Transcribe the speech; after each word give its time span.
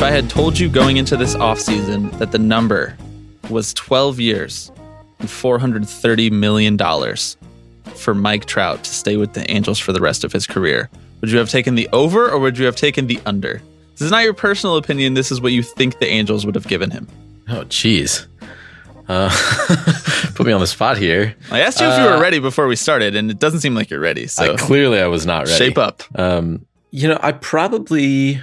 If 0.00 0.04
I 0.04 0.12
had 0.12 0.30
told 0.30 0.58
you 0.58 0.70
going 0.70 0.96
into 0.96 1.14
this 1.14 1.34
offseason 1.34 2.10
that 2.18 2.32
the 2.32 2.38
number 2.38 2.96
was 3.50 3.74
12 3.74 4.18
years 4.18 4.72
and 5.18 5.28
$430 5.28 6.32
million 6.32 6.78
for 7.96 8.14
Mike 8.14 8.46
Trout 8.46 8.82
to 8.82 8.90
stay 8.90 9.18
with 9.18 9.34
the 9.34 9.48
Angels 9.50 9.78
for 9.78 9.92
the 9.92 10.00
rest 10.00 10.24
of 10.24 10.32
his 10.32 10.46
career, 10.46 10.88
would 11.20 11.30
you 11.30 11.36
have 11.36 11.50
taken 11.50 11.74
the 11.74 11.86
over 11.92 12.30
or 12.30 12.38
would 12.38 12.56
you 12.56 12.64
have 12.64 12.76
taken 12.76 13.08
the 13.08 13.20
under? 13.26 13.60
This 13.92 14.00
is 14.00 14.10
not 14.10 14.24
your 14.24 14.32
personal 14.32 14.76
opinion. 14.76 15.12
This 15.12 15.30
is 15.30 15.38
what 15.38 15.52
you 15.52 15.62
think 15.62 15.98
the 15.98 16.08
Angels 16.08 16.46
would 16.46 16.54
have 16.54 16.66
given 16.66 16.90
him. 16.90 17.06
Oh, 17.50 17.64
jeez. 17.64 18.26
Uh, 19.06 19.28
put 20.34 20.46
me 20.46 20.52
on 20.54 20.62
the 20.62 20.66
spot 20.66 20.96
here. 20.96 21.36
I 21.50 21.60
asked 21.60 21.78
you 21.78 21.86
if 21.86 21.98
you 21.98 22.06
were 22.06 22.18
ready 22.18 22.38
before 22.38 22.66
we 22.68 22.76
started, 22.76 23.16
and 23.16 23.30
it 23.30 23.38
doesn't 23.38 23.60
seem 23.60 23.74
like 23.74 23.90
you're 23.90 24.00
ready. 24.00 24.28
So 24.28 24.54
I, 24.54 24.56
clearly, 24.56 24.98
I 24.98 25.08
was 25.08 25.26
not 25.26 25.40
ready. 25.40 25.58
shape 25.58 25.76
up. 25.76 26.02
Um, 26.18 26.64
you 26.90 27.06
know, 27.06 27.18
I 27.20 27.32
probably 27.32 28.40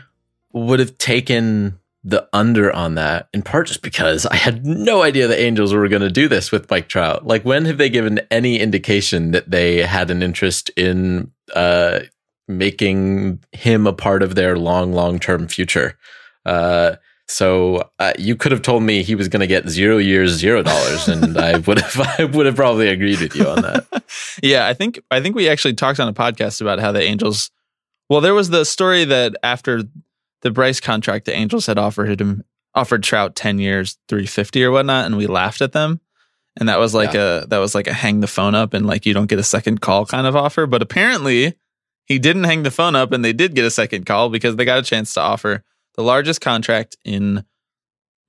would 0.54 0.80
have 0.80 0.98
taken 0.98 1.80
the 2.04 2.28
under 2.32 2.72
on 2.72 2.96
that 2.96 3.28
in 3.34 3.42
part 3.42 3.68
just 3.68 3.82
because 3.82 4.26
I 4.26 4.38
had 4.38 4.66
no 4.66 5.02
idea 5.02 5.28
the 5.28 5.38
Angels 5.38 5.74
were 5.74 5.90
going 5.90 6.02
to 6.02 6.10
do 6.10 6.30
this 6.30 6.52
with 6.54 6.70
Mike 6.70 6.88
Trout. 6.88 7.28
Like, 7.28 7.44
when 7.44 7.66
have 7.66 7.78
they 7.78 7.90
given 7.90 8.22
any 8.32 8.60
indication 8.60 9.32
that 9.32 9.52
they 9.52 9.84
had 9.84 10.10
an 10.10 10.24
interest 10.24 10.70
in 10.78 11.32
uh, 11.54 12.00
making 12.48 13.44
him 13.52 13.86
a 13.86 13.94
part 13.94 14.24
of 14.24 14.36
their 14.36 14.58
long, 14.58 14.94
long 14.94 15.20
term 15.20 15.50
future? 15.50 15.98
Uh, 16.46 16.96
so 17.28 17.90
uh, 18.00 18.14
you 18.18 18.38
could 18.38 18.54
have 18.54 18.62
told 18.62 18.84
me 18.84 19.04
he 19.04 19.16
was 19.16 19.28
going 19.28 19.42
to 19.42 19.48
get 19.48 19.68
zero 19.68 19.98
years, 19.98 20.32
zero 20.32 20.64
dollars, 20.64 21.10
and 21.10 21.38
I 21.38 21.58
would 21.58 21.80
have, 21.80 22.20
I 22.20 22.24
would 22.24 22.46
have 22.46 22.56
probably 22.56 22.88
agreed 22.88 23.20
with 23.20 23.36
you 23.36 23.50
on 23.50 23.62
that. 23.64 24.06
yeah, 24.42 24.66
I 24.66 24.74
think 24.74 25.02
I 25.12 25.20
think 25.20 25.36
we 25.36 25.50
actually 25.50 25.74
talked 25.74 26.00
on 26.00 26.08
a 26.08 26.14
podcast 26.14 26.62
about 26.62 26.80
how 26.80 26.94
the 26.94 27.02
Angels. 27.02 27.52
Well, 28.10 28.22
there 28.22 28.34
was 28.34 28.50
the 28.50 28.64
story 28.64 29.04
that 29.04 29.36
after 29.44 29.84
the 30.42 30.52
Bryce 30.52 30.80
contract, 30.80 31.26
the 31.26 31.34
Angels 31.36 31.66
had 31.66 31.78
offered 31.78 32.22
him 32.22 32.44
offered 32.76 33.04
Trout 33.04 33.36
ten 33.36 33.58
years, 33.60 33.98
three 34.08 34.26
fifty 34.28 34.64
or 34.64 34.72
whatnot, 34.72 35.06
and 35.06 35.18
we 35.18 35.28
laughed 35.28 35.62
at 35.62 35.72
them. 35.74 36.00
And 36.60 36.70
that 36.70 36.80
was 36.80 36.94
like 36.94 37.14
Yeah. 37.14 37.44
a 37.44 37.48
that 37.48 37.58
was 37.60 37.74
like 37.76 37.88
a 37.88 37.94
hang 37.94 38.20
the 38.20 38.28
phone 38.28 38.56
up 38.56 38.74
and 38.74 38.86
like 38.86 39.06
you 39.06 39.14
don't 39.14 39.28
get 39.30 39.40
a 39.40 39.44
second 39.44 39.82
call 39.82 40.06
kind 40.06 40.26
of 40.28 40.36
offer. 40.36 40.66
But 40.68 40.82
apparently, 40.82 41.54
he 42.06 42.20
didn't 42.20 42.46
hang 42.46 42.64
the 42.64 42.72
phone 42.72 42.96
up, 42.96 43.12
and 43.12 43.24
they 43.24 43.34
did 43.34 43.56
get 43.56 43.66
a 43.66 43.72
second 43.72 44.06
call 44.06 44.30
because 44.30 44.56
they 44.56 44.66
got 44.66 44.80
a 44.80 44.84
chance 44.84 45.14
to 45.16 45.22
offer 45.22 45.64
the 45.96 46.04
largest 46.04 46.42
contract 46.42 46.96
in 47.04 47.44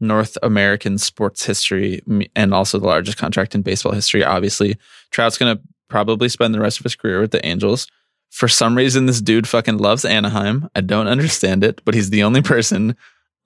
North 0.01 0.39
American 0.42 0.97
sports 0.98 1.45
history 1.45 2.01
and 2.36 2.55
also 2.55 2.79
the 2.79 2.86
largest 2.86 3.19
contract 3.19 3.55
in 3.55 3.62
baseball 3.62 3.92
history. 3.92 4.23
Obviously, 4.25 4.77
Trout's 5.11 5.36
going 5.39 5.56
to 5.56 5.62
probably 5.89 6.29
spend 6.29 6.55
the 6.55 6.61
rest 6.61 6.79
of 6.79 6.84
his 6.84 6.95
career 6.95 7.20
with 7.20 7.33
the 7.33 7.45
Angels. 7.45 7.86
For 8.30 8.48
some 8.48 8.76
reason, 8.76 9.06
this 9.06 9.20
dude 9.20 9.48
fucking 9.48 9.78
loves 9.78 10.04
Anaheim. 10.04 10.68
I 10.74 10.80
don't 10.80 11.08
understand 11.08 11.64
it, 11.64 11.82
but 11.84 11.94
he's 11.94 12.10
the 12.10 12.22
only 12.22 12.42
person 12.42 12.96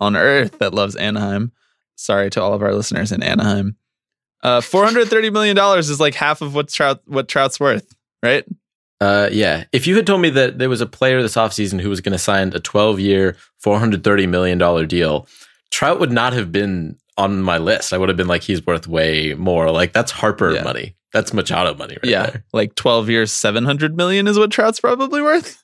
on 0.01 0.17
earth 0.17 0.59
that 0.59 0.75
loves 0.75 0.97
Anaheim. 0.97 1.53
Sorry 1.95 2.31
to 2.31 2.43
all 2.43 2.55
of 2.55 2.63
our 2.63 2.75
listeners 2.75 3.13
in 3.13 3.23
Anaheim. 3.23 3.77
Uh, 4.43 4.61
Four 4.61 4.85
hundred 4.85 5.09
thirty 5.09 5.31
million 5.31 5.55
dollars 5.55 5.89
is 5.89 6.01
like 6.01 6.15
half 6.15 6.43
of 6.43 6.55
what 6.55 6.69
Trout 6.69 7.01
what 7.07 7.29
Trout's 7.29 7.61
worth, 7.61 7.95
right? 8.23 8.45
Uh, 9.01 9.29
yeah. 9.33 9.65
If 9.73 9.89
you 9.89 9.97
had 9.97 10.07
told 10.07 10.21
me 10.21 10.31
that 10.31 10.59
there 10.59 10.69
was 10.69 10.81
a 10.81 10.87
player 10.87 11.21
this 11.23 11.35
offseason 11.35 11.81
who 11.81 11.91
was 11.91 12.01
going 12.01 12.13
to 12.13 12.19
sign 12.19 12.53
a 12.55 12.61
12 12.61 13.01
year, 13.01 13.37
$430 13.65 14.29
million 14.29 14.87
deal, 14.87 15.27
Trout 15.73 15.99
would 15.99 16.13
not 16.13 16.33
have 16.35 16.53
been 16.53 16.97
on 17.19 17.43
my 17.43 17.59
list. 17.59 17.93
I 17.93 17.99
would 17.99 18.09
have 18.09 18.17
been 18.17 18.29
like, 18.29 18.43
he's 18.43 18.65
worth 18.65 18.87
way 18.87 19.35
more. 19.35 19.71
Like, 19.71 19.93
that's 19.93 20.11
Harper 20.13 20.53
Yeah. 20.53 20.63
money. 20.63 20.97
That's 21.13 21.33
Machado 21.35 21.75
money 21.75 21.97
right 22.03 22.11
yeah, 22.11 22.23
there. 22.27 22.45
like 22.55 22.75
twelve 22.75 23.11
years, 23.11 23.31
seven 23.31 23.67
hundred 23.67 23.95
million 23.95 24.27
is 24.27 24.39
what 24.39 24.51
Trout's 24.51 24.81
probably 24.81 25.21
worth. 25.21 25.63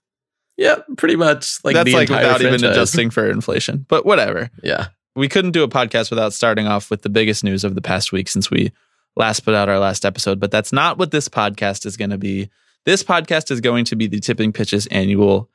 Yeah, 0.59 0.81
pretty 0.99 1.17
much. 1.17 1.57
Like, 1.65 1.75
That's 1.75 1.91
like 1.93 2.11
without 2.11 2.43
even 2.43 2.63
adjusting 2.65 3.09
for 3.09 3.31
inflation. 3.31 3.87
But 3.89 4.05
whatever. 4.05 4.51
Yeah. 4.63 4.89
we 5.17 5.27
couldn't 5.27 5.53
do 5.53 5.63
a 5.63 5.69
podcast 5.69 6.11
without 6.11 6.35
starting 6.35 6.67
off 6.67 6.91
with 6.91 7.01
the 7.01 7.09
biggest 7.09 7.45
news 7.45 7.65
of 7.65 7.75
the 7.75 7.81
past 7.81 8.13
week 8.13 8.29
since 8.29 8.51
we 8.51 8.73
last 9.17 9.41
put 9.41 9.55
out 9.55 9.71
our 9.71 9.79
last 9.79 10.05
episode. 10.05 10.39
But 10.39 10.51
that's 10.51 10.73
not 10.73 10.99
what 10.99 11.13
this 11.13 11.29
podcast 11.31 11.87
is 11.87 11.97
going 11.97 12.11
to 12.11 12.19
be. 12.19 12.51
This 12.85 13.03
podcast 13.03 13.51
is 13.51 13.61
going 13.63 13.87
to 13.87 13.97
be 13.97 14.07
the 14.07 14.21
Tipping 14.21 14.53
Pitches 14.53 14.87
annual 14.89 15.49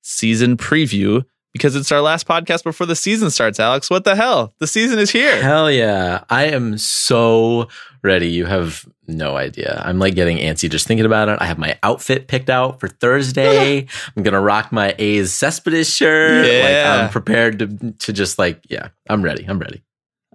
season 0.00 0.56
preview 0.56 1.22
because 1.54 1.76
it's 1.76 1.92
our 1.92 2.00
last 2.00 2.26
podcast 2.26 2.64
before 2.64 2.86
the 2.86 2.96
season 2.96 3.30
starts, 3.30 3.60
Alex. 3.60 3.88
What 3.88 4.04
the 4.04 4.16
hell? 4.16 4.52
The 4.58 4.66
season 4.66 4.98
is 4.98 5.10
here. 5.10 5.40
Hell 5.40 5.70
yeah. 5.70 6.24
I 6.28 6.46
am 6.46 6.76
so 6.76 7.68
ready. 8.02 8.28
You 8.28 8.44
have 8.46 8.84
no 9.06 9.36
idea. 9.36 9.80
I'm 9.86 10.00
like 10.00 10.16
getting 10.16 10.38
antsy 10.38 10.68
just 10.68 10.88
thinking 10.88 11.06
about 11.06 11.28
it. 11.28 11.38
I 11.40 11.46
have 11.46 11.58
my 11.58 11.78
outfit 11.84 12.26
picked 12.26 12.50
out 12.50 12.80
for 12.80 12.88
Thursday. 12.88 13.86
I'm 14.16 14.24
going 14.24 14.34
to 14.34 14.40
rock 14.40 14.72
my 14.72 14.96
A's 14.98 15.32
Cespedes 15.32 15.88
shirt. 15.88 16.44
Yeah. 16.44 16.64
Like 16.64 17.04
I'm 17.04 17.10
prepared 17.10 17.60
to 17.60 17.92
to 17.92 18.12
just 18.12 18.36
like, 18.36 18.60
yeah, 18.68 18.88
I'm 19.08 19.22
ready. 19.22 19.44
I'm 19.46 19.60
ready. 19.60 19.84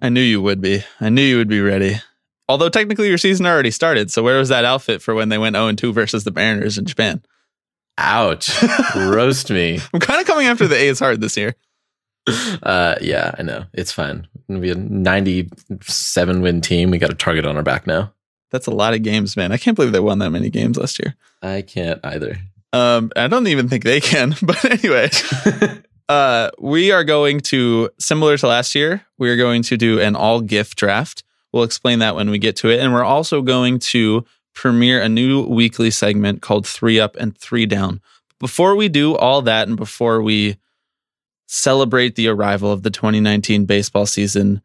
I 0.00 0.08
knew 0.08 0.22
you 0.22 0.40
would 0.40 0.62
be. 0.62 0.82
I 1.02 1.10
knew 1.10 1.22
you 1.22 1.36
would 1.36 1.48
be 1.48 1.60
ready. 1.60 2.00
Although 2.48 2.70
technically 2.70 3.08
your 3.08 3.18
season 3.18 3.44
already 3.44 3.70
started. 3.70 4.10
So 4.10 4.22
where 4.22 4.38
was 4.38 4.48
that 4.48 4.64
outfit 4.64 5.02
for 5.02 5.14
when 5.14 5.28
they 5.28 5.38
went 5.38 5.54
0 5.54 5.72
2 5.72 5.92
versus 5.92 6.24
the 6.24 6.32
Mariners 6.32 6.78
in 6.78 6.86
Japan? 6.86 7.22
Ouch. 8.00 8.50
Roast 8.96 9.50
me. 9.50 9.78
I'm 9.92 10.00
kind 10.00 10.20
of 10.20 10.26
coming 10.26 10.46
after 10.46 10.66
the 10.66 10.76
A's 10.76 10.98
hard 10.98 11.20
this 11.20 11.36
year. 11.36 11.54
Uh 12.62 12.96
yeah, 13.00 13.34
I 13.38 13.42
know. 13.42 13.64
It's 13.72 13.92
fine. 13.92 14.26
We 14.48 14.70
a 14.70 14.74
97 14.74 16.42
win 16.42 16.60
team. 16.60 16.90
We 16.90 16.98
got 16.98 17.10
a 17.10 17.14
target 17.14 17.46
on 17.46 17.56
our 17.56 17.62
back 17.62 17.86
now. 17.86 18.12
That's 18.50 18.66
a 18.66 18.72
lot 18.72 18.94
of 18.94 19.02
games, 19.02 19.36
man. 19.36 19.52
I 19.52 19.58
can't 19.58 19.76
believe 19.76 19.92
they 19.92 20.00
won 20.00 20.18
that 20.18 20.30
many 20.30 20.50
games 20.50 20.76
last 20.76 20.98
year. 20.98 21.14
I 21.42 21.62
can't 21.62 22.00
either. 22.04 22.38
Um, 22.72 23.10
I 23.16 23.28
don't 23.28 23.46
even 23.46 23.68
think 23.68 23.84
they 23.84 24.00
can. 24.00 24.34
But 24.42 24.64
anyway, 24.64 25.10
uh, 26.08 26.50
we 26.58 26.92
are 26.92 27.04
going 27.04 27.40
to 27.40 27.90
similar 27.98 28.36
to 28.38 28.46
last 28.46 28.74
year. 28.74 29.04
We 29.18 29.30
are 29.30 29.36
going 29.36 29.62
to 29.64 29.76
do 29.76 30.00
an 30.00 30.16
all 30.16 30.40
gift 30.40 30.78
draft. 30.78 31.22
We'll 31.52 31.64
explain 31.64 31.98
that 31.98 32.14
when 32.14 32.30
we 32.30 32.38
get 32.38 32.56
to 32.56 32.70
it, 32.70 32.80
and 32.80 32.92
we're 32.92 33.04
also 33.04 33.42
going 33.42 33.80
to 33.80 34.24
premiere 34.54 35.00
a 35.00 35.08
new 35.08 35.42
weekly 35.42 35.90
segment 35.90 36.42
called 36.42 36.66
Three 36.66 37.00
Up 37.00 37.16
and 37.16 37.36
Three 37.36 37.66
Down. 37.66 38.00
Before 38.38 38.74
we 38.74 38.88
do 38.88 39.16
all 39.16 39.42
that, 39.42 39.68
and 39.68 39.76
before 39.76 40.22
we 40.22 40.56
celebrate 41.50 42.14
the 42.14 42.28
arrival 42.28 42.70
of 42.70 42.84
the 42.84 42.90
2019 42.90 43.64
baseball 43.64 44.06
season. 44.06 44.62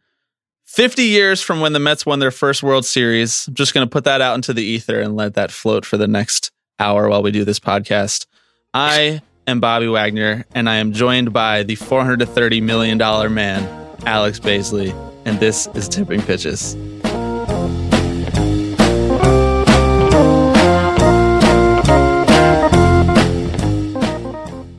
50 0.65 1.03
years 1.03 1.41
from 1.41 1.59
when 1.59 1.73
the 1.73 1.79
Mets 1.79 2.05
won 2.05 2.19
their 2.19 2.31
first 2.31 2.61
World 2.61 2.85
Series. 2.85 3.47
I'm 3.47 3.55
just 3.55 3.73
going 3.73 3.85
to 3.85 3.89
put 3.89 4.03
that 4.03 4.21
out 4.21 4.35
into 4.35 4.53
the 4.53 4.63
ether 4.63 4.99
and 4.99 5.15
let 5.15 5.33
that 5.33 5.51
float 5.51 5.85
for 5.85 5.97
the 5.97 6.07
next 6.07 6.51
hour 6.79 7.09
while 7.09 7.23
we 7.23 7.31
do 7.31 7.43
this 7.43 7.59
podcast. 7.59 8.27
I 8.73 9.21
am 9.47 9.59
Bobby 9.59 9.87
Wagner, 9.87 10.45
and 10.53 10.69
I 10.69 10.75
am 10.75 10.91
joined 10.91 11.33
by 11.33 11.63
the 11.63 11.75
$430 11.75 12.61
million 12.61 12.97
man, 13.33 13.87
Alex 14.05 14.39
Baisley, 14.39 14.93
and 15.25 15.39
this 15.39 15.67
is 15.73 15.87
Tipping 15.87 16.21
Pitches. 16.21 16.75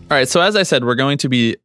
All 0.08 0.16
right, 0.16 0.28
so 0.28 0.40
as 0.40 0.54
I 0.54 0.62
said, 0.62 0.84
we're 0.84 0.94
going 0.94 1.18
to 1.18 1.28
be 1.28 1.56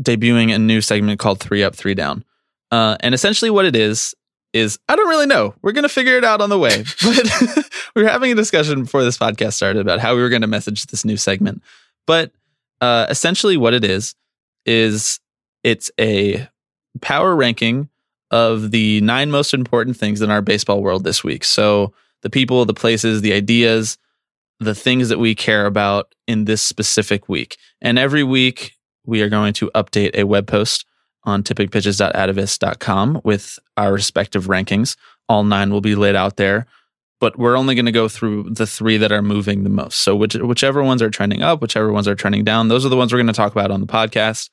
debuting 0.00 0.54
a 0.54 0.58
new 0.60 0.80
segment 0.80 1.18
called 1.18 1.40
Three 1.40 1.64
Up, 1.64 1.74
Three 1.74 1.94
Down. 1.94 2.24
Uh, 2.70 2.96
and 3.00 3.16
essentially, 3.16 3.50
what 3.50 3.64
it 3.64 3.74
is, 3.74 4.14
is 4.52 4.78
I 4.88 4.94
don't 4.94 5.08
really 5.08 5.26
know. 5.26 5.56
We're 5.60 5.72
going 5.72 5.82
to 5.82 5.88
figure 5.88 6.16
it 6.16 6.22
out 6.22 6.40
on 6.40 6.50
the 6.50 6.58
way. 6.58 6.84
But 7.02 7.64
we 7.96 8.02
were 8.02 8.08
having 8.08 8.30
a 8.30 8.36
discussion 8.36 8.84
before 8.84 9.02
this 9.02 9.18
podcast 9.18 9.54
started 9.54 9.80
about 9.80 9.98
how 9.98 10.14
we 10.14 10.22
were 10.22 10.28
going 10.28 10.42
to 10.42 10.46
message 10.46 10.86
this 10.86 11.04
new 11.04 11.16
segment. 11.16 11.64
But 12.06 12.30
uh, 12.80 13.06
essentially, 13.08 13.56
what 13.56 13.74
it 13.74 13.84
is, 13.84 14.14
is 14.64 15.18
it's 15.64 15.90
a 15.98 16.48
power 17.00 17.34
ranking 17.34 17.88
of 18.30 18.70
the 18.70 19.00
nine 19.00 19.32
most 19.32 19.52
important 19.52 19.96
things 19.96 20.22
in 20.22 20.30
our 20.30 20.42
baseball 20.42 20.80
world 20.80 21.02
this 21.02 21.24
week. 21.24 21.42
So 21.42 21.92
the 22.22 22.30
people, 22.30 22.64
the 22.64 22.72
places, 22.72 23.22
the 23.22 23.32
ideas, 23.32 23.98
the 24.60 24.74
things 24.74 25.08
that 25.08 25.18
we 25.18 25.34
care 25.34 25.66
about 25.66 26.14
in 26.28 26.44
this 26.44 26.62
specific 26.62 27.28
week. 27.28 27.56
And 27.80 27.98
every 27.98 28.22
week, 28.22 28.76
we 29.04 29.22
are 29.22 29.28
going 29.28 29.54
to 29.54 29.70
update 29.74 30.14
a 30.14 30.24
web 30.24 30.46
post 30.46 30.84
on 31.24 31.42
tippingpitches.atavist.com 31.42 33.22
with 33.24 33.58
our 33.76 33.92
respective 33.92 34.46
rankings. 34.46 34.96
All 35.28 35.44
nine 35.44 35.70
will 35.70 35.80
be 35.80 35.94
laid 35.94 36.14
out 36.14 36.36
there, 36.36 36.66
but 37.20 37.38
we're 37.38 37.56
only 37.56 37.74
going 37.74 37.86
to 37.86 37.92
go 37.92 38.08
through 38.08 38.50
the 38.50 38.66
three 38.66 38.98
that 38.98 39.12
are 39.12 39.22
moving 39.22 39.64
the 39.64 39.70
most. 39.70 40.00
So 40.00 40.14
which, 40.14 40.34
whichever 40.34 40.82
ones 40.82 41.02
are 41.02 41.10
trending 41.10 41.42
up, 41.42 41.62
whichever 41.62 41.92
ones 41.92 42.06
are 42.06 42.14
trending 42.14 42.44
down, 42.44 42.68
those 42.68 42.84
are 42.84 42.90
the 42.90 42.96
ones 42.96 43.12
we're 43.12 43.18
going 43.18 43.26
to 43.28 43.32
talk 43.32 43.52
about 43.52 43.70
on 43.70 43.80
the 43.80 43.86
podcast. 43.86 44.50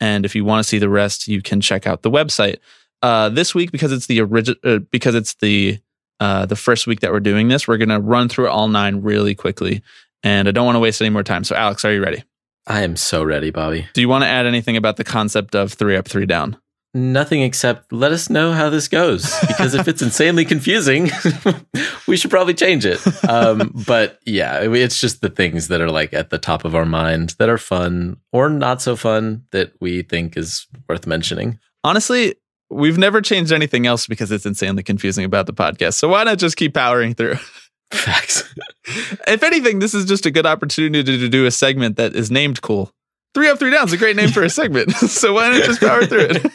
And 0.00 0.24
if 0.24 0.34
you 0.34 0.44
want 0.44 0.64
to 0.64 0.68
see 0.68 0.78
the 0.78 0.88
rest, 0.88 1.28
you 1.28 1.42
can 1.42 1.60
check 1.60 1.86
out 1.86 2.02
the 2.02 2.10
website. 2.10 2.58
Uh, 3.02 3.28
this 3.28 3.54
week, 3.54 3.70
because 3.70 3.92
it's 3.92 4.06
the 4.06 4.20
original, 4.20 4.58
uh, 4.64 4.78
because 4.90 5.14
it's 5.14 5.34
the 5.34 5.78
uh, 6.24 6.46
the 6.46 6.56
first 6.56 6.86
week 6.86 7.00
that 7.00 7.12
we're 7.12 7.20
doing 7.20 7.48
this, 7.48 7.68
we're 7.68 7.76
gonna 7.76 8.00
run 8.00 8.30
through 8.30 8.48
all 8.48 8.66
nine 8.66 9.02
really 9.02 9.34
quickly, 9.34 9.82
and 10.22 10.48
I 10.48 10.52
don't 10.52 10.64
want 10.64 10.76
to 10.76 10.80
waste 10.80 11.02
any 11.02 11.10
more 11.10 11.22
time. 11.22 11.44
So, 11.44 11.54
Alex, 11.54 11.84
are 11.84 11.92
you 11.92 12.02
ready? 12.02 12.24
I 12.66 12.80
am 12.80 12.96
so 12.96 13.22
ready, 13.22 13.50
Bobby. 13.50 13.86
Do 13.92 14.00
you 14.00 14.08
want 14.08 14.24
to 14.24 14.28
add 14.28 14.46
anything 14.46 14.78
about 14.78 14.96
the 14.96 15.04
concept 15.04 15.54
of 15.54 15.74
three 15.74 15.96
up, 15.96 16.08
three 16.08 16.24
down? 16.24 16.56
Nothing 16.94 17.42
except 17.42 17.92
let 17.92 18.10
us 18.10 18.30
know 18.30 18.52
how 18.52 18.70
this 18.70 18.88
goes 18.88 19.38
because 19.48 19.74
if 19.74 19.86
it's 19.86 20.00
insanely 20.08 20.46
confusing, 20.46 21.10
we 22.06 22.16
should 22.16 22.30
probably 22.30 22.54
change 22.54 22.86
it. 22.86 23.04
Um, 23.28 23.70
but 23.86 24.18
yeah, 24.24 24.60
it's 24.60 24.98
just 24.98 25.20
the 25.20 25.28
things 25.28 25.68
that 25.68 25.82
are 25.82 25.90
like 25.90 26.14
at 26.14 26.30
the 26.30 26.38
top 26.38 26.64
of 26.64 26.74
our 26.74 26.86
mind 26.86 27.34
that 27.38 27.50
are 27.50 27.58
fun 27.58 28.16
or 28.32 28.48
not 28.48 28.80
so 28.80 28.96
fun 28.96 29.44
that 29.50 29.72
we 29.80 30.00
think 30.00 30.38
is 30.38 30.66
worth 30.88 31.06
mentioning. 31.06 31.58
Honestly, 31.82 32.36
we've 32.70 32.98
never 32.98 33.20
changed 33.20 33.52
anything 33.52 33.86
else 33.86 34.06
because 34.06 34.30
it's 34.30 34.46
insanely 34.46 34.82
confusing 34.82 35.24
about 35.24 35.46
the 35.46 35.52
podcast. 35.52 35.94
So 35.94 36.08
why 36.08 36.24
not 36.24 36.38
just 36.38 36.56
keep 36.56 36.74
powering 36.74 37.14
through? 37.14 37.36
Facts. 37.92 38.42
if 38.86 39.42
anything, 39.42 39.78
this 39.78 39.94
is 39.94 40.04
just 40.04 40.26
a 40.26 40.30
good 40.30 40.46
opportunity 40.46 41.18
to 41.18 41.28
do 41.28 41.46
a 41.46 41.50
segment 41.50 41.96
that 41.96 42.14
is 42.14 42.30
named 42.30 42.62
cool. 42.62 42.92
Three 43.34 43.48
up, 43.48 43.58
three 43.58 43.70
down 43.70 43.86
is 43.86 43.92
a 43.92 43.96
great 43.96 44.16
name 44.16 44.30
for 44.30 44.42
a 44.42 44.50
segment. 44.50 44.92
so 44.92 45.32
why 45.34 45.50
not 45.50 45.64
just 45.64 45.80
power 45.80 46.06
through 46.06 46.28
it? 46.30 46.46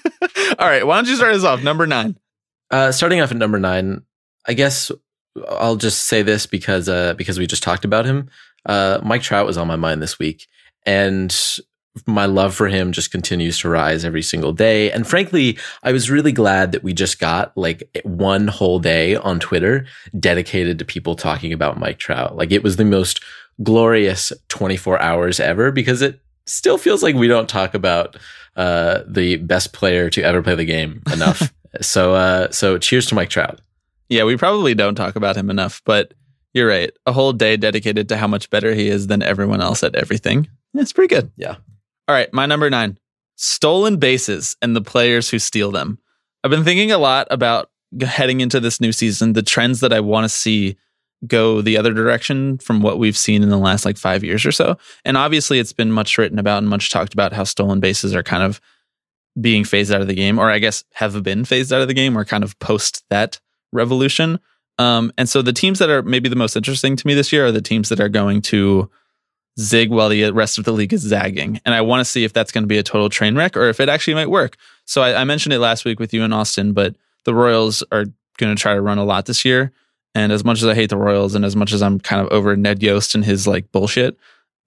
All 0.60 0.68
right, 0.68 0.86
why 0.86 0.96
don't 0.98 1.08
you 1.08 1.16
start 1.16 1.34
us 1.34 1.44
off? 1.44 1.64
Number 1.64 1.86
nine. 1.86 2.18
Uh, 2.72 2.92
starting 2.92 3.20
off 3.22 3.32
at 3.32 3.38
number 3.38 3.60
nine, 3.60 4.04
I 4.48 4.54
guess 4.54 4.92
I'll 5.48 5.76
just 5.76 6.06
say 6.06 6.22
this 6.22 6.46
because 6.46 6.88
uh, 6.88 7.14
because 7.16 7.40
we 7.40 7.48
just 7.48 7.64
talked 7.64 7.86
about 7.86 8.06
him. 8.06 8.30
Uh, 8.66 9.00
Mike 9.04 9.22
Trout 9.22 9.46
was 9.46 9.58
on 9.58 9.68
my 9.68 9.76
mind 9.76 10.02
this 10.02 10.20
week, 10.20 10.48
and 10.86 11.36
my 12.06 12.26
love 12.26 12.56
for 12.56 12.68
him 12.68 12.92
just 12.92 13.12
continues 13.12 13.60
to 13.60 13.70
rise 13.70 14.06
every 14.06 14.22
single 14.22 14.54
day. 14.54 14.92
And 14.92 15.08
frankly, 15.08 15.58
I 15.84 15.92
was 15.92 16.10
really 16.10 16.32
glad 16.32 16.72
that 16.72 16.84
we 16.84 16.94
just 16.94 17.20
got 17.20 17.56
like 17.58 17.84
one 18.04 18.48
whole 18.48 18.80
day 18.80 19.16
on 19.16 19.40
Twitter 19.40 19.86
dedicated 20.18 20.80
to 20.80 20.86
people 20.86 21.16
talking 21.16 21.52
about 21.52 21.80
Mike 21.80 21.98
Trout. 21.98 22.36
Like 22.36 22.52
it 22.52 22.64
was 22.64 22.76
the 22.76 22.86
most 22.86 23.22
glorious 23.64 24.32
24 24.50 25.02
hours 25.02 25.40
ever 25.40 25.72
because 25.72 26.02
it 26.02 26.22
still 26.46 26.78
feels 26.78 27.04
like 27.04 27.16
we 27.16 27.28
don't 27.28 27.50
talk 27.50 27.74
about 27.74 28.18
uh, 28.56 29.04
the 29.08 29.38
best 29.38 29.74
player 29.74 30.10
to 30.10 30.22
ever 30.22 30.42
play 30.42 30.56
the 30.56 30.66
game 30.66 31.02
enough. 31.12 31.54
so, 31.82 32.14
uh, 32.14 32.50
so 32.52 32.78
cheers 32.78 33.06
to 33.08 33.16
Mike 33.16 33.30
Trout. 33.30 33.60
Yeah, 34.10 34.24
we 34.24 34.38
probably 34.38 34.74
don't 34.74 34.96
talk 34.96 35.16
about 35.16 35.36
him 35.36 35.50
enough, 35.50 35.82
but 35.86 36.14
you're 36.54 36.68
right. 36.68 36.92
A 37.06 37.12
whole 37.12 37.34
day 37.34 37.58
dedicated 37.58 38.10
to 38.10 38.18
how 38.18 38.28
much 38.28 38.50
better 38.50 38.74
he 38.74 38.88
is 38.88 39.08
than 39.08 39.22
everyone 39.22 39.62
else 39.62 39.84
at 39.84 39.96
everything. 39.96 40.48
It's 40.74 40.94
pretty 40.94 41.14
good. 41.14 41.32
Yeah. 41.36 41.58
All 42.10 42.16
right, 42.16 42.34
my 42.34 42.48
number 42.48 42.72
nine 42.72 42.98
stolen 43.36 43.98
bases 43.98 44.58
and 44.64 44.76
the 44.76 44.82
players 44.82 45.30
who 45.30 45.38
steal 45.38 45.70
them. 45.70 46.00
I've 46.44 46.50
been 46.50 46.64
thinking 46.64 46.92
a 46.92 46.98
lot 46.98 47.28
about 47.30 47.70
heading 48.02 48.42
into 48.42 48.60
this 48.60 48.82
new 48.82 48.92
season, 48.92 49.34
the 49.34 49.44
trends 49.44 49.80
that 49.82 49.94
I 49.94 50.00
want 50.00 50.26
to 50.26 50.30
see 50.30 50.76
go 51.28 51.62
the 51.62 51.78
other 51.78 51.94
direction 51.94 52.58
from 52.58 52.82
what 52.82 52.98
we've 52.98 53.16
seen 53.16 53.44
in 53.44 53.50
the 53.50 53.58
last 53.58 53.86
like 53.86 53.96
five 53.96 54.24
years 54.24 54.44
or 54.44 54.52
so. 54.52 54.76
And 55.06 55.18
obviously, 55.18 55.60
it's 55.60 55.72
been 55.72 55.92
much 55.92 56.18
written 56.18 56.40
about 56.40 56.58
and 56.58 56.68
much 56.68 56.90
talked 56.90 57.14
about 57.14 57.32
how 57.32 57.44
stolen 57.44 57.80
bases 57.80 58.16
are 58.16 58.24
kind 58.24 58.42
of 58.42 58.60
being 59.40 59.64
phased 59.64 59.92
out 59.92 60.02
of 60.02 60.08
the 60.08 60.16
game, 60.16 60.40
or 60.40 60.50
I 60.50 60.58
guess 60.58 60.84
have 60.94 61.22
been 61.22 61.46
phased 61.46 61.72
out 61.72 61.84
of 61.84 61.88
the 61.88 61.94
game, 61.94 62.18
or 62.18 62.26
kind 62.26 62.44
of 62.44 62.58
post 62.58 63.04
that 63.12 63.40
revolution. 63.72 64.40
Um, 64.80 65.14
and 65.16 65.30
so 65.30 65.44
the 65.44 65.54
teams 65.54 65.78
that 65.78 65.92
are 65.92 66.02
maybe 66.02 66.28
the 66.28 66.36
most 66.36 66.56
interesting 66.56 66.96
to 66.96 67.06
me 67.06 67.14
this 67.14 67.32
year 67.32 67.46
are 67.46 67.52
the 67.52 67.62
teams 67.62 67.90
that 67.90 68.00
are 68.00 68.10
going 68.10 68.42
to 68.44 68.90
zig 69.60 69.90
while 69.90 70.10
the 70.10 70.32
rest 70.32 70.58
of 70.58 70.64
the 70.64 70.72
league 70.72 70.94
is 70.94 71.02
zagging. 71.02 71.60
And 71.66 71.76
I 71.76 71.82
want 71.82 72.00
to 72.02 72.06
see 72.06 72.24
if 72.24 72.34
that's 72.34 72.52
going 72.52 72.64
to 72.64 72.68
be 72.68 72.78
a 72.78 72.84
total 72.84 73.10
train 73.10 73.36
wreck 73.36 73.58
or 73.58 73.68
if 73.70 73.80
it 73.80 73.90
actually 73.90 74.14
might 74.14 74.30
work. 74.30 74.56
So 74.86 75.02
I, 75.02 75.22
I 75.22 75.24
mentioned 75.26 75.54
it 75.54 75.60
last 75.60 75.86
week 75.86 76.00
with 76.00 76.14
you 76.14 76.24
in 76.24 76.34
Austin, 76.34 76.74
but 76.74 76.96
the 77.26 77.34
Royals 77.34 77.84
are 77.92 78.06
going 78.38 78.56
to 78.56 78.62
try 78.62 78.74
to 78.74 78.82
run 78.82 78.98
a 78.98 79.04
lot 79.04 79.26
this 79.26 79.44
year. 79.44 79.72
And 80.16 80.32
as 80.32 80.44
much 80.44 80.62
as 80.62 80.68
I 80.68 80.76
hate 80.76 80.90
the 80.90 80.98
Royals 80.98 81.36
and 81.36 81.46
as 81.46 81.56
much 81.56 81.74
as 81.74 81.84
I'm 81.84 82.00
kind 82.00 82.22
of 82.22 82.32
over 82.32 82.56
Ned 82.56 82.82
Yost 82.82 83.14
and 83.14 83.24
his 83.24 83.46
like 83.46 83.72
bullshit, 83.72 84.18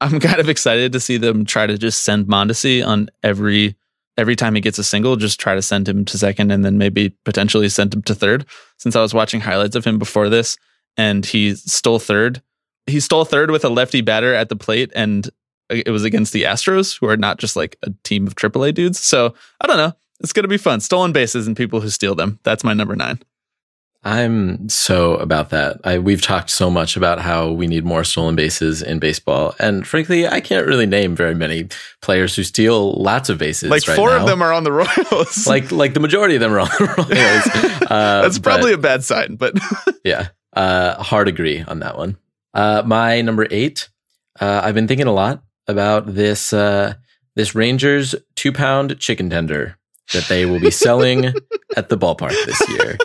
I'm 0.00 0.20
kind 0.20 0.38
of 0.38 0.48
excited 0.48 0.92
to 0.92 1.00
see 1.00 1.16
them 1.16 1.44
try 1.44 1.66
to 1.66 1.78
just 1.78 2.04
send 2.04 2.26
Mondesi 2.26 2.86
on 2.86 3.08
every 3.22 3.76
every 4.18 4.36
time 4.36 4.54
he 4.54 4.60
gets 4.60 4.78
a 4.78 4.84
single, 4.84 5.16
just 5.16 5.40
try 5.40 5.54
to 5.54 5.62
send 5.62 5.88
him 5.88 6.04
to 6.04 6.18
second 6.18 6.52
and 6.52 6.62
then 6.62 6.76
maybe 6.76 7.08
potentially 7.24 7.70
send 7.70 7.94
him 7.94 8.02
to 8.02 8.14
third. 8.14 8.44
Since 8.76 8.94
I 8.94 9.00
was 9.00 9.14
watching 9.14 9.40
highlights 9.40 9.74
of 9.74 9.86
him 9.86 9.98
before 9.98 10.28
this 10.28 10.58
and 10.98 11.24
he 11.24 11.54
stole 11.54 11.98
third. 11.98 12.42
He 12.86 13.00
stole 13.00 13.24
third 13.24 13.50
with 13.50 13.64
a 13.64 13.68
lefty 13.68 14.00
batter 14.00 14.34
at 14.34 14.48
the 14.48 14.56
plate 14.56 14.90
and 14.94 15.28
it 15.70 15.90
was 15.90 16.04
against 16.04 16.32
the 16.32 16.42
Astros, 16.42 16.98
who 16.98 17.06
are 17.06 17.16
not 17.16 17.38
just 17.38 17.56
like 17.56 17.76
a 17.82 17.90
team 18.04 18.26
of 18.26 18.34
AAA 18.34 18.74
dudes. 18.74 19.00
So 19.00 19.34
I 19.60 19.66
don't 19.66 19.76
know. 19.76 19.92
It's 20.20 20.32
going 20.32 20.44
to 20.44 20.48
be 20.48 20.58
fun. 20.58 20.80
Stolen 20.80 21.12
bases 21.12 21.46
and 21.46 21.56
people 21.56 21.80
who 21.80 21.90
steal 21.90 22.14
them. 22.14 22.38
That's 22.42 22.62
my 22.62 22.74
number 22.74 22.94
nine. 22.94 23.20
I'm 24.04 24.68
so 24.68 25.14
about 25.16 25.50
that. 25.50 25.80
I, 25.84 25.98
we've 25.98 26.22
talked 26.22 26.50
so 26.50 26.68
much 26.68 26.96
about 26.96 27.20
how 27.20 27.52
we 27.52 27.68
need 27.68 27.84
more 27.84 28.02
stolen 28.02 28.34
bases 28.34 28.82
in 28.82 28.98
baseball, 28.98 29.54
and 29.60 29.86
frankly, 29.86 30.26
I 30.26 30.40
can't 30.40 30.66
really 30.66 30.86
name 30.86 31.14
very 31.14 31.36
many 31.36 31.68
players 32.00 32.34
who 32.34 32.42
steal 32.42 32.94
lots 32.94 33.28
of 33.28 33.38
bases. 33.38 33.70
Like 33.70 33.86
right 33.86 33.94
four 33.94 34.10
now. 34.10 34.22
of 34.22 34.26
them 34.26 34.42
are 34.42 34.52
on 34.52 34.64
the 34.64 34.72
Royals. 35.12 35.46
like 35.46 35.70
like 35.70 35.94
the 35.94 36.00
majority 36.00 36.34
of 36.34 36.40
them 36.40 36.52
are 36.52 36.60
on 36.60 36.68
the 36.78 36.94
Royals. 36.96 37.72
Uh, 37.92 38.22
That's 38.22 38.38
probably 38.38 38.72
but, 38.72 38.78
a 38.78 38.82
bad 38.82 39.04
sign, 39.04 39.36
but 39.36 39.54
yeah, 40.04 40.28
uh, 40.54 41.02
hard 41.02 41.28
agree 41.28 41.62
on 41.62 41.80
that 41.80 41.98
one. 41.98 42.16
Uh, 42.54 42.82
my 42.84 43.20
number 43.22 43.46
eight. 43.50 43.88
Uh, 44.40 44.60
I've 44.64 44.74
been 44.74 44.88
thinking 44.88 45.06
a 45.06 45.12
lot 45.12 45.42
about 45.68 46.14
this 46.14 46.52
uh, 46.52 46.94
this 47.34 47.54
Rangers 47.54 48.14
two 48.34 48.52
pound 48.52 48.98
chicken 48.98 49.30
tender 49.30 49.78
that 50.12 50.24
they 50.28 50.44
will 50.46 50.60
be 50.60 50.70
selling 50.70 51.26
at 51.76 51.88
the 51.88 51.98
ballpark 51.98 52.34
this 52.44 52.68
year. 52.68 52.98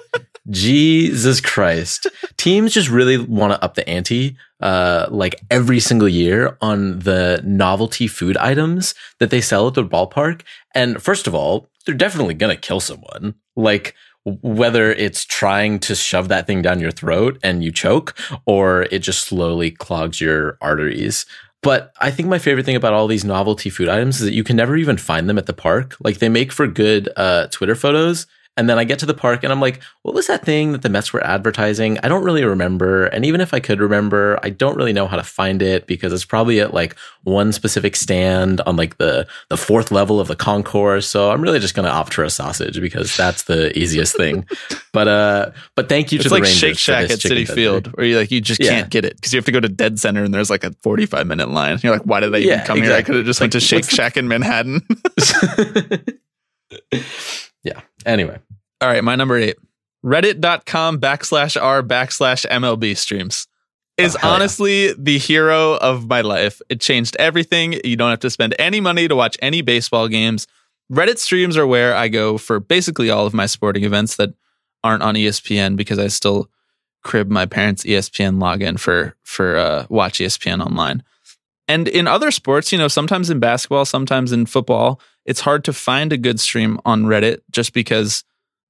Jesus 0.49 1.41
Christ. 1.41 2.07
Teams 2.38 2.73
just 2.73 2.89
really 2.89 3.17
want 3.17 3.53
to 3.53 3.63
up 3.63 3.75
the 3.75 3.88
ante, 3.88 4.38
uh, 4.61 5.07
like 5.09 5.41
every 5.51 5.79
single 5.79 6.07
year 6.07 6.57
on 6.61 7.00
the 7.00 7.41
novelty 7.43 8.07
food 8.07 8.38
items 8.38 8.95
that 9.19 9.29
they 9.29 9.41
sell 9.41 9.67
at 9.67 9.73
the 9.73 9.83
ballpark. 9.83 10.41
And 10.73 11.01
first 11.01 11.27
of 11.27 11.35
all, 11.35 11.69
they're 11.85 11.95
definitely 11.95 12.33
going 12.33 12.55
to 12.55 12.61
kill 12.61 12.79
someone. 12.79 13.35
Like, 13.55 13.95
whether 14.41 14.91
it's 14.91 15.24
trying 15.25 15.79
to 15.79 15.95
shove 15.95 16.27
that 16.27 16.47
thing 16.47 16.62
down 16.62 16.79
your 16.79 16.91
throat 16.91 17.39
and 17.44 17.63
you 17.63 17.71
choke, 17.71 18.15
or 18.45 18.83
it 18.91 19.00
just 19.00 19.21
slowly 19.21 19.71
clogs 19.71 20.19
your 20.19 20.57
arteries. 20.62 21.25
But 21.63 21.94
I 22.00 22.12
think 22.12 22.29
my 22.29 22.38
favorite 22.38 22.65
thing 22.65 22.75
about 22.75 22.94
all 22.94 23.07
these 23.07 23.25
novelty 23.25 23.69
food 23.69 23.89
items 23.89 24.19
is 24.19 24.25
that 24.25 24.33
you 24.33 24.44
can 24.44 24.56
never 24.56 24.75
even 24.77 24.97
find 24.97 25.27
them 25.27 25.38
at 25.38 25.47
the 25.47 25.53
park. 25.53 25.95
Like 26.00 26.19
they 26.19 26.29
make 26.29 26.51
for 26.51 26.68
good 26.68 27.09
uh, 27.15 27.47
Twitter 27.47 27.75
photos, 27.75 28.27
and 28.57 28.69
then 28.69 28.77
I 28.79 28.84
get 28.84 29.00
to 29.00 29.05
the 29.05 29.13
park 29.13 29.43
and 29.43 29.53
I'm 29.53 29.62
like, 29.62 29.79
what 30.01 30.15
was 30.15 30.27
that 30.27 30.43
thing 30.43 30.72
that 30.74 30.81
the 30.81 30.89
Mets 30.89 31.13
were 31.13 31.24
advertising? 31.24 31.98
I 32.03 32.08
don't 32.08 32.24
really 32.24 32.43
remember. 32.43 33.05
And 33.05 33.24
even 33.25 33.39
if 33.39 33.53
I 33.53 33.60
could 33.60 33.79
remember, 33.79 34.39
I 34.43 34.50
don't 34.50 34.75
really 34.75 34.93
know 34.93 35.08
how 35.08 35.15
to 35.15 35.24
find 35.24 35.62
it 35.62 35.88
because 35.88 36.12
it's 36.12 36.25
probably 36.25 36.60
at 36.60 36.74
like 36.74 36.96
one 37.24 37.53
specific 37.53 37.96
stand 37.96 38.60
on 38.62 38.75
like 38.75 38.98
the, 38.98 39.27
the 39.50 39.58
fourth 39.58 39.91
level 39.91 40.20
of 40.20 40.27
the 40.27 40.36
concourse. 40.36 41.08
So 41.08 41.31
I'm 41.31 41.41
really 41.41 41.60
just 41.60 41.75
going 41.75 41.86
to 41.86 41.91
opt 41.91 42.13
for 42.15 42.24
a 42.24 42.29
sausage 42.29 42.81
because 42.81 43.15
that's 43.15 43.43
the 43.43 43.77
easiest 43.77 44.17
thing. 44.17 44.46
But, 44.93 45.08
uh, 45.08 45.51
but 45.75 45.89
thank 45.89 46.12
you 46.12 46.17
it's 46.17 46.27
to 46.27 46.34
like 46.34 46.41
the 46.41 46.46
Rangers 46.48 46.60
Shake 46.60 46.77
Shack 46.79 47.03
at 47.12 47.20
Citi 47.20 47.48
Field 47.48 47.96
where 47.96 48.03
you 48.08 48.17
like, 48.17 48.31
you 48.31 48.41
just 48.41 48.60
Yeah. 48.60 48.70
can't 48.72 48.89
get 48.89 49.05
it 49.05 49.15
because 49.15 49.31
you 49.31 49.38
have 49.38 49.46
to 49.46 49.51
go 49.51 49.60
to 49.60 49.70
Dead 49.70 50.00
Center 50.00 50.24
and 50.24 50.34
there's 50.34 50.50
like 50.50 50.63
a 50.63 50.72
45 50.81 51.27
minute 51.27 51.50
line. 51.51 51.77
You're 51.84 51.93
like, 51.93 52.01
why 52.01 52.20
did 52.20 52.31
they 52.34 52.39
even 52.39 52.58
Yeah, 52.58 52.65
come 52.65 52.81
here? 52.81 52.93
I 52.93 53.03
could 53.03 53.13
have 53.17 53.25
just 53.25 53.39
Like, 53.39 53.46
went 53.46 53.53
to 53.53 53.60
Shake 53.60 53.88
Shack 53.88 54.17
in 54.17 54.27
Manhattan. 54.27 54.81
yeah. 57.63 57.81
Anyway. 58.08 58.39
All 58.81 58.89
right, 58.89 59.03
my 59.03 59.15
number 59.15 59.38
eight. 59.38 59.57
Reddit.com 60.05 61.00
backslash 61.00 61.62
r 61.62 61.81
backslash 61.84 62.46
MLB 62.46 62.96
streams 62.96 63.48
is 63.98 64.15
Oh, 64.15 64.19
hell 64.19 64.29
yeah. 64.29 64.36
honestly 64.36 64.93
the 64.93 65.17
hero 65.17 65.75
of 65.77 66.07
my 66.07 66.22
life. 66.22 66.62
It 66.69 66.79
changed 66.79 67.15
everything. 67.17 67.79
You 67.84 67.96
don't 67.96 68.12
have 68.12 68.19
to 68.19 68.29
spend 68.29 68.55
any 68.60 68.79
money 68.79 69.07
to 69.07 69.15
watch 69.15 69.38
any 69.41 69.62
baseball 69.62 70.07
games. 70.07 70.48
Reddit 70.91 71.17
streams 71.17 71.57
are 71.57 71.67
where 71.67 71.96
I 71.96 72.07
go 72.07 72.38
for 72.38 72.60
basically 72.60 73.10
all 73.10 73.25
of 73.25 73.34
my 73.34 73.48
sporting 73.48 73.84
events 73.84 74.15
that 74.17 74.34
aren't 74.84 75.03
on 75.03 75.15
ESPN 75.15 75.75
because 75.75 76.00
I 76.00 76.07
still 76.07 76.50
crib 77.03 77.29
my 77.29 77.46
parents' 77.46 77.84
ESPN 77.84 78.38
login 78.39 78.79
for 78.79 79.15
for 79.24 79.57
uh, 79.57 79.86
watch 79.89 80.19
ESPN 80.19 80.63
online. 80.65 81.03
And 81.67 81.88
in 81.89 82.07
other 82.07 82.31
sports, 82.31 82.72
you 82.72 82.77
know, 82.77 82.88
sometimes 82.88 83.29
in 83.29 83.39
basketball, 83.39 83.84
sometimes 83.84 84.31
in 84.31 84.46
football, 84.46 85.01
it's 85.25 85.41
hard 85.41 85.65
to 85.65 85.74
find 85.74 86.13
a 86.13 86.17
good 86.17 86.39
stream 86.39 86.79
on 86.86 87.03
Reddit 87.03 87.39
just 87.51 87.74
because 87.74 88.24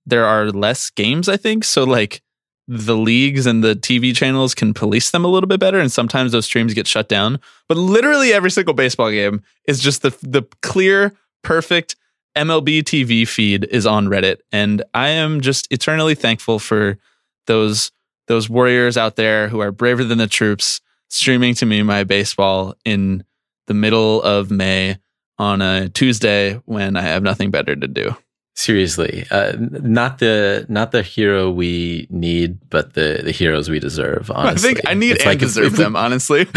there 0.07 0.25
are 0.25 0.49
less 0.49 0.89
games, 0.89 1.29
I 1.29 1.37
think. 1.37 1.63
So 1.63 1.83
like 1.83 2.21
the 2.67 2.97
leagues 2.97 3.45
and 3.45 3.63
the 3.63 3.75
TV 3.75 4.15
channels 4.15 4.55
can 4.55 4.73
police 4.73 5.11
them 5.11 5.23
a 5.23 5.27
little 5.27 5.47
bit 5.47 5.59
better 5.59 5.79
and 5.79 5.91
sometimes 5.91 6.31
those 6.31 6.45
streams 6.45 6.73
get 6.73 6.87
shut 6.87 7.07
down. 7.07 7.39
But 7.67 7.77
literally 7.77 8.33
every 8.33 8.51
single 8.51 8.73
baseball 8.73 9.11
game 9.11 9.43
is 9.67 9.79
just 9.79 10.01
the 10.01 10.09
the 10.21 10.43
clear 10.61 11.13
perfect 11.43 11.95
MLB 12.35 12.83
TV 12.83 13.27
feed 13.27 13.65
is 13.65 13.85
on 13.85 14.07
Reddit 14.07 14.37
and 14.51 14.83
I 14.93 15.09
am 15.09 15.41
just 15.41 15.71
eternally 15.71 16.15
thankful 16.15 16.59
for 16.59 16.97
those 17.45 17.91
those 18.27 18.49
warriors 18.49 18.97
out 18.97 19.15
there 19.15 19.47
who 19.47 19.59
are 19.59 19.71
braver 19.71 20.03
than 20.03 20.17
the 20.17 20.27
troops 20.27 20.81
streaming 21.09 21.53
to 21.55 21.65
me 21.65 21.83
my 21.83 22.03
baseball 22.03 22.75
in 22.83 23.23
the 23.67 23.73
middle 23.73 24.21
of 24.21 24.51
May 24.51 24.97
on 25.39 25.61
a 25.61 25.89
Tuesday 25.89 26.55
when 26.65 26.97
I 26.97 27.01
have 27.01 27.23
nothing 27.23 27.51
better 27.51 27.75
to 27.75 27.87
do. 27.87 28.15
Seriously, 28.59 29.23
uh, 29.29 29.53
not 29.59 30.17
the 30.17 30.65
not 30.67 30.91
the 30.91 31.03
hero 31.03 31.51
we 31.51 32.07
need, 32.09 32.57
but 32.71 32.95
the 32.95 33.21
the 33.23 33.31
heroes 33.31 33.69
we 33.69 33.79
deserve. 33.79 34.31
Honestly, 34.33 34.71
I 34.71 34.73
think 34.73 34.89
I 34.89 34.93
need 34.95 35.11
It's 35.11 35.23
and 35.23 35.29
like 35.29 35.35
if- 35.43 35.49
deserve 35.49 35.65
if 35.67 35.71
we- 35.73 35.83
them, 35.83 35.95
honestly. 35.95 36.47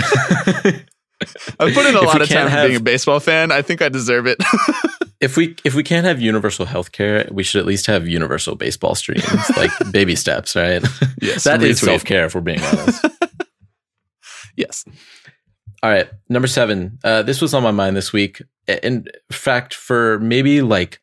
I've 1.60 1.74
put 1.74 1.84
in 1.84 1.94
a 1.94 2.00
lot 2.00 2.22
of 2.22 2.28
time 2.30 2.66
being 2.66 2.76
a 2.76 2.80
baseball 2.80 3.20
fan. 3.20 3.52
I 3.52 3.60
think 3.60 3.82
I 3.82 3.90
deserve 3.90 4.26
it. 4.26 4.38
if 5.20 5.36
we 5.36 5.54
if 5.62 5.74
we 5.74 5.82
can't 5.82 6.06
have 6.06 6.22
universal 6.22 6.64
healthcare, 6.64 7.30
we 7.30 7.42
should 7.42 7.60
at 7.60 7.66
least 7.66 7.86
have 7.86 8.08
universal 8.08 8.54
baseball 8.56 8.94
streams, 8.94 9.26
like 9.58 9.70
baby 9.92 10.16
steps, 10.16 10.56
right? 10.56 10.82
Yes, 11.20 11.44
that 11.44 11.62
is 11.62 11.80
self 11.80 12.02
care. 12.02 12.24
If 12.24 12.34
we're 12.34 12.40
being 12.40 12.62
honest. 12.62 13.04
yes. 14.56 14.86
All 15.82 15.90
right, 15.90 16.08
number 16.30 16.48
seven. 16.48 16.98
Uh, 17.04 17.22
this 17.22 17.42
was 17.42 17.52
on 17.52 17.62
my 17.62 17.70
mind 17.72 17.94
this 17.94 18.10
week. 18.10 18.40
In 18.66 19.06
fact, 19.30 19.74
for 19.74 20.18
maybe 20.20 20.62
like 20.62 20.98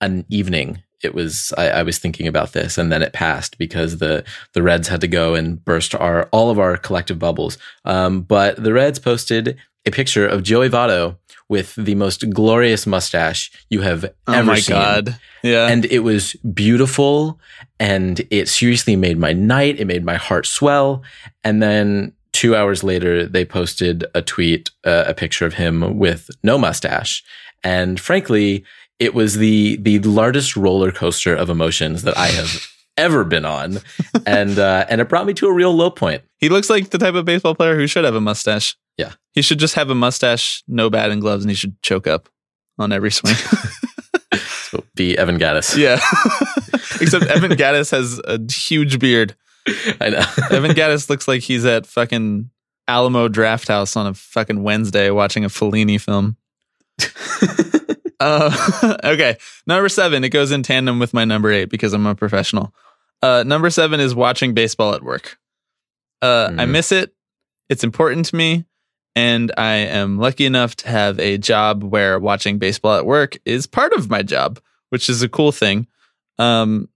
an 0.00 0.24
evening, 0.28 0.82
it 1.02 1.14
was. 1.14 1.52
I, 1.56 1.68
I 1.70 1.82
was 1.82 1.98
thinking 1.98 2.26
about 2.26 2.52
this, 2.52 2.78
and 2.78 2.90
then 2.92 3.02
it 3.02 3.12
passed 3.12 3.58
because 3.58 3.98
the 3.98 4.24
the 4.54 4.62
Reds 4.62 4.88
had 4.88 5.00
to 5.02 5.08
go 5.08 5.34
and 5.34 5.64
burst 5.64 5.94
our 5.94 6.24
all 6.32 6.50
of 6.50 6.58
our 6.58 6.76
collective 6.76 7.18
bubbles. 7.18 7.58
Um, 7.84 8.22
but 8.22 8.62
the 8.62 8.72
Reds 8.72 8.98
posted 8.98 9.56
a 9.86 9.90
picture 9.90 10.26
of 10.26 10.42
Joey 10.42 10.68
Votto 10.68 11.16
with 11.48 11.74
the 11.76 11.94
most 11.94 12.28
glorious 12.30 12.86
mustache 12.86 13.50
you 13.70 13.80
have 13.80 14.04
Oh 14.26 14.32
ever 14.34 14.44
my 14.46 14.58
seen 14.58 14.74
god. 14.76 15.18
Yeah. 15.42 15.68
and 15.68 15.86
it 15.86 16.00
was 16.00 16.34
beautiful 16.52 17.40
and 17.80 18.20
it 18.30 18.48
seriously 18.48 18.96
made 18.96 19.16
my 19.18 19.32
night 19.32 19.80
it 19.80 19.86
made 19.86 20.04
my 20.04 20.16
heart 20.16 20.44
swell 20.44 21.02
and 21.44 21.62
then 21.62 22.12
two 22.34 22.54
hours 22.54 22.84
later 22.84 23.24
they 23.26 23.46
posted 23.46 24.04
a 24.14 24.20
tweet 24.20 24.70
uh, 24.84 25.04
a 25.06 25.14
picture 25.14 25.46
of 25.46 25.54
him 25.54 25.96
with 25.96 26.28
no 26.42 26.58
mustache 26.58 27.24
and 27.64 27.98
frankly 27.98 28.62
it 28.98 29.14
was 29.14 29.36
the 29.36 29.76
the 29.76 29.98
largest 30.00 30.56
roller 30.56 30.92
coaster 30.92 31.34
of 31.34 31.50
emotions 31.50 32.02
that 32.02 32.16
i 32.16 32.26
have 32.28 32.66
ever 32.96 33.22
been 33.22 33.44
on 33.44 33.78
and 34.26 34.58
uh, 34.58 34.84
and 34.88 35.00
it 35.00 35.08
brought 35.08 35.24
me 35.24 35.32
to 35.32 35.46
a 35.46 35.52
real 35.52 35.72
low 35.72 35.88
point 35.88 36.22
he 36.38 36.48
looks 36.48 36.70
like 36.70 36.90
the 36.90 36.98
type 36.98 37.14
of 37.14 37.24
baseball 37.24 37.54
player 37.54 37.74
who 37.74 37.86
should 37.86 38.04
have 38.04 38.14
a 38.14 38.20
mustache. 38.20 38.76
Yeah. 38.96 39.12
He 39.32 39.42
should 39.42 39.58
just 39.58 39.74
have 39.74 39.90
a 39.90 39.94
mustache, 39.94 40.62
no 40.66 40.88
batting 40.88 41.20
gloves, 41.20 41.44
and 41.44 41.50
he 41.50 41.56
should 41.56 41.80
choke 41.82 42.06
up 42.06 42.28
on 42.78 42.92
every 42.92 43.10
swing. 43.10 43.34
so 44.70 44.84
be 44.94 45.18
evan 45.18 45.38
gattis 45.38 45.76
yeah. 45.76 46.00
Except 47.00 47.26
Evan 47.26 47.52
Gattis 47.52 47.92
has 47.92 48.20
a 48.24 48.40
huge 48.52 48.98
beard. 48.98 49.36
i 50.00 50.08
know 50.08 50.24
Evan 50.50 50.72
Gattis 50.72 51.08
looks 51.08 51.28
like 51.28 51.42
he's 51.42 51.64
at 51.64 51.86
fucking 51.86 52.50
Alamo 52.88 53.28
Drafthouse 53.28 53.96
on 53.96 54.08
a 54.08 54.14
fucking 54.14 54.62
Wednesday 54.62 55.10
watching 55.10 55.44
a 55.44 55.48
Fellini 55.48 56.00
film. 56.00 56.36
Uh, 58.20 58.96
okay, 59.04 59.36
number 59.66 59.88
seven. 59.88 60.24
It 60.24 60.30
goes 60.30 60.50
in 60.52 60.62
tandem 60.62 60.98
with 60.98 61.14
my 61.14 61.24
number 61.24 61.50
eight 61.52 61.66
because 61.70 61.92
I'm 61.92 62.06
a 62.06 62.14
professional. 62.14 62.74
Uh, 63.22 63.42
number 63.46 63.70
seven 63.70 64.00
is 64.00 64.14
watching 64.14 64.54
baseball 64.54 64.94
at 64.94 65.02
work. 65.02 65.38
Uh, 66.22 66.50
I 66.58 66.64
Mhm. 66.64 66.70
miss 66.70 66.92
it. 66.92 67.14
It's 67.68 67.84
important 67.84 68.26
to 68.26 68.36
me, 68.36 68.64
and 69.14 69.52
I 69.56 69.74
am 69.74 70.18
lucky 70.18 70.46
enough 70.46 70.74
to 70.76 70.88
have 70.88 71.18
a 71.20 71.38
job 71.38 71.82
where 71.84 72.18
watching 72.18 72.58
baseball 72.58 72.96
at 72.96 73.06
work 73.06 73.36
is 73.44 73.66
part 73.66 73.92
of 73.92 74.08
my 74.10 74.22
job, 74.22 74.58
which 74.90 75.08
is 75.08 75.22
a 75.22 75.28
cool 75.28 75.52
thing. 75.52 75.86
Um, 76.38 76.88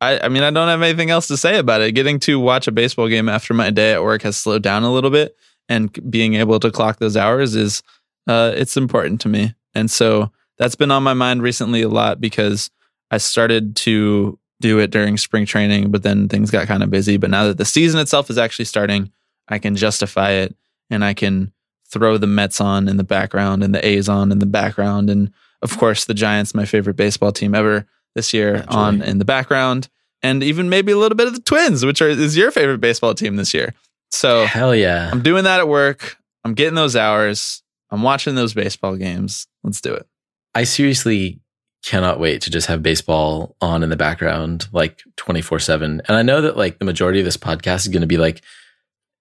I, 0.00 0.20
I 0.20 0.28
mean, 0.28 0.42
I 0.42 0.50
don't 0.50 0.68
have 0.68 0.82
anything 0.82 1.10
else 1.10 1.26
to 1.28 1.36
say 1.36 1.58
about 1.58 1.80
it. 1.82 1.92
Getting 1.92 2.18
to 2.20 2.38
watch 2.40 2.66
a 2.68 2.72
baseball 2.72 3.08
game 3.08 3.28
after 3.28 3.54
my 3.54 3.70
day 3.70 3.92
at 3.92 4.02
work 4.02 4.22
has 4.22 4.36
slowed 4.36 4.62
down 4.62 4.82
a 4.82 4.92
little 4.92 5.10
bit, 5.10 5.36
and 5.68 5.90
being 6.10 6.34
able 6.34 6.58
to 6.60 6.70
clock 6.70 6.98
those 6.98 7.16
hours 7.16 7.54
is, 7.54 7.82
uh, 8.26 8.52
it's 8.54 8.76
important 8.76 9.20
to 9.22 9.28
me. 9.28 9.54
And 9.74 9.90
so 9.90 10.32
that's 10.60 10.76
been 10.76 10.90
on 10.90 11.02
my 11.02 11.14
mind 11.14 11.42
recently 11.42 11.80
a 11.80 11.88
lot 11.88 12.20
because 12.20 12.70
I 13.10 13.16
started 13.16 13.76
to 13.76 14.38
do 14.60 14.78
it 14.78 14.90
during 14.90 15.16
spring 15.16 15.46
training, 15.46 15.90
but 15.90 16.02
then 16.02 16.28
things 16.28 16.50
got 16.50 16.66
kind 16.66 16.82
of 16.82 16.90
busy. 16.90 17.16
But 17.16 17.30
now 17.30 17.44
that 17.46 17.56
the 17.56 17.64
season 17.64 17.98
itself 17.98 18.28
is 18.28 18.36
actually 18.36 18.66
starting, 18.66 19.10
I 19.48 19.58
can 19.58 19.74
justify 19.74 20.32
it 20.32 20.54
and 20.90 21.02
I 21.02 21.14
can 21.14 21.50
throw 21.88 22.18
the 22.18 22.26
Mets 22.26 22.60
on 22.60 22.88
in 22.88 22.98
the 22.98 23.04
background 23.04 23.64
and 23.64 23.74
the 23.74 23.84
A's 23.84 24.06
on 24.06 24.30
in 24.30 24.38
the 24.38 24.44
background. 24.46 25.08
And 25.08 25.32
of 25.62 25.78
course, 25.78 26.04
the 26.04 26.12
Giants, 26.12 26.54
my 26.54 26.66
favorite 26.66 26.96
baseball 26.96 27.32
team 27.32 27.54
ever 27.54 27.86
this 28.14 28.34
year, 28.34 28.58
Naturally. 28.58 28.76
on 28.78 29.02
in 29.02 29.18
the 29.18 29.24
background. 29.24 29.88
And 30.22 30.42
even 30.42 30.68
maybe 30.68 30.92
a 30.92 30.98
little 30.98 31.16
bit 31.16 31.26
of 31.26 31.34
the 31.34 31.40
Twins, 31.40 31.86
which 31.86 32.02
are, 32.02 32.08
is 32.10 32.36
your 32.36 32.50
favorite 32.50 32.82
baseball 32.82 33.14
team 33.14 33.36
this 33.36 33.54
year. 33.54 33.72
So 34.10 34.44
hell 34.44 34.74
yeah 34.74 35.08
I'm 35.10 35.22
doing 35.22 35.44
that 35.44 35.60
at 35.60 35.68
work. 35.68 36.18
I'm 36.44 36.52
getting 36.52 36.74
those 36.74 36.96
hours. 36.96 37.62
I'm 37.90 38.02
watching 38.02 38.34
those 38.34 38.52
baseball 38.52 38.96
games. 38.96 39.46
Let's 39.64 39.80
do 39.80 39.94
it. 39.94 40.06
I 40.54 40.64
seriously 40.64 41.40
cannot 41.84 42.20
wait 42.20 42.42
to 42.42 42.50
just 42.50 42.66
have 42.66 42.82
baseball 42.82 43.56
on 43.60 43.82
in 43.82 43.88
the 43.88 43.96
background 43.96 44.68
like 44.72 45.02
24 45.16 45.58
7. 45.60 46.02
And 46.06 46.16
I 46.16 46.22
know 46.22 46.42
that 46.42 46.56
like 46.56 46.78
the 46.78 46.84
majority 46.84 47.20
of 47.20 47.24
this 47.24 47.36
podcast 47.36 47.80
is 47.80 47.88
going 47.88 48.02
to 48.02 48.06
be 48.06 48.18
like, 48.18 48.42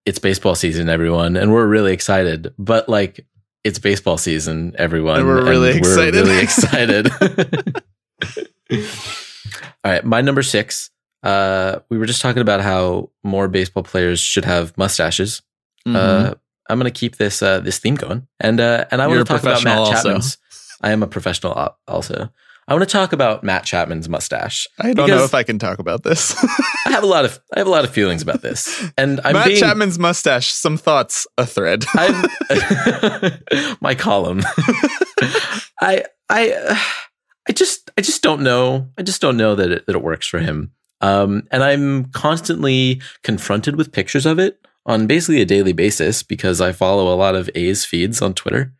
it's 0.06 0.20
baseball 0.20 0.56
season, 0.56 0.90
everyone. 0.90 1.36
And 1.38 1.52
we're 1.52 1.68
really 1.68 1.94
excited. 1.94 2.54
But 2.58 2.90
like, 2.90 3.26
it's 3.64 3.80
baseball 3.80 4.18
season, 4.18 4.74
everyone. 4.78 5.20
And 5.20 5.28
we're 5.28 5.44
really 5.44 5.78
excited. 5.78 6.16
We're 6.16 6.24
really 6.24 6.40
excited. 6.44 7.12
All 9.84 9.92
right. 9.92 10.04
My 10.06 10.22
number 10.22 10.42
six. 10.44 10.90
Uh, 11.22 11.80
we 11.90 11.98
were 11.98 12.06
just 12.06 12.22
talking 12.22 12.42
about 12.42 12.62
how 12.62 13.10
more 13.24 13.50
baseball 13.50 13.84
players 13.84 14.20
should 14.22 14.46
have 14.46 14.78
mustaches. 14.78 15.42
Mhm. 15.86 15.96
Uh, 15.96 16.36
I'm 16.70 16.78
gonna 16.80 16.92
keep 16.92 17.18
this 17.18 17.42
uh, 17.42 17.60
this 17.60 17.80
theme 17.80 17.96
going, 17.96 18.28
and 18.40 18.60
uh, 18.62 18.86
and 18.92 19.02
I 19.02 19.08
want 19.08 19.20
to 19.20 19.26
talk 19.26 19.42
about 19.42 19.64
Matt. 19.64 19.88
Chapman's. 19.92 20.38
I 20.82 20.92
am 20.92 21.04
a 21.04 21.08
professional 21.08 21.58
al- 21.58 21.78
also. 21.88 22.30
I 22.68 22.74
want 22.74 22.88
to 22.88 22.92
talk 22.92 23.14
about 23.14 23.44
Matt 23.44 23.66
Chapman's 23.66 24.08
mustache. 24.08 24.68
I 24.80 24.94
don't 24.94 25.10
know 25.10 25.24
if 25.24 25.34
I 25.34 25.42
can 25.42 25.58
talk 25.58 25.80
about 25.80 26.04
this. 26.04 26.36
I 26.86 26.92
have 26.92 27.02
a 27.02 27.08
lot 27.08 27.26
of 27.26 27.40
I 27.56 27.60
have 27.60 27.68
a 27.68 27.72
lot 27.72 27.84
of 27.84 27.90
feelings 27.90 28.22
about 28.22 28.44
this, 28.44 28.88
and 28.96 29.20
I'm 29.24 29.34
Matt 29.34 29.48
being 29.48 29.60
Chapman's 29.60 29.98
mustache. 29.98 30.52
Some 30.52 30.78
thoughts. 30.78 31.26
A 31.40 31.48
thread. 31.48 31.86
My 33.82 33.96
column. 33.96 34.44
I 35.82 36.06
I 36.30 36.80
I 37.48 37.52
just 37.54 37.90
I 37.98 38.02
just 38.02 38.22
don't 38.22 38.44
know. 38.44 38.88
I 39.00 39.02
just 39.02 39.20
don't 39.20 39.38
know 39.38 39.56
that 39.56 39.72
it, 39.72 39.86
that 39.88 39.96
it 39.96 40.04
works 40.04 40.28
for 40.28 40.38
him. 40.38 40.72
Um, 41.02 41.48
and 41.50 41.64
I'm 41.64 42.06
constantly 42.12 43.02
confronted 43.24 43.78
with 43.78 43.92
pictures 43.92 44.28
of 44.28 44.38
it 44.38 44.60
on 44.86 45.08
basically 45.08 45.42
a 45.42 45.46
daily 45.46 45.74
basis 45.74 46.22
because 46.22 46.62
I 46.62 46.72
follow 46.72 47.12
a 47.12 47.18
lot 47.18 47.36
of 47.36 47.50
A's 47.56 47.84
feeds 47.84 48.22
on 48.22 48.36
Twitter. 48.36 48.74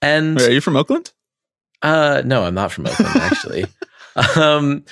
And 0.00 0.36
Wait, 0.36 0.48
are 0.48 0.52
you 0.52 0.60
from 0.60 0.76
Oakland? 0.76 1.12
Uh, 1.84 2.22
no, 2.24 2.44
I'm 2.44 2.54
not 2.54 2.72
from 2.72 2.86
Oakland 2.86 3.16
actually. 3.16 3.66
um, 4.36 4.84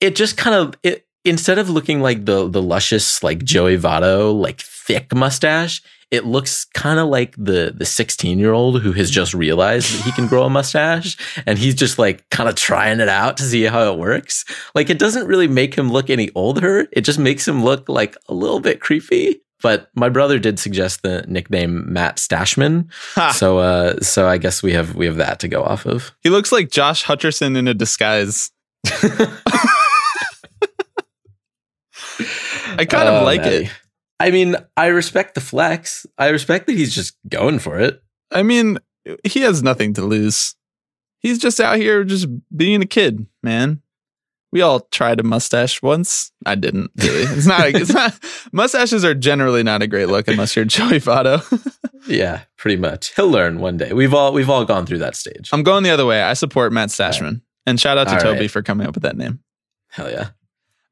it 0.00 0.16
just 0.16 0.36
kind 0.36 0.56
of 0.56 0.74
it 0.82 1.06
instead 1.24 1.58
of 1.58 1.70
looking 1.70 2.00
like 2.00 2.24
the 2.24 2.48
the 2.48 2.60
luscious 2.60 3.22
like 3.22 3.44
Joey 3.44 3.78
Votto 3.78 4.38
like 4.38 4.60
thick 4.60 5.14
mustache, 5.14 5.80
it 6.10 6.26
looks 6.26 6.64
kind 6.64 6.98
of 6.98 7.08
like 7.08 7.36
the 7.36 7.72
the 7.76 7.86
16 7.86 8.38
year 8.38 8.52
old 8.52 8.82
who 8.82 8.92
has 8.92 9.10
just 9.10 9.32
realized 9.32 9.94
that 9.94 10.04
he 10.04 10.10
can 10.12 10.26
grow 10.26 10.42
a 10.42 10.50
mustache 10.50 11.16
and 11.46 11.56
he's 11.56 11.76
just 11.76 12.00
like 12.00 12.28
kind 12.30 12.48
of 12.48 12.56
trying 12.56 12.98
it 12.98 13.08
out 13.08 13.36
to 13.36 13.44
see 13.44 13.62
how 13.62 13.92
it 13.92 13.98
works. 13.98 14.44
Like 14.74 14.90
it 14.90 14.98
doesn't 14.98 15.28
really 15.28 15.48
make 15.48 15.76
him 15.76 15.90
look 15.90 16.10
any 16.10 16.30
older. 16.34 16.88
It 16.92 17.02
just 17.02 17.18
makes 17.20 17.46
him 17.46 17.62
look 17.64 17.88
like 17.88 18.16
a 18.28 18.34
little 18.34 18.60
bit 18.60 18.80
creepy. 18.80 19.40
But 19.62 19.90
my 19.94 20.08
brother 20.08 20.38
did 20.38 20.58
suggest 20.58 21.02
the 21.02 21.24
nickname 21.28 21.92
Matt 21.92 22.16
Stashman, 22.16 22.90
Ha. 23.14 23.32
so 23.32 23.58
uh, 23.58 24.00
so 24.00 24.26
I 24.26 24.38
guess 24.38 24.62
we 24.62 24.72
have 24.72 24.94
we 24.94 25.06
have 25.06 25.16
that 25.16 25.38
to 25.40 25.48
go 25.48 25.62
off 25.62 25.84
of. 25.86 26.12
He 26.22 26.30
looks 26.30 26.50
like 26.52 26.70
Josh 26.70 27.04
Hutcherson 27.04 27.56
in 27.56 27.68
a 27.68 27.74
disguise. 27.74 28.50
I 32.76 32.84
kind 32.88 33.08
of 33.08 33.22
Oh, 33.22 33.24
like 33.24 33.42
Matty. 33.42 33.64
it. 33.66 33.70
I 34.18 34.30
mean, 34.30 34.56
I 34.76 34.86
respect 34.86 35.34
the 35.34 35.40
flex. 35.40 36.06
I 36.18 36.28
respect 36.28 36.66
that 36.66 36.74
he's 36.76 36.94
just 36.94 37.16
going 37.28 37.58
for 37.58 37.78
it. 37.80 38.02
I 38.30 38.42
mean, 38.42 38.78
he 39.24 39.40
has 39.40 39.62
nothing 39.62 39.94
to 39.94 40.02
lose. 40.02 40.54
He's 41.20 41.38
just 41.38 41.58
out 41.60 41.76
here 41.76 42.04
just 42.04 42.26
being 42.54 42.82
a 42.82 42.86
kid, 42.86 43.26
man. 43.42 43.82
We 44.52 44.62
all 44.62 44.80
tried 44.80 45.20
a 45.20 45.22
mustache 45.22 45.80
once. 45.80 46.32
I 46.44 46.56
didn't 46.56 46.90
really. 46.96 47.22
It's 47.22 47.46
not. 47.46 47.68
It's 47.68 47.92
not. 47.92 48.18
Mustaches 48.52 49.04
are 49.04 49.14
generally 49.14 49.62
not 49.62 49.82
a 49.82 49.86
great 49.86 50.06
look 50.06 50.26
unless 50.28 50.56
you're 50.56 50.64
Joey 50.66 51.00
Votto. 51.00 51.40
Yeah, 52.06 52.40
pretty 52.56 52.78
much. 52.80 53.14
He'll 53.14 53.28
learn 53.28 53.60
one 53.60 53.76
day. 53.76 53.92
We've 53.92 54.14
all 54.14 54.32
we've 54.32 54.48
all 54.48 54.64
gone 54.64 54.86
through 54.86 54.98
that 54.98 55.14
stage. 55.14 55.50
I'm 55.52 55.62
going 55.62 55.84
the 55.84 55.90
other 55.90 56.06
way. 56.06 56.22
I 56.22 56.32
support 56.32 56.72
Matt 56.72 56.88
Stashman, 56.88 57.42
and 57.66 57.78
shout 57.78 57.98
out 57.98 58.08
to 58.08 58.14
All 58.14 58.20
Toby 58.20 58.40
right. 58.40 58.50
for 58.50 58.62
coming 58.62 58.86
up 58.86 58.94
with 58.94 59.02
that 59.02 59.18
name. 59.18 59.40
Hell 59.88 60.10
yeah. 60.10 60.30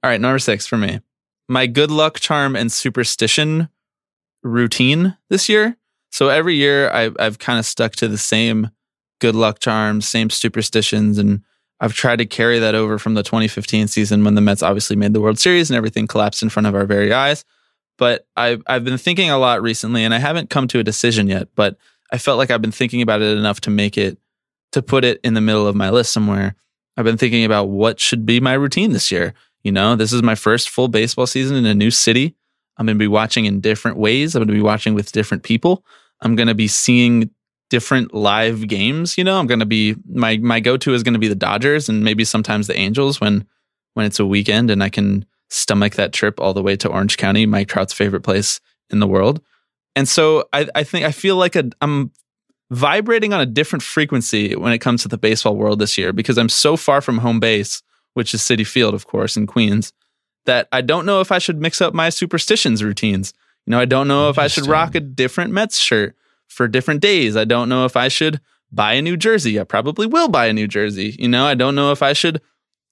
All 0.02 0.10
right, 0.10 0.20
number 0.20 0.38
six 0.38 0.66
for 0.66 0.76
me. 0.76 1.00
My 1.48 1.66
good 1.66 1.90
luck 1.90 2.20
charm 2.20 2.54
and 2.54 2.70
superstition 2.70 3.70
routine 4.42 5.16
this 5.30 5.48
year. 5.48 5.78
So 6.10 6.28
every 6.28 6.54
year 6.54 6.90
I, 6.90 7.10
I've 7.18 7.38
kind 7.38 7.58
of 7.58 7.64
stuck 7.64 7.92
to 7.96 8.06
the 8.06 8.18
same 8.18 8.70
good 9.18 9.34
luck 9.34 9.60
charms, 9.60 10.06
same 10.06 10.30
superstitions, 10.30 11.18
and 11.18 11.42
I've 11.80 11.94
tried 11.94 12.16
to 12.16 12.26
carry 12.26 12.58
that 12.58 12.74
over 12.74 12.98
from 12.98 13.14
the 13.14 13.22
2015 13.22 13.88
season 13.88 14.24
when 14.24 14.34
the 14.34 14.40
Mets 14.40 14.62
obviously 14.62 14.96
made 14.96 15.12
the 15.12 15.20
World 15.20 15.38
Series 15.38 15.70
and 15.70 15.76
everything 15.76 16.06
collapsed 16.06 16.42
in 16.42 16.48
front 16.48 16.66
of 16.66 16.74
our 16.74 16.86
very 16.86 17.12
eyes. 17.12 17.44
But 17.98 18.26
I've 18.36 18.62
I've 18.66 18.84
been 18.84 18.98
thinking 18.98 19.30
a 19.30 19.38
lot 19.38 19.62
recently, 19.62 20.04
and 20.04 20.14
I 20.14 20.18
haven't 20.18 20.50
come 20.50 20.68
to 20.68 20.78
a 20.78 20.84
decision 20.84 21.28
yet. 21.28 21.48
But 21.54 21.76
I 22.12 22.18
felt 22.18 22.38
like 22.38 22.50
I've 22.50 22.62
been 22.62 22.72
thinking 22.72 23.02
about 23.02 23.22
it 23.22 23.36
enough 23.36 23.60
to 23.62 23.70
make 23.70 23.98
it 23.98 24.18
to 24.72 24.82
put 24.82 25.04
it 25.04 25.20
in 25.24 25.34
the 25.34 25.40
middle 25.40 25.66
of 25.66 25.76
my 25.76 25.90
list 25.90 26.12
somewhere, 26.12 26.54
I've 26.96 27.04
been 27.04 27.16
thinking 27.16 27.44
about 27.44 27.68
what 27.68 28.00
should 28.00 28.26
be 28.26 28.40
my 28.40 28.54
routine 28.54 28.92
this 28.92 29.10
year. 29.10 29.34
You 29.62 29.72
know, 29.72 29.96
this 29.96 30.12
is 30.12 30.22
my 30.22 30.34
first 30.34 30.68
full 30.68 30.88
baseball 30.88 31.26
season 31.26 31.56
in 31.56 31.66
a 31.66 31.74
new 31.74 31.90
city. 31.90 32.34
I'm 32.76 32.86
going 32.86 32.96
to 32.96 33.02
be 33.02 33.08
watching 33.08 33.44
in 33.44 33.60
different 33.60 33.96
ways. 33.96 34.34
I'm 34.34 34.40
going 34.40 34.48
to 34.48 34.54
be 34.54 34.62
watching 34.62 34.94
with 34.94 35.12
different 35.12 35.42
people. 35.42 35.84
I'm 36.20 36.36
going 36.36 36.48
to 36.48 36.54
be 36.54 36.68
seeing 36.68 37.30
different 37.70 38.14
live 38.14 38.66
games. 38.66 39.18
You 39.18 39.24
know, 39.24 39.38
I'm 39.38 39.46
going 39.46 39.60
to 39.60 39.66
be 39.66 39.96
my 40.08 40.38
my 40.38 40.60
go 40.60 40.76
to 40.76 40.94
is 40.94 41.02
going 41.02 41.14
to 41.14 41.20
be 41.20 41.28
the 41.28 41.34
Dodgers 41.34 41.88
and 41.88 42.04
maybe 42.04 42.24
sometimes 42.24 42.66
the 42.66 42.76
Angels 42.76 43.20
when 43.20 43.46
when 43.94 44.06
it's 44.06 44.20
a 44.20 44.26
weekend 44.26 44.70
and 44.70 44.82
I 44.82 44.88
can 44.88 45.26
stomach 45.50 45.94
that 45.94 46.12
trip 46.12 46.40
all 46.40 46.54
the 46.54 46.62
way 46.62 46.76
to 46.76 46.88
Orange 46.88 47.16
County, 47.16 47.46
Mike 47.46 47.68
Trout's 47.68 47.92
favorite 47.92 48.22
place 48.22 48.60
in 48.90 49.00
the 49.00 49.06
world. 49.06 49.40
And 49.96 50.08
so 50.08 50.48
I, 50.52 50.68
I 50.74 50.84
think 50.84 51.04
I 51.04 51.12
feel 51.12 51.36
like 51.36 51.56
a, 51.56 51.70
I'm 51.80 52.12
vibrating 52.70 53.32
on 53.32 53.40
a 53.40 53.46
different 53.46 53.82
frequency 53.82 54.54
when 54.54 54.72
it 54.72 54.78
comes 54.78 55.02
to 55.02 55.08
the 55.08 55.18
baseball 55.18 55.56
world 55.56 55.78
this 55.78 55.96
year 55.96 56.12
because 56.12 56.38
I'm 56.38 56.48
so 56.48 56.76
far 56.76 57.00
from 57.00 57.18
home 57.18 57.40
base, 57.40 57.82
which 58.14 58.34
is 58.34 58.42
Citi 58.42 58.66
Field, 58.66 58.94
of 58.94 59.06
course, 59.06 59.36
in 59.36 59.46
Queens, 59.46 59.92
that 60.44 60.68
I 60.70 60.82
don't 60.82 61.06
know 61.06 61.20
if 61.20 61.32
I 61.32 61.38
should 61.38 61.60
mix 61.60 61.80
up 61.80 61.94
my 61.94 62.10
superstitions 62.10 62.84
routines. 62.84 63.32
You 63.66 63.72
know, 63.72 63.80
I 63.80 63.86
don't 63.86 64.08
know 64.08 64.28
if 64.28 64.38
I 64.38 64.46
should 64.46 64.66
rock 64.66 64.94
a 64.94 65.00
different 65.00 65.52
Mets 65.52 65.78
shirt 65.78 66.14
for 66.48 66.66
different 66.68 67.00
days. 67.00 67.36
I 67.36 67.44
don't 67.44 67.68
know 67.68 67.84
if 67.84 67.96
I 67.96 68.08
should 68.08 68.40
buy 68.72 68.94
a 68.94 69.02
new 69.02 69.16
jersey. 69.16 69.60
I 69.60 69.64
probably 69.64 70.06
will 70.06 70.28
buy 70.28 70.46
a 70.46 70.52
new 70.52 70.66
jersey. 70.66 71.16
You 71.18 71.28
know, 71.28 71.46
I 71.46 71.54
don't 71.54 71.74
know 71.74 71.92
if 71.92 72.02
I 72.02 72.12
should 72.12 72.40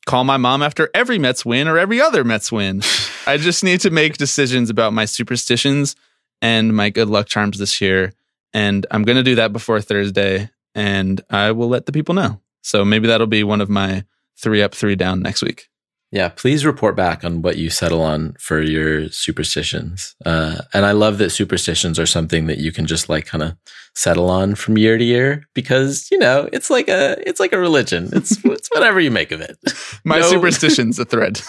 call 0.06 0.24
my 0.24 0.36
mom 0.36 0.62
after 0.62 0.88
every 0.94 1.18
Mets 1.18 1.44
win 1.44 1.68
or 1.68 1.78
every 1.78 2.00
other 2.00 2.24
Mets 2.24 2.52
win. 2.52 2.82
I 3.26 3.36
just 3.36 3.64
need 3.64 3.80
to 3.80 3.90
make 3.90 4.16
decisions 4.16 4.70
about 4.70 4.92
my 4.92 5.04
superstitions 5.04 5.96
and 6.40 6.74
my 6.74 6.90
good 6.90 7.08
luck 7.08 7.26
charms 7.26 7.58
this 7.58 7.80
year. 7.80 8.12
And 8.52 8.86
I'm 8.90 9.02
going 9.02 9.16
to 9.16 9.22
do 9.22 9.34
that 9.34 9.52
before 9.52 9.80
Thursday 9.80 10.48
and 10.74 11.20
I 11.30 11.52
will 11.52 11.68
let 11.68 11.86
the 11.86 11.92
people 11.92 12.14
know. 12.14 12.40
So 12.62 12.84
maybe 12.84 13.08
that'll 13.08 13.26
be 13.26 13.44
one 13.44 13.60
of 13.60 13.68
my 13.68 14.04
three 14.36 14.62
up, 14.62 14.74
three 14.74 14.96
down 14.96 15.20
next 15.22 15.42
week. 15.42 15.68
Yeah, 16.12 16.28
please 16.28 16.64
report 16.64 16.94
back 16.94 17.24
on 17.24 17.42
what 17.42 17.58
you 17.58 17.68
settle 17.68 18.00
on 18.00 18.36
for 18.38 18.60
your 18.60 19.08
superstitions. 19.08 20.14
Uh, 20.24 20.58
and 20.72 20.86
I 20.86 20.92
love 20.92 21.18
that 21.18 21.30
superstitions 21.30 21.98
are 21.98 22.06
something 22.06 22.46
that 22.46 22.58
you 22.58 22.70
can 22.70 22.86
just 22.86 23.08
like 23.08 23.26
kind 23.26 23.42
of 23.42 23.56
settle 23.94 24.30
on 24.30 24.54
from 24.54 24.78
year 24.78 24.98
to 24.98 25.04
year 25.04 25.44
because 25.54 26.06
you 26.10 26.18
know 26.18 26.48
it's 26.52 26.70
like 26.70 26.88
a 26.88 27.16
it's 27.28 27.40
like 27.40 27.52
a 27.52 27.58
religion. 27.58 28.08
It's 28.12 28.38
it's 28.44 28.68
whatever 28.72 29.00
you 29.00 29.10
make 29.10 29.32
of 29.32 29.40
it. 29.40 29.58
My 30.04 30.20
no. 30.20 30.28
superstitions 30.28 30.98
a 30.98 31.04
thread. 31.04 31.40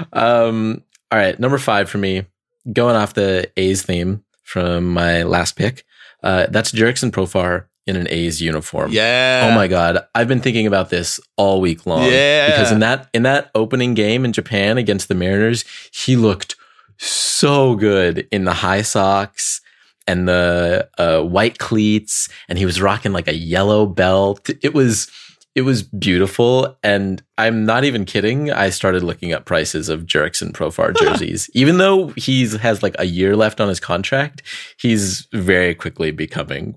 um. 0.12 0.82
All 1.12 1.18
right, 1.18 1.38
number 1.40 1.58
five 1.58 1.90
for 1.90 1.98
me, 1.98 2.24
going 2.72 2.94
off 2.94 3.14
the 3.14 3.50
A's 3.56 3.82
theme 3.82 4.22
from 4.44 4.92
my 4.92 5.24
last 5.24 5.56
pick. 5.56 5.84
Uh, 6.22 6.46
that's 6.50 6.70
Jurickson 6.72 7.10
Profar 7.10 7.66
in 7.90 7.96
an 7.96 8.06
A's 8.08 8.40
uniform. 8.40 8.92
Yeah. 8.92 9.48
Oh 9.50 9.54
my 9.54 9.66
god, 9.66 10.06
I've 10.14 10.28
been 10.28 10.40
thinking 10.40 10.66
about 10.66 10.88
this 10.90 11.20
all 11.36 11.60
week 11.60 11.84
long. 11.84 12.04
Yeah. 12.04 12.46
Because 12.46 12.72
in 12.72 12.78
that 12.78 13.08
in 13.12 13.24
that 13.24 13.50
opening 13.54 13.94
game 13.94 14.24
in 14.24 14.32
Japan 14.32 14.78
against 14.78 15.08
the 15.08 15.14
Mariners, 15.14 15.64
he 15.92 16.16
looked 16.16 16.56
so 16.96 17.74
good 17.74 18.28
in 18.30 18.44
the 18.44 18.54
high 18.54 18.82
socks 18.82 19.60
and 20.06 20.28
the 20.28 20.88
uh, 20.98 21.22
white 21.22 21.58
cleats, 21.58 22.28
and 22.48 22.58
he 22.58 22.64
was 22.64 22.80
rocking 22.80 23.12
like 23.12 23.28
a 23.28 23.34
yellow 23.34 23.86
belt. 23.86 24.48
It 24.62 24.72
was 24.72 25.10
it 25.54 25.62
was 25.62 25.82
beautiful. 25.82 26.78
And 26.82 27.22
I'm 27.36 27.64
not 27.64 27.84
even 27.84 28.04
kidding. 28.04 28.52
I 28.52 28.70
started 28.70 29.02
looking 29.02 29.32
up 29.32 29.46
prices 29.46 29.88
of 29.88 30.06
Jurickson 30.06 30.52
Profar 30.52 30.96
jerseys. 30.98 31.50
even 31.54 31.78
though 31.78 32.08
he's 32.16 32.54
has 32.54 32.82
like 32.82 32.94
a 32.98 33.04
year 33.04 33.36
left 33.36 33.60
on 33.60 33.68
his 33.68 33.80
contract, 33.80 34.42
he's 34.78 35.26
very 35.32 35.74
quickly 35.74 36.12
becoming 36.12 36.76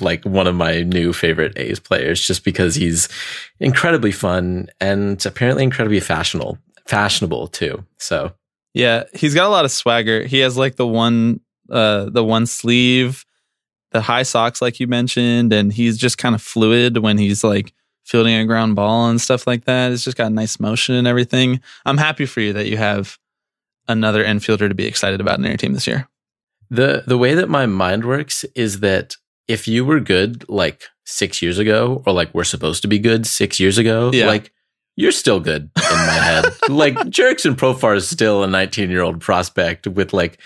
like 0.00 0.24
one 0.24 0.46
of 0.46 0.54
my 0.54 0.82
new 0.82 1.12
favorite 1.12 1.58
A's 1.58 1.80
players 1.80 2.24
just 2.24 2.44
because 2.44 2.76
he's 2.76 3.08
incredibly 3.58 4.12
fun 4.12 4.68
and 4.80 5.24
apparently 5.26 5.64
incredibly 5.64 6.00
fashionable, 6.00 6.58
fashionable 6.86 7.48
too. 7.48 7.84
So 7.98 8.32
yeah, 8.74 9.04
he's 9.12 9.34
got 9.34 9.46
a 9.46 9.50
lot 9.50 9.64
of 9.64 9.72
swagger. 9.72 10.24
He 10.24 10.38
has 10.40 10.56
like 10.56 10.76
the 10.76 10.86
one, 10.86 11.40
uh, 11.68 12.10
the 12.10 12.24
one 12.24 12.46
sleeve, 12.46 13.24
the 13.90 14.00
high 14.00 14.24
socks, 14.24 14.60
like 14.60 14.78
you 14.78 14.86
mentioned, 14.86 15.52
and 15.52 15.72
he's 15.72 15.96
just 15.96 16.18
kind 16.18 16.34
of 16.34 16.42
fluid 16.42 16.98
when 16.98 17.18
he's 17.18 17.42
like 17.42 17.72
fielding 18.04 18.34
a 18.34 18.46
ground 18.46 18.76
ball 18.76 19.08
and 19.08 19.20
stuff 19.20 19.46
like 19.46 19.64
that. 19.64 19.92
It's 19.92 20.04
just 20.04 20.16
got 20.16 20.32
nice 20.32 20.60
motion 20.60 20.94
and 20.94 21.06
everything. 21.06 21.60
I'm 21.84 21.98
happy 21.98 22.26
for 22.26 22.40
you 22.40 22.52
that 22.52 22.68
you 22.68 22.76
have 22.76 23.18
another 23.88 24.24
infielder 24.24 24.68
to 24.68 24.74
be 24.74 24.86
excited 24.86 25.20
about 25.20 25.38
in 25.38 25.44
your 25.44 25.56
team 25.56 25.72
this 25.72 25.86
year. 25.86 26.08
The 26.70 27.04
the 27.06 27.18
way 27.18 27.34
that 27.34 27.48
my 27.48 27.66
mind 27.66 28.04
works 28.04 28.44
is 28.54 28.80
that 28.80 29.16
if 29.48 29.68
you 29.68 29.84
were 29.84 30.00
good 30.00 30.48
like 30.48 30.84
six 31.04 31.42
years 31.42 31.58
ago, 31.58 32.02
or 32.06 32.12
like 32.12 32.32
we're 32.34 32.44
supposed 32.44 32.82
to 32.82 32.88
be 32.88 32.98
good 32.98 33.26
six 33.26 33.60
years 33.60 33.78
ago, 33.78 34.10
yeah. 34.12 34.26
like 34.26 34.52
you're 34.96 35.12
still 35.12 35.40
good 35.40 35.70
in 35.76 35.96
my 35.96 36.12
head. 36.12 36.44
like 36.68 36.94
Jurickson 36.94 37.54
Profar 37.54 37.96
is 37.96 38.08
still 38.08 38.42
a 38.42 38.46
19 38.46 38.90
year 38.90 39.02
old 39.02 39.20
prospect 39.20 39.86
with 39.86 40.12
like 40.12 40.38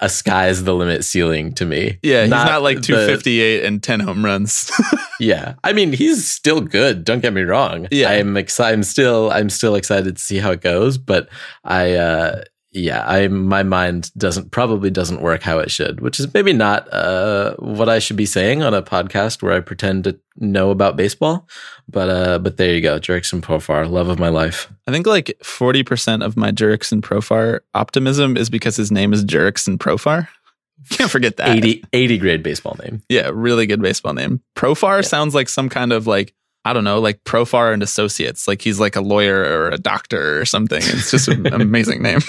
a 0.00 0.08
sky's 0.08 0.64
the 0.64 0.74
limit 0.74 1.04
ceiling 1.04 1.52
to 1.54 1.64
me. 1.64 1.98
Yeah, 2.02 2.22
he's 2.22 2.30
not, 2.30 2.46
not 2.46 2.62
like 2.62 2.82
258 2.82 3.60
the, 3.60 3.66
and 3.66 3.82
10 3.82 4.00
home 4.00 4.24
runs. 4.24 4.70
yeah. 5.20 5.54
I 5.64 5.72
mean, 5.72 5.92
he's 5.92 6.26
still 6.26 6.60
good, 6.60 7.04
don't 7.04 7.20
get 7.20 7.32
me 7.32 7.42
wrong. 7.42 7.88
Yeah. 7.90 8.10
I'm 8.10 8.36
excited 8.36 8.74
I'm 8.74 8.82
still 8.82 9.30
I'm 9.30 9.50
still 9.50 9.76
excited 9.76 10.16
to 10.16 10.22
see 10.22 10.38
how 10.38 10.50
it 10.50 10.60
goes, 10.60 10.98
but 10.98 11.28
I 11.62 11.92
uh 11.94 12.42
yeah, 12.74 13.04
I 13.06 13.28
my 13.28 13.62
mind 13.62 14.10
doesn't 14.16 14.50
probably 14.50 14.90
doesn't 14.90 15.22
work 15.22 15.42
how 15.42 15.60
it 15.60 15.70
should, 15.70 16.00
which 16.00 16.18
is 16.18 16.32
maybe 16.34 16.52
not 16.52 16.92
uh, 16.92 17.54
what 17.58 17.88
I 17.88 18.00
should 18.00 18.16
be 18.16 18.26
saying 18.26 18.64
on 18.64 18.74
a 18.74 18.82
podcast 18.82 19.42
where 19.42 19.52
I 19.52 19.60
pretend 19.60 20.04
to 20.04 20.18
know 20.38 20.70
about 20.70 20.96
baseball. 20.96 21.48
But 21.88 22.08
uh, 22.08 22.38
but 22.40 22.56
there 22.56 22.74
you 22.74 22.80
go, 22.80 22.98
Jurickson 22.98 23.40
Profar, 23.40 23.88
love 23.88 24.08
of 24.08 24.18
my 24.18 24.28
life. 24.28 24.72
I 24.88 24.90
think 24.90 25.06
like 25.06 25.38
forty 25.44 25.84
percent 25.84 26.24
of 26.24 26.36
my 26.36 26.50
Jurickson 26.50 27.00
Profar 27.00 27.60
optimism 27.74 28.36
is 28.36 28.50
because 28.50 28.76
his 28.76 28.90
name 28.90 29.12
is 29.12 29.24
Jurickson 29.24 29.78
Profar. 29.78 30.26
Can't 30.90 31.10
forget 31.10 31.36
that 31.38 31.56
80, 31.56 31.84
80 31.92 32.18
grade 32.18 32.42
baseball 32.42 32.76
name. 32.82 33.02
Yeah, 33.08 33.30
really 33.32 33.66
good 33.66 33.80
baseball 33.80 34.12
name. 34.12 34.42
Profar 34.54 34.96
yeah. 34.96 35.08
sounds 35.08 35.34
like 35.34 35.48
some 35.48 35.68
kind 35.68 35.92
of 35.92 36.06
like 36.06 36.34
I 36.64 36.72
don't 36.72 36.84
know, 36.84 36.98
like 36.98 37.22
Profar 37.24 37.72
and 37.74 37.82
Associates. 37.82 38.48
Like 38.48 38.62
he's 38.62 38.80
like 38.80 38.96
a 38.96 39.02
lawyer 39.02 39.40
or 39.40 39.68
a 39.68 39.78
doctor 39.78 40.40
or 40.40 40.44
something. 40.44 40.80
It's 40.82 41.10
just 41.10 41.28
an 41.28 41.46
amazing 41.52 42.02
name. 42.02 42.20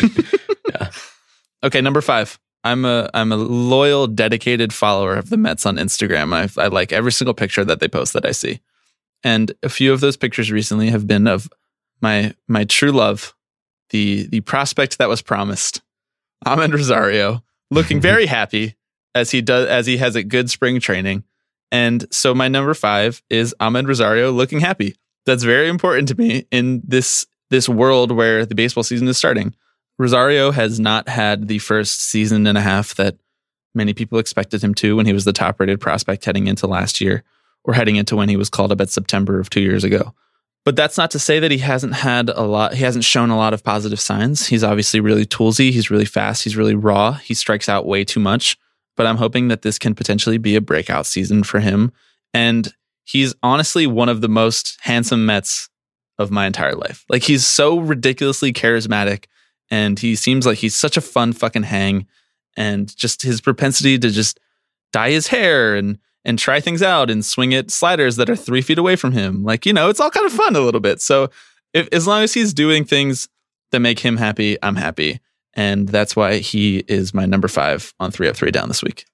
yeah. 0.70 0.92
Okay, 1.64 1.82
number 1.82 2.02
five. 2.02 2.38
I'm 2.64 2.84
a 2.84 3.10
I'm 3.14 3.32
a 3.32 3.38
loyal, 3.38 4.08
dedicated 4.08 4.74
follower 4.74 5.16
of 5.16 5.30
the 5.30 5.38
Mets 5.38 5.66
on 5.66 5.78
Instagram. 5.78 6.34
I, 6.34 6.62
I 6.62 6.68
like 6.68 6.92
every 6.92 7.12
single 7.12 7.36
picture 7.36 7.64
that 7.64 7.80
they 7.80 7.88
post 7.88 8.14
that 8.14 8.26
I 8.26 8.32
see, 8.32 8.60
and 9.24 9.52
a 9.62 9.70
few 9.70 9.94
of 9.94 10.02
those 10.02 10.18
pictures 10.18 10.52
recently 10.52 10.90
have 10.90 11.06
been 11.06 11.28
of 11.28 11.48
my 12.02 12.34
my 12.48 12.64
true 12.64 12.92
love, 12.92 13.36
the 13.92 14.26
the 14.28 14.42
prospect 14.42 14.98
that 14.98 15.10
was 15.10 15.22
promised, 15.22 15.82
Amed 16.44 16.74
Rosario, 16.74 17.44
looking 17.70 18.02
very 18.12 18.26
happy 18.26 18.76
as 19.14 19.30
he 19.30 19.42
does 19.42 19.68
as 19.68 19.86
he 19.86 19.98
has 19.98 20.16
a 20.16 20.24
good 20.24 20.50
spring 20.50 20.80
training 20.80 21.24
and 21.72 22.06
so 22.12 22.34
my 22.34 22.48
number 22.48 22.74
five 22.74 23.22
is 23.30 23.56
Amed 23.60 23.88
Rosario 23.88 24.32
looking 24.32 24.60
happy. 24.60 24.96
That's 25.26 25.44
very 25.44 25.68
important 25.68 26.08
to 26.10 26.16
me 26.16 26.46
in 26.52 26.82
this 26.86 27.26
this 27.50 27.70
world 27.70 28.12
where 28.12 28.46
the 28.46 28.56
baseball 28.56 28.84
season 28.84 29.08
is 29.08 29.18
starting. 29.18 29.54
Rosario 29.98 30.52
has 30.52 30.80
not 30.80 31.08
had 31.08 31.48
the 31.48 31.60
first 31.60 32.02
season 32.02 32.48
and 32.48 32.58
a 32.58 32.62
half 32.62 32.96
that 32.96 33.18
many 33.74 33.94
people 33.94 34.20
expected 34.20 34.64
him 34.64 34.74
to 34.76 34.96
when 34.96 35.06
he 35.06 35.14
was 35.14 35.26
the 35.26 35.34
top 35.34 35.60
rated 35.60 35.80
prospect 35.80 36.26
heading 36.26 36.48
into 36.48 36.68
last 36.68 37.02
year 37.02 37.24
or 37.64 37.74
heading 37.74 37.96
into 37.96 38.16
when 38.16 38.30
he 38.30 38.36
was 38.36 38.50
called 38.50 38.72
up 38.72 38.82
at 38.82 38.90
September 38.90 39.40
of 39.40 39.50
two 39.50 39.62
years 39.62 39.84
ago. 39.84 40.14
But 40.64 40.76
that's 40.76 40.98
not 40.98 41.12
to 41.12 41.20
say 41.20 41.40
that 41.40 41.52
he 41.52 41.60
hasn't 41.60 41.94
had 41.94 42.30
a 42.30 42.42
lot, 42.42 42.74
he 42.74 42.84
hasn't 42.84 43.06
shown 43.06 43.30
a 43.30 43.38
lot 43.38 43.54
of 43.54 43.64
positive 43.64 44.00
signs. 44.00 44.48
He's 44.48 44.64
obviously 44.64 45.00
really 45.00 45.26
toolsy. 45.26 45.72
He's 45.72 45.92
really 45.92 46.06
fast. 46.06 46.44
He's 46.44 46.58
really 46.58 46.76
raw. 46.76 47.14
He 47.14 47.34
strikes 47.34 47.70
out 47.70 47.86
way 47.86 48.04
too 48.04 48.20
much 48.20 48.58
but 48.96 49.06
I'm 49.06 49.18
hoping 49.18 49.48
that 49.50 49.62
this 49.62 49.78
can 49.78 49.96
potentially 49.96 50.38
be 50.38 50.56
a 50.56 50.62
breakout 50.62 51.06
season 51.06 51.44
for 51.44 51.60
him. 51.60 51.92
And 52.34 52.74
he's 53.04 53.36
honestly 53.44 53.88
one 53.88 54.10
of 54.10 54.22
the 54.22 54.30
most 54.30 54.78
handsome 54.82 55.26
Mets 55.26 55.70
of 56.18 56.32
my 56.32 56.48
entire 56.48 56.76
life. 56.76 57.06
Like 57.10 57.24
he's 57.24 57.46
so 57.46 57.80
ridiculously 57.80 58.54
charismatic 58.54 59.26
and 59.70 60.00
he 60.00 60.16
seems 60.16 60.46
like 60.46 60.58
he's 60.58 60.76
such 60.76 60.98
a 60.98 61.02
fun 61.02 61.34
fucking 61.34 61.64
hang 61.64 62.08
and 62.56 62.96
just 62.96 63.22
his 63.22 63.42
propensity 63.42 64.00
to 64.00 64.10
just 64.10 64.40
dye 64.94 65.12
his 65.12 65.28
hair 65.28 65.76
and 65.76 65.98
and 66.24 66.40
try 66.40 66.60
things 66.60 66.82
out 66.82 67.12
and 67.12 67.24
swing 67.24 67.54
at 67.54 67.70
sliders 67.70 68.16
that 68.16 68.30
are 68.32 68.36
three 68.36 68.62
feet 68.62 68.80
away 68.80 68.96
from 68.96 69.12
him. 69.12 69.44
Like, 69.44 69.66
you 69.66 69.74
know, 69.74 69.90
it's 69.90 70.00
all 70.00 70.10
kind 70.10 70.26
of 70.26 70.32
fun 70.32 70.56
a 70.56 70.60
little 70.60 70.80
bit. 70.80 71.00
So 71.00 71.30
if, 71.72 71.88
as 71.92 72.08
long 72.08 72.24
as 72.24 72.34
he's 72.34 72.52
doing 72.52 72.84
things 72.84 73.30
that 73.72 73.80
make 73.80 74.00
him 74.00 74.18
happy, 74.18 74.58
I'm 74.64 74.76
happy 74.76 75.20
and 75.56 75.88
that's 75.90 76.16
why 76.16 76.38
he 76.38 76.80
is 76.88 77.14
my 77.14 77.26
number 77.26 77.48
five 77.48 77.94
on 78.00 78.12
three 78.12 78.28
up 78.28 78.36
three 78.36 78.52
down 78.52 78.68
this 78.68 78.84
week. 78.84 79.06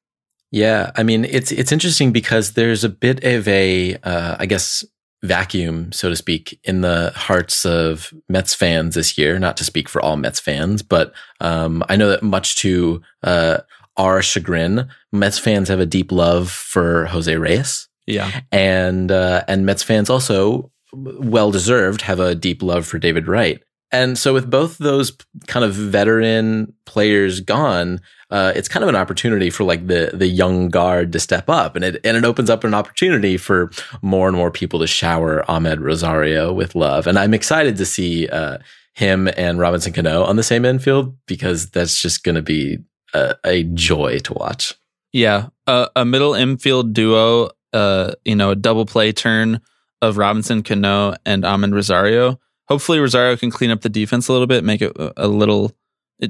Yeah, 0.52 0.92
I 0.96 1.04
mean 1.04 1.26
it's 1.26 1.52
it's 1.52 1.72
interesting 1.72 2.12
because 2.12 2.54
there's 2.54 2.84
a 2.84 2.90
bit 2.90 3.24
of 3.24 3.48
a 3.48 3.96
uh, 4.04 4.36
I 4.40 4.46
guess 4.46 4.84
vacuum, 5.24 5.92
so 5.92 6.10
to 6.10 6.16
speak, 6.16 6.60
in 6.64 6.82
the 6.82 7.12
hearts 7.16 7.66
of 7.66 8.12
Mets 8.28 8.54
fans 8.56 8.96
this 8.96 9.18
year. 9.18 9.38
Not 9.40 9.56
to 9.58 9.64
speak 9.64 9.88
for 9.88 10.02
all 10.02 10.18
Mets 10.18 10.40
fans, 10.40 10.82
but 10.82 11.14
um, 11.40 11.84
I 11.90 11.96
know 11.96 12.10
that 12.10 12.24
much 12.24 12.56
to 12.58 13.02
uh, 13.24 13.60
our 13.98 14.22
chagrin, 14.22 14.90
Mets 15.12 15.38
fans 15.38 15.70
have 15.70 15.80
a 15.80 15.86
deep 15.86 16.12
love 16.12 16.50
for 16.50 17.06
Jose 17.06 17.36
Reyes, 17.38 17.88
Yeah. 18.08 18.42
and 18.52 19.12
uh, 19.12 19.44
and 19.48 19.66
Mets 19.66 19.84
fans 19.84 20.10
also, 20.10 20.72
well 20.92 21.52
deserved, 21.52 22.02
have 22.02 22.20
a 22.20 22.34
deep 22.36 22.62
love 22.64 22.86
for 22.88 22.98
David 22.98 23.28
Wright. 23.28 23.62
And 23.92 24.18
so, 24.18 24.34
with 24.34 24.50
both 24.50 24.78
those 24.78 25.12
kind 25.48 25.66
of 25.66 25.74
veteran 25.74 26.74
players 26.86 27.42
gone, 27.42 28.00
uh, 28.30 28.54
it's 28.56 28.70
kind 28.70 28.84
of 28.84 28.90
an 28.90 28.96
opportunity 28.96 29.50
for 29.50 29.64
like 29.66 29.88
the 29.88 30.12
the 30.14 30.28
young 30.28 30.70
guard 30.70 31.12
to 31.14 31.20
step 31.20 31.50
up, 31.50 31.76
and 31.76 31.84
it 31.84 32.02
and 32.06 32.16
it 32.16 32.24
opens 32.24 32.50
up 32.50 32.64
an 32.64 32.74
opportunity 32.74 33.38
for 33.38 33.70
more 34.02 34.28
and 34.28 34.38
more 34.38 34.52
people 34.52 34.80
to 34.80 34.88
shower 34.88 35.44
Amed 35.50 35.80
Rosario 35.80 36.54
with 36.54 36.76
love. 36.76 37.08
And 37.08 37.20
I'm 37.20 37.34
excited 37.34 37.76
to 37.78 37.86
see 37.86 38.28
uh, 38.30 38.60
him 38.94 39.30
and 39.36 39.60
Robinson 39.60 39.94
Cano 39.94 40.24
on 40.24 40.36
the 40.36 40.44
same 40.44 40.66
infield 40.66 41.16
because 41.26 41.70
that's 41.70 42.02
just 42.02 42.24
going 42.24 42.36
to 42.36 42.42
be 42.42 42.80
a, 43.14 43.36
a 43.46 43.64
joy 43.64 44.20
to 44.20 44.34
watch. 44.34 44.74
Yeah. 45.14 45.50
Uh, 45.68 45.88
a 45.96 46.06
middle 46.06 46.34
infield 46.34 46.94
duo, 46.94 47.50
uh, 47.74 48.14
you 48.26 48.36
know, 48.36 48.52
a 48.52 48.56
double 48.56 48.86
play 48.86 49.12
turn 49.12 49.62
of 50.02 50.18
Robinson 50.18 50.64
Cano 50.64 51.16
and 51.26 51.44
Amed 51.44 51.74
Rosario. 51.74 52.40
Hopefully, 52.72 53.00
Rosario 53.00 53.36
can 53.36 53.52
clean 53.52 53.70
up 53.70 53.82
the 53.82 53.90
defense 53.90 54.30
a 54.30 54.32
little 54.32 54.48
bit, 54.48 54.64
make 54.64 54.82
it 54.82 54.96
a, 54.96 55.26
a 55.26 55.28
little, 55.28 55.74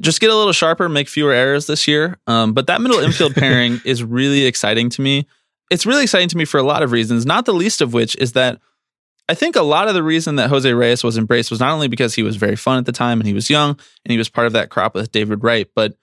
just 0.00 0.20
get 0.20 0.28
a 0.28 0.34
little 0.34 0.52
sharper, 0.52 0.88
make 0.88 1.08
fewer 1.08 1.32
errors 1.32 1.68
this 1.68 1.86
year. 1.86 2.18
Um, 2.26 2.52
but 2.52 2.66
that 2.66 2.80
middle 2.80 2.98
infield 2.98 3.34
pairing 3.36 3.80
is 3.84 4.02
really 4.02 4.44
exciting 4.44 4.90
to 4.90 5.02
me. 5.02 5.28
It's 5.70 5.86
really 5.86 6.02
exciting 6.02 6.28
to 6.30 6.36
me 6.36 6.44
for 6.44 6.58
a 6.58 6.64
lot 6.64 6.82
of 6.82 6.90
reasons, 6.90 7.24
not 7.24 7.46
the 7.46 7.54
least 7.54 7.80
of 7.80 7.92
which 7.92 8.16
is 8.16 8.32
that 8.32 8.58
I 9.28 9.34
think 9.34 9.54
a 9.54 9.62
lot 9.62 9.86
of 9.86 9.94
the 9.94 10.02
reason 10.02 10.34
that 10.34 10.50
Jose 10.50 10.72
Reyes 10.72 11.04
was 11.04 11.16
embraced 11.16 11.52
was 11.52 11.60
not 11.60 11.70
only 11.70 11.86
because 11.86 12.16
he 12.16 12.24
was 12.24 12.34
very 12.34 12.56
fun 12.56 12.78
at 12.78 12.86
the 12.86 12.92
time 12.92 13.20
and 13.20 13.28
he 13.28 13.34
was 13.34 13.48
young 13.48 13.70
and 13.70 14.10
he 14.10 14.18
was 14.18 14.28
part 14.28 14.48
of 14.48 14.52
that 14.54 14.68
crop 14.68 14.96
with 14.96 15.12
David 15.12 15.44
Wright, 15.44 15.68
but, 15.76 15.94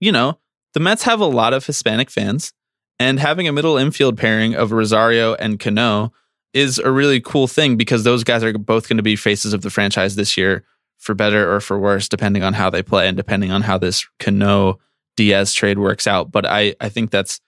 you 0.00 0.10
know, 0.10 0.38
the 0.72 0.80
Mets 0.80 1.02
have 1.02 1.20
a 1.20 1.26
lot 1.26 1.52
of 1.52 1.66
Hispanic 1.66 2.08
fans, 2.08 2.54
and 2.98 3.20
having 3.20 3.46
a 3.46 3.52
middle 3.52 3.76
infield 3.76 4.16
pairing 4.16 4.54
of 4.54 4.72
Rosario 4.72 5.34
and 5.34 5.60
Cano 5.60 6.12
is 6.54 6.78
a 6.78 6.90
really 6.90 7.20
cool 7.20 7.46
thing 7.46 7.76
because 7.76 8.04
those 8.04 8.24
guys 8.24 8.44
are 8.44 8.52
both 8.56 8.88
going 8.88 8.98
to 8.98 9.02
be 9.02 9.16
faces 9.16 9.52
of 9.52 9.62
the 9.62 9.70
franchise 9.70 10.16
this 10.16 10.36
year, 10.36 10.64
for 10.98 11.14
better 11.14 11.52
or 11.52 11.60
for 11.60 11.78
worse, 11.78 12.08
depending 12.08 12.42
on 12.42 12.52
how 12.52 12.70
they 12.70 12.82
play 12.82 13.08
and 13.08 13.16
depending 13.16 13.50
on 13.50 13.62
how 13.62 13.78
this 13.78 14.06
Cano 14.20 14.78
Diaz 15.16 15.52
trade 15.52 15.78
works 15.78 16.06
out. 16.06 16.30
But 16.30 16.46
I, 16.46 16.74
I 16.80 16.88
think 16.88 17.10
that's 17.10 17.40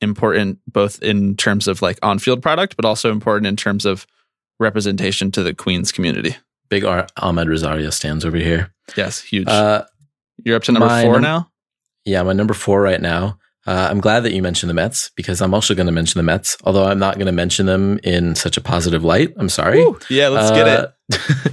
important 0.00 0.58
both 0.66 1.02
in 1.02 1.36
terms 1.36 1.68
of 1.68 1.82
like 1.82 1.98
on 2.02 2.18
field 2.18 2.42
product, 2.42 2.76
but 2.76 2.84
also 2.84 3.10
important 3.10 3.46
in 3.46 3.56
terms 3.56 3.84
of 3.84 4.06
representation 4.58 5.30
to 5.32 5.42
the 5.42 5.54
Queens 5.54 5.92
community. 5.92 6.36
Big 6.68 6.84
Ar- 6.84 7.06
Amed 7.18 7.48
Rosario 7.48 7.90
stands 7.90 8.24
over 8.24 8.38
here. 8.38 8.72
Yes, 8.96 9.20
huge. 9.20 9.46
Uh, 9.48 9.84
You're 10.44 10.56
up 10.56 10.62
to 10.64 10.72
number 10.72 10.88
four 11.02 11.14
num- 11.14 11.22
now. 11.22 11.50
Yeah, 12.04 12.22
my 12.22 12.32
number 12.32 12.54
four 12.54 12.80
right 12.80 13.00
now. 13.00 13.38
Uh, 13.66 13.88
I'm 13.90 14.00
glad 14.00 14.20
that 14.20 14.32
you 14.32 14.42
mentioned 14.42 14.70
the 14.70 14.74
Mets 14.74 15.10
because 15.14 15.40
I'm 15.40 15.54
also 15.54 15.74
going 15.74 15.86
to 15.86 15.92
mention 15.92 16.18
the 16.18 16.24
Mets, 16.24 16.56
although 16.64 16.84
I'm 16.84 16.98
not 16.98 17.14
going 17.14 17.26
to 17.26 17.32
mention 17.32 17.66
them 17.66 18.00
in 18.02 18.34
such 18.34 18.56
a 18.56 18.60
positive 18.60 19.04
light. 19.04 19.32
I'm 19.36 19.48
sorry. 19.48 19.84
Woo. 19.84 19.98
Yeah, 20.10 20.28
let's 20.28 20.50
get 20.50 20.66
it. 20.66 20.92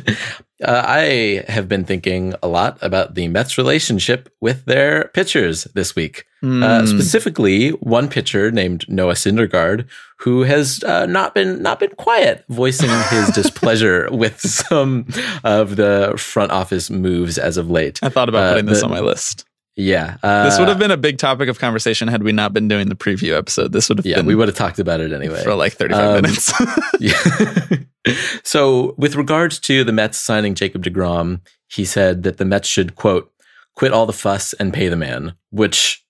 it. 0.08 0.18
uh, 0.64 0.84
I 0.88 1.44
have 1.48 1.68
been 1.70 1.86
thinking 1.86 2.34
a 2.42 2.48
lot 2.48 2.80
about 2.82 3.14
the 3.14 3.28
Mets' 3.28 3.58
relationship 3.60 4.34
with 4.42 4.66
their 4.66 5.10
pitchers 5.14 5.66
this 5.76 5.96
week. 5.96 6.26
Uh, 6.42 6.46
Mm. 6.46 6.88
specifically, 6.88 7.72
one 7.72 8.08
pitcher 8.08 8.50
named 8.50 8.86
Noah 8.88 9.14
Syndergaard, 9.16 9.86
who 10.20 10.44
has 10.44 10.82
uh, 10.86 11.06
not 11.06 11.36
been 11.36 11.62
not 11.62 11.82
been 11.82 11.90
quiet, 11.98 12.46
voicing 12.48 12.90
his 13.10 13.28
displeasure 13.36 14.08
with 14.10 14.40
some 14.40 15.06
of 15.44 15.76
the 15.76 16.14
front 16.18 16.52
office 16.54 16.90
moves 16.90 17.38
as 17.38 17.58
of 17.58 17.70
late. 17.70 18.00
I 18.02 18.08
thought 18.08 18.30
about 18.30 18.44
uh, 18.46 18.52
putting 18.54 18.68
this 18.68 18.80
the- 18.80 18.86
on 18.86 18.92
my 18.92 19.02
list. 19.02 19.44
Yeah, 19.82 20.18
uh, 20.24 20.44
This 20.44 20.60
would 20.60 20.68
have 20.68 20.78
been 20.78 20.92
a 20.92 20.98
big 20.98 21.18
topic 21.20 21.48
of 21.48 21.58
conversation 21.58 22.10
had 22.10 22.22
we 22.22 22.34
not 22.34 22.52
been 22.52 22.68
doing 22.68 22.90
the 22.90 22.96
preview 22.96 23.38
episode. 23.38 23.72
This 23.72 23.88
would 23.88 23.98
have 24.00 24.06
Yeah, 24.06 24.18
been 24.18 24.26
we 24.26 24.36
would 24.36 24.50
have 24.50 24.58
talked 24.58 24.78
about 24.78 25.00
it 25.00 25.14
anyway. 25.14 25.42
for 25.42 25.56
like 25.56 25.72
35 25.74 26.04
Um, 26.04 26.22
minutes. 26.22 26.54
Yeah. 27.00 27.14
so, 28.44 28.94
with 28.98 29.16
regards 29.16 29.58
to 29.62 29.84
the 29.86 29.94
Mets 29.94 30.18
signing 30.18 30.54
Jacob 30.54 30.84
deGrom, 30.84 31.40
he 31.70 31.86
said 31.86 32.24
that 32.24 32.38
the 32.38 32.44
Mets 32.46 32.68
should, 32.68 32.96
quote, 32.96 33.32
quit 33.76 33.94
all 33.94 34.06
the 34.06 34.12
fuss 34.14 34.52
and 34.54 34.74
pay 34.74 34.90
the 34.90 34.98
man, 34.98 35.34
which, 35.52 36.04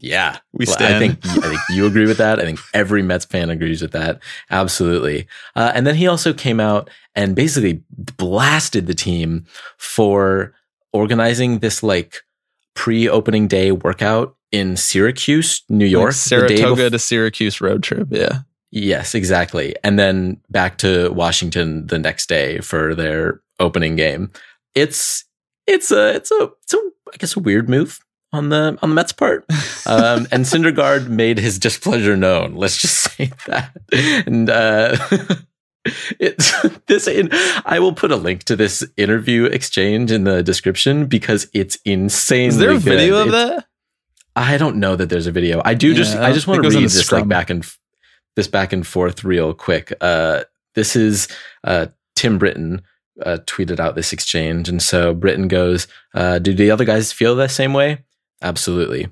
yeah, 0.00 0.38
We 0.52 0.66
Well, 0.66 0.76
I 0.80 0.98
think, 0.98 1.18
I 1.24 1.34
think 1.48 1.60
you 1.70 1.86
agree 1.86 2.06
with 2.06 2.18
that. 2.18 2.40
I 2.40 2.42
think 2.42 2.58
every 2.74 3.02
Mets 3.02 3.24
fan 3.24 3.50
agrees 3.50 3.82
with 3.82 3.92
that. 3.92 4.20
Absolutely. 4.50 5.28
Uh, 5.54 5.70
and 5.74 5.86
then 5.86 5.94
he 5.94 6.06
also 6.08 6.32
came 6.32 6.58
out 6.58 6.90
and 7.14 7.36
basically 7.36 7.84
blasted 8.16 8.86
the 8.88 8.94
team 8.94 9.46
for 9.78 10.54
organizing 10.92 11.60
this 11.60 11.82
like 11.82 12.22
pre 12.74 13.08
opening 13.08 13.48
day 13.48 13.72
workout 13.72 14.36
in 14.52 14.76
Syracuse, 14.76 15.62
New 15.68 15.86
York. 15.86 16.08
Like 16.08 16.14
Saratoga 16.14 16.88
bef- 16.88 16.90
to 16.92 16.98
Syracuse 16.98 17.60
road 17.60 17.82
trip. 17.82 18.08
Yeah. 18.10 18.40
Yes, 18.70 19.14
exactly. 19.14 19.76
And 19.84 19.98
then 19.98 20.40
back 20.50 20.78
to 20.78 21.10
Washington 21.12 21.86
the 21.86 21.98
next 21.98 22.28
day 22.28 22.58
for 22.58 22.94
their 22.94 23.40
opening 23.60 23.94
game. 23.96 24.32
It's 24.74 25.24
it's 25.66 25.90
a 25.92 26.14
it's 26.16 26.30
a 26.32 26.50
it's 26.62 26.74
a 26.74 26.78
I 27.12 27.16
guess 27.18 27.36
a 27.36 27.40
weird 27.40 27.68
move 27.68 28.00
on 28.32 28.48
the 28.48 28.76
on 28.82 28.90
the 28.90 28.94
Mets 28.94 29.12
part. 29.12 29.44
Um, 29.86 30.26
and 30.32 30.46
Syndergaard 30.46 31.08
made 31.08 31.38
his 31.38 31.58
displeasure 31.58 32.16
known. 32.16 32.54
Let's 32.54 32.78
just 32.78 32.94
say 33.16 33.30
that. 33.46 33.76
And 34.26 34.48
uh, 34.48 34.96
it's 36.18 36.68
this. 36.86 37.06
In, 37.06 37.30
I 37.64 37.78
will 37.78 37.92
put 37.92 38.10
a 38.10 38.16
link 38.16 38.44
to 38.44 38.56
this 38.56 38.84
interview 38.96 39.44
exchange 39.44 40.10
in 40.10 40.24
the 40.24 40.42
description 40.42 41.06
because 41.06 41.48
it's 41.54 41.76
insane. 41.84 42.48
Is 42.48 42.58
there 42.58 42.70
a 42.70 42.78
video 42.78 43.22
of 43.22 43.32
that? 43.32 43.66
I 44.36 44.56
don't 44.56 44.76
know 44.76 44.96
that 44.96 45.10
there's 45.10 45.26
a 45.26 45.32
video. 45.32 45.62
I 45.64 45.74
do 45.74 45.94
just 45.94 46.14
Yeah, 46.14 46.26
I 46.26 46.32
just 46.32 46.46
want 46.46 46.58
to 46.58 46.62
it 46.62 46.66
was 46.66 46.74
in 46.74 46.80
read 46.82 46.90
this 46.90 47.12
like 47.12 47.28
back 47.28 47.50
and 47.50 47.64
this 48.36 48.48
back 48.48 48.72
and 48.72 48.86
forth 48.86 49.24
real 49.24 49.54
quick. 49.54 49.92
Uh, 50.00 50.44
this 50.74 50.96
is 50.96 51.28
uh, 51.62 51.86
Tim 52.16 52.38
Britton 52.38 52.82
uh, 53.24 53.38
tweeted 53.46 53.78
out 53.78 53.94
this 53.94 54.12
exchange, 54.12 54.68
and 54.68 54.82
so 54.82 55.14
Britton 55.14 55.46
goes, 55.46 55.86
uh, 56.14 56.40
"Do 56.40 56.52
the 56.52 56.70
other 56.70 56.84
guys 56.84 57.12
feel 57.12 57.36
the 57.36 57.48
same 57.48 57.72
way? 57.72 58.04
Absolutely. 58.42 59.08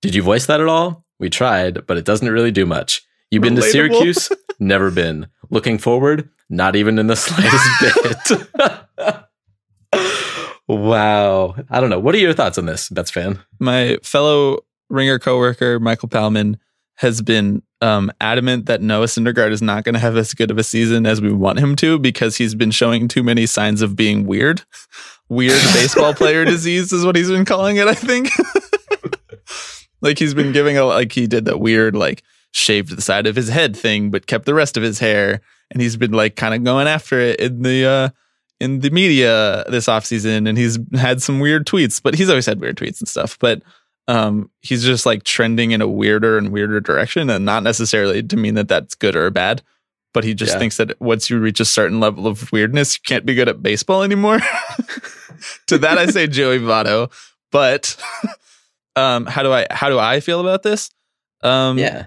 Did 0.00 0.14
you 0.14 0.22
voice 0.22 0.46
that 0.46 0.60
at 0.60 0.68
all? 0.68 1.04
We 1.18 1.30
tried, 1.30 1.86
but 1.86 1.96
it 1.96 2.04
doesn't 2.04 2.28
really 2.28 2.50
do 2.50 2.66
much. 2.66 3.06
You've 3.30 3.42
been 3.42 3.56
to 3.56 3.62
Syracuse? 3.62 4.30
Never 4.58 4.90
been. 4.90 5.28
Looking 5.50 5.78
forward? 5.78 6.28
Not 6.48 6.76
even 6.76 6.98
in 6.98 7.06
the 7.06 7.16
slightest 7.16 8.36
bit." 9.00 9.24
wow. 10.68 11.54
I 11.70 11.80
don't 11.80 11.90
know. 11.90 12.00
What 12.00 12.14
are 12.14 12.18
your 12.18 12.34
thoughts 12.34 12.58
on 12.58 12.66
this, 12.66 12.88
Bets 12.88 13.10
fan? 13.10 13.40
My 13.58 13.98
fellow 14.02 14.60
ringer 14.90 15.18
coworker, 15.18 15.80
Michael 15.80 16.08
Baumann, 16.08 16.58
has 16.96 17.20
been 17.22 17.62
um, 17.80 18.10
adamant 18.20 18.66
that 18.66 18.80
Noah 18.80 19.06
Syndergaard 19.06 19.50
is 19.50 19.60
not 19.60 19.84
going 19.84 19.94
to 19.94 19.98
have 19.98 20.16
as 20.16 20.32
good 20.32 20.50
of 20.50 20.58
a 20.58 20.64
season 20.64 21.06
as 21.06 21.20
we 21.20 21.32
want 21.32 21.58
him 21.58 21.76
to 21.76 21.98
because 21.98 22.36
he's 22.36 22.54
been 22.54 22.70
showing 22.70 23.08
too 23.08 23.22
many 23.22 23.46
signs 23.46 23.82
of 23.82 23.96
being 23.96 24.26
weird. 24.26 24.62
Weird 25.28 25.60
baseball 25.74 26.14
player 26.14 26.44
disease 26.44 26.92
is 26.92 27.04
what 27.04 27.16
he's 27.16 27.30
been 27.30 27.44
calling 27.44 27.76
it, 27.76 27.88
I 27.88 27.94
think. 27.94 28.30
like 30.00 30.18
he's 30.18 30.34
been 30.34 30.52
giving 30.52 30.78
a 30.78 30.84
like 30.84 31.12
he 31.12 31.26
did 31.26 31.46
that 31.46 31.60
weird 31.60 31.96
like 31.96 32.22
shaved 32.54 32.96
the 32.96 33.02
side 33.02 33.26
of 33.26 33.34
his 33.34 33.48
head 33.48 33.76
thing 33.76 34.10
but 34.10 34.26
kept 34.28 34.46
the 34.46 34.54
rest 34.54 34.76
of 34.76 34.82
his 34.82 34.98
hair. 35.00 35.40
And 35.70 35.82
he's 35.82 35.96
been 35.96 36.12
like 36.12 36.36
kind 36.36 36.54
of 36.54 36.62
going 36.62 36.86
after 36.86 37.18
it 37.18 37.40
in 37.40 37.62
the 37.62 37.84
uh 37.84 38.08
in 38.60 38.78
the 38.78 38.90
media 38.90 39.64
this 39.68 39.86
offseason. 39.86 40.48
And 40.48 40.56
he's 40.56 40.78
had 40.94 41.20
some 41.20 41.40
weird 41.40 41.66
tweets 41.66 42.00
but 42.00 42.14
he's 42.14 42.28
always 42.30 42.46
had 42.46 42.60
weird 42.60 42.76
tweets 42.76 43.00
and 43.00 43.08
stuff. 43.08 43.36
But 43.40 43.62
um 44.06 44.50
he's 44.60 44.84
just 44.84 45.04
like 45.04 45.24
trending 45.24 45.72
in 45.72 45.82
a 45.82 45.88
weirder 45.88 46.38
and 46.38 46.52
weirder 46.52 46.80
direction. 46.80 47.28
And 47.28 47.44
not 47.44 47.64
necessarily 47.64 48.22
to 48.22 48.36
mean 48.36 48.54
that 48.54 48.68
that's 48.68 48.94
good 48.94 49.16
or 49.16 49.28
bad 49.30 49.62
but 50.12 50.22
he 50.22 50.32
just 50.32 50.52
Yeah. 50.52 50.58
thinks 50.60 50.76
that 50.76 51.00
once 51.00 51.28
you 51.28 51.40
reach 51.40 51.58
a 51.58 51.64
certain 51.64 51.98
level 51.98 52.28
of 52.28 52.52
weirdness 52.52 52.94
you 52.96 53.00
can't 53.04 53.26
be 53.26 53.34
good 53.34 53.48
at 53.48 53.62
baseball 53.62 54.02
anymore. 54.04 54.38
To 55.66 55.76
that 55.78 55.98
i 55.98 56.06
say 56.06 56.26
joey 56.28 56.58
votto. 56.60 57.10
But 57.50 57.96
um 58.96 59.26
how 59.26 59.42
do 59.42 59.52
i 59.52 59.66
how 59.70 59.88
do 59.88 59.98
i 59.98 60.20
feel 60.20 60.40
about 60.40 60.62
this? 60.62 60.90
Um 61.42 61.78
Yeah. 61.78 62.06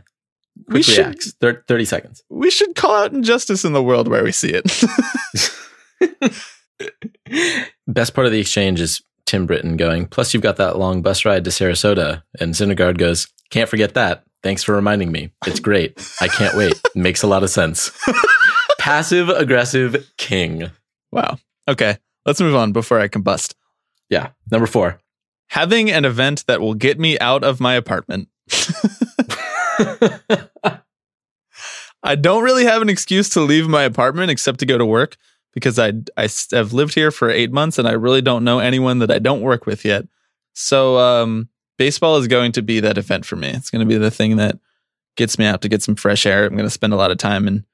We 0.68 0.82
should 0.82 0.98
reacts. 1.06 1.34
Thir- 1.42 1.64
30 1.68 1.86
seconds. 1.86 2.24
we 2.30 2.50
should 2.52 2.76
call 2.76 2.96
out 2.96 3.14
injustice 3.14 3.64
in 3.66 3.74
the 3.74 3.84
world 3.84 4.08
where 4.08 4.24
we 4.24 4.32
see 4.32 4.52
it 4.54 4.66
Best 7.88 8.14
part 8.14 8.28
of 8.28 8.32
the 8.34 8.40
exchange 8.40 8.80
is 8.80 9.02
Tim 9.26 9.46
Britton 9.46 9.78
going, 9.78 10.06
plus 10.08 10.34
you've 10.34 10.44
got 10.44 10.58
that 10.58 10.78
long 10.78 11.02
bus 11.02 11.26
ride 11.26 11.44
to 11.46 11.50
Sarasota. 11.50 12.22
And 12.40 12.54
Syndergaard 12.54 12.98
goes, 12.98 13.28
can't 13.50 13.70
forget 13.70 13.94
that. 13.96 14.24
Thanks 14.44 14.64
for 14.64 14.74
reminding 14.76 15.12
me. 15.12 15.32
It's 15.46 15.60
great. 15.60 16.00
I 16.22 16.28
can't 16.28 16.56
wait. 16.56 16.80
Makes 16.96 17.24
a 17.24 17.28
lot 17.28 17.44
of 17.44 17.50
sense. 17.50 17.92
Passive 18.80 19.28
aggressive 19.30 20.10
king. 20.18 20.70
wow 21.12 21.38
okay 21.68 21.98
let's 22.26 22.40
move 22.40 22.56
on 22.56 22.72
before 22.72 23.00
i 23.02 23.08
combust 23.10 23.54
Yeah. 24.10 24.30
Number 24.50 24.68
four. 24.68 25.00
having 25.50 25.92
an 25.92 26.06
event 26.06 26.46
that 26.48 26.62
will 26.62 26.74
get 26.76 26.98
me 27.00 27.20
out 27.20 27.44
of 27.44 27.60
my 27.60 27.74
apartment 27.74 28.30
I 32.08 32.16
don't 32.16 32.44
really 32.44 32.64
have 32.64 32.82
an 32.82 32.88
excuse 32.88 33.28
to 33.32 33.42
leave 33.42 33.68
my 33.68 33.84
apartment 33.84 34.32
except 34.32 34.60
to 34.60 34.66
go 34.66 34.78
to 34.78 34.86
work 34.86 35.18
because 35.54 35.78
I 35.78 35.92
I 36.16 36.30
have 36.54 36.72
lived 36.72 36.94
here 36.94 37.12
for 37.12 37.30
eight 37.30 37.52
months 37.52 37.78
and 37.78 37.86
I 37.86 37.92
really 37.92 38.22
don't 38.22 38.46
know 38.46 38.60
anyone 38.60 39.00
that 39.00 39.12
I 39.12 39.20
don't 39.20 39.42
work 39.42 39.66
with 39.66 39.84
yet. 39.84 40.08
So 40.54 40.98
um, 41.00 41.50
baseball 41.78 42.16
is 42.16 42.30
going 42.30 42.54
to 42.54 42.62
be 42.62 42.80
that 42.80 42.98
event 42.98 43.26
for 43.26 43.36
me. 43.36 43.50
It's 43.50 43.70
going 43.70 43.86
to 43.86 43.86
be 43.86 43.98
the 43.98 44.10
thing 44.10 44.38
that 44.38 44.58
gets 45.18 45.38
me 45.38 45.46
out 45.46 45.62
to 45.64 45.70
get 45.70 45.84
some 45.84 45.96
fresh 45.96 46.26
air. 46.26 46.46
I'm 46.46 46.54
going 46.56 46.64
to 46.64 46.70
spend 46.70 46.94
a 46.94 46.98
lot 46.98 47.12
of 47.12 47.18
time 47.18 47.46
and 47.46 47.66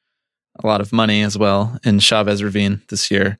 a 0.63 0.65
lot 0.65 0.81
of 0.81 0.91
money 0.91 1.21
as 1.21 1.37
well 1.37 1.77
in 1.83 1.99
Chavez 1.99 2.41
Ravine 2.41 2.81
this 2.89 3.11
year. 3.11 3.37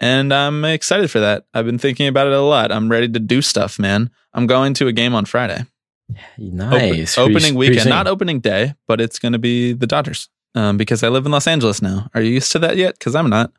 And 0.00 0.34
I'm 0.34 0.64
excited 0.64 1.08
for 1.08 1.20
that. 1.20 1.46
I've 1.54 1.66
been 1.66 1.78
thinking 1.78 2.08
about 2.08 2.26
it 2.26 2.32
a 2.32 2.40
lot. 2.40 2.72
I'm 2.72 2.90
ready 2.90 3.08
to 3.08 3.20
do 3.20 3.42
stuff, 3.42 3.78
man. 3.78 4.10
I'm 4.34 4.48
going 4.48 4.74
to 4.74 4.88
a 4.88 4.92
game 4.92 5.14
on 5.14 5.24
Friday. 5.24 5.66
Nice. 6.38 7.16
Open- 7.18 7.36
opening 7.36 7.54
weekend, 7.54 7.88
not 7.88 8.06
opening 8.06 8.40
day, 8.40 8.74
but 8.88 9.00
it's 9.00 9.18
going 9.18 9.32
to 9.32 9.38
be 9.38 9.72
the 9.72 9.86
Dodgers 9.86 10.28
um, 10.54 10.76
because 10.76 11.02
I 11.02 11.08
live 11.08 11.26
in 11.26 11.32
Los 11.32 11.46
Angeles 11.46 11.82
now. 11.82 12.08
Are 12.14 12.20
you 12.20 12.30
used 12.32 12.52
to 12.52 12.58
that 12.60 12.76
yet? 12.76 12.98
Because 12.98 13.14
I'm 13.14 13.30
not. 13.30 13.52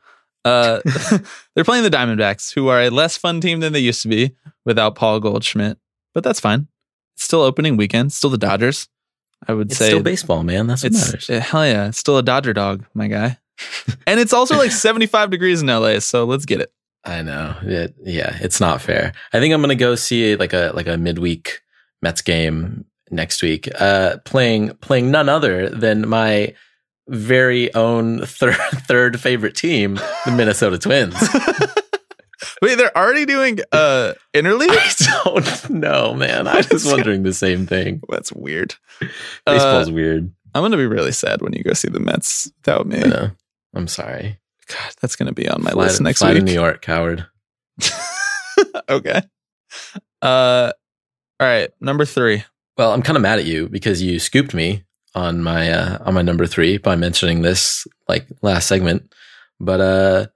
Uh, 0.46 0.82
they're 1.56 1.64
playing 1.64 1.84
the 1.84 1.90
Diamondbacks, 1.90 2.54
who 2.54 2.68
are 2.68 2.82
a 2.82 2.90
less 2.90 3.18
fun 3.18 3.40
team 3.42 3.60
than 3.62 3.74
they 3.74 3.80
used 3.80 4.02
to 4.04 4.08
be 4.08 4.36
without 4.66 4.96
Paul 4.96 5.20
Goldschmidt, 5.20 5.78
but 6.14 6.24
that's 6.24 6.40
fine. 6.40 6.68
It's 7.16 7.24
still 7.24 7.42
opening 7.42 7.78
weekend, 7.78 8.12
still 8.12 8.30
the 8.30 8.38
Dodgers. 8.38 8.88
I 9.48 9.54
would 9.54 9.72
It's 9.72 9.78
say 9.78 9.88
still 9.90 10.02
baseball, 10.02 10.44
man. 10.44 10.68
That's 10.68 10.84
what 10.84 10.94
matters. 10.94 11.30
uh, 11.30 11.40
hell 11.40 11.66
yeah, 11.66 11.88
it's 11.88 11.98
still 11.98 12.18
a 12.18 12.24
Dodger 12.24 12.54
dog, 12.54 12.86
my 12.94 13.08
guy. 13.08 13.38
and 14.08 14.20
it's 14.20 14.34
also 14.34 14.58
like 14.58 14.72
75 14.72 15.30
degrees 15.30 15.62
in 15.62 15.68
LA, 15.68 16.00
so 16.00 16.26
let's 16.26 16.46
get 16.46 16.62
it. 16.62 16.72
I 17.06 17.22
know. 17.22 17.56
It, 17.64 17.96
yeah, 18.04 18.38
it's 18.40 18.62
not 18.62 18.82
fair. 18.82 19.12
I 19.34 19.40
think 19.40 19.54
I'm 19.54 19.60
gonna 19.62 19.76
go 19.76 19.96
see 19.96 20.36
like 20.38 20.54
a 20.54 20.72
like 20.74 20.88
a 20.88 20.98
midweek 20.98 21.62
Mets 22.04 22.22
game 22.22 22.86
next 23.10 23.42
week. 23.42 23.68
Uh, 23.80 24.18
playing 24.26 24.70
playing 24.82 25.10
none 25.10 25.30
other 25.30 25.70
than 25.70 26.08
my 26.08 26.54
very 27.08 27.74
own 27.74 28.20
third 28.26 28.56
third 28.88 29.20
favorite 29.20 29.56
team, 29.56 29.96
the 30.26 30.32
Minnesota 30.38 30.78
Twins. 30.78 31.16
Wait, 32.62 32.76
they're 32.76 32.96
already 32.98 33.26
doing 33.26 33.60
uh 33.72 34.14
interleague? 34.34 34.70
I 34.70 35.22
don't 35.24 35.70
know, 35.70 36.14
man. 36.14 36.48
I 36.48 36.62
was 36.72 36.86
wondering 36.86 37.24
the 37.24 37.34
same 37.34 37.66
thing. 37.66 38.02
That's 38.10 38.32
weird. 38.34 38.76
Baseball's 39.46 39.90
Uh, 39.90 39.94
weird. 39.94 40.32
I'm 40.54 40.62
gonna 40.62 40.78
be 40.78 40.86
really 40.86 41.12
sad 41.14 41.42
when 41.42 41.54
you 41.54 41.64
go 41.64 41.74
see 41.74 41.90
the 41.90 42.00
Mets 42.00 42.52
without 42.58 42.86
me. 42.86 43.02
I'm 43.74 43.88
sorry. 43.88 44.40
God, 44.68 44.94
that's 45.02 45.16
gonna 45.16 45.32
be 45.34 45.50
on 45.50 45.64
my 45.64 45.72
Fly 45.72 45.84
list 45.86 45.98
to- 45.98 46.04
next 46.04 46.20
fly 46.20 46.30
to 46.34 46.36
week. 46.36 46.44
New 46.44 46.54
York, 46.54 46.82
coward. 46.82 47.26
okay. 48.90 49.22
Uh, 50.22 50.72
all 51.44 51.50
right, 51.50 51.70
number 51.82 52.06
three. 52.06 52.44
Well, 52.78 52.94
I'm 52.94 53.02
kind 53.02 53.18
of 53.18 53.22
mad 53.22 53.40
at 53.40 53.46
you 53.46 53.70
because 53.70 54.02
you 54.02 54.18
scooped 54.20 54.54
me 54.54 54.84
on 55.14 55.44
my 55.44 55.72
uh, 55.72 55.98
on 56.06 56.14
my 56.14 56.22
number 56.22 56.48
three 56.48 56.78
by 56.78 56.96
mentioning 56.96 57.42
this 57.42 57.86
like 58.08 58.28
last 58.42 58.68
segment. 58.68 59.14
But 59.60 59.82
uh 59.82 60.28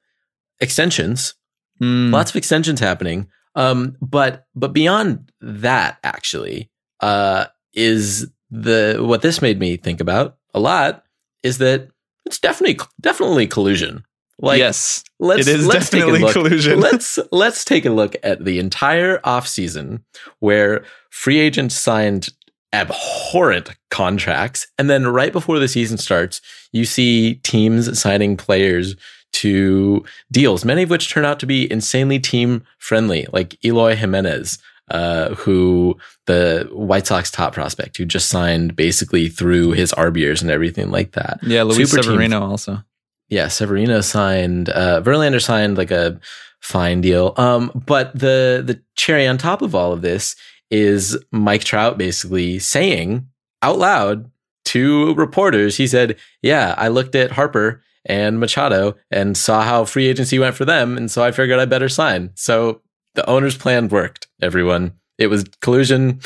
extensions, 0.60 1.34
Hmm, 1.80 2.12
lots 2.12 2.32
of 2.32 2.36
extensions 2.36 2.80
happening. 2.80 3.28
Um, 3.56 3.98
but 4.02 4.46
but 4.56 4.74
beyond 4.74 5.32
that, 5.42 5.98
actually, 6.04 6.70
uh, 7.02 7.46
is 7.74 8.28
the 8.50 8.98
what 9.00 9.22
this 9.22 9.42
made 9.42 9.60
me 9.60 9.78
think 9.78 10.00
about 10.00 10.38
a 10.54 10.60
lot 10.60 11.04
is 11.44 11.58
that 11.60 11.90
it's 12.26 12.40
definitely 12.40 12.80
definitely 13.02 13.48
collusion. 13.48 14.04
Like 14.40 14.60
yes, 14.60 15.04
let's 15.20 15.48
it 15.48 15.60
is 15.60 15.66
let's 15.66 15.90
take 15.90 16.04
a 16.04 16.06
definitely 16.06 16.34
collusion. 16.34 16.80
let's 16.80 17.18
let's 17.32 17.66
take 17.66 17.86
a 17.86 17.90
look 17.90 18.16
at 18.24 18.46
the 18.46 18.60
entire 18.60 19.18
offseason 19.20 20.04
where 20.40 20.84
free 21.10 21.40
agents 21.40 21.76
signed 21.76 22.30
abhorrent 22.74 23.72
contracts 23.90 24.68
and 24.78 24.90
then 24.90 25.08
right 25.08 25.32
before 25.32 25.58
the 25.58 25.70
season 25.70 25.98
starts 25.98 26.42
you 26.74 26.84
see 26.84 27.36
teams 27.36 27.98
signing 27.98 28.36
players 28.36 28.96
to 29.32 30.04
deals 30.32 30.66
many 30.66 30.84
of 30.84 30.90
which 30.90 31.10
turn 31.10 31.24
out 31.24 31.40
to 31.40 31.46
be 31.46 31.72
insanely 31.72 32.20
team 32.20 32.62
friendly 32.78 33.26
like 33.32 33.58
Eloy 33.64 33.96
Jimenez 33.96 34.60
uh, 34.92 35.34
who 35.36 35.98
the 36.26 36.68
White 36.72 37.08
Sox 37.08 37.32
top 37.32 37.54
prospect 37.54 37.98
who 37.98 38.06
just 38.06 38.30
signed 38.30 38.76
basically 38.76 39.30
through 39.30 39.72
his 39.72 39.94
arbiers 39.94 40.42
and 40.42 40.52
everything 40.52 40.92
like 40.92 41.14
that 41.14 41.40
yeah, 41.44 41.64
Luis 41.64 41.90
Super. 41.90 42.04
Severino 42.04 42.42
also. 42.42 42.84
Yeah, 43.30 43.48
Severino 43.48 44.02
signed 44.02 44.70
uh 44.70 45.02
Verlander 45.02 45.42
signed 45.42 45.78
like 45.78 45.92
a 45.92 46.20
fine 46.62 47.02
deal. 47.02 47.34
Um 47.38 47.72
but 47.86 48.18
the 48.18 48.64
the 48.66 48.82
cherry 48.96 49.28
on 49.28 49.38
top 49.38 49.62
of 49.62 49.76
all 49.76 49.94
of 49.94 50.02
this 50.02 50.36
is 50.70 51.18
Mike 51.32 51.64
Trout 51.64 51.98
basically 51.98 52.60
saying 52.60 53.28
out 53.62 53.80
loud 53.80 54.30
to 54.66 55.14
reporters, 55.16 55.78
he 55.78 55.88
said, 55.88 56.18
"Yeah, 56.42 56.76
I 56.78 56.90
looked 56.90 57.16
at 57.16 57.32
Harper 57.32 57.82
and 58.06 58.40
Machado 58.40 58.96
and 59.10 59.38
saw 59.38 59.62
how 59.64 59.86
free 59.86 60.08
agency 60.08 60.40
went 60.40 60.56
for 60.56 60.66
them 60.66 60.98
and 60.98 61.10
so 61.10 61.24
I 61.24 61.32
figured 61.32 61.60
I 61.60 61.66
better 61.66 61.90
sign." 61.90 62.32
So 62.36 62.82
the 63.16 63.28
owner's 63.30 63.58
plan 63.58 63.88
worked, 63.88 64.28
everyone. 64.42 64.94
It 65.18 65.28
was 65.28 65.46
collusion. 65.62 66.20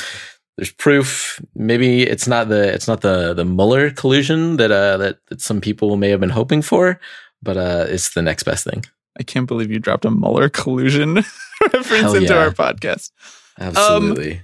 There's 0.57 0.71
proof. 0.71 1.41
Maybe 1.55 2.03
it's 2.03 2.27
not 2.27 2.49
the 2.49 2.73
it's 2.73 2.87
not 2.87 3.01
the 3.01 3.33
the 3.33 3.45
Mueller 3.45 3.89
collusion 3.91 4.57
that 4.57 4.71
uh 4.71 4.97
that, 4.97 5.17
that 5.29 5.41
some 5.41 5.61
people 5.61 5.95
may 5.97 6.09
have 6.09 6.19
been 6.19 6.29
hoping 6.29 6.61
for, 6.61 6.99
but 7.41 7.57
uh 7.57 7.85
it's 7.87 8.13
the 8.13 8.21
next 8.21 8.43
best 8.43 8.63
thing. 8.63 8.83
I 9.19 9.23
can't 9.23 9.47
believe 9.47 9.71
you 9.71 9.79
dropped 9.79 10.05
a 10.05 10.11
Mueller 10.11 10.49
collusion 10.49 11.15
reference 11.61 11.87
Hell 11.89 12.15
into 12.15 12.37
our 12.37 12.51
podcast. 12.51 13.11
Absolutely. 13.59 14.41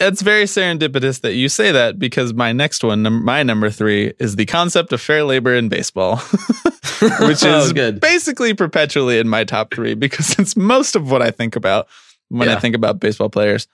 It's 0.00 0.22
very 0.22 0.44
serendipitous 0.44 1.20
that 1.20 1.34
you 1.34 1.48
say 1.48 1.70
that 1.70 1.98
because 2.00 2.34
my 2.34 2.52
next 2.52 2.82
one, 2.82 3.02
num- 3.04 3.24
my 3.24 3.42
number 3.44 3.70
three, 3.70 4.12
is 4.18 4.34
the 4.34 4.44
concept 4.44 4.92
of 4.92 5.00
fair 5.00 5.22
labor 5.22 5.54
in 5.54 5.68
baseball, 5.68 6.16
which 7.20 7.44
Oh, 7.44 7.60
is 7.64 7.72
good. 7.72 8.00
basically 8.00 8.54
perpetually 8.54 9.18
in 9.18 9.28
my 9.28 9.44
top 9.44 9.72
three 9.72 9.94
because 9.94 10.36
it's 10.38 10.56
most 10.56 10.96
of 10.96 11.10
what 11.10 11.22
I 11.22 11.30
think 11.30 11.54
about 11.54 11.86
when 12.28 12.48
I 12.48 12.58
think 12.58 12.74
about 12.74 12.98
baseball 12.98 13.28
players. 13.30 13.68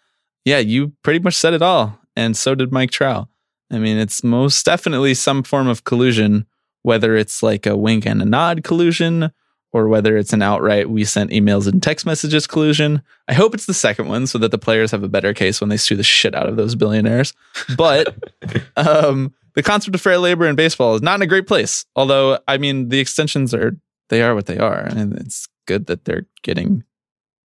Yeah, 0.44 0.58
you 0.58 0.92
pretty 1.02 1.20
much 1.20 1.34
said 1.34 1.54
it 1.54 1.62
all. 1.62 1.98
And 2.16 2.36
so 2.36 2.54
did 2.54 2.72
Mike 2.72 2.90
Trout. 2.90 3.28
I 3.70 3.78
mean, 3.78 3.98
it's 3.98 4.24
most 4.24 4.66
definitely 4.66 5.14
some 5.14 5.42
form 5.42 5.68
of 5.68 5.84
collusion, 5.84 6.46
whether 6.82 7.16
it's 7.16 7.42
like 7.42 7.66
a 7.66 7.76
wink 7.76 8.04
and 8.04 8.20
a 8.20 8.24
nod 8.24 8.64
collusion 8.64 9.30
or 9.72 9.88
whether 9.88 10.16
it's 10.16 10.32
an 10.32 10.42
outright 10.42 10.90
we 10.90 11.04
sent 11.04 11.30
emails 11.30 11.68
and 11.70 11.82
text 11.82 12.04
messages 12.04 12.46
collusion. 12.46 13.02
I 13.28 13.34
hope 13.34 13.54
it's 13.54 13.66
the 13.66 13.74
second 13.74 14.08
one 14.08 14.26
so 14.26 14.38
that 14.38 14.50
the 14.50 14.58
players 14.58 14.90
have 14.90 15.04
a 15.04 15.08
better 15.08 15.32
case 15.32 15.60
when 15.60 15.70
they 15.70 15.76
sue 15.76 15.94
the 15.94 16.02
shit 16.02 16.34
out 16.34 16.48
of 16.48 16.56
those 16.56 16.74
billionaires. 16.74 17.32
But 17.76 18.16
um, 18.76 19.32
the 19.54 19.62
concept 19.62 19.94
of 19.94 20.00
fair 20.00 20.18
labor 20.18 20.46
in 20.46 20.56
baseball 20.56 20.94
is 20.96 21.02
not 21.02 21.16
in 21.16 21.22
a 21.22 21.26
great 21.26 21.46
place. 21.46 21.84
Although, 21.94 22.40
I 22.48 22.58
mean, 22.58 22.88
the 22.88 22.98
extensions 22.98 23.54
are 23.54 23.76
they 24.08 24.22
are 24.22 24.34
what 24.34 24.46
they 24.46 24.58
are, 24.58 24.80
and 24.80 25.16
it's 25.18 25.46
good 25.66 25.86
that 25.86 26.04
they're 26.04 26.26
getting 26.42 26.82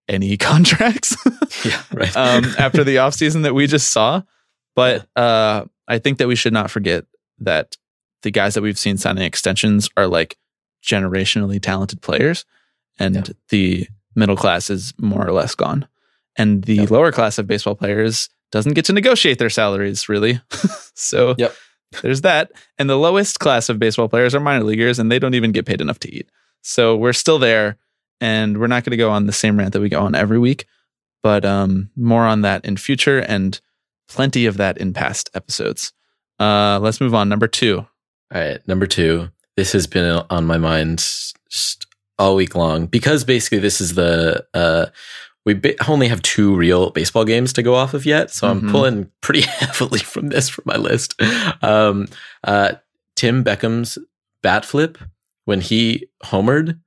any 0.08 0.38
contracts 0.50 1.16
yeah, 1.66 1.82
right. 1.94 2.16
um, 2.18 2.46
after 2.60 2.84
the 2.84 2.98
offseason 2.98 3.44
that 3.44 3.56
we 3.56 3.68
just 3.68 3.92
saw. 3.92 4.22
But 4.76 5.08
uh, 5.16 5.66
I 5.88 6.00
think 6.00 6.18
that 6.20 6.28
we 6.28 6.36
should 6.36 6.54
not 6.54 6.70
forget 6.70 7.06
that 7.40 7.78
the 8.24 8.32
guys 8.32 8.54
that 8.56 8.62
we've 8.62 8.78
seen 8.80 8.98
signing 8.98 9.24
extensions 9.24 9.90
are 9.98 10.08
like 10.08 10.38
generationally 10.84 11.62
talented 11.62 12.02
players, 12.02 12.46
and 13.00 13.16
Yeah. 13.16 13.24
the 13.50 13.88
middle 14.16 14.36
class 14.36 14.70
is 14.70 14.94
more 14.98 15.26
or 15.26 15.32
less 15.32 15.56
gone. 15.56 15.88
And 16.38 16.64
the 16.64 16.76
Yep. 16.76 16.92
lower 16.92 17.12
class 17.12 17.38
of 17.38 17.48
baseball 17.48 17.76
players 17.76 18.30
doesn't 18.52 18.74
get 18.74 18.86
to 18.86 18.94
negotiate 18.94 19.40
their 19.40 19.50
salaries 19.50 20.08
really. 20.10 20.40
so 20.94 21.36
Yep. 21.38 21.56
there's 22.02 22.22
that. 22.22 22.52
And 22.78 22.90
the 22.90 22.98
lowest 22.98 23.40
class 23.40 23.70
of 23.70 23.80
baseball 23.80 24.08
players 24.10 24.36
are 24.36 24.40
minor 24.40 24.64
leaguers, 24.64 25.00
and 25.00 25.12
they 25.12 25.20
don't 25.20 25.34
even 25.36 25.52
get 25.52 25.66
paid 25.66 25.82
enough 25.82 26.00
to 26.00 26.14
eat. 26.14 26.30
So 26.62 26.96
we're 26.96 27.14
still 27.14 27.40
there, 27.40 27.78
and 28.22 28.60
we're 28.60 28.68
not 28.68 28.84
going 28.84 28.92
to 28.92 28.98
go 28.98 29.12
on 29.12 29.26
the 29.26 29.34
same 29.34 29.58
rant 29.58 29.74
that 29.74 29.82
we 29.82 29.90
go 29.90 30.02
on 30.02 30.16
every 30.16 30.40
week, 30.40 30.66
but 31.24 31.46
um, 31.46 31.90
more 31.96 32.26
on 32.26 32.42
that 32.42 32.66
in 32.66 32.78
future 32.78 33.20
and 33.20 33.60
plenty 34.08 34.46
of 34.46 34.58
that 34.58 34.78
in 34.78 34.94
past 34.94 35.30
episodes. 35.34 35.94
Uh, 36.40 36.80
let's 36.82 37.02
move 37.02 37.16
on. 37.16 37.30
Number 37.30 37.48
two. 37.48 37.80
All 38.34 38.42
right, 38.42 38.66
number 38.68 38.88
two. 38.88 39.30
This 39.56 39.72
has 39.72 39.88
been 39.88 40.24
on 40.30 40.46
my 40.46 40.58
mind 40.58 41.06
all 42.18 42.36
week 42.36 42.56
long 42.56 42.86
because 42.88 43.24
basically 43.24 43.60
this 43.60 43.80
is 43.80 43.96
the 43.96 44.46
uh, 44.54 44.88
we 45.46 45.60
only 45.88 46.08
have 46.08 46.22
two 46.24 46.56
real 46.56 46.90
baseball 46.90 47.24
games 47.24 47.54
to 47.54 47.64
go 47.64 47.76
off 47.76 47.94
of 47.94 48.06
yet, 48.06 48.32
so. 48.32 48.50
I'm 48.50 48.70
pulling 48.72 49.12
pretty 49.22 49.42
heavily 49.48 50.00
from 50.00 50.30
this 50.30 50.50
for 50.50 50.64
my 50.66 50.76
list. 50.76 51.22
Um, 51.62 52.08
uh, 52.44 52.74
Tim 53.16 53.44
Beckham's 53.44 53.98
bat 54.42 54.66
flip 54.66 54.98
when 55.46 55.62
he 55.62 56.08
homered 56.24 56.80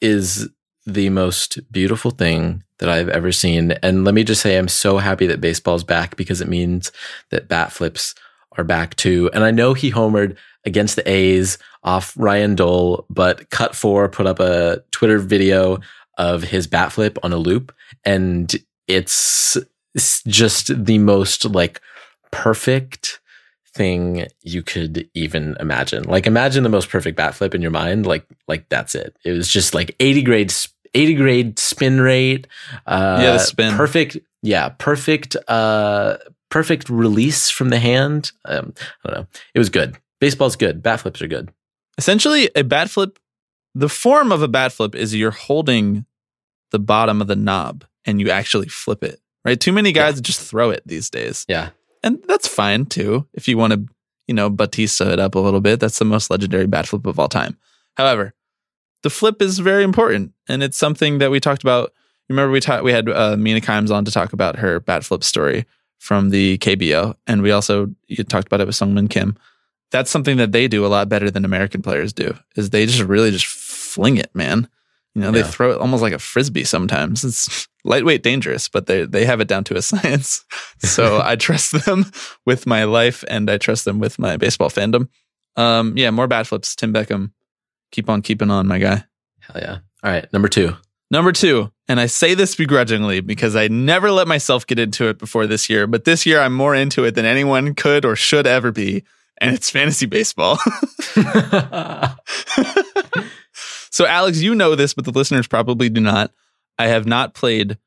is 0.00 0.48
the 0.86 1.10
most 1.10 1.58
beautiful 1.72 2.10
thing 2.10 2.62
that 2.78 2.88
I've 2.88 3.08
ever 3.08 3.32
seen. 3.32 3.72
And 3.82 4.04
let 4.04 4.14
me 4.14 4.24
just 4.24 4.42
say, 4.42 4.56
I'm 4.56 4.68
so 4.68 4.98
happy 4.98 5.26
that 5.26 5.40
baseball's 5.40 5.84
back 5.84 6.16
because 6.16 6.40
it 6.40 6.48
means 6.48 6.92
that 7.30 7.48
bat 7.48 7.72
flips 7.72 8.14
are 8.56 8.64
back 8.64 8.94
too. 8.96 9.30
And 9.34 9.44
I 9.44 9.50
know 9.50 9.74
he 9.74 9.90
homered 9.90 10.36
against 10.64 10.96
the 10.96 11.08
A's 11.08 11.58
off 11.82 12.12
Ryan 12.16 12.54
Dole, 12.54 13.06
but 13.08 13.48
Cut4 13.50 14.10
put 14.10 14.26
up 14.26 14.40
a 14.40 14.82
Twitter 14.90 15.18
video 15.18 15.78
of 16.18 16.42
his 16.42 16.66
bat 16.66 16.92
flip 16.92 17.18
on 17.22 17.32
a 17.32 17.36
loop, 17.36 17.74
and 18.04 18.54
it's, 18.86 19.56
just 20.26 20.84
the 20.84 20.98
most 20.98 21.46
like 21.46 21.80
perfect 22.30 23.18
thing 23.72 24.26
you 24.42 24.62
could 24.62 25.08
even 25.14 25.56
imagine. 25.58 26.02
Like 26.02 26.26
imagine 26.26 26.64
the 26.64 26.68
most 26.68 26.90
perfect 26.90 27.16
bat 27.16 27.34
flip 27.34 27.54
in 27.54 27.62
your 27.62 27.70
mind. 27.70 28.04
Like 28.04 28.26
like 28.46 28.68
that's 28.68 28.94
it. 28.94 29.16
It 29.24 29.32
was 29.32 29.48
just 29.48 29.72
like 29.72 29.96
80 29.98 30.22
grade 30.22 30.50
80 30.94 31.14
grade 31.14 31.58
spin 31.58 32.00
rate. 32.00 32.46
Uh 32.86 33.18
Yeah, 33.22 33.32
the 33.32 33.38
spin. 33.38 33.74
Perfect. 33.76 34.18
yeah, 34.42 34.70
perfect, 34.70 35.36
uh, 35.48 36.16
perfect 36.50 36.88
release 36.88 37.50
from 37.50 37.70
the 37.70 37.78
hand. 37.78 38.32
Um, 38.44 38.72
I 39.04 39.08
don't 39.10 39.20
know. 39.20 39.26
It 39.54 39.58
was 39.58 39.68
good. 39.68 39.96
Baseball's 40.20 40.56
good. 40.56 40.82
Bat 40.82 41.00
flips 41.00 41.20
are 41.22 41.26
good. 41.28 41.50
Essentially, 41.98 42.50
a 42.54 42.62
bat 42.62 42.88
flip, 42.90 43.18
the 43.74 43.88
form 43.88 44.32
of 44.32 44.42
a 44.42 44.48
bat 44.48 44.72
flip 44.72 44.94
is 44.94 45.14
you're 45.14 45.30
holding 45.30 46.06
the 46.70 46.78
bottom 46.78 47.20
of 47.20 47.26
the 47.26 47.36
knob 47.36 47.84
and 48.04 48.20
you 48.20 48.30
actually 48.30 48.68
flip 48.68 49.02
it, 49.04 49.20
right? 49.44 49.58
Too 49.60 49.72
many 49.72 49.92
guys 49.92 50.20
just 50.20 50.40
throw 50.40 50.70
it 50.70 50.82
these 50.86 51.10
days. 51.10 51.44
Yeah. 51.48 51.70
And 52.02 52.22
that's 52.28 52.46
fine 52.48 52.86
too. 52.86 53.26
If 53.34 53.48
you 53.48 53.58
want 53.58 53.72
to, 53.72 53.86
you 54.28 54.34
know, 54.34 54.48
Bautista 54.50 55.12
it 55.12 55.18
up 55.18 55.34
a 55.34 55.38
little 55.40 55.60
bit, 55.60 55.80
that's 55.80 55.98
the 55.98 56.04
most 56.04 56.30
legendary 56.30 56.66
bat 56.66 56.86
flip 56.86 57.06
of 57.06 57.18
all 57.18 57.28
time. 57.28 57.56
However, 57.96 58.34
the 59.02 59.10
flip 59.10 59.40
is 59.42 59.58
very 59.58 59.82
important 59.84 60.32
and 60.48 60.62
it's 60.62 60.76
something 60.78 61.18
that 61.18 61.30
we 61.30 61.40
talked 61.40 61.62
about. 61.62 61.92
Remember, 62.28 62.50
we 62.50 62.60
talked, 62.60 62.82
we 62.82 62.92
had 62.92 63.08
uh, 63.08 63.36
Mina 63.36 63.60
Kimes 63.60 63.90
on 63.90 64.04
to 64.04 64.10
talk 64.10 64.32
about 64.32 64.56
her 64.56 64.80
bat 64.80 65.04
flip 65.04 65.22
story 65.22 65.64
from 65.98 66.30
the 66.30 66.58
KBO. 66.58 67.14
And 67.26 67.40
we 67.42 67.52
also 67.52 67.94
you 68.08 68.24
talked 68.24 68.46
about 68.48 68.60
it 68.60 68.66
with 68.66 68.74
Sungmin 68.76 69.08
Kim. 69.08 69.36
That's 69.92 70.10
something 70.10 70.36
that 70.38 70.50
they 70.52 70.66
do 70.66 70.84
a 70.84 70.88
lot 70.88 71.08
better 71.08 71.30
than 71.30 71.44
American 71.44 71.82
players 71.82 72.12
do, 72.12 72.36
is 72.56 72.70
they 72.70 72.86
just 72.86 73.02
really 73.02 73.30
just 73.30 73.46
fling 73.46 74.16
it, 74.16 74.30
man. 74.34 74.68
You 75.14 75.22
know, 75.22 75.30
they 75.30 75.38
Yeah. 75.38 75.46
throw 75.46 75.70
it 75.72 75.78
almost 75.80 76.02
like 76.02 76.12
a 76.12 76.18
frisbee 76.18 76.64
sometimes. 76.64 77.24
It's 77.24 77.68
lightweight 77.84 78.24
dangerous, 78.24 78.68
but 78.68 78.86
they 78.86 79.04
they 79.06 79.24
have 79.24 79.40
it 79.40 79.46
down 79.48 79.62
to 79.64 79.76
a 79.76 79.82
science. 79.90 80.44
So 80.80 81.20
I 81.22 81.36
trust 81.36 81.84
them 81.86 82.10
with 82.44 82.66
my 82.66 82.82
life 82.84 83.22
and 83.28 83.48
I 83.48 83.58
trust 83.58 83.84
them 83.84 84.00
with 84.00 84.18
my 84.18 84.36
baseball 84.36 84.68
fandom. 84.68 85.08
Um, 85.56 85.96
yeah, 85.96 86.10
more 86.10 86.26
bat 86.26 86.48
flips. 86.48 86.74
Tim 86.74 86.92
Beckham, 86.92 87.30
keep 87.90 88.08
on 88.08 88.22
keeping 88.22 88.50
on, 88.50 88.66
my 88.66 88.78
guy. 88.78 89.04
Hell 89.40 89.60
yeah. 89.60 89.78
All 90.02 90.10
right. 90.10 90.30
Number 90.32 90.48
two. 90.48 90.76
Number 91.10 91.30
two, 91.30 91.70
and 91.86 92.00
I 92.00 92.06
say 92.06 92.34
this 92.34 92.56
begrudgingly 92.56 93.20
because 93.20 93.54
I 93.54 93.68
never 93.68 94.10
let 94.10 94.26
myself 94.26 94.66
get 94.66 94.80
into 94.80 95.08
it 95.08 95.18
before 95.18 95.46
this 95.46 95.70
year, 95.70 95.86
but 95.86 96.04
this 96.04 96.26
year 96.26 96.40
I'm 96.40 96.52
more 96.52 96.74
into 96.74 97.04
it 97.04 97.14
than 97.14 97.24
anyone 97.24 97.74
could 97.74 98.04
or 98.04 98.16
should 98.16 98.44
ever 98.44 98.72
be, 98.72 99.04
and 99.38 99.54
it's 99.54 99.70
fantasy 99.70 100.06
baseball. 100.06 100.56
so, 103.90 104.04
Alex, 104.04 104.40
you 104.40 104.56
know 104.56 104.74
this, 104.74 104.94
but 104.94 105.04
the 105.04 105.12
listeners 105.12 105.46
probably 105.46 105.88
do 105.88 106.00
not. 106.00 106.32
I 106.76 106.88
have 106.88 107.06
not 107.06 107.34
played 107.34 107.78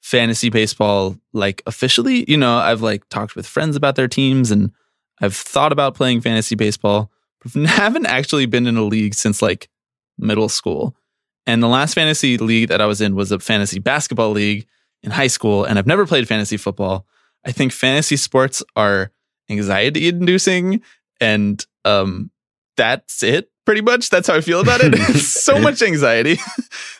fantasy 0.00 0.50
baseball 0.50 1.16
like 1.32 1.62
officially. 1.66 2.28
You 2.28 2.38
know, 2.38 2.56
I've 2.56 2.82
like 2.82 3.08
talked 3.08 3.36
with 3.36 3.46
friends 3.46 3.76
about 3.76 3.94
their 3.94 4.08
teams 4.08 4.50
and 4.50 4.72
I've 5.20 5.36
thought 5.36 5.72
about 5.72 5.94
playing 5.94 6.22
fantasy 6.22 6.54
baseball, 6.54 7.10
haven't 7.66 8.06
actually 8.06 8.46
been 8.46 8.66
in 8.66 8.76
a 8.76 8.84
league 8.84 9.14
since 9.14 9.42
like 9.42 9.68
middle 10.18 10.48
school. 10.48 10.96
And 11.46 11.62
the 11.62 11.68
last 11.68 11.94
fantasy 11.94 12.36
league 12.36 12.68
that 12.68 12.80
I 12.80 12.86
was 12.86 13.00
in 13.00 13.14
was 13.14 13.32
a 13.32 13.38
fantasy 13.38 13.78
basketball 13.78 14.30
league 14.30 14.66
in 15.02 15.10
high 15.10 15.28
school. 15.28 15.64
And 15.64 15.78
I've 15.78 15.86
never 15.86 16.06
played 16.06 16.28
fantasy 16.28 16.56
football. 16.56 17.06
I 17.46 17.52
think 17.52 17.72
fantasy 17.72 18.16
sports 18.16 18.62
are 18.76 19.12
anxiety 19.48 20.08
inducing. 20.08 20.82
And 21.20 21.64
um, 21.84 22.30
that's 22.76 23.22
it 23.22 23.50
pretty 23.64 23.80
much. 23.80 24.10
That's 24.10 24.28
how 24.28 24.34
I 24.34 24.40
feel 24.40 24.60
about 24.60 24.80
it. 24.82 24.94
So 25.48 25.58
much 25.58 25.80
anxiety 25.80 26.38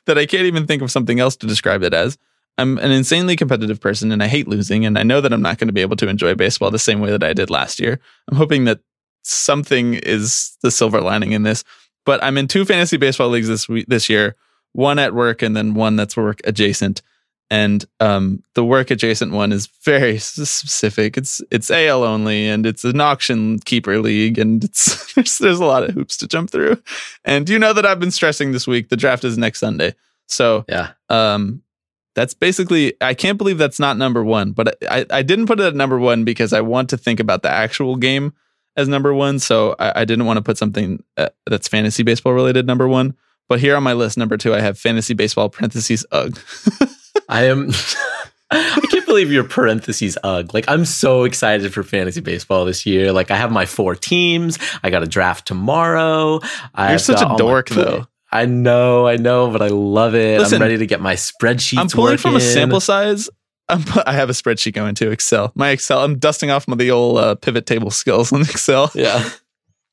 that 0.06 0.16
I 0.16 0.24
can't 0.24 0.44
even 0.44 0.66
think 0.66 0.80
of 0.80 0.90
something 0.90 1.20
else 1.20 1.36
to 1.36 1.46
describe 1.46 1.82
it 1.82 1.92
as. 1.92 2.16
I'm 2.56 2.78
an 2.78 2.90
insanely 2.90 3.36
competitive 3.36 3.80
person 3.80 4.10
and 4.10 4.22
I 4.22 4.26
hate 4.26 4.48
losing. 4.48 4.86
And 4.86 4.98
I 4.98 5.02
know 5.02 5.20
that 5.20 5.32
I'm 5.32 5.42
not 5.42 5.58
going 5.58 5.68
to 5.68 5.72
be 5.72 5.82
able 5.82 5.96
to 5.96 6.08
enjoy 6.08 6.34
baseball 6.34 6.70
the 6.70 6.78
same 6.78 7.00
way 7.00 7.10
that 7.10 7.22
I 7.22 7.34
did 7.34 7.50
last 7.50 7.78
year. 7.78 8.00
I'm 8.30 8.36
hoping 8.36 8.64
that 8.64 8.80
something 9.22 9.94
is 9.94 10.56
the 10.62 10.70
silver 10.70 11.00
lining 11.00 11.32
in 11.32 11.42
this. 11.42 11.64
But 12.04 12.22
I'm 12.22 12.38
in 12.38 12.48
two 12.48 12.64
fantasy 12.64 12.96
baseball 12.96 13.28
leagues 13.28 13.48
this 13.48 13.68
week, 13.68 13.86
this 13.86 14.08
year, 14.08 14.36
one 14.72 14.98
at 14.98 15.14
work 15.14 15.42
and 15.42 15.56
then 15.56 15.74
one 15.74 15.96
that's 15.96 16.16
work 16.16 16.40
adjacent. 16.44 17.02
And 17.50 17.84
um, 18.00 18.42
the 18.54 18.64
work 18.64 18.90
adjacent 18.90 19.32
one 19.32 19.52
is 19.52 19.66
very 19.84 20.18
specific. 20.18 21.16
It's 21.16 21.40
it's 21.50 21.70
AL 21.70 22.04
only, 22.04 22.46
and 22.46 22.66
it's 22.66 22.84
an 22.84 23.00
auction 23.00 23.58
keeper 23.60 23.98
league, 23.98 24.38
and 24.38 24.62
it's 24.62 25.12
there's, 25.14 25.38
there's 25.38 25.60
a 25.60 25.64
lot 25.64 25.82
of 25.82 25.94
hoops 25.94 26.18
to 26.18 26.28
jump 26.28 26.50
through. 26.50 26.82
And 27.24 27.48
you 27.48 27.58
know 27.58 27.72
that 27.72 27.86
I've 27.86 28.00
been 28.00 28.10
stressing 28.10 28.52
this 28.52 28.66
week. 28.66 28.90
The 28.90 28.98
draft 28.98 29.24
is 29.24 29.38
next 29.38 29.60
Sunday, 29.60 29.94
so 30.26 30.66
yeah. 30.68 30.90
um, 31.08 31.62
that's 32.14 32.34
basically. 32.34 32.92
I 33.00 33.14
can't 33.14 33.38
believe 33.38 33.56
that's 33.56 33.80
not 33.80 33.96
number 33.96 34.22
one, 34.22 34.52
but 34.52 34.76
I 34.90 35.06
I 35.08 35.22
didn't 35.22 35.46
put 35.46 35.58
it 35.58 35.64
at 35.64 35.74
number 35.74 35.98
one 35.98 36.24
because 36.24 36.52
I 36.52 36.60
want 36.60 36.90
to 36.90 36.98
think 36.98 37.18
about 37.18 37.42
the 37.42 37.50
actual 37.50 37.96
game 37.96 38.34
as 38.78 38.88
number 38.88 39.12
one. 39.12 39.38
So 39.38 39.74
I, 39.78 40.00
I 40.00 40.04
didn't 40.06 40.24
want 40.24 40.38
to 40.38 40.42
put 40.42 40.56
something 40.56 41.02
uh, 41.18 41.28
that's 41.46 41.68
fantasy 41.68 42.02
baseball 42.02 42.32
related 42.32 42.66
number 42.66 42.88
one. 42.88 43.14
But 43.48 43.60
here 43.60 43.76
on 43.76 43.82
my 43.82 43.92
list, 43.92 44.16
number 44.16 44.36
two, 44.36 44.54
I 44.54 44.60
have 44.60 44.78
fantasy 44.78 45.14
baseball 45.14 45.50
parentheses 45.50 46.06
ugh. 46.12 46.38
I 47.28 47.44
am. 47.44 47.70
I 48.50 48.80
can't 48.90 49.04
believe 49.04 49.30
your 49.30 49.44
parentheses 49.44 50.16
ugh. 50.22 50.54
Like 50.54 50.66
I'm 50.68 50.86
so 50.86 51.24
excited 51.24 51.74
for 51.74 51.82
fantasy 51.82 52.20
baseball 52.20 52.64
this 52.64 52.86
year. 52.86 53.12
Like 53.12 53.30
I 53.30 53.36
have 53.36 53.52
my 53.52 53.66
four 53.66 53.94
teams. 53.94 54.58
I 54.82 54.88
got 54.90 55.02
a 55.02 55.06
draft 55.06 55.46
tomorrow. 55.46 56.40
I've 56.74 56.90
You're 56.90 56.98
such 56.98 57.20
a 57.20 57.26
all 57.26 57.32
my 57.32 57.36
dork, 57.36 57.68
though. 57.68 58.06
I 58.30 58.44
know, 58.44 59.06
I 59.06 59.16
know, 59.16 59.50
but 59.50 59.62
I 59.62 59.68
love 59.68 60.14
it. 60.14 60.38
Listen, 60.38 60.56
I'm 60.56 60.62
ready 60.62 60.78
to 60.78 60.86
get 60.86 61.00
my 61.00 61.14
spreadsheets. 61.14 61.78
I'm 61.78 61.88
pulling 61.88 62.18
from 62.18 62.36
a 62.36 62.40
sample 62.40 62.80
size. 62.80 63.30
I'm, 63.68 63.84
I 64.06 64.12
have 64.12 64.30
a 64.30 64.32
spreadsheet 64.32 64.72
going 64.74 64.94
to 64.96 65.10
Excel. 65.10 65.52
My 65.54 65.70
Excel. 65.70 66.02
I'm 66.02 66.18
dusting 66.18 66.50
off 66.50 66.66
my 66.68 66.76
the 66.76 66.90
old 66.90 67.18
uh, 67.18 67.34
pivot 67.34 67.66
table 67.66 67.90
skills 68.02 68.32
on 68.32 68.42
Excel. 68.42 68.90
Yeah. 68.94 69.28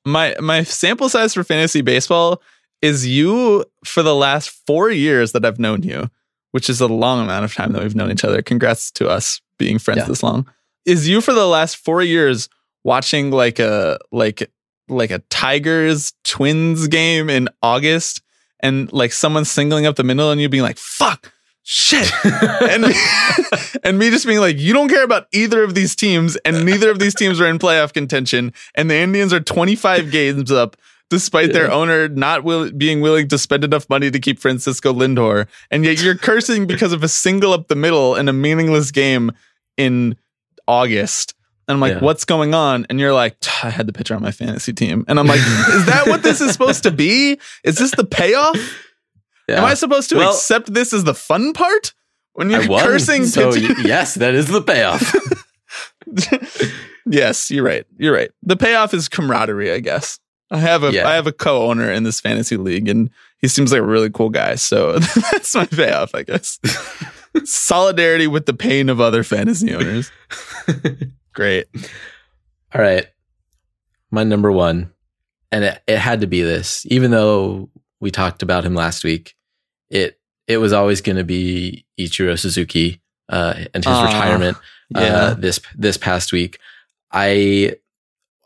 My 0.06 0.36
my 0.40 0.64
sample 0.64 1.10
size 1.10 1.34
for 1.34 1.44
fantasy 1.44 1.82
baseball 1.82 2.42
is 2.82 3.08
you 3.08 3.66
for 3.84 4.04
the 4.04 4.16
last 4.16 4.50
four 4.68 4.92
years 4.92 5.32
that 5.32 5.44
I've 5.44 5.60
known 5.60 5.82
you, 5.84 6.10
which 6.52 6.70
is 6.70 6.80
a 6.80 6.88
long 6.88 7.24
amount 7.24 7.46
of 7.46 7.54
time 7.54 7.72
that 7.74 7.82
we've 7.82 7.96
known 7.96 8.12
each 8.12 8.24
other. 8.24 8.42
Congrats 8.42 8.92
to 8.92 9.08
us 9.10 9.42
being 9.58 9.80
friends 9.80 10.00
Yeah. 10.00 10.06
this 10.06 10.22
long. 10.22 10.46
Is 10.86 11.08
you 11.10 11.22
for 11.22 11.34
the 11.34 11.48
last 11.48 11.78
four 11.78 12.04
years 12.04 12.48
watching 12.84 13.32
like 13.32 13.58
a 13.60 13.98
like 14.12 14.52
like 14.88 15.10
a 15.10 15.20
Tigers 15.32 16.14
Twins 16.24 16.88
game 16.88 17.30
in 17.30 17.50
August 17.64 18.22
and 18.60 18.92
like 18.94 19.12
someone 19.12 19.44
singling 19.46 19.88
up 19.88 19.96
the 19.96 20.04
middle 20.04 20.30
and 20.30 20.40
you 20.40 20.48
being 20.50 20.62
like, 20.62 20.78
fuck, 20.78 21.32
shit. 21.66 22.10
and, 22.24 22.84
me, 22.84 22.94
and 23.84 24.00
me 24.00 24.10
just 24.12 24.26
being 24.26 24.40
like, 24.40 24.58
you 24.58 24.72
don't 24.72 24.88
care 24.88 25.04
about 25.04 25.28
either 25.34 25.64
of 25.64 25.76
these 25.76 25.96
teams, 25.96 26.38
and 26.38 26.64
neither 26.64 26.90
of 26.90 27.00
these 27.00 27.16
teams 27.16 27.42
are 27.42 27.48
in 27.48 27.60
playoff 27.60 27.92
contention, 27.92 28.54
and 28.76 28.90
the 28.90 28.96
Indians 28.96 29.34
are 29.34 29.42
25 29.42 30.12
games 30.12 30.52
up. 30.52 30.78
Despite 31.12 31.54
their 31.54 31.72
owner 31.72 32.08
not 32.08 32.44
will, 32.44 32.72
being 32.72 33.00
willing 33.00 33.28
to 33.28 33.38
spend 33.38 33.64
enough 33.64 33.88
money 33.90 34.10
to 34.10 34.20
keep 34.20 34.40
Francisco 34.40 34.92
Lindor, 34.92 35.48
and 35.70 35.86
yet 35.86 36.02
you're 36.02 36.18
cursing 36.18 36.66
because 36.66 36.94
of 36.94 37.04
a 37.04 37.08
single 37.08 37.54
up 37.54 37.68
the 37.68 37.76
middle 37.76 38.16
in 38.16 38.28
a 38.28 38.34
meaningless 38.34 38.90
game 38.90 39.32
in 39.78 40.16
August. 40.68 41.36
And 41.68 41.76
I'm 41.76 41.80
like, 41.80 41.94
Yeah. 41.94 42.00
what's 42.00 42.26
going 42.26 42.56
on? 42.56 42.88
And 42.90 43.00
you're 43.00 43.14
like, 43.14 43.38
I 43.64 43.70
had 43.70 43.86
the 43.86 43.94
pitcher 43.94 44.16
on 44.16 44.24
my 44.24 44.32
fantasy 44.32 44.74
team. 44.74 45.06
And 45.08 45.20
I'm 45.20 45.28
like, 45.28 45.40
is 45.40 45.86
that 45.86 46.06
what 46.08 46.24
this 46.24 46.42
is 46.42 46.52
supposed 46.52 46.82
to 46.84 46.92
be? 46.92 47.40
Is 47.64 47.78
this 47.78 47.92
the 47.92 48.04
payoff? 48.04 48.58
Yeah. 49.48 49.60
Am 49.60 49.66
I 49.66 49.74
supposed 49.76 50.10
to 50.10 50.18
Well- 50.18 50.32
accept 50.34 50.74
this 50.74 50.94
as 50.94 51.04
the 51.04 51.14
fun 51.16 51.54
part? 51.54 51.94
When 52.34 52.50
you're 52.50 52.62
I 52.64 52.84
cursing 52.84 53.26
so 53.26 53.50
y- 53.52 53.76
yes, 53.86 54.16
that 54.16 54.34
is 54.36 54.48
the 54.48 54.62
payoff. 54.62 55.16
yes, 57.06 57.50
you're 57.50 57.64
right. 57.64 57.86
You're 57.98 58.14
right. 58.14 58.30
The 58.44 58.58
payoff 58.58 58.94
is 58.94 59.08
camaraderie, 59.08 59.72
I 59.72 59.80
guess. 59.80 60.20
I 60.52 60.58
have 60.58 60.84
a 60.84 60.88
I 60.88 60.92
Yeah. 60.92 61.14
have 61.14 61.28
a 61.28 61.32
co-owner 61.32 61.92
in 61.92 62.04
this 62.04 62.20
fantasy 62.20 62.58
league 62.58 62.88
and 62.90 63.10
he 63.40 63.48
seems 63.48 63.72
like 63.72 63.80
a 63.82 63.86
really 63.86 64.10
cool 64.10 64.30
guy. 64.30 64.56
So 64.56 65.00
that's 65.32 65.56
my 65.56 65.66
payoff, 65.66 66.14
I 66.14 66.24
guess. 66.24 66.60
Solidarity 67.46 68.28
with 68.28 68.46
the 68.46 68.54
pain 68.54 68.90
of 68.90 69.00
other 69.02 69.24
fantasy 69.24 69.74
owners. 69.74 70.12
Great. 71.34 71.68
All 72.74 72.82
right. 72.82 73.08
My 74.12 74.24
number 74.24 74.52
one, 74.52 74.92
and 75.52 75.64
it, 75.66 75.82
it 75.88 75.98
had 75.98 76.22
to 76.22 76.28
be 76.28 76.42
this, 76.42 76.86
even 76.90 77.12
though 77.12 77.70
we 78.06 78.12
talked 78.12 78.44
about 78.44 78.64
him 78.64 78.76
last 78.76 79.04
week, 79.04 79.34
it 79.90 80.20
it 80.48 80.58
was 80.58 80.72
always 80.74 81.02
going 81.02 81.16
to 81.18 81.24
be 81.24 81.86
Ichiro 82.00 82.38
Suzuki 82.38 83.02
uh, 83.30 83.56
and 83.74 83.84
his 83.84 83.92
Aw, 83.94 84.06
retirement 84.06 84.58
Yeah. 84.92 85.02
uh, 85.02 85.34
this 85.34 85.60
this 85.76 85.98
past 85.98 86.32
week. 86.32 86.60
I 87.12 87.76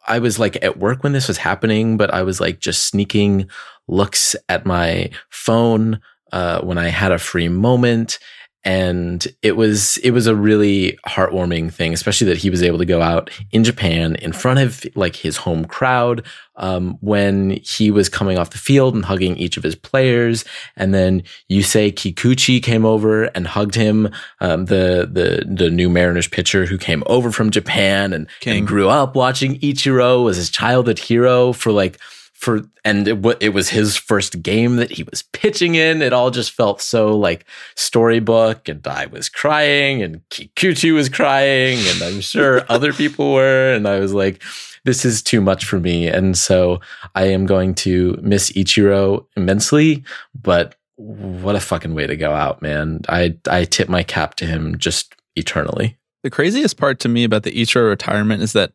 I 0.08 0.20
was 0.20 0.40
like 0.40 0.64
at 0.64 0.80
work 0.80 1.04
when 1.04 1.12
this 1.12 1.28
was 1.28 1.38
happening, 1.38 1.98
but 1.98 2.14
I 2.14 2.24
was 2.24 2.40
like 2.40 2.60
just 2.62 2.86
sneaking 2.88 3.50
looks 3.90 4.34
at 4.48 4.66
my 4.66 5.10
phone 5.30 6.00
uh, 6.32 6.62
when 6.62 6.78
I 6.78 6.88
had 6.88 7.12
a 7.12 7.20
free 7.20 7.50
moment, 7.50 8.18
and 8.66 9.26
it 9.42 9.56
was 9.56 9.98
it 9.98 10.12
was 10.12 10.28
a 10.28 10.36
really 10.36 10.98
heartwarming 11.08 11.72
thing, 11.74 11.94
especially 11.94 12.28
that 12.28 12.38
he 12.38 12.50
was 12.50 12.62
able 12.62 12.78
to 12.78 12.86
go 12.86 13.02
out 13.02 13.30
in 13.52 13.64
Japan 13.64 14.16
in 14.16 14.34
front 14.34 14.60
of 14.60 14.86
like 14.96 15.16
his 15.16 15.38
home 15.38 15.66
crowd 15.66 16.26
um, 16.58 16.98
when 17.00 17.52
he 17.64 17.90
was 17.90 18.10
coming 18.10 18.38
off 18.38 18.50
the 18.50 18.58
field 18.58 18.96
and 18.96 19.06
hugging 19.06 19.38
each 19.38 19.56
of 19.56 19.64
his 19.64 19.76
players, 19.76 20.44
and 20.76 20.94
then 20.94 21.24
Yusei 21.50 21.94
Kikuchi 21.94 22.62
came 22.62 22.86
over 22.86 23.26
and 23.26 23.48
hugged 23.48 23.76
him, 23.76 24.10
um, 24.42 24.66
the 24.66 25.10
the 25.10 25.46
the 25.48 25.70
new 25.70 25.90
Mariners 25.90 26.28
pitcher 26.28 26.66
who 26.66 26.78
came 26.78 27.04
over 27.06 27.32
from 27.32 27.52
Japan 27.52 28.12
and, 28.12 28.28
and 28.58 28.68
grew 28.68 28.90
up 28.90 29.16
watching 29.16 29.58
Ichiro 29.60 30.30
as 30.30 30.36
his 30.36 30.50
childhood 30.50 31.00
hero 31.00 31.54
for 31.54 31.72
like 31.72 31.98
for 32.40 32.62
and 32.86 33.06
it, 33.06 33.18
wa- 33.18 33.36
it 33.42 33.50
was 33.50 33.68
his 33.68 33.98
first 33.98 34.42
game 34.42 34.78
that 34.78 34.92
he 34.92 35.04
was 35.04 35.24
pitching 35.34 35.76
in. 35.76 36.02
It 36.02 36.14
all 36.14 36.32
just 36.32 36.52
felt 36.52 36.82
so 36.82 37.18
like 37.18 37.46
storybook, 37.76 38.70
and 38.70 38.86
I 38.88 39.08
was 39.08 39.28
crying, 39.28 40.02
and 40.02 40.22
Kikuchi 40.30 40.94
was 40.94 41.10
crying, 41.10 41.80
and 41.80 42.02
I'm 42.02 42.22
sure 42.22 42.64
other 42.70 42.94
people 42.94 43.34
were, 43.34 43.74
and 43.74 43.86
I 43.90 44.00
was 44.00 44.14
like, 44.14 44.42
"This 44.86 45.04
is 45.04 45.22
too 45.22 45.42
much 45.42 45.66
for 45.66 45.82
me." 45.82 46.08
And 46.08 46.38
so 46.38 46.80
I 47.14 47.26
am 47.26 47.46
going 47.46 47.76
to 47.76 48.18
miss 48.22 48.54
Ichiro 48.54 49.26
immensely, 49.36 50.06
but 50.34 50.76
what 50.96 51.58
a 51.58 51.60
fucking 51.60 51.94
way 51.94 52.08
to 52.08 52.16
go 52.16 52.32
out, 52.32 52.62
man! 52.62 53.02
I 53.10 53.38
I 53.50 53.66
tip 53.66 53.90
my 53.90 54.02
cap 54.02 54.36
to 54.36 54.46
him 54.46 54.78
just 54.78 55.14
eternally. 55.36 55.98
The 56.24 56.30
craziest 56.30 56.78
part 56.78 57.00
to 57.02 57.10
me 57.10 57.26
about 57.26 57.44
the 57.44 57.52
Ichiro 57.52 57.90
retirement 57.90 58.42
is 58.42 58.54
that 58.54 58.72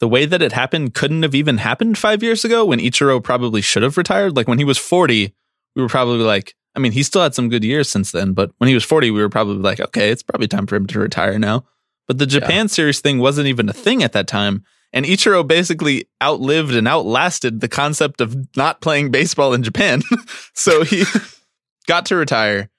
the 0.00 0.08
way 0.08 0.26
that 0.26 0.42
it 0.42 0.52
happened 0.52 0.94
couldn't 0.94 1.22
have 1.22 1.34
even 1.34 1.58
happened 1.58 1.96
five 1.98 2.22
years 2.22 2.44
ago 2.44 2.64
when 2.64 2.78
Ichiro 2.78 3.22
probably 3.22 3.60
should 3.60 3.82
have 3.82 3.96
retired. 3.96 4.36
Like 4.36 4.48
when 4.48 4.58
he 4.58 4.64
was 4.64 4.78
40, 4.78 5.34
we 5.74 5.82
were 5.82 5.88
probably 5.88 6.24
like, 6.24 6.54
I 6.74 6.78
mean, 6.78 6.92
he 6.92 7.02
still 7.02 7.22
had 7.22 7.34
some 7.34 7.48
good 7.48 7.64
years 7.64 7.88
since 7.88 8.12
then, 8.12 8.32
but 8.32 8.50
when 8.58 8.68
he 8.68 8.74
was 8.74 8.84
40, 8.84 9.10
we 9.10 9.20
were 9.20 9.30
probably 9.30 9.56
like, 9.56 9.80
okay, 9.80 10.10
it's 10.10 10.22
probably 10.22 10.48
time 10.48 10.66
for 10.66 10.76
him 10.76 10.86
to 10.88 10.98
retire 10.98 11.38
now. 11.38 11.64
But 12.06 12.18
the 12.18 12.26
Japan 12.26 12.68
series 12.68 13.00
thing 13.00 13.18
wasn't 13.18 13.48
even 13.48 13.68
a 13.68 13.72
thing 13.72 14.02
at 14.02 14.12
that 14.12 14.28
time. 14.28 14.64
And 14.92 15.04
Ichiro 15.04 15.46
basically 15.46 16.08
outlived 16.22 16.74
and 16.74 16.86
outlasted 16.86 17.60
the 17.60 17.68
concept 17.68 18.20
of 18.20 18.36
not 18.56 18.80
playing 18.80 19.10
baseball 19.10 19.54
in 19.54 19.62
Japan. 19.62 20.02
so 20.54 20.84
he 20.84 21.04
got 21.86 22.06
to 22.06 22.16
retire 22.16 22.70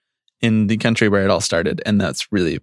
in 0.42 0.68
the 0.68 0.78
country 0.78 1.10
where 1.10 1.24
it 1.24 1.30
all 1.30 1.42
started. 1.42 1.82
And 1.86 2.00
that's 2.00 2.32
really, 2.32 2.60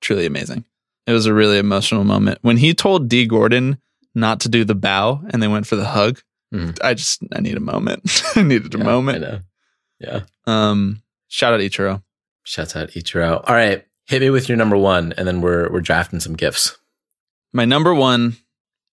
truly 0.00 0.26
amazing. 0.26 0.64
It 1.06 1.12
was 1.12 1.26
a 1.26 1.34
really 1.34 1.58
emotional 1.58 2.04
moment. 2.04 2.38
When 2.42 2.56
he 2.58 2.74
told 2.74 3.08
Dee 3.08 3.26
Gordon 3.26 3.78
not 4.14 4.40
to 4.40 4.48
do 4.48 4.64
the 4.64 4.74
bow 4.74 5.22
and 5.30 5.42
they 5.42 5.48
went 5.48 5.66
for 5.66 5.76
the 5.76 5.86
hug, 5.86 6.20
Mhm. 6.52 6.76
I 6.82 6.94
just, 6.94 7.22
I 7.32 7.40
need 7.40 7.56
a 7.56 7.60
moment. 7.60 8.22
I 8.36 8.42
needed 8.42 8.74
a 8.74 8.78
Yeah, 8.78 8.84
moment. 8.84 9.24
I 9.24 9.28
know. 9.28 9.40
Yeah. 10.00 10.20
Um, 10.46 11.02
shout 11.28 11.54
out 11.54 11.60
Ichiro. 11.60 12.02
Shouts 12.42 12.74
out 12.74 12.90
Ichiro. 12.90 13.42
All 13.48 13.54
right, 13.54 13.84
hit 14.06 14.20
me 14.22 14.30
with 14.30 14.48
your 14.48 14.56
number 14.58 14.76
one, 14.76 15.12
and 15.16 15.28
then 15.28 15.40
we're 15.42 15.70
we're 15.70 15.80
drafting 15.80 16.18
some 16.20 16.34
gifts. 16.34 16.76
My 17.52 17.64
number 17.64 17.94
one 17.94 18.36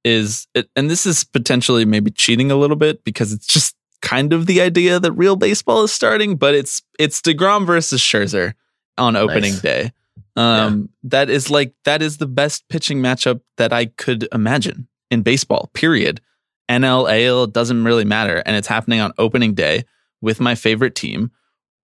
is, 0.03 0.47
and 0.75 0.89
this 0.89 1.05
is 1.07 1.23
potentially 1.23 1.83
maybe 1.85 2.11
cheating 2.11 2.51
a 2.51 2.55
little 2.55 2.75
bit 2.75 3.03
because 3.03 3.33
it's 3.33 3.47
just 3.47 3.75
kind 4.03 4.33
of 4.33 4.45
the 4.45 4.61
idea 4.61 4.99
that 4.99 5.11
real 5.13 5.35
baseball 5.35 5.83
is 5.83 5.91
starting, 5.91 6.35
but 6.35 6.53
it's 6.53 6.81
it's 6.99 7.21
deGrom 7.21 7.65
versus 7.65 8.01
Scherzer 8.01 8.53
on 8.99 9.15
opening 9.15 9.53
Nice. 9.53 9.61
day. 9.61 9.91
Um, 10.37 10.89
that 11.03 11.29
is 11.29 11.49
like 11.49 11.73
that 11.83 12.01
is 12.01 12.17
the 12.17 12.27
best 12.27 12.69
pitching 12.69 12.99
matchup 12.99 13.41
that 13.57 13.73
I 13.73 13.87
could 13.87 14.27
imagine 14.31 14.87
in 15.09 15.23
baseball. 15.23 15.69
Period. 15.73 16.21
NL, 16.69 17.09
AL 17.09 17.47
doesn't 17.47 17.83
really 17.83 18.05
matter, 18.05 18.43
and 18.45 18.55
it's 18.55 18.67
happening 18.67 18.99
on 18.99 19.13
opening 19.17 19.53
day 19.53 19.83
with 20.21 20.39
my 20.39 20.53
favorite 20.53 20.95
team 20.95 21.31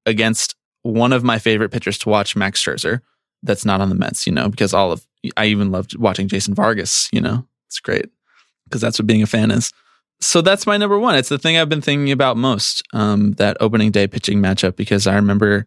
against 0.05 0.55
one 0.83 1.13
of 1.13 1.23
my 1.23 1.39
favorite 1.39 1.71
pitchers 1.71 1.97
to 1.99 2.09
watch, 2.09 2.35
Max 2.35 2.61
Scherzer. 2.61 3.01
That's 3.41 3.65
not 3.65 3.81
on 3.81 3.89
the 3.89 3.95
Mets, 3.95 4.27
you 4.27 4.33
know, 4.33 4.49
because 4.49 4.73
all 4.73 4.91
of 4.91 5.05
I 5.37 5.45
even 5.45 5.71
loved 5.71 5.97
watching 5.97 6.27
Jason 6.27 6.53
Vargas. 6.53 7.09
You 7.11 7.21
know, 7.21 7.47
it's 7.67 7.79
great 7.79 8.05
because 8.65 8.81
that's 8.81 8.99
what 8.99 9.07
being 9.07 9.23
a 9.23 9.27
fan 9.27 9.51
is. 9.51 9.71
So 10.21 10.41
that's 10.41 10.67
my 10.67 10.77
number 10.77 10.99
one. 10.99 11.15
It's 11.15 11.29
the 11.29 11.39
thing 11.39 11.57
I've 11.57 11.69
been 11.69 11.81
thinking 11.81 12.11
about 12.11 12.37
most. 12.37 12.83
Um, 12.93 13.33
that 13.33 13.57
opening 13.59 13.91
day 13.91 14.07
pitching 14.07 14.41
matchup 14.41 14.75
because 14.75 15.07
I 15.07 15.15
remember 15.15 15.65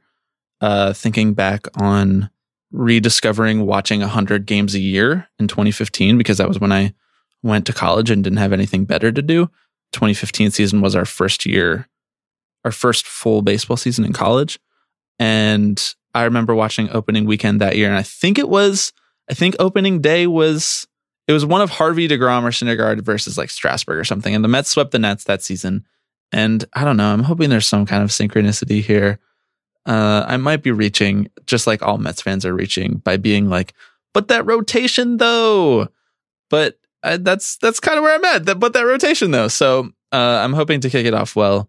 uh, 0.61 0.93
thinking 0.93 1.35
back 1.35 1.67
on 1.81 2.31
rediscovering 2.77 3.65
watching 3.65 4.01
100 4.01 4.47
games 4.47 4.75
a 4.75 4.79
year 4.79 5.27
in 5.39 5.49
2015 5.49 6.19
because 6.19 6.39
that 6.39 6.49
was 6.49 6.61
when 6.61 6.73
I 6.73 6.95
went 7.43 7.67
to 7.67 7.73
college 7.73 8.11
and 8.11 8.23
didn't 8.23 8.39
have 8.39 8.53
anything 8.53 8.85
better 8.85 9.11
to 9.11 9.23
do. 9.23 9.47
2015 9.93 10.51
season 10.51 10.81
was 10.81 10.95
our 10.95 11.07
first 11.07 11.47
year, 11.47 11.89
our 12.65 12.73
first 12.73 13.07
full 13.07 13.41
baseball 13.41 13.77
season 13.77 14.05
in 14.05 14.13
college. 14.13 14.59
And 15.19 15.83
I 16.15 16.25
remember 16.25 16.55
watching 16.55 16.91
opening 16.91 17.25
weekend 17.25 17.61
that 17.61 17.77
year. 17.77 17.89
And 17.89 17.97
I 17.97 18.03
think 18.03 18.39
it 18.39 18.49
was, 18.49 18.93
I 19.31 19.35
think 19.35 19.57
opening 19.59 20.01
day 20.01 20.27
was, 20.27 20.87
it 21.27 21.33
was 21.33 21.47
one 21.47 21.63
of 21.63 21.71
Harvey 21.71 22.09
deGrom 22.09 22.43
or 22.43 22.51
Syndergaard 22.51 23.01
versus 23.01 23.39
like 23.39 23.51
Strasburg 23.51 23.99
or 23.99 24.05
something. 24.05 24.35
And 24.35 24.45
the 24.45 24.49
Mets 24.49 24.69
swept 24.69 24.91
the 24.91 24.99
Nats 24.99 25.25
that 25.25 25.43
season. 25.43 25.87
And 26.31 26.65
I 26.75 26.85
don't 26.85 26.97
know, 26.97 27.13
I'm 27.13 27.23
hoping 27.23 27.49
there's 27.49 27.67
some 27.67 27.87
kind 27.87 28.03
of 28.03 28.11
synchronicity 28.11 28.83
here. 28.83 29.19
Uh, 29.87 30.25
I 30.27 30.37
might 30.37 30.63
be 30.63 30.73
reaching, 30.73 31.29
just 31.47 31.67
like 31.67 31.83
all 31.83 31.99
Mets 31.99 32.21
fans 32.23 32.45
are 32.45 32.55
reaching, 32.55 32.97
by 32.99 33.17
being 33.17 33.49
like, 33.49 33.73
but 34.13 34.29
that 34.29 34.45
rotation 34.47 35.19
though. 35.19 35.89
But 36.51 36.79
uh, 37.03 37.19
that's 37.21 37.57
that's 37.59 37.81
kind 37.81 37.97
of 37.99 38.03
where 38.03 38.15
I'm 38.15 38.25
at. 38.25 38.45
That, 38.47 38.59
but 38.59 38.73
that 38.73 38.83
rotation 38.85 39.31
though. 39.31 39.49
So 39.49 39.91
uh, 40.13 40.17
I'm 40.43 40.53
hoping 40.53 40.81
to 40.81 40.91
kick 40.91 41.07
it 41.07 41.15
off 41.15 41.37
well. 41.37 41.69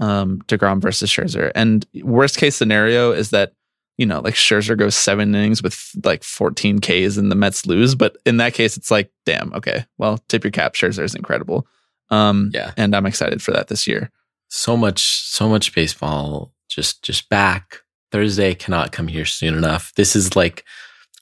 Um, 0.00 0.40
deGrom 0.46 0.80
versus 0.80 1.10
Scherzer, 1.10 1.50
and 1.56 1.84
worst 2.04 2.36
case 2.36 2.54
scenario 2.54 3.10
is 3.10 3.30
that 3.30 3.52
you 3.96 4.06
know 4.06 4.20
like 4.20 4.34
Scherzer 4.34 4.78
goes 4.78 4.94
seven 4.94 5.34
innings 5.34 5.60
with 5.62 5.90
like 6.04 6.22
14 6.22 6.78
Ks 6.78 7.16
and 7.16 7.30
the 7.32 7.34
Mets 7.34 7.66
lose. 7.66 7.96
But 7.96 8.16
in 8.24 8.36
that 8.36 8.54
case, 8.54 8.76
it's 8.76 8.90
like, 8.92 9.10
damn, 9.26 9.52
okay, 9.54 9.84
well, 9.98 10.18
tip 10.28 10.44
your 10.44 10.52
cap. 10.52 10.74
Scherzer 10.74 11.02
is 11.02 11.16
incredible. 11.16 11.66
Um, 12.10 12.50
Yeah. 12.54 12.72
and 12.76 12.94
I'm 12.94 13.06
excited 13.06 13.42
for 13.42 13.50
that 13.50 13.66
this 13.68 13.86
year. 13.88 14.10
So 14.48 14.76
much, 14.76 15.02
so 15.26 15.48
much 15.48 15.74
baseball 15.74 16.52
just 16.68 17.02
just 17.02 17.28
back. 17.28 17.78
Thursday 18.12 18.54
cannot 18.54 18.92
come 18.92 19.08
here 19.08 19.24
soon 19.26 19.54
enough. 19.54 19.92
This 19.96 20.16
is 20.16 20.34
like 20.36 20.64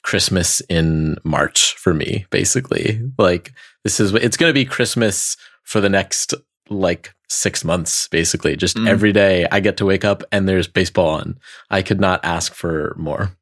Christmas 0.03 0.61
in 0.69 1.17
March 1.25 1.75
for 1.77 1.93
me, 1.95 2.27
basically. 2.31 3.01
Like 3.19 3.53
this 3.85 3.99
is 4.01 4.15
it's 4.15 4.37
going 4.37 4.51
to 4.51 4.55
be 4.55 4.65
Christmas 4.65 5.37
for 5.65 5.81
the 5.81 5.89
next 5.89 6.33
like 6.69 7.13
six 7.29 7.65
months, 7.65 8.07
basically. 8.09 8.57
Just 8.57 8.77
Mm. 8.77 8.89
every 8.89 9.13
day 9.13 9.47
I 9.51 9.61
get 9.61 9.77
to 9.79 9.85
wake 9.85 10.05
up 10.05 10.23
and 10.31 10.49
there's 10.49 10.69
baseball 10.69 11.09
on. 11.11 11.39
I 11.71 11.83
could 11.83 12.01
not 12.01 12.21
ask 12.25 12.55
for 12.55 12.95
more. 12.99 13.33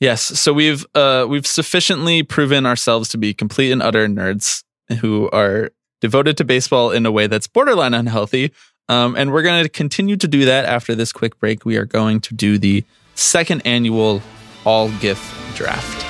Yes, 0.00 0.22
so 0.22 0.52
we've 0.52 0.84
uh, 0.94 1.26
we've 1.28 1.46
sufficiently 1.46 2.22
proven 2.22 2.66
ourselves 2.66 3.08
to 3.10 3.18
be 3.18 3.32
complete 3.34 3.70
and 3.70 3.82
utter 3.82 4.06
nerds 4.08 4.64
who 5.00 5.30
are 5.30 5.70
devoted 6.00 6.36
to 6.38 6.44
baseball 6.44 6.90
in 6.90 7.06
a 7.06 7.12
way 7.12 7.26
that's 7.26 7.46
borderline 7.46 7.94
unhealthy. 7.94 8.52
Um, 8.88 9.16
and 9.16 9.32
we're 9.32 9.42
going 9.42 9.62
to 9.62 9.68
continue 9.68 10.16
to 10.16 10.28
do 10.28 10.44
that 10.44 10.66
after 10.66 10.94
this 10.94 11.12
quick 11.12 11.38
break. 11.40 11.64
We 11.64 11.76
are 11.76 11.86
going 11.86 12.20
to 12.20 12.34
do 12.34 12.58
the 12.58 12.84
second 13.14 13.62
annual 13.64 14.22
All 14.64 14.90
GIF 15.00 15.20
draft. 15.54 16.04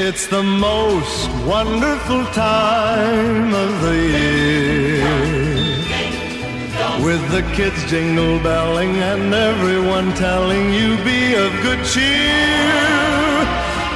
It's 0.00 0.26
the 0.28 0.42
most 0.42 1.28
wonderful 1.44 2.24
time 2.26 3.54
of 3.54 3.82
the 3.82 3.96
year. 3.96 5.48
With 7.04 7.22
the 7.30 7.42
kids 7.54 7.84
jingle 7.90 8.38
belling 8.40 8.96
and 8.96 9.32
everyone 9.32 10.14
telling 10.14 10.72
you 10.72 10.96
be 11.04 11.34
of 11.34 11.50
good 11.62 11.84
cheer. 11.86 13.08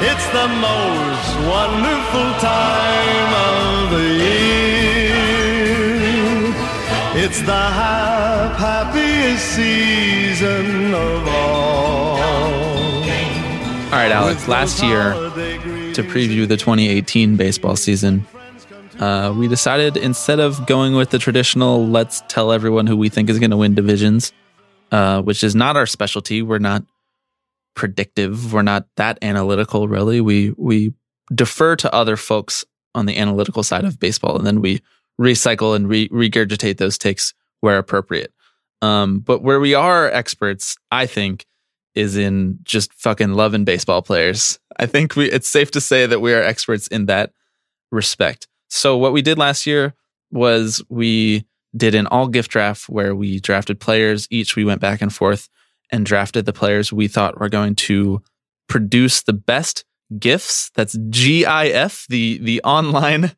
It's 0.01 0.27
the 0.31 0.49
most 0.49 1.31
wonderful 1.47 2.29
time 2.41 3.35
of 3.35 3.91
the 3.91 4.09
year. 4.25 4.92
It's 7.15 7.41
the 7.43 7.53
hap- 7.53 8.57
happiest 8.57 9.45
season 9.55 10.95
of 10.95 11.29
all. 11.29 12.17
All 13.93 13.99
right, 13.99 14.11
Alex, 14.11 14.49
last 14.49 14.83
year 14.83 15.13
to 15.13 16.03
preview 16.03 16.49
the 16.49 16.57
2018 16.57 17.37
baseball 17.37 17.77
season, 17.77 18.27
uh, 18.99 19.35
we 19.37 19.47
decided 19.47 19.99
instead 19.99 20.41
of 20.41 20.67
going 20.67 20.95
with 20.95 21.11
the 21.11 21.19
traditional 21.19 21.87
let's 21.87 22.23
tell 22.29 22.51
everyone 22.51 22.87
who 22.87 22.97
we 22.97 23.11
think 23.11 23.29
is 23.29 23.39
going 23.39 23.51
to 23.51 23.59
win 23.59 23.75
divisions, 23.75 24.33
uh, 24.91 25.21
which 25.21 25.45
is 25.45 25.55
not 25.55 25.77
our 25.77 25.85
specialty. 25.85 26.41
We're 26.41 26.61
not 26.61 26.83
predictive. 27.75 28.55
We're 28.55 28.63
not 28.63 28.87
that 28.97 29.19
analytical, 29.21 29.87
really. 29.87 30.23
We 30.23 30.55
we 30.57 30.95
defer 31.35 31.77
to 31.77 31.95
other 31.95 32.17
folks 32.17 32.65
on 32.95 33.05
the 33.05 33.19
analytical 33.19 33.63
side 33.63 33.85
of 33.85 34.01
baseball, 34.01 34.39
and 34.39 34.47
then 34.47 34.63
we 34.63 34.81
recycle 35.21 35.77
and 35.77 35.89
re- 35.89 36.09
regurgitate 36.09 36.79
those 36.79 36.99
takes 36.99 37.35
where 37.61 37.79
appropriate. 37.79 38.33
Um, 38.81 39.21
but 39.21 39.43
where 39.43 39.61
we 39.61 39.75
are 39.75 40.11
experts, 40.11 40.77
I 40.91 41.07
think, 41.07 41.47
is 41.95 42.17
in 42.17 42.59
just 42.63 42.93
fucking 42.95 43.35
loving 43.35 43.65
baseball 43.65 44.03
players. 44.03 44.59
I 44.79 44.87
think 44.87 45.15
we 45.15 45.31
it's 45.31 45.49
safe 45.49 45.71
to 45.73 45.81
say 45.81 46.07
that 46.07 46.21
we 46.21 46.33
are 46.35 46.43
experts 46.43 46.89
in 46.89 47.07
that 47.07 47.33
respect. 47.91 48.49
So 48.69 48.97
what 48.97 49.13
we 49.13 49.23
did 49.23 49.39
last 49.39 49.67
year 49.67 49.95
was 50.31 50.83
we 50.89 51.45
did 51.77 51.95
an 51.95 52.07
all 52.07 52.29
gift 52.29 52.51
draft 52.51 52.89
where 52.89 53.15
we 53.15 53.41
drafted 53.41 53.81
players 53.81 54.27
each 54.31 54.57
we 54.57 54.65
went 54.65 54.81
back 54.81 55.01
and 55.01 55.13
forth 55.13 55.49
and 55.91 56.07
drafted 56.07 56.47
the 56.47 56.53
players 56.53 56.93
we 56.93 57.09
thought 57.09 57.39
were 57.39 57.49
going 57.49 57.75
to 57.75 58.23
produce 58.69 59.23
the 59.23 59.33
best 59.33 59.85
gifts 60.19 60.71
that's 60.75 60.97
GIF 61.11 62.07
the 62.09 62.39
the 62.39 62.61
online 62.63 63.33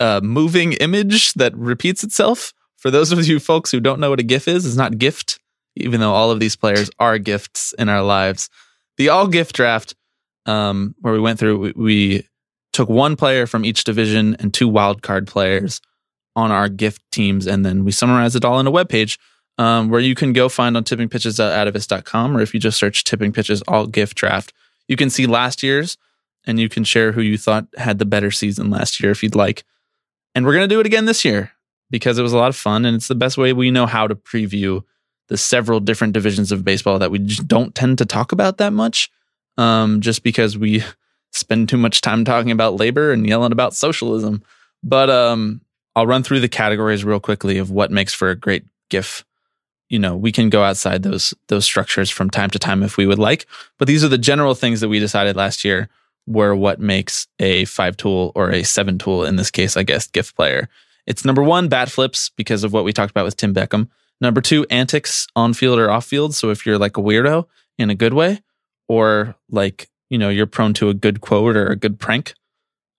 uh, 0.00 0.20
moving 0.22 0.72
image 0.74 1.34
that 1.34 1.56
repeats 1.56 2.04
itself 2.04 2.52
for 2.76 2.90
those 2.90 3.12
of 3.12 3.26
you 3.26 3.38
folks 3.38 3.70
who 3.70 3.80
don't 3.80 4.00
know 4.00 4.10
what 4.10 4.20
a 4.20 4.24
gif 4.24 4.48
is 4.48 4.66
it's 4.66 4.76
not 4.76 4.98
gift 4.98 5.38
even 5.76 6.00
though 6.00 6.12
all 6.12 6.30
of 6.30 6.40
these 6.40 6.56
players 6.56 6.90
are 6.98 7.18
gifts 7.18 7.72
in 7.78 7.88
our 7.88 8.02
lives 8.02 8.50
the 8.96 9.08
all 9.08 9.26
gift 9.26 9.54
draft 9.54 9.94
um, 10.46 10.94
where 11.00 11.14
we 11.14 11.20
went 11.20 11.38
through 11.38 11.58
we, 11.58 11.72
we 11.76 12.28
took 12.74 12.88
one 12.88 13.16
player 13.16 13.46
from 13.46 13.64
each 13.64 13.84
division 13.84 14.36
and 14.40 14.52
two 14.52 14.68
wild 14.68 15.00
card 15.00 15.26
players 15.26 15.80
on 16.36 16.50
our 16.50 16.68
gift 16.68 17.00
teams, 17.10 17.46
and 17.46 17.64
then 17.64 17.84
we 17.84 17.92
summarize 17.92 18.36
it 18.36 18.44
all 18.44 18.60
in 18.60 18.66
a 18.66 18.70
web 18.70 18.88
page 18.88 19.18
um, 19.56 19.88
where 19.88 20.00
you 20.00 20.14
can 20.14 20.32
go 20.32 20.48
find 20.48 20.76
on 20.76 20.84
tippingpitches.atavist.com, 20.84 22.36
or 22.36 22.40
if 22.40 22.52
you 22.52 22.60
just 22.60 22.78
search 22.78 23.04
tipping 23.04 23.32
pitches 23.32 23.62
all 23.62 23.86
gift 23.86 24.16
draft, 24.16 24.52
you 24.88 24.96
can 24.96 25.08
see 25.08 25.26
last 25.26 25.62
year's 25.62 25.96
and 26.46 26.60
you 26.60 26.68
can 26.68 26.84
share 26.84 27.12
who 27.12 27.22
you 27.22 27.38
thought 27.38 27.66
had 27.78 27.98
the 27.98 28.04
better 28.04 28.30
season 28.30 28.68
last 28.68 29.00
year 29.00 29.12
if 29.12 29.22
you'd 29.22 29.36
like. 29.36 29.64
And 30.34 30.44
we're 30.44 30.54
going 30.54 30.68
to 30.68 30.74
do 30.74 30.80
it 30.80 30.86
again 30.86 31.04
this 31.04 31.24
year 31.24 31.52
because 31.90 32.18
it 32.18 32.22
was 32.22 32.32
a 32.32 32.38
lot 32.38 32.48
of 32.48 32.56
fun 32.56 32.84
and 32.84 32.96
it's 32.96 33.08
the 33.08 33.14
best 33.14 33.38
way 33.38 33.52
we 33.52 33.70
know 33.70 33.86
how 33.86 34.06
to 34.06 34.14
preview 34.14 34.82
the 35.28 35.36
several 35.36 35.80
different 35.80 36.12
divisions 36.12 36.52
of 36.52 36.64
baseball 36.64 36.98
that 36.98 37.10
we 37.10 37.18
just 37.18 37.46
don't 37.46 37.74
tend 37.74 37.98
to 37.98 38.04
talk 38.04 38.32
about 38.32 38.58
that 38.58 38.72
much 38.72 39.10
um, 39.56 40.00
just 40.00 40.22
because 40.22 40.58
we 40.58 40.82
spend 41.32 41.68
too 41.68 41.76
much 41.76 42.00
time 42.00 42.24
talking 42.24 42.50
about 42.50 42.76
labor 42.76 43.12
and 43.12 43.26
yelling 43.26 43.52
about 43.52 43.74
socialism. 43.74 44.42
But 44.82 45.10
um, 45.10 45.60
I'll 45.96 46.06
run 46.06 46.22
through 46.22 46.40
the 46.40 46.48
categories 46.48 47.04
real 47.04 47.20
quickly 47.20 47.58
of 47.58 47.70
what 47.70 47.90
makes 47.90 48.12
for 48.12 48.30
a 48.30 48.36
great 48.36 48.64
GIF. 48.90 49.24
You 49.88 49.98
know, 49.98 50.16
we 50.16 50.32
can 50.32 50.50
go 50.50 50.62
outside 50.62 51.02
those 51.02 51.34
those 51.48 51.64
structures 51.64 52.10
from 52.10 52.30
time 52.30 52.50
to 52.50 52.58
time 52.58 52.82
if 52.82 52.96
we 52.96 53.06
would 53.06 53.18
like, 53.18 53.46
but 53.78 53.86
these 53.86 54.02
are 54.02 54.08
the 54.08 54.18
general 54.18 54.54
things 54.54 54.80
that 54.80 54.88
we 54.88 54.98
decided 54.98 55.36
last 55.36 55.64
year 55.64 55.88
were 56.26 56.54
what 56.54 56.80
makes 56.80 57.26
a 57.38 57.64
five 57.66 57.96
tool 57.96 58.32
or 58.34 58.50
a 58.50 58.62
seven 58.62 58.98
tool 58.98 59.24
in 59.24 59.36
this 59.36 59.50
case, 59.50 59.76
I 59.76 59.82
guess, 59.82 60.06
GIF 60.06 60.34
player. 60.34 60.68
It's 61.06 61.24
number 61.24 61.42
one, 61.42 61.68
bat 61.68 61.90
flips 61.90 62.30
because 62.30 62.64
of 62.64 62.72
what 62.72 62.84
we 62.84 62.92
talked 62.92 63.10
about 63.10 63.24
with 63.24 63.36
Tim 63.36 63.54
Beckham. 63.54 63.88
Number 64.20 64.40
two, 64.40 64.64
antics 64.70 65.26
on 65.36 65.52
field 65.52 65.78
or 65.78 65.90
off 65.90 66.06
field. 66.06 66.34
So 66.34 66.50
if 66.50 66.64
you're 66.64 66.78
like 66.78 66.96
a 66.96 67.02
weirdo 67.02 67.46
in 67.78 67.90
a 67.90 67.94
good 67.94 68.14
way, 68.14 68.40
or 68.88 69.34
like 69.50 69.88
you 70.10 70.18
know 70.18 70.28
you're 70.28 70.46
prone 70.46 70.74
to 70.74 70.88
a 70.88 70.94
good 70.94 71.20
quote 71.20 71.56
or 71.56 71.66
a 71.66 71.76
good 71.76 71.98
prank. 71.98 72.34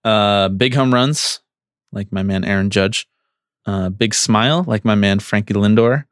Uh, 0.03 0.49
big 0.49 0.75
home 0.75 0.93
runs, 0.93 1.39
like 1.91 2.11
my 2.11 2.23
man 2.23 2.43
Aaron 2.43 2.69
Judge. 2.69 3.07
Uh, 3.65 3.89
big 3.89 4.13
smile, 4.13 4.63
like 4.67 4.85
my 4.85 4.93
man 4.93 5.19
Frankie 5.19 5.55
Lindor. 5.55 6.05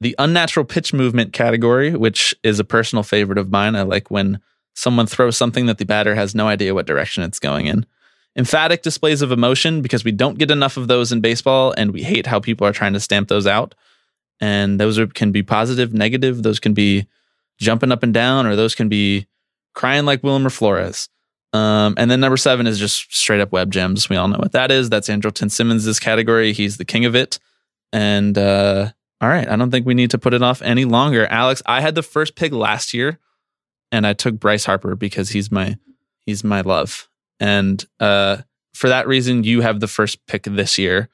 The 0.00 0.14
unnatural 0.18 0.66
pitch 0.66 0.92
movement 0.92 1.32
category, 1.32 1.94
which 1.94 2.34
is 2.42 2.60
a 2.60 2.64
personal 2.64 3.02
favorite 3.02 3.38
of 3.38 3.50
mine. 3.50 3.74
I 3.74 3.82
like 3.82 4.10
when 4.10 4.40
someone 4.78 5.06
throws 5.06 5.36
something 5.36 5.66
that 5.66 5.78
the 5.78 5.84
batter 5.84 6.14
has 6.14 6.36
no 6.36 6.46
idea 6.46 6.72
what 6.72 6.86
direction 6.86 7.24
it's 7.24 7.40
going 7.40 7.66
in. 7.66 7.84
Emphatic 8.36 8.82
displays 8.82 9.22
of 9.22 9.32
emotion, 9.32 9.82
because 9.82 10.04
we 10.04 10.12
don't 10.12 10.38
get 10.38 10.52
enough 10.52 10.76
of 10.76 10.86
those 10.86 11.10
in 11.10 11.20
baseball, 11.20 11.74
and 11.76 11.90
we 11.90 12.04
hate 12.04 12.28
how 12.28 12.38
people 12.38 12.64
are 12.64 12.72
trying 12.72 12.92
to 12.92 13.00
stamp 13.00 13.26
those 13.28 13.46
out. 13.46 13.74
And 14.40 14.78
those 14.78 14.96
are, 14.96 15.08
can 15.08 15.32
be 15.32 15.42
positive, 15.42 15.92
negative. 15.92 16.44
Those 16.44 16.60
can 16.60 16.74
be 16.74 17.08
jumping 17.58 17.90
up 17.90 18.04
and 18.04 18.14
down, 18.14 18.46
or 18.46 18.54
those 18.54 18.76
can 18.76 18.88
be 18.88 19.26
crying 19.74 20.04
like 20.04 20.22
Wilmer 20.22 20.50
Flores. 20.50 21.08
Um, 21.52 21.94
and 21.96 22.08
then 22.08 22.20
number 22.20 22.36
seven 22.36 22.68
is 22.68 22.78
just 22.78 23.12
straight 23.12 23.40
up 23.40 23.50
web 23.50 23.72
gems. 23.72 24.08
We 24.08 24.16
all 24.16 24.28
know 24.28 24.38
what 24.38 24.52
that 24.52 24.70
is. 24.70 24.88
That's 24.90 25.08
Andrelton 25.08 25.50
Simmons' 25.50 25.98
category. 25.98 26.52
He's 26.52 26.76
the 26.76 26.84
king 26.84 27.04
of 27.04 27.16
it. 27.16 27.40
And 27.92 28.38
uh, 28.38 28.92
all 29.20 29.28
right, 29.28 29.48
I 29.48 29.56
don't 29.56 29.72
think 29.72 29.86
we 29.86 29.94
need 29.94 30.12
to 30.12 30.18
put 30.18 30.34
it 30.34 30.42
off 30.42 30.62
any 30.62 30.84
longer. 30.84 31.26
Alex, 31.26 31.62
I 31.66 31.80
had 31.80 31.96
the 31.96 32.02
first 32.02 32.36
pick 32.36 32.52
last 32.52 32.94
year, 32.94 33.18
and 33.92 34.06
I 34.06 34.12
took 34.12 34.38
Bryce 34.38 34.64
Harper 34.64 34.96
because 34.96 35.30
he's 35.30 35.50
my 35.50 35.76
he's 36.26 36.44
my 36.44 36.60
love. 36.60 37.08
And 37.40 37.84
uh, 38.00 38.38
for 38.74 38.88
that 38.88 39.06
reason, 39.06 39.44
you 39.44 39.60
have 39.60 39.80
the 39.80 39.88
first 39.88 40.26
pick 40.26 40.44
this 40.44 40.78
year, 40.78 41.08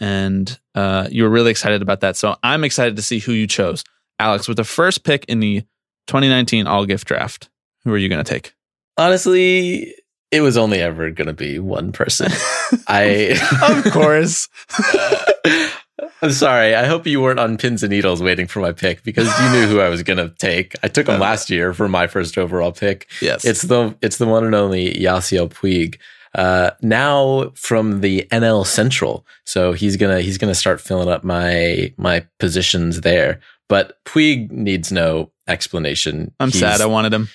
and 0.00 0.58
uh, 0.74 1.08
you 1.10 1.24
were 1.24 1.30
really 1.30 1.50
excited 1.50 1.82
about 1.82 2.00
that. 2.00 2.16
So 2.16 2.36
I'm 2.42 2.64
excited 2.64 2.96
to 2.96 3.02
see 3.02 3.18
who 3.18 3.32
you 3.32 3.46
chose, 3.46 3.84
Alex, 4.18 4.48
with 4.48 4.56
the 4.56 4.64
first 4.64 5.04
pick 5.04 5.24
in 5.26 5.40
the 5.40 5.60
2019 6.06 6.66
All 6.66 6.86
Gift 6.86 7.06
Draft. 7.06 7.48
Who 7.84 7.92
are 7.92 7.98
you 7.98 8.08
going 8.08 8.22
to 8.22 8.30
take? 8.30 8.54
Honestly, 8.96 9.94
it 10.30 10.40
was 10.40 10.56
only 10.56 10.80
ever 10.80 11.10
going 11.10 11.26
to 11.26 11.32
be 11.32 11.58
one 11.58 11.92
person. 11.92 12.30
I 12.88 13.38
of 13.62 13.92
course. 13.92 14.48
I'm 16.22 16.30
sorry. 16.32 16.74
I 16.74 16.86
hope 16.86 17.06
you 17.06 17.20
weren't 17.20 17.38
on 17.40 17.56
pins 17.58 17.82
and 17.82 17.90
needles 17.90 18.22
waiting 18.22 18.46
for 18.46 18.60
my 18.60 18.72
pick 18.72 19.02
because 19.02 19.26
you 19.40 19.50
knew 19.50 19.66
who 19.66 19.80
I 19.80 19.88
was 19.88 20.02
going 20.02 20.16
to 20.18 20.34
take. 20.38 20.74
I 20.82 20.88
took 20.88 21.06
him 21.08 21.20
last 21.20 21.50
year 21.50 21.72
for 21.74 21.88
my 21.88 22.06
first 22.06 22.36
overall 22.38 22.72
pick. 22.72 23.08
Yes. 23.20 23.44
It's 23.44 23.62
the 23.62 23.96
it's 24.02 24.18
the 24.18 24.26
one 24.26 24.44
and 24.44 24.54
only 24.54 24.94
Yasiel 24.94 25.48
Puig. 25.48 25.96
Uh, 26.34 26.70
now 26.80 27.50
from 27.54 28.00
the 28.00 28.26
NL 28.32 28.64
Central, 28.66 29.26
so 29.44 29.72
he's 29.74 29.98
gonna 29.98 30.20
he's 30.22 30.38
gonna 30.38 30.54
start 30.54 30.80
filling 30.80 31.08
up 31.08 31.22
my 31.24 31.92
my 31.98 32.26
positions 32.38 33.02
there. 33.02 33.40
But 33.68 33.98
Puig 34.06 34.50
needs 34.50 34.90
no 34.90 35.30
explanation. 35.46 36.32
I'm 36.40 36.50
He's- 36.50 36.60
sad. 36.60 36.80
I 36.80 36.86
wanted 36.86 37.12
him. 37.12 37.28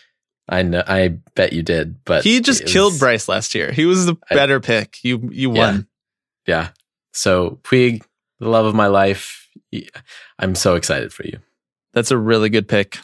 I 0.50 0.64
know. 0.64 0.82
I 0.88 1.10
bet 1.36 1.54
you 1.54 1.62
did, 1.62 2.04
but 2.06 2.24
He 2.24 2.40
just 2.42 2.66
killed 2.66 2.94
was- 2.94 3.00
Bryce 3.00 3.28
last 3.28 3.54
year. 3.54 3.72
He 3.72 3.86
was 3.86 4.06
the 4.08 4.16
I- 4.32 4.36
better 4.36 4.60
pick. 4.60 4.98
You 5.04 5.30
you 5.32 5.50
won. 5.52 5.88
Yeah. 6.48 6.70
So 7.14 7.60
Puig, 7.64 8.02
the 8.40 8.50
love 8.50 8.66
of 8.66 8.76
my 8.76 8.88
life. 8.88 9.48
I'm 10.40 10.56
so 10.56 10.76
excited 10.76 11.14
for 11.14 11.24
you. 11.24 11.40
That's 11.94 12.12
a 12.12 12.18
really 12.18 12.50
good 12.50 12.68
pick. 12.68 13.00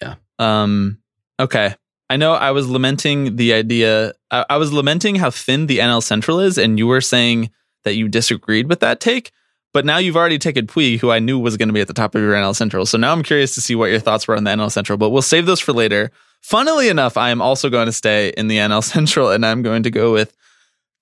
Yeah. 0.00 0.16
Um. 0.38 0.98
Okay. 1.40 1.74
I 2.10 2.16
know. 2.16 2.34
I 2.34 2.50
was 2.50 2.68
lamenting 2.68 3.36
the 3.36 3.54
idea. 3.54 4.12
I, 4.30 4.44
I 4.50 4.56
was 4.58 4.72
lamenting 4.72 5.16
how 5.16 5.30
thin 5.30 5.66
the 5.66 5.78
NL 5.78 6.02
Central 6.02 6.40
is, 6.40 6.58
and 6.58 6.78
you 6.78 6.86
were 6.86 7.00
saying 7.00 7.50
that 7.84 7.94
you 7.94 8.08
disagreed 8.08 8.68
with 8.68 8.80
that 8.80 9.00
take. 9.00 9.32
But 9.72 9.84
now 9.84 9.98
you've 9.98 10.16
already 10.16 10.38
taken 10.38 10.68
Puig, 10.68 11.00
who 11.00 11.10
I 11.10 11.18
knew 11.18 11.38
was 11.38 11.56
going 11.56 11.68
to 11.68 11.72
be 11.72 11.80
at 11.80 11.88
the 11.88 11.94
top 11.94 12.14
of 12.14 12.22
your 12.22 12.34
NL 12.34 12.54
Central. 12.54 12.86
So 12.86 12.96
now 12.96 13.12
I'm 13.12 13.24
curious 13.24 13.56
to 13.56 13.60
see 13.60 13.74
what 13.74 13.90
your 13.90 13.98
thoughts 13.98 14.28
were 14.28 14.36
on 14.36 14.44
the 14.44 14.50
NL 14.50 14.70
Central. 14.70 14.96
But 14.96 15.10
we'll 15.10 15.20
save 15.20 15.46
those 15.46 15.58
for 15.58 15.72
later. 15.72 16.12
Funnily 16.42 16.88
enough, 16.88 17.16
I 17.16 17.30
am 17.30 17.42
also 17.42 17.68
going 17.68 17.86
to 17.86 17.92
stay 17.92 18.28
in 18.36 18.46
the 18.46 18.58
NL 18.58 18.84
Central, 18.92 19.30
and 19.30 19.44
I'm 19.44 19.62
going 19.62 19.82
to 19.82 19.90
go 19.90 20.12
with 20.12 20.36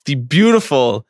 the 0.07 0.15
beautiful, 0.15 1.07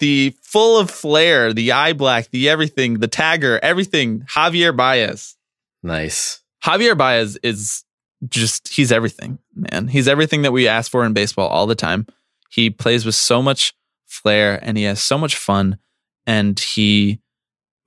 the 0.00 0.34
full 0.42 0.78
of 0.78 0.90
flair, 0.90 1.52
the 1.52 1.72
eye 1.72 1.92
black, 1.92 2.30
the 2.30 2.48
everything, 2.48 2.98
the 2.98 3.08
tagger, 3.08 3.60
everything. 3.62 4.22
Javier 4.22 4.76
Baez. 4.76 5.36
Nice. 5.82 6.42
Javier 6.64 6.96
Baez 6.96 7.38
is 7.42 7.84
just 8.28 8.68
he's 8.68 8.92
everything, 8.92 9.38
man. 9.54 9.88
He's 9.88 10.08
everything 10.08 10.42
that 10.42 10.52
we 10.52 10.68
ask 10.68 10.90
for 10.90 11.04
in 11.04 11.12
baseball 11.12 11.48
all 11.48 11.66
the 11.66 11.74
time. 11.74 12.06
He 12.50 12.68
plays 12.68 13.06
with 13.06 13.14
so 13.14 13.40
much 13.40 13.74
flair 14.06 14.58
and 14.62 14.76
he 14.76 14.84
has 14.84 15.00
so 15.00 15.16
much 15.16 15.36
fun 15.36 15.78
and 16.26 16.58
he 16.58 17.20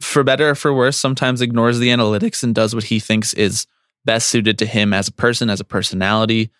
for 0.01 0.23
better 0.23 0.49
or 0.49 0.55
for 0.55 0.73
worse 0.73 0.97
sometimes 0.97 1.41
ignores 1.41 1.79
the 1.79 1.89
analytics 1.89 2.43
and 2.43 2.55
does 2.55 2.73
what 2.73 2.85
he 2.85 2.99
thinks 2.99 3.33
is 3.33 3.67
best 4.05 4.29
suited 4.29 4.57
to 4.59 4.65
him 4.65 4.93
as 4.93 5.07
a 5.07 5.13
person, 5.13 5.49
as 5.49 5.59
a 5.59 5.65
personality. 5.65 6.51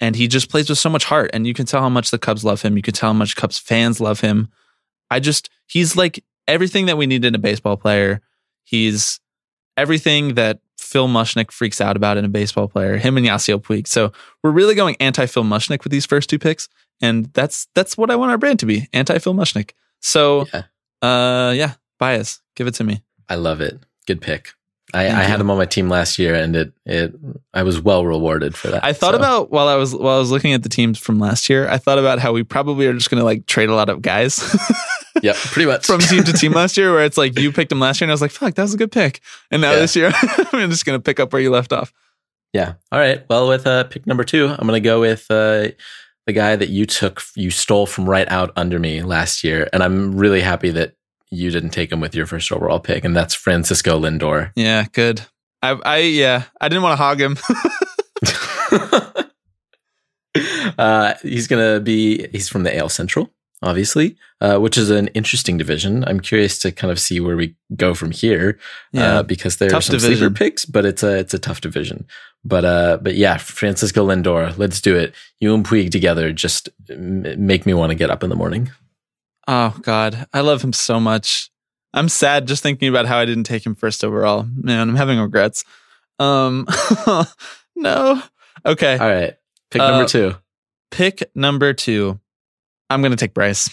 And 0.00 0.16
he 0.16 0.28
just 0.28 0.50
plays 0.50 0.68
with 0.68 0.78
so 0.78 0.90
much 0.90 1.04
heart 1.04 1.30
and 1.32 1.46
you 1.46 1.54
can 1.54 1.66
tell 1.66 1.80
how 1.80 1.88
much 1.88 2.10
the 2.10 2.18
Cubs 2.18 2.44
love 2.44 2.62
him. 2.62 2.76
You 2.76 2.82
can 2.82 2.94
tell 2.94 3.10
how 3.10 3.18
much 3.18 3.36
Cubs 3.36 3.58
fans 3.58 4.00
love 4.00 4.20
him. 4.20 4.48
I 5.10 5.20
just 5.20 5.50
he's 5.66 5.96
like 5.96 6.24
everything 6.46 6.86
that 6.86 6.96
we 6.96 7.06
need 7.06 7.24
in 7.24 7.34
a 7.34 7.38
baseball 7.38 7.76
player. 7.76 8.20
He's 8.64 9.20
everything 9.76 10.34
that 10.34 10.60
Phil 10.78 11.08
Mushnick 11.08 11.50
freaks 11.50 11.80
out 11.80 11.96
about 11.96 12.16
in 12.16 12.24
a 12.24 12.28
baseball 12.28 12.68
player, 12.68 12.96
him 12.96 13.16
and 13.16 13.26
Yasiel 13.26 13.60
Puig. 13.62 13.86
So 13.86 14.12
we're 14.42 14.50
really 14.50 14.74
going 14.74 14.96
anti 15.00 15.26
Phil 15.26 15.44
Mushnick 15.44 15.84
with 15.84 15.90
these 15.92 16.06
first 16.06 16.28
two 16.30 16.38
picks. 16.38 16.68
And 17.00 17.26
that's 17.32 17.68
that's 17.74 17.96
what 17.96 18.10
I 18.10 18.16
want 18.16 18.30
our 18.30 18.38
brand 18.38 18.58
to 18.60 18.66
be, 18.66 18.88
anti 18.92 19.18
Phil 19.18 19.34
Mushnick. 19.34 19.70
So 20.00 20.46
Yeah. 20.52 20.62
uh 21.02 21.52
yeah, 21.52 21.74
bias. 21.98 22.40
Give 22.56 22.66
it 22.66 22.74
to 22.74 22.84
me. 22.84 23.02
I 23.28 23.34
love 23.36 23.60
it. 23.60 23.78
Good 24.06 24.20
pick. 24.20 24.54
I, 24.94 25.06
I 25.06 25.22
had 25.24 25.38
him 25.40 25.50
on 25.50 25.58
my 25.58 25.66
team 25.66 25.88
last 25.88 26.18
year, 26.18 26.34
and 26.34 26.56
it 26.56 26.72
it 26.86 27.14
I 27.52 27.62
was 27.62 27.80
well 27.80 28.06
rewarded 28.06 28.56
for 28.56 28.68
that. 28.68 28.84
I 28.84 28.92
thought 28.92 29.12
So, 29.12 29.18
about 29.18 29.50
while 29.50 29.68
I 29.68 29.74
was 29.76 29.94
while 29.94 30.16
I 30.16 30.18
was 30.18 30.30
looking 30.30 30.52
at 30.54 30.62
the 30.62 30.68
teams 30.68 30.98
from 30.98 31.18
last 31.18 31.50
year, 31.50 31.68
I 31.68 31.76
thought 31.78 31.98
about 31.98 32.18
how 32.18 32.32
we 32.32 32.42
probably 32.42 32.86
are 32.86 32.94
just 32.94 33.10
gonna 33.10 33.24
like 33.24 33.46
trade 33.46 33.68
a 33.68 33.74
lot 33.74 33.88
of 33.90 34.00
guys 34.00 34.38
yeah, 35.22 35.34
pretty 35.36 35.66
much 35.66 35.84
from 35.86 36.00
team 36.00 36.24
to 36.24 36.32
team 36.32 36.52
last 36.60 36.76
year, 36.76 36.92
where 36.92 37.04
it's 37.04 37.18
like 37.18 37.38
you 37.38 37.52
picked 37.52 37.70
him 37.72 37.80
last 37.80 38.00
year 38.00 38.06
and 38.06 38.12
I 38.12 38.14
was 38.14 38.22
like, 38.22 38.30
fuck, 38.30 38.54
that 38.54 38.62
was 38.62 38.72
a 38.74 38.78
good 38.78 38.92
pick. 38.92 39.20
And 39.50 39.60
now 39.60 39.72
Yeah. 39.72 39.80
this 39.80 39.94
year 39.96 40.10
I'm 40.52 40.70
just 40.70 40.86
gonna 40.86 41.00
pick 41.00 41.20
up 41.20 41.32
where 41.32 41.42
you 41.42 41.50
left 41.50 41.72
off. 41.72 41.92
Yeah. 42.54 42.74
All 42.90 42.98
right. 42.98 43.24
Well, 43.28 43.46
with 43.46 43.66
uh, 43.66 43.84
pick 43.84 44.06
number 44.06 44.24
two, 44.24 44.46
I'm 44.48 44.66
going 44.66 44.72
to 44.72 44.80
go 44.80 45.00
with 45.00 45.26
uh, 45.30 45.68
the 46.26 46.32
guy 46.32 46.56
that 46.56 46.70
you 46.70 46.86
took, 46.86 47.22
you 47.36 47.50
stole 47.50 47.84
from 47.84 48.08
right 48.08 48.26
out 48.32 48.52
under 48.56 48.78
me 48.78 49.02
last 49.02 49.44
year. 49.44 49.68
And 49.70 49.82
I'm 49.82 50.16
really 50.16 50.40
happy 50.40 50.70
that 50.70 50.94
you 51.30 51.50
didn't 51.50 51.70
take 51.70 51.92
him 51.92 52.00
with 52.00 52.14
your 52.14 52.26
first 52.26 52.50
overall 52.52 52.80
pick. 52.80 53.04
And 53.04 53.16
that's 53.16 53.34
Francisco 53.34 53.98
Lindor. 54.00 54.52
Yeah, 54.56 54.86
good. 54.92 55.22
I 55.62 55.70
I 55.84 55.98
yeah, 55.98 56.44
I 56.60 56.68
didn't 56.68 56.82
want 56.82 56.98
to 56.98 57.02
hog 57.02 57.20
him. 57.20 57.36
uh, 60.78 61.14
he's 61.22 61.46
going 61.46 61.74
to 61.74 61.80
be, 61.80 62.28
he's 62.28 62.48
from 62.48 62.62
the 62.62 62.76
AL 62.76 62.88
Central, 62.90 63.32
obviously, 63.62 64.16
uh, 64.40 64.58
which 64.58 64.78
is 64.78 64.90
an 64.90 65.08
interesting 65.08 65.58
division. 65.58 66.04
I'm 66.04 66.20
curious 66.20 66.58
to 66.60 66.72
kind 66.72 66.90
of 66.90 67.00
see 67.00 67.20
where 67.20 67.36
we 67.36 67.56
go 67.76 67.94
from 67.94 68.10
here. 68.10 68.58
Yeah. 68.92 69.18
uh, 69.18 69.22
because 69.22 69.56
there 69.56 69.74
are 69.74 69.80
some 69.80 69.96
division. 69.96 70.18
sleeper 70.18 70.34
picks, 70.34 70.64
but 70.64 70.84
it's 70.84 71.02
a 71.02 71.18
it's 71.18 71.34
a 71.34 71.38
tough 71.38 71.60
division. 71.60 72.06
But 72.44 72.64
uh, 72.64 72.98
but 73.02 73.16
yeah, 73.16 73.36
Francisco 73.38 74.06
Lindor, 74.06 74.56
let's 74.58 74.80
do 74.80 74.96
it. 74.96 75.14
You 75.40 75.54
and 75.54 75.64
Puig 75.64 75.90
together 75.90 76.32
just 76.32 76.68
m- 76.88 77.46
make 77.46 77.66
me 77.66 77.74
want 77.74 77.90
to 77.90 77.96
get 77.96 78.10
up 78.10 78.22
in 78.22 78.30
the 78.30 78.36
morning. 78.36 78.70
Oh 79.48 79.74
God, 79.82 80.26
I 80.32 80.40
love 80.42 80.62
him 80.62 80.72
so 80.72 81.00
much. 81.00 81.50
I'm 81.94 82.08
sad 82.10 82.46
just 82.46 82.62
thinking 82.62 82.88
about 82.88 83.06
how 83.06 83.16
I 83.18 83.24
didn't 83.24 83.44
take 83.44 83.64
him 83.64 83.74
first 83.74 84.04
overall. 84.04 84.46
Man, 84.54 84.88
I'm 84.90 84.94
having 84.94 85.18
regrets. 85.18 85.64
Um, 86.18 86.66
no. 87.76 88.22
Okay, 88.66 88.98
All 88.98 89.08
right, 89.08 89.34
pick 89.70 89.80
Uh, 89.80 89.90
number 89.90 90.06
two. 90.08 90.34
pick 90.90 91.22
number 91.34 91.72
two. 91.72 92.20
I'm 92.90 93.00
gonna 93.02 93.16
take 93.16 93.32
Bryce. 93.34 93.70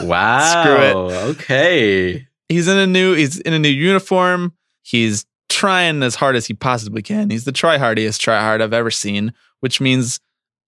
Wow. 0.00 0.62
Screw 0.62 0.76
it. 0.84 0.94
Okay. 1.36 2.26
he's 2.48 2.66
in 2.68 2.76
a 2.78 2.86
new 2.86 3.14
he's 3.14 3.38
in 3.40 3.52
a 3.52 3.58
new 3.58 3.68
uniform. 3.68 4.54
He's 4.82 5.24
trying 5.48 6.02
as 6.02 6.14
hard 6.16 6.36
as 6.36 6.46
he 6.46 6.54
possibly 6.54 7.02
can. 7.02 7.30
He's 7.30 7.44
the 7.44 7.52
try 7.52 7.78
hardiest 7.78 8.20
try 8.20 8.40
hard 8.40 8.60
I've 8.62 8.72
ever 8.72 8.90
seen, 8.90 9.34
which 9.60 9.80
means, 9.80 10.20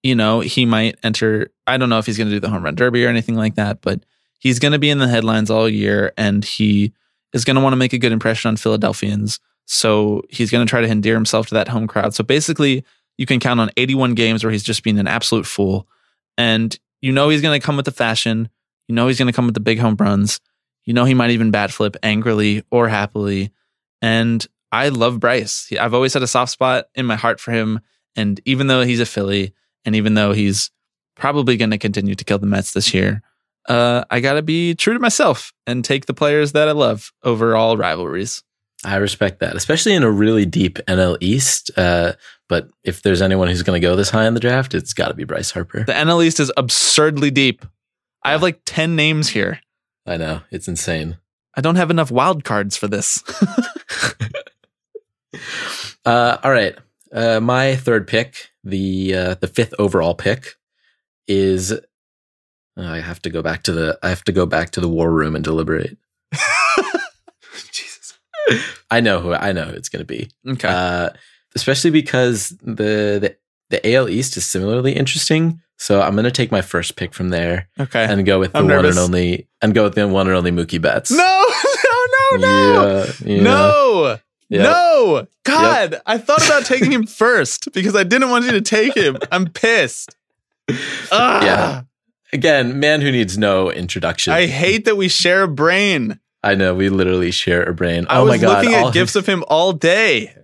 you 0.02 0.14
know, 0.14 0.40
he 0.40 0.66
might 0.66 0.96
enter. 1.02 1.50
I 1.66 1.76
don't 1.76 1.88
know 1.88 1.98
if 1.98 2.06
he's 2.06 2.18
going 2.18 2.28
to 2.28 2.34
do 2.36 2.40
the 2.40 2.50
home 2.50 2.64
run 2.64 2.74
derby 2.74 3.04
or 3.04 3.08
anything 3.08 3.36
like 3.36 3.54
that, 3.54 3.80
but 3.80 4.04
he's 4.42 4.58
going 4.58 4.72
to 4.72 4.78
be 4.78 4.90
in 4.90 4.98
the 4.98 5.06
headlines 5.06 5.50
all 5.50 5.68
year 5.68 6.12
and 6.18 6.44
he 6.44 6.92
is 7.32 7.44
going 7.44 7.54
to 7.54 7.62
want 7.62 7.74
to 7.74 7.76
make 7.76 7.92
a 7.92 7.98
good 7.98 8.10
impression 8.10 8.48
on 8.48 8.56
Philadelphians. 8.56 9.38
So 9.66 10.22
he's 10.30 10.50
going 10.50 10.66
to 10.66 10.68
try 10.68 10.80
to 10.80 10.88
endear 10.88 11.14
himself 11.14 11.46
to 11.46 11.54
that 11.54 11.68
home 11.68 11.86
crowd. 11.86 12.12
So 12.12 12.24
basically, 12.24 12.84
you 13.16 13.24
can 13.24 13.38
count 13.38 13.60
on 13.60 13.70
81 13.76 14.14
games 14.14 14.42
where 14.42 14.50
he's 14.50 14.64
just 14.64 14.82
being 14.82 14.98
an 14.98 15.06
absolute 15.06 15.46
fool. 15.46 15.86
And 16.36 16.76
you 17.00 17.12
know 17.12 17.28
he's 17.28 17.40
going 17.40 17.58
to 17.58 17.64
come 17.64 17.76
with 17.76 17.84
the 17.84 17.92
fashion. 17.92 18.48
You 18.88 18.96
know 18.96 19.06
he's 19.06 19.16
going 19.18 19.28
to 19.28 19.32
come 19.32 19.46
with 19.46 19.54
the 19.54 19.60
big 19.60 19.78
home 19.78 19.96
runs. 19.96 20.40
You 20.84 20.92
know 20.92 21.04
he 21.04 21.14
might 21.14 21.30
even 21.30 21.52
bat 21.52 21.70
flip 21.70 21.96
angrily 22.02 22.64
or 22.72 22.88
happily. 22.88 23.52
And 24.00 24.44
I 24.72 24.88
love 24.88 25.20
Bryce. 25.20 25.72
I've 25.80 25.94
always 25.94 26.14
had 26.14 26.24
a 26.24 26.26
soft 26.26 26.50
spot 26.50 26.86
in 26.96 27.06
my 27.06 27.14
heart 27.14 27.38
for 27.38 27.52
him. 27.52 27.78
And 28.16 28.40
even 28.44 28.66
though 28.66 28.82
he's 28.82 28.98
a 28.98 29.06
Philly, 29.06 29.54
and 29.84 29.94
even 29.94 30.14
though 30.14 30.32
he's 30.32 30.72
probably 31.14 31.56
going 31.56 31.70
to 31.70 31.78
continue 31.78 32.16
to 32.16 32.24
kill 32.24 32.40
the 32.40 32.46
Mets 32.46 32.72
this 32.72 32.92
year, 32.92 33.22
uh, 33.68 34.04
I 34.10 34.20
got 34.20 34.34
to 34.34 34.42
be 34.42 34.74
true 34.74 34.94
to 34.94 35.00
myself 35.00 35.52
and 35.66 35.84
take 35.84 36.06
the 36.06 36.14
players 36.14 36.52
that 36.52 36.68
I 36.68 36.72
love 36.72 37.12
over 37.22 37.56
all 37.56 37.76
rivalries. 37.76 38.42
I 38.84 38.96
respect 38.96 39.38
that, 39.40 39.54
especially 39.54 39.94
in 39.94 40.02
a 40.02 40.10
really 40.10 40.44
deep 40.44 40.78
NL 40.88 41.16
East. 41.20 41.70
Uh, 41.76 42.14
but 42.48 42.68
if 42.82 43.02
there's 43.02 43.22
anyone 43.22 43.46
who's 43.46 43.62
going 43.62 43.80
to 43.80 43.86
go 43.86 43.94
this 43.94 44.10
high 44.10 44.26
in 44.26 44.34
the 44.34 44.40
draft, 44.40 44.74
it's 44.74 44.92
got 44.92 45.08
to 45.08 45.14
be 45.14 45.24
Bryce 45.24 45.52
Harper. 45.52 45.84
The 45.84 45.92
NL 45.92 46.24
East 46.24 46.40
is 46.40 46.50
absurdly 46.56 47.30
deep. 47.30 47.64
I 48.24 48.32
have 48.32 48.42
like 48.42 48.60
10 48.64 48.96
names 48.96 49.28
here. 49.28 49.60
I 50.04 50.16
know 50.16 50.40
it's 50.50 50.66
insane. 50.66 51.18
I 51.54 51.60
don't 51.60 51.76
have 51.76 51.90
enough 51.90 52.10
wild 52.10 52.42
cards 52.42 52.76
for 52.76 52.88
this. 52.88 53.22
Uh, 56.04 56.36
all 56.42 56.50
right, 56.50 56.76
uh, 57.12 57.40
my 57.40 57.76
third 57.76 58.08
pick, 58.08 58.50
the 58.64 59.14
uh, 59.14 59.34
the 59.34 59.46
fifth 59.46 59.74
overall 59.78 60.14
pick, 60.14 60.56
is. 61.26 61.72
I 62.76 63.00
have 63.00 63.20
to 63.22 63.30
go 63.30 63.42
back 63.42 63.62
to 63.64 63.72
the. 63.72 63.98
I 64.02 64.08
have 64.08 64.24
to 64.24 64.32
go 64.32 64.46
back 64.46 64.70
to 64.70 64.80
the 64.80 64.88
war 64.88 65.10
room 65.12 65.34
and 65.34 65.44
deliberate. 65.44 65.96
Jesus, 67.70 68.18
I 68.90 69.00
know 69.00 69.20
who 69.20 69.32
I 69.34 69.52
know 69.52 69.64
who 69.64 69.74
it's 69.74 69.88
going 69.88 70.00
to 70.00 70.06
be. 70.06 70.30
okay. 70.48 70.68
uh, 70.68 71.10
especially 71.54 71.90
because 71.90 72.50
the, 72.62 73.18
the 73.20 73.36
the 73.70 73.94
AL 73.94 74.08
East 74.08 74.36
is 74.36 74.46
similarly 74.46 74.92
interesting. 74.92 75.60
So 75.78 76.00
I'm 76.00 76.12
going 76.12 76.24
to 76.24 76.30
take 76.30 76.52
my 76.52 76.62
first 76.62 76.94
pick 76.96 77.12
from 77.12 77.30
there 77.30 77.68
okay. 77.80 78.04
and 78.04 78.24
go 78.24 78.38
with 78.38 78.52
the 78.52 78.58
I'm 78.58 78.64
one 78.66 78.76
nervous. 78.76 78.96
and 78.96 79.04
only 79.04 79.48
and 79.60 79.74
go 79.74 79.84
with 79.84 79.94
the 79.96 80.06
one 80.06 80.28
and 80.28 80.36
only 80.36 80.52
Mookie 80.52 80.80
Betts. 80.80 81.10
no, 81.10 81.16
no, 82.34 82.36
no, 82.36 82.38
no. 82.38 83.04
Yeah, 83.24 83.34
yeah. 83.34 83.42
No. 83.42 84.18
Yep. 84.48 84.62
No. 84.62 85.26
God, 85.44 86.00
I 86.06 86.18
thought 86.18 86.44
about 86.46 86.66
taking 86.66 86.92
him 86.92 87.06
first 87.06 87.72
because 87.72 87.96
I 87.96 88.04
didn't 88.04 88.30
want 88.30 88.44
you 88.44 88.52
to 88.52 88.60
take 88.60 88.94
him. 88.94 89.16
I'm 89.32 89.46
pissed. 89.46 90.14
Ah, 91.10 91.44
Yeah. 91.44 91.82
Again, 92.32 92.80
man 92.80 93.00
who 93.00 93.12
needs 93.12 93.36
no 93.36 93.70
introduction. 93.70 94.32
I 94.32 94.46
hate 94.46 94.86
that 94.86 94.96
we 94.96 95.08
share 95.08 95.42
a 95.42 95.48
brain. 95.48 96.18
I 96.42 96.54
know 96.54 96.74
we 96.74 96.88
literally 96.88 97.30
share 97.30 97.62
a 97.62 97.74
brain. 97.74 98.06
I 98.08 98.18
oh 98.18 98.24
was 98.24 98.30
my 98.30 98.38
god, 98.38 98.64
looking 98.64 98.78
all 98.78 98.88
at 98.88 98.94
gifs 98.94 99.14
of 99.16 99.26
him 99.26 99.44
all 99.48 99.72
day. 99.72 100.34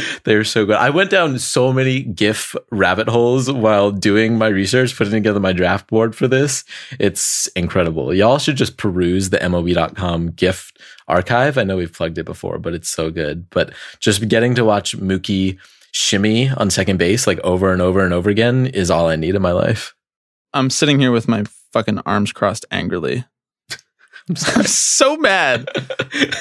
They're 0.24 0.44
so 0.44 0.64
good. 0.64 0.76
I 0.76 0.90
went 0.90 1.10
down 1.10 1.38
so 1.38 1.72
many 1.72 2.02
GIF 2.02 2.54
rabbit 2.70 3.08
holes 3.08 3.50
while 3.50 3.90
doing 3.90 4.38
my 4.38 4.48
research, 4.48 4.96
putting 4.96 5.12
together 5.12 5.40
my 5.40 5.52
draft 5.52 5.88
board 5.88 6.14
for 6.14 6.28
this. 6.28 6.64
It's 6.98 7.46
incredible. 7.48 8.14
Y'all 8.14 8.38
should 8.38 8.56
just 8.56 8.76
peruse 8.76 9.30
the 9.30 9.38
MLB.com 9.38 10.30
GIF 10.32 10.72
archive. 11.08 11.58
I 11.58 11.64
know 11.64 11.76
we've 11.76 11.92
plugged 11.92 12.18
it 12.18 12.24
before, 12.24 12.58
but 12.58 12.74
it's 12.74 12.88
so 12.88 13.10
good. 13.10 13.48
But 13.50 13.72
just 14.00 14.28
getting 14.28 14.54
to 14.54 14.64
watch 14.64 14.96
Mookie 14.96 15.58
shimmy 15.92 16.50
on 16.50 16.70
second 16.70 16.98
base 16.98 17.26
like 17.26 17.38
over 17.40 17.72
and 17.72 17.82
over 17.82 18.02
and 18.04 18.14
over 18.14 18.30
again 18.30 18.66
is 18.66 18.90
all 18.90 19.08
I 19.08 19.16
need 19.16 19.34
in 19.34 19.42
my 19.42 19.52
life. 19.52 19.94
I'm 20.54 20.70
sitting 20.70 20.98
here 21.00 21.12
with 21.12 21.28
my 21.28 21.44
fucking 21.72 22.00
arms 22.00 22.32
crossed 22.32 22.66
angrily. 22.70 23.24
I'm 24.28 24.36
I'm 24.54 24.62
so 24.66 25.16
mad. 25.16 25.68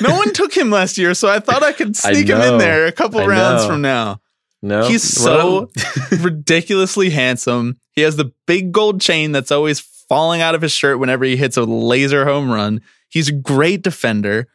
No 0.01 0.15
one 0.15 0.33
took 0.33 0.55
him 0.55 0.69
last 0.69 0.97
year, 0.97 1.13
so 1.13 1.29
I 1.29 1.39
thought 1.39 1.63
I 1.63 1.71
could 1.73 1.89
I 2.03 2.13
sneak 2.13 2.27
him 2.27 2.41
in 2.41 2.57
there 2.57 2.85
a 2.85 2.91
couple 2.91 3.21
I 3.21 3.25
rounds 3.25 3.63
know. 3.63 3.69
from 3.69 3.81
now. 3.81 4.21
No, 4.63 4.87
He's 4.87 5.01
so 5.01 5.71
ridiculously 6.19 7.09
handsome. 7.09 7.79
He 7.93 8.01
has 8.01 8.15
the 8.15 8.31
big 8.45 8.71
gold 8.71 9.01
chain 9.01 9.31
that's 9.31 9.51
always 9.51 9.79
falling 9.79 10.41
out 10.41 10.53
of 10.53 10.61
his 10.61 10.71
shirt 10.71 10.99
whenever 10.99 11.25
he 11.25 11.35
hits 11.35 11.57
a 11.57 11.63
laser 11.63 12.25
home 12.25 12.51
run. 12.51 12.81
He's 13.09 13.29
a 13.29 13.33
great 13.33 13.81
defender. 13.81 14.47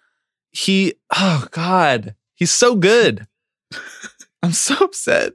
He, 0.53 0.95
oh 1.17 1.47
God, 1.51 2.15
he's 2.37 2.53
so 2.53 2.77
good. 2.77 3.27
I'm 4.45 4.53
so 4.53 4.77
upset. 4.77 5.33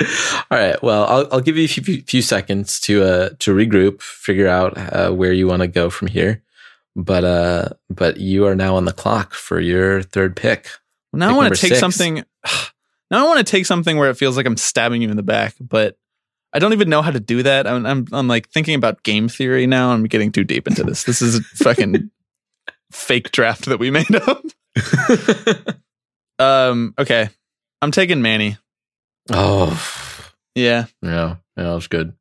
All 0.50 0.58
right. 0.58 0.82
Well, 0.82 1.04
I'll, 1.04 1.28
I'll 1.32 1.40
give 1.40 1.56
you 1.56 1.64
a 1.64 1.68
few, 1.68 2.02
few 2.02 2.22
seconds 2.22 2.80
to 2.80 3.02
uh 3.02 3.28
to 3.40 3.54
regroup, 3.54 4.02
figure 4.02 4.48
out 4.48 4.76
uh, 4.76 5.10
where 5.10 5.32
you 5.32 5.46
want 5.46 5.62
to 5.62 5.68
go 5.68 5.90
from 5.90 6.08
here. 6.08 6.42
But 6.94 7.24
uh, 7.24 7.68
but 7.90 8.18
you 8.18 8.46
are 8.46 8.54
now 8.54 8.76
on 8.76 8.84
the 8.84 8.92
clock 8.92 9.34
for 9.34 9.60
your 9.60 10.02
third 10.02 10.36
pick. 10.36 10.68
Now 11.12 11.30
I 11.30 11.32
want 11.32 11.54
to 11.54 11.60
take 11.60 11.70
six. 11.70 11.80
something. 11.80 12.24
Now 13.08 13.24
I 13.24 13.28
want 13.28 13.38
to 13.38 13.48
take 13.48 13.66
something 13.66 13.98
where 13.98 14.10
it 14.10 14.16
feels 14.16 14.36
like 14.36 14.46
I'm 14.46 14.56
stabbing 14.56 15.00
you 15.00 15.08
in 15.08 15.16
the 15.16 15.22
back, 15.22 15.54
but 15.60 15.96
I 16.52 16.58
don't 16.58 16.72
even 16.72 16.88
know 16.88 17.02
how 17.02 17.12
to 17.12 17.20
do 17.20 17.44
that. 17.44 17.64
I'm, 17.64 17.86
I'm, 17.86 18.06
I'm 18.10 18.26
like 18.26 18.48
thinking 18.48 18.74
about 18.74 19.04
game 19.04 19.28
theory 19.28 19.64
now. 19.68 19.90
I'm 19.90 20.06
getting 20.06 20.32
too 20.32 20.42
deep 20.42 20.66
into 20.66 20.82
this. 20.82 21.04
This 21.04 21.22
is 21.22 21.36
a 21.36 21.40
fucking 21.54 22.10
fake 22.90 23.30
draft 23.30 23.66
that 23.66 23.78
we 23.78 23.92
made 23.92 24.12
up. 24.12 24.42
Um. 26.38 26.94
Okay. 26.98 27.30
I'm 27.80 27.90
taking 27.90 28.20
Manny. 28.22 28.58
Oh, 29.30 30.32
Yeah. 30.54 30.86
yeah, 31.02 31.36
yeah, 31.56 31.64
that 31.64 31.74
was 31.74 31.86
good. 31.88 32.12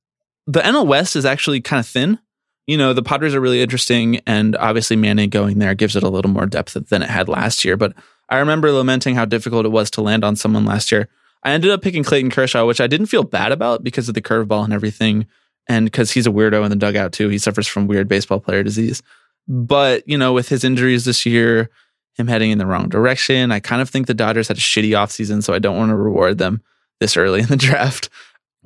The 0.48 0.62
NL 0.62 0.86
West 0.88 1.16
is 1.16 1.26
actually 1.26 1.62
kind 1.62 1.80
of 1.80 1.88
thin. 1.88 2.20
You 2.68 2.78
know, 2.78 2.94
the 2.94 3.04
Padres 3.04 3.36
are 3.36 3.42
really 3.42 3.62
interesting, 3.62 4.22
and 4.26 4.56
obviously 4.56 4.96
Manny 4.96 5.28
going 5.28 5.60
there 5.60 5.76
gives 5.76 5.96
it 5.96 6.04
a 6.04 6.10
little 6.10 6.32
more 6.32 6.46
depth 6.46 6.74
than 6.90 7.02
it 7.04 7.10
had 7.10 7.30
last 7.30 7.64
year. 7.64 7.78
But 7.78 7.94
I 8.30 8.38
remember 8.38 8.72
lamenting 8.72 9.16
how 9.16 9.26
difficult 9.26 9.66
it 9.66 9.72
was 9.72 9.92
to 9.92 10.02
land 10.02 10.24
on 10.24 10.36
someone 10.36 10.66
last 10.66 10.92
year. 10.92 11.08
I 11.44 11.52
ended 11.52 11.70
up 11.70 11.84
picking 11.84 12.04
Clayton 12.04 12.32
Kershaw, 12.32 12.66
which 12.66 12.82
I 12.82 12.88
didn't 12.88 13.06
feel 13.06 13.24
bad 13.24 13.52
about 13.52 13.84
because 13.84 14.08
of 14.10 14.16
the 14.16 14.22
curveball 14.22 14.64
and 14.64 14.74
everything, 14.74 15.28
and 15.70 15.86
because 15.86 16.12
he's 16.12 16.26
a 16.26 16.32
weirdo 16.32 16.64
in 16.64 16.72
the 16.72 16.76
dugout 16.76 17.12
too. 17.12 17.30
He 17.30 17.38
suffers 17.38 17.68
from 17.68 17.86
weird 17.88 18.08
baseball 18.08 18.40
player 18.40 18.64
disease. 18.64 19.04
But 19.48 20.08
you 20.08 20.18
know, 20.18 20.34
with 20.34 20.50
his 20.50 20.64
injuries 20.64 21.06
this 21.06 21.24
year, 21.26 21.70
him 22.16 22.28
heading 22.28 22.50
in 22.50 22.58
the 22.58 22.66
wrong 22.66 22.90
direction, 22.90 23.52
I 23.52 23.60
kind 23.60 23.82
of 23.82 23.90
think 23.90 24.08
the 24.08 24.14
Dodgers 24.16 24.48
had 24.48 24.58
a 24.58 24.62
shitty 24.62 24.90
offseason, 24.92 25.44
so 25.44 25.54
I 25.54 25.60
don't 25.60 25.78
want 25.78 25.90
to 25.90 25.96
reward 25.96 26.40
them 26.40 26.64
this 27.00 27.18
early 27.18 27.42
in 27.42 27.48
the 27.48 27.58
draft 27.58 28.10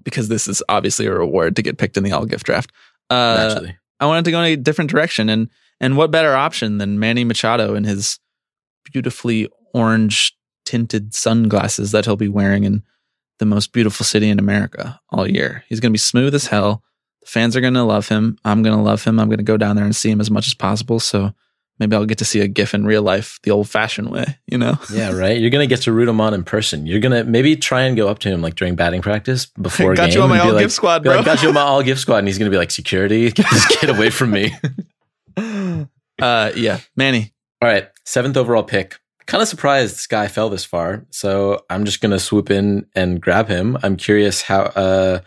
because 0.03 0.29
this 0.29 0.47
is 0.47 0.63
obviously 0.69 1.05
a 1.05 1.13
reward 1.13 1.55
to 1.55 1.61
get 1.61 1.77
picked 1.77 1.97
in 1.97 2.03
the 2.03 2.11
all 2.11 2.25
gift 2.25 2.45
draft. 2.45 2.71
Uh, 3.09 3.47
Naturally. 3.49 3.77
I 3.99 4.05
wanted 4.05 4.25
to 4.25 4.31
go 4.31 4.41
in 4.41 4.45
a 4.45 4.55
different 4.55 4.89
direction, 4.89 5.29
and 5.29 5.49
and 5.79 5.97
what 5.97 6.11
better 6.11 6.35
option 6.35 6.77
than 6.77 6.99
Manny 6.99 7.23
Machado 7.23 7.75
in 7.75 7.83
his 7.83 8.19
beautifully 8.85 9.47
orange 9.73 10.35
tinted 10.65 11.13
sunglasses 11.13 11.91
that 11.91 12.05
he'll 12.05 12.15
be 12.15 12.27
wearing 12.27 12.63
in 12.63 12.83
the 13.39 13.45
most 13.45 13.71
beautiful 13.71 14.05
city 14.05 14.29
in 14.29 14.39
America 14.39 14.99
all 15.09 15.27
year. 15.27 15.63
He's 15.67 15.79
going 15.79 15.91
to 15.91 15.93
be 15.93 15.99
smooth 15.99 16.35
as 16.35 16.47
hell. 16.47 16.83
The 17.21 17.27
fans 17.27 17.55
are 17.55 17.61
going 17.61 17.73
to 17.73 17.83
love 17.83 18.07
him. 18.07 18.37
I'm 18.45 18.61
going 18.61 18.75
to 18.75 18.81
love 18.83 19.03
him. 19.03 19.19
I'm 19.19 19.27
going 19.27 19.39
to 19.39 19.43
go 19.43 19.57
down 19.57 19.75
there 19.75 19.85
and 19.85 19.95
see 19.95 20.09
him 20.09 20.21
as 20.21 20.29
much 20.29 20.47
as 20.47 20.53
possible. 20.53 20.99
So 20.99 21.33
maybe 21.79 21.95
I'll 21.95 22.05
get 22.05 22.17
to 22.19 22.25
see 22.25 22.41
a 22.41 22.47
GIF 22.47 22.73
in 22.73 22.85
real 22.85 23.01
life, 23.01 23.39
the 23.43 23.51
old 23.51 23.69
fashioned 23.69 24.09
way. 24.11 24.37
You 24.47 24.57
know? 24.57 24.77
Yeah, 24.93 25.11
right. 25.13 25.39
You're 25.39 25.49
gonna 25.49 25.65
get 25.67 25.81
to 25.83 25.91
root 25.91 26.07
him 26.09 26.19
on 26.21 26.33
in 26.33 26.43
person. 26.43 26.85
You're 26.85 26.99
gonna 26.99 27.23
maybe 27.23 27.55
try 27.55 27.81
and 27.83 27.95
go 27.97 28.07
up 28.09 28.19
to 28.19 28.29
him 28.29 28.41
like 28.41 28.55
during 28.55 28.75
batting 28.75 29.01
practice 29.01 29.45
before 29.47 29.93
a 29.93 29.95
Got 29.95 30.09
game. 30.09 30.17
you 30.17 30.23
on 30.23 30.29
my 30.29 30.39
all 30.39 30.53
like, 30.53 30.63
gift 30.63 30.73
squad, 30.73 30.99
be 31.03 31.09
bro. 31.09 31.17
like, 31.17 31.25
got 31.25 31.41
you 31.41 31.47
on 31.49 31.53
my 31.55 31.61
all 31.61 31.81
gift 31.83 32.01
squad, 32.01 32.17
and 32.17 32.27
he's 32.27 32.37
gonna 32.37 32.51
be 32.51 32.57
like, 32.57 32.71
security, 32.71 33.31
get 33.31 33.45
this 33.49 33.65
kid 33.67 33.89
away 33.89 34.09
from 34.09 34.31
me. 34.31 34.53
Uh, 36.21 36.51
yeah, 36.55 36.79
Manny. 36.97 37.33
All 37.61 37.69
right, 37.69 37.87
seventh 38.05 38.35
overall 38.35 38.63
pick. 38.63 38.97
Kind 39.25 39.41
of 39.41 39.47
surprised 39.47 39.93
this 39.95 40.07
guy 40.07 40.27
fell 40.27 40.49
this 40.49 40.65
far, 40.65 41.05
so 41.11 41.63
I'm 41.69 41.85
just 41.85 42.01
gonna 42.01 42.19
swoop 42.19 42.49
in 42.51 42.87
and 42.95 43.21
grab 43.21 43.47
him. 43.47 43.77
I'm 43.83 43.95
curious 43.95 44.41
how 44.41 44.63
uh 44.63 45.19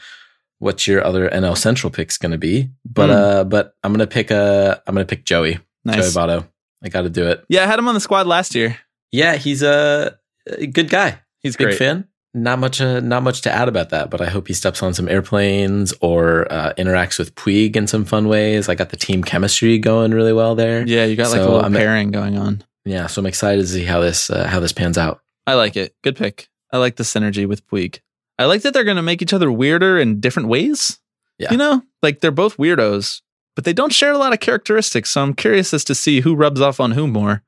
what 0.59 0.87
your 0.87 1.05
other 1.05 1.29
NL 1.31 1.57
Central 1.57 1.91
pick's 1.91 2.19
gonna 2.19 2.37
be, 2.39 2.69
but 2.85 3.07
Hmm. 3.07 3.13
uh, 3.13 3.45
but 3.45 3.75
I'm 3.83 3.93
gonna 3.93 4.07
pick 4.07 4.31
uh 4.31 4.77
I'm 4.87 4.95
gonna 4.95 5.07
pick 5.07 5.25
Joey 5.25 5.61
Nice. 5.85 6.13
Joey 6.15 6.23
Votto. 6.27 6.49
I 6.85 6.89
got 6.89 7.03
to 7.03 7.11
do 7.11 7.27
it. 7.29 7.45
Yeah, 7.49 7.63
I 7.65 7.67
had 7.67 7.79
him 7.79 7.89
on 7.89 7.95
the 7.95 8.01
squad 8.01 8.27
last 8.27 8.55
year. 8.55 8.77
Yeah, 9.11 9.37
he's 9.37 9.63
a, 9.63 10.19
a 10.47 10.67
good 10.67 10.89
guy. 10.91 11.21
He's 11.41 11.55
a 11.55 11.59
Big 11.59 11.67
great. 11.69 11.79
fan. 11.79 12.09
Not 12.35 12.59
much, 12.59 12.81
uh, 12.81 13.01
not 13.01 13.23
much 13.23 13.43
to 13.43 13.53
add 13.53 13.69
about 13.69 13.91
that, 13.91 14.09
but 14.09 14.21
I 14.23 14.27
hope 14.27 14.49
he 14.49 14.55
steps 14.55 14.83
on 14.83 14.95
some 14.95 15.07
airplanes 15.09 15.93
or 16.01 16.51
uh, 16.51 16.73
interacts 16.79 17.19
with 17.19 17.35
Puig 17.35 17.77
in 17.77 17.87
some 17.87 18.05
fun 18.07 18.27
ways. 18.27 18.69
I 18.71 18.75
got 18.75 18.89
the 18.89 18.97
team 18.97 19.23
chemistry 19.23 19.79
going 19.79 20.13
really 20.13 20.33
well 20.33 20.55
there. 20.55 20.87
Yeah, 20.87 21.05
you 21.05 21.15
got 21.15 21.31
like 21.31 21.41
a 21.41 21.45
So 21.45 21.51
little 21.51 21.63
I'm- 21.63 21.75
pairing 21.75 22.11
going 22.11 22.39
on. 22.39 22.65
Yeah, 22.85 23.07
so 23.07 23.21
I'm 23.21 23.27
excited 23.27 23.61
to 23.61 23.69
see 23.69 23.85
how 23.85 24.01
this 24.01 24.29
uh, 24.31 24.47
how 24.49 24.59
this 24.61 24.73
pans 24.73 24.99
out. 24.99 25.21
I 25.47 25.55
like 25.55 25.77
it. 25.77 25.95
Good 26.03 26.17
pick. 26.17 26.49
I 26.73 26.79
like 26.79 26.97
the 26.97 27.05
synergy 27.05 27.47
with 27.47 27.65
Puig. 27.69 28.01
I 28.39 28.47
like 28.47 28.63
that 28.63 28.73
they're 28.75 28.83
going 28.83 28.97
to 28.97 29.03
make 29.03 29.21
each 29.23 29.33
other 29.35 29.53
weirder 29.53 29.99
in 30.01 30.19
different 30.19 30.49
ways. 30.49 30.99
Yeah. 31.39 31.53
You 31.53 31.59
know, 31.59 31.83
like 32.03 32.21
they're 32.21 32.31
both 32.33 32.57
weirdos, 32.57 33.21
but 33.55 33.65
they 33.65 33.73
don't 33.73 33.93
share 33.93 34.13
a 34.13 34.19
lot 34.19 34.33
of 34.33 34.41
characteristics. 34.41 35.11
So 35.11 35.23
I'm 35.23 35.35
curious 35.35 35.75
as 35.75 35.85
to 35.85 35.95
see 35.95 36.21
who 36.21 36.35
rubs 36.35 36.61
off 36.61 36.81
on 36.81 36.93
who 36.93 37.07
more. 37.07 37.43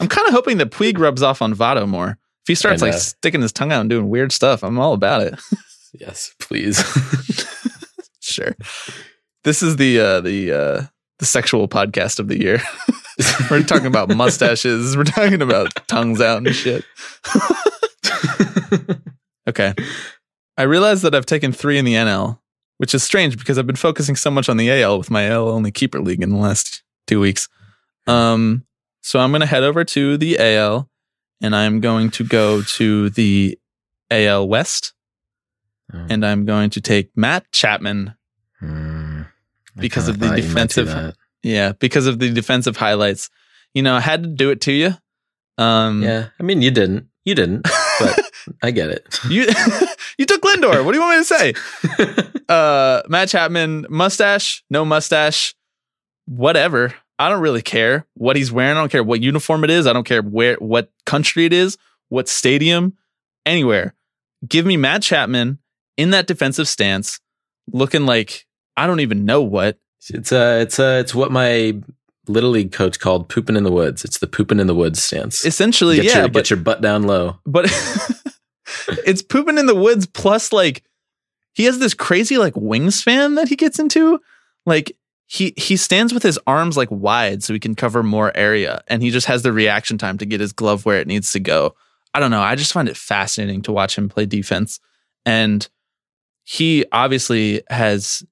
I'm 0.00 0.08
kind 0.08 0.26
of 0.28 0.34
hoping 0.34 0.58
that 0.58 0.70
Puig 0.70 0.98
rubs 0.98 1.22
off 1.22 1.42
on 1.42 1.54
Votto 1.54 1.88
more. 1.88 2.18
If 2.44 2.48
he 2.48 2.54
starts 2.54 2.80
like 2.80 2.94
sticking 2.94 3.42
his 3.42 3.52
tongue 3.52 3.72
out 3.72 3.82
and 3.82 3.90
doing 3.90 4.08
weird 4.08 4.32
stuff, 4.32 4.62
I'm 4.62 4.78
all 4.78 4.94
about 4.94 5.22
it. 5.22 5.38
Yes, 5.98 6.34
please. 6.38 6.84
sure. 8.20 8.54
This 9.44 9.62
is 9.62 9.76
the 9.76 9.98
uh 9.98 10.20
the 10.20 10.52
uh 10.52 10.82
the 11.18 11.24
sexual 11.24 11.66
podcast 11.66 12.20
of 12.20 12.28
the 12.28 12.38
year. 12.38 12.60
We're 13.50 13.62
talking 13.62 13.86
about 13.86 14.14
mustaches. 14.14 14.98
We're 14.98 15.04
talking 15.04 15.40
about 15.40 15.74
tongues 15.88 16.20
out 16.20 16.46
and 16.46 16.54
shit. 16.54 16.84
okay. 19.48 19.72
I 20.58 20.62
realize 20.64 21.02
that 21.02 21.14
I've 21.14 21.26
taken 21.26 21.52
three 21.52 21.78
in 21.78 21.86
the 21.86 21.94
NL, 21.94 22.38
which 22.78 22.94
is 22.94 23.02
strange 23.04 23.38
because 23.38 23.58
I've 23.58 23.66
been 23.66 23.76
focusing 23.76 24.16
so 24.16 24.30
much 24.30 24.48
on 24.48 24.56
the 24.56 24.70
AL 24.70 24.98
with 24.98 25.10
my 25.10 25.28
AL 25.28 25.48
only 25.48 25.70
keeper 25.70 26.00
league 26.00 26.22
in 26.22 26.30
the 26.30 26.36
last 26.36 26.82
two 27.06 27.20
weeks. 27.20 27.48
Um, 28.06 28.64
so 29.02 29.20
I'm 29.20 29.30
going 29.30 29.40
to 29.40 29.46
head 29.46 29.62
over 29.62 29.84
to 29.84 30.16
the 30.16 30.38
AL 30.38 30.88
and 31.40 31.54
I'm 31.54 31.80
going 31.80 32.10
to 32.10 32.24
go 32.24 32.62
to 32.62 33.10
the 33.10 33.58
AL 34.10 34.48
West 34.48 34.94
Oh. 35.92 36.06
and 36.10 36.24
I'm 36.26 36.44
going 36.44 36.68
to 36.70 36.80
take 36.82 37.10
Matt 37.16 37.50
Chapman. 37.52 38.14
I 38.60 39.24
Because 39.76 40.04
kinda 40.06 40.18
the 40.18 40.28
thought 40.28 40.36
you 40.38 40.42
might 40.54 40.68
do 40.70 40.84
defensive- 40.84 41.14
Yeah, 41.42 41.72
because 41.72 42.06
of 42.06 42.18
the 42.18 42.30
defensive 42.30 42.76
highlights. 42.76 43.30
You 43.74 43.82
know, 43.82 43.94
I 43.94 44.00
had 44.00 44.22
to 44.22 44.28
do 44.28 44.50
it 44.50 44.60
to 44.62 44.72
you. 44.72 44.94
Um, 45.56 46.02
Yeah, 46.02 46.28
I 46.38 46.42
mean, 46.42 46.60
you 46.62 46.70
didn't. 46.70 47.08
You 47.24 47.34
didn't, 47.34 47.66
but 47.98 48.30
I 48.62 48.70
get 48.70 48.90
it. 48.90 49.18
You 49.28 49.46
you 50.18 50.26
took 50.26 50.42
Lindor. 50.42 50.84
What 50.84 50.92
do 50.92 50.98
you 50.98 51.04
want 51.04 51.18
me 51.18 51.24
to 51.24 51.24
say? 51.24 52.24
Uh, 52.48 53.02
Matt 53.10 53.28
Chapman, 53.28 53.84
mustache, 53.90 54.64
no 54.70 54.82
mustache, 54.82 55.54
whatever. 56.24 56.94
I 57.18 57.28
don't 57.28 57.42
really 57.42 57.60
care 57.60 58.06
what 58.14 58.36
he's 58.36 58.50
wearing. 58.50 58.78
I 58.78 58.80
don't 58.80 58.90
care 58.90 59.04
what 59.04 59.20
uniform 59.20 59.64
it 59.64 59.70
is. 59.70 59.86
I 59.86 59.92
don't 59.92 60.06
care 60.06 60.22
where, 60.22 60.54
what 60.54 60.90
country 61.04 61.44
it 61.44 61.52
is, 61.52 61.76
what 62.08 62.26
stadium, 62.26 62.96
anywhere. 63.44 63.94
Give 64.48 64.64
me 64.64 64.78
Matt 64.78 65.02
Chapman 65.02 65.58
in 65.98 66.08
that 66.12 66.26
defensive 66.26 66.68
stance, 66.68 67.20
looking 67.70 68.06
like 68.06 68.46
I 68.78 68.86
don't 68.86 69.00
even 69.00 69.26
know 69.26 69.42
what. 69.42 69.78
It's 70.08 70.32
uh 70.32 70.60
it's 70.62 70.80
uh 70.80 71.00
it's 71.02 71.14
what 71.14 71.30
my 71.30 71.78
little 72.28 72.50
league 72.50 72.72
coach 72.72 72.98
called 72.98 73.28
pooping 73.28 73.56
in 73.56 73.64
the 73.64 73.72
woods. 73.72 74.04
It's 74.04 74.18
the 74.18 74.26
pooping 74.26 74.60
in 74.60 74.66
the 74.66 74.74
woods 74.74 75.02
stance. 75.02 75.44
Essentially, 75.44 75.96
get 75.96 76.04
yeah, 76.04 76.18
your, 76.18 76.28
but 76.28 76.34
get 76.44 76.50
your 76.50 76.58
butt 76.58 76.80
down 76.80 77.04
low. 77.04 77.38
but 77.46 77.66
it's 79.06 79.22
pooping 79.22 79.58
in 79.58 79.66
the 79.66 79.74
woods 79.74 80.06
plus 80.06 80.52
like 80.52 80.82
he 81.54 81.64
has 81.64 81.78
this 81.78 81.94
crazy 81.94 82.38
like 82.38 82.54
wingspan 82.54 83.36
that 83.36 83.48
he 83.48 83.56
gets 83.56 83.78
into 83.78 84.20
like 84.66 84.96
he 85.26 85.52
he 85.56 85.76
stands 85.76 86.14
with 86.14 86.22
his 86.22 86.38
arms 86.46 86.76
like 86.76 86.90
wide 86.90 87.42
so 87.42 87.52
he 87.52 87.60
can 87.60 87.74
cover 87.74 88.02
more 88.02 88.34
area 88.36 88.82
and 88.88 89.02
he 89.02 89.10
just 89.10 89.26
has 89.26 89.42
the 89.42 89.52
reaction 89.52 89.98
time 89.98 90.18
to 90.18 90.26
get 90.26 90.40
his 90.40 90.52
glove 90.52 90.84
where 90.86 91.00
it 91.00 91.06
needs 91.06 91.32
to 91.32 91.40
go 91.40 91.74
i 92.14 92.20
don't 92.20 92.30
know 92.30 92.40
i 92.40 92.54
just 92.54 92.72
find 92.72 92.88
it 92.88 92.96
fascinating 92.96 93.60
to 93.60 93.72
watch 93.72 93.96
him 93.96 94.08
play 94.08 94.24
defense 94.24 94.80
and 95.26 95.68
he 96.44 96.84
obviously 96.92 97.62
has 97.68 98.24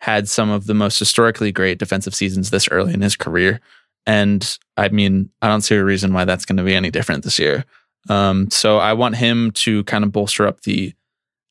had 0.00 0.28
some 0.28 0.50
of 0.50 0.66
the 0.66 0.74
most 0.74 0.98
historically 0.98 1.52
great 1.52 1.78
defensive 1.78 2.14
seasons 2.14 2.50
this 2.50 2.68
early 2.70 2.92
in 2.94 3.02
his 3.02 3.16
career 3.16 3.60
and 4.06 4.58
i 4.76 4.88
mean 4.88 5.30
i 5.42 5.48
don't 5.48 5.62
see 5.62 5.76
a 5.76 5.84
reason 5.84 6.12
why 6.12 6.24
that's 6.24 6.44
going 6.44 6.56
to 6.56 6.62
be 6.62 6.74
any 6.74 6.90
different 6.90 7.24
this 7.24 7.38
year 7.38 7.64
um, 8.08 8.50
so 8.50 8.78
I 8.78 8.92
want 8.94 9.16
him 9.16 9.50
to 9.52 9.84
kind 9.84 10.04
of 10.04 10.12
bolster 10.12 10.46
up 10.46 10.62
the 10.62 10.94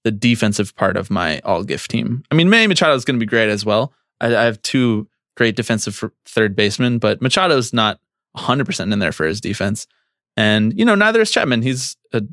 the 0.05 0.11
defensive 0.11 0.75
part 0.75 0.95
of 0.95 1.11
my 1.11 1.39
all 1.39 1.63
gift 1.63 1.91
team. 1.91 2.23
I 2.31 2.35
mean, 2.35 2.49
Manny 2.49 2.67
Machado 2.67 2.95
is 2.95 3.03
going 3.03 3.19
to 3.19 3.23
be 3.23 3.29
great 3.29 3.49
as 3.49 3.65
well. 3.65 3.93
I, 4.21 4.27
I 4.27 4.43
have 4.43 4.61
two 4.61 5.07
great 5.35 5.57
defensive 5.57 6.03
third 6.25 6.55
basemen, 6.55 6.99
but 6.99 7.21
Machado's 7.21 7.73
not 7.73 7.99
100 8.31 8.65
percent 8.65 8.93
in 8.93 8.99
there 8.99 9.11
for 9.11 9.25
his 9.25 9.41
defense. 9.41 9.87
And 10.37 10.77
you 10.77 10.85
know, 10.85 10.95
neither 10.95 11.21
is 11.21 11.31
Chapman. 11.31 11.61
He's 11.61 11.97
a 12.13 12.23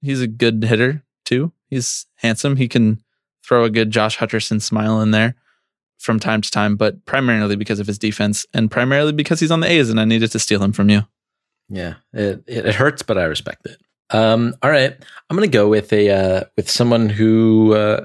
he's 0.00 0.20
a 0.20 0.26
good 0.26 0.64
hitter 0.64 1.02
too. 1.24 1.52
He's 1.68 2.06
handsome. 2.16 2.56
He 2.56 2.68
can 2.68 3.02
throw 3.44 3.64
a 3.64 3.70
good 3.70 3.90
Josh 3.90 4.18
Hutcherson 4.18 4.60
smile 4.60 5.00
in 5.00 5.10
there 5.10 5.34
from 6.02 6.18
time 6.20 6.40
to 6.42 6.50
time, 6.50 6.76
but 6.76 7.04
primarily 7.06 7.56
because 7.56 7.80
of 7.80 7.86
his 7.86 7.98
defense 7.98 8.44
and 8.52 8.70
primarily 8.70 9.12
because 9.12 9.40
he's 9.40 9.50
on 9.50 9.60
the 9.60 9.70
A's 9.70 9.88
and 9.90 9.98
I 10.00 10.04
needed 10.04 10.30
to 10.32 10.38
steal 10.38 10.62
him 10.62 10.72
from 10.72 10.90
you. 10.90 11.02
Yeah, 11.68 11.94
it, 12.12 12.42
it 12.46 12.74
hurts, 12.74 13.02
but 13.02 13.16
I 13.16 13.24
respect 13.24 13.64
it. 13.66 13.78
Um, 14.10 14.54
all 14.62 14.70
right, 14.70 14.94
I'm 15.30 15.36
gonna 15.36 15.46
go 15.46 15.68
with 15.68 15.92
a 15.92 16.10
uh, 16.10 16.44
with 16.56 16.68
someone 16.70 17.08
who 17.08 17.72
uh, 17.74 18.04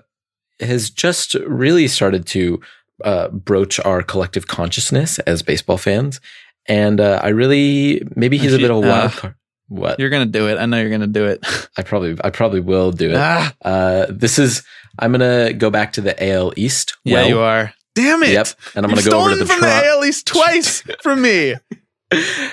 has 0.62 0.90
just 0.90 1.34
really 1.34 1.88
started 1.88 2.26
to 2.28 2.62
uh, 3.04 3.28
broach 3.30 3.80
our 3.82 4.02
collective 4.04 4.48
consciousness 4.48 5.20
as 5.20 5.42
baseball 5.44 5.78
fans, 5.78 6.22
and 6.68 7.02
uh, 7.02 7.20
I 7.22 7.30
really 7.30 8.04
maybe 8.16 8.38
he's 8.38 8.54
a 8.54 8.58
bit 8.58 8.72
of 8.72 8.78
a 8.78 8.80
wild 8.82 9.12
Uh, 9.12 9.16
card. 9.16 9.36
What 9.70 10.00
You're 10.00 10.10
gonna 10.10 10.26
do 10.28 10.48
it. 10.48 10.58
I 10.58 10.66
know 10.66 10.80
you're 10.80 10.90
gonna 10.90 11.08
do 11.08 11.26
it. 11.26 11.46
I 11.78 11.82
probably 11.82 12.16
I 12.24 12.30
probably 12.30 12.62
will 12.62 12.94
do 12.94 13.10
it. 13.10 13.18
ah, 13.18 13.54
Uh, 13.62 14.06
this 14.10 14.40
is 14.40 14.64
I'm 14.98 15.12
gonna 15.12 15.52
go 15.52 15.70
back 15.70 15.92
to 15.94 16.02
the 16.02 16.16
AL 16.26 16.54
East. 16.56 16.96
yeah, 17.04 17.16
well. 17.16 17.28
you 17.28 17.40
are. 17.40 17.74
Damn 17.98 18.22
it! 18.22 18.30
Yep, 18.30 18.48
and 18.76 18.86
I'm 18.86 18.92
gonna 18.92 19.02
go 19.10 19.20
over 19.20 19.30
to 19.32 19.36
stolen 19.36 19.40
the 19.40 19.46
from 19.48 19.62
the 19.62 19.86
AL 19.88 20.06
East 20.06 20.28
twice 20.28 20.84
from 21.02 21.20
me. 21.20 21.56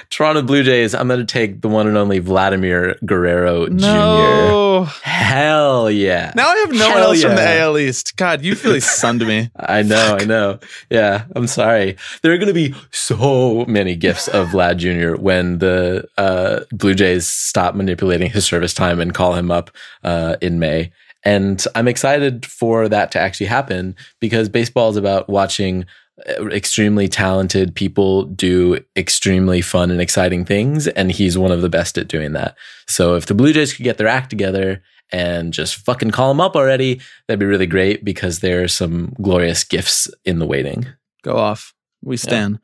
Toronto 0.09 0.41
Blue 0.41 0.63
Jays. 0.63 0.95
I'm 0.95 1.07
gonna 1.07 1.27
take 1.27 1.61
the 1.61 1.69
one 1.69 1.87
and 1.87 1.99
only 1.99 2.19
Vladimir 2.19 2.97
Guerrero 3.05 3.67
Jr. 3.69 3.75
No. 3.75 4.89
Hell 5.03 5.91
yeah! 5.91 6.33
Now 6.35 6.49
I 6.49 6.57
have 6.57 6.73
no 6.73 6.89
one 6.89 6.97
Hell 6.97 7.11
else 7.11 7.21
from 7.21 7.37
the 7.37 7.43
yeah. 7.43 7.65
AL 7.65 7.79
East. 7.79 8.17
God, 8.17 8.41
you 8.43 8.55
really 8.65 8.81
sunned 8.81 9.27
me. 9.27 9.51
I 9.57 9.83
know, 9.83 10.17
I 10.19 10.25
know. 10.25 10.61
Yeah, 10.89 11.27
I'm 11.37 11.47
sorry. 11.47 11.99
There 12.23 12.33
are 12.33 12.39
going 12.39 12.49
to 12.49 12.55
be 12.55 12.75
so 12.91 13.67
many 13.67 13.97
gifts 13.97 14.29
of 14.29 14.49
Vlad 14.49 14.79
Jr. 14.79 15.21
when 15.21 15.59
the 15.59 16.09
uh, 16.17 16.61
Blue 16.71 16.95
Jays 16.95 17.27
stop 17.27 17.75
manipulating 17.75 18.31
his 18.31 18.47
service 18.47 18.73
time 18.73 18.99
and 18.99 19.13
call 19.13 19.35
him 19.35 19.51
up 19.51 19.71
uh, 20.05 20.37
in 20.41 20.59
May. 20.59 20.91
And 21.25 21.65
I'm 21.75 21.89
excited 21.89 22.45
for 22.45 22.89
that 22.89 23.11
to 23.13 23.19
actually 23.19 23.47
happen 23.47 23.97
because 24.21 24.49
baseball 24.49 24.91
is 24.91 24.97
about 24.97 25.29
watching 25.29 25.87
uh, 26.29 26.47
extremely 26.49 27.09
talented 27.09 27.75
people 27.75 28.25
do 28.25 28.79
extremely 28.97 29.61
fun 29.61 29.91
and 29.91 30.01
exciting 30.01 30.45
things. 30.45 30.87
And 30.87 31.11
he's 31.11 31.39
one 31.39 31.51
of 31.51 31.63
the 31.63 31.69
best 31.69 31.97
at 31.99 32.09
doing 32.09 32.33
that. 32.33 32.57
So 32.87 33.17
if 33.17 33.27
the 33.27 33.35
Blue 33.35 33.53
Jays 33.53 33.73
could 33.73 33.85
get 33.85 33.99
their 33.99 34.07
act 34.07 34.31
together 34.31 34.83
and 35.11 35.53
just 35.53 35.77
fucking 35.77 36.11
call 36.11 36.31
him 36.31 36.41
up 36.41 36.57
already, 36.57 37.01
that'd 37.27 37.41
be 37.41 37.47
really 37.47 37.67
great 37.67 38.05
because 38.05 38.41
there 38.41 38.63
are 38.63 38.69
some 38.69 39.15
glorious 39.21 39.65
gifts 39.65 40.09
in 40.25 40.39
the 40.39 40.47
waiting. 40.47 40.87
Go 41.23 41.37
off. 41.37 41.75
We 42.03 42.17
stand. 42.17 42.61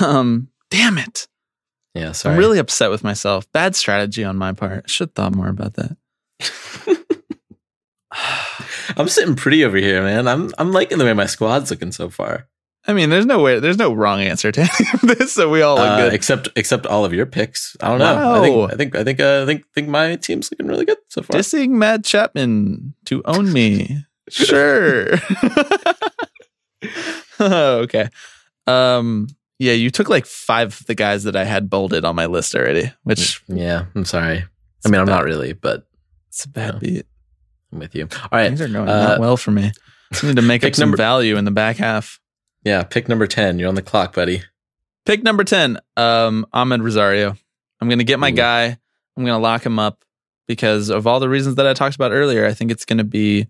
Um, 0.00 0.48
damn 0.70 0.98
it. 0.98 1.26
Yeah, 1.94 2.12
sorry. 2.12 2.34
I'm 2.34 2.38
really 2.38 2.58
upset 2.58 2.90
with 2.90 3.02
myself. 3.02 3.50
Bad 3.52 3.74
strategy 3.74 4.22
on 4.22 4.36
my 4.36 4.52
part. 4.52 4.88
Should 4.88 5.08
have 5.08 5.14
thought 5.14 5.34
more 5.34 5.48
about 5.48 5.74
that. 5.74 5.96
I'm 8.96 9.08
sitting 9.08 9.36
pretty 9.36 9.64
over 9.64 9.76
here, 9.76 10.02
man. 10.02 10.26
I'm 10.28 10.52
I'm 10.58 10.72
liking 10.72 10.98
the 10.98 11.04
way 11.04 11.12
my 11.12 11.26
squad's 11.26 11.70
looking 11.70 11.92
so 11.92 12.08
far. 12.10 12.48
I 12.88 12.92
mean, 12.92 13.10
there's 13.10 13.26
no 13.26 13.42
way, 13.42 13.58
there's 13.58 13.78
no 13.78 13.92
wrong 13.92 14.20
answer 14.20 14.52
to 14.52 14.60
any 14.60 14.88
of 14.94 15.00
this, 15.18 15.32
so 15.32 15.50
we 15.50 15.60
all 15.60 15.74
look 15.74 15.88
Uh, 15.88 15.96
good. 16.02 16.14
except 16.14 16.48
except 16.54 16.86
all 16.86 17.04
of 17.04 17.12
your 17.12 17.26
picks. 17.26 17.76
I 17.80 17.88
don't 17.88 17.98
know. 17.98 18.36
I 18.36 18.40
think 18.40 18.72
I 18.72 18.76
think 18.76 18.94
I 18.96 19.04
think 19.04 19.20
uh, 19.20 19.42
I 19.42 19.46
think 19.46 19.64
think 19.74 19.88
my 19.88 20.14
team's 20.16 20.50
looking 20.52 20.68
really 20.68 20.84
good 20.84 20.98
so 21.08 21.22
far. 21.22 21.36
Dissing 21.38 21.70
Matt 21.70 22.04
Chapman 22.04 22.94
to 23.06 23.22
own 23.24 23.52
me. 23.52 24.04
Sure. 24.28 25.06
okay. 27.40 28.08
Um. 28.66 29.28
Yeah, 29.58 29.72
you 29.72 29.90
took 29.90 30.08
like 30.10 30.26
five 30.26 30.78
of 30.80 30.86
the 30.86 30.94
guys 30.94 31.24
that 31.24 31.34
I 31.36 31.44
had 31.44 31.70
bolded 31.70 32.04
on 32.04 32.14
my 32.16 32.26
list 32.26 32.54
already, 32.54 32.92
which 33.04 33.42
yeah, 33.48 33.86
I'm 33.94 34.04
sorry. 34.04 34.44
I 34.84 34.88
mean, 34.88 35.00
I'm 35.00 35.06
not 35.06 35.24
really, 35.24 35.52
but 35.54 35.86
it's 36.28 36.44
a 36.44 36.48
bad 36.48 36.74
Yeah. 36.74 36.78
beat. 36.80 37.06
I'm 37.76 37.80
with 37.80 37.94
you. 37.94 38.08
All 38.22 38.28
right. 38.32 38.48
Things 38.48 38.62
are 38.62 38.68
going 38.68 38.88
uh, 38.88 39.08
not 39.08 39.20
well 39.20 39.36
for 39.36 39.50
me. 39.50 39.70
I 40.22 40.26
need 40.26 40.36
to 40.36 40.42
make 40.42 40.64
up 40.64 40.74
some 40.74 40.88
number- 40.88 40.96
value 40.96 41.36
in 41.36 41.44
the 41.44 41.50
back 41.50 41.76
half. 41.76 42.20
Yeah, 42.64 42.82
pick 42.82 43.08
number 43.08 43.26
10. 43.26 43.58
You're 43.58 43.68
on 43.68 43.74
the 43.76 43.82
clock, 43.82 44.14
buddy. 44.14 44.42
Pick 45.04 45.22
number 45.22 45.44
10, 45.44 45.78
um, 45.96 46.46
Amed 46.52 46.82
Rosario. 46.82 47.36
I'm 47.80 47.88
going 47.88 48.00
to 48.00 48.04
get 48.04 48.18
my 48.18 48.30
Ooh. 48.30 48.34
guy. 48.34 48.64
I'm 48.64 49.24
going 49.24 49.26
to 49.26 49.38
lock 49.38 49.64
him 49.64 49.78
up 49.78 50.04
because 50.48 50.88
of 50.88 51.06
all 51.06 51.20
the 51.20 51.28
reasons 51.28 51.56
that 51.56 51.66
I 51.66 51.74
talked 51.74 51.94
about 51.94 52.10
earlier. 52.10 52.44
I 52.44 52.54
think 52.54 52.72
it's 52.72 52.84
going 52.84 52.98
to 52.98 53.04
be, 53.04 53.46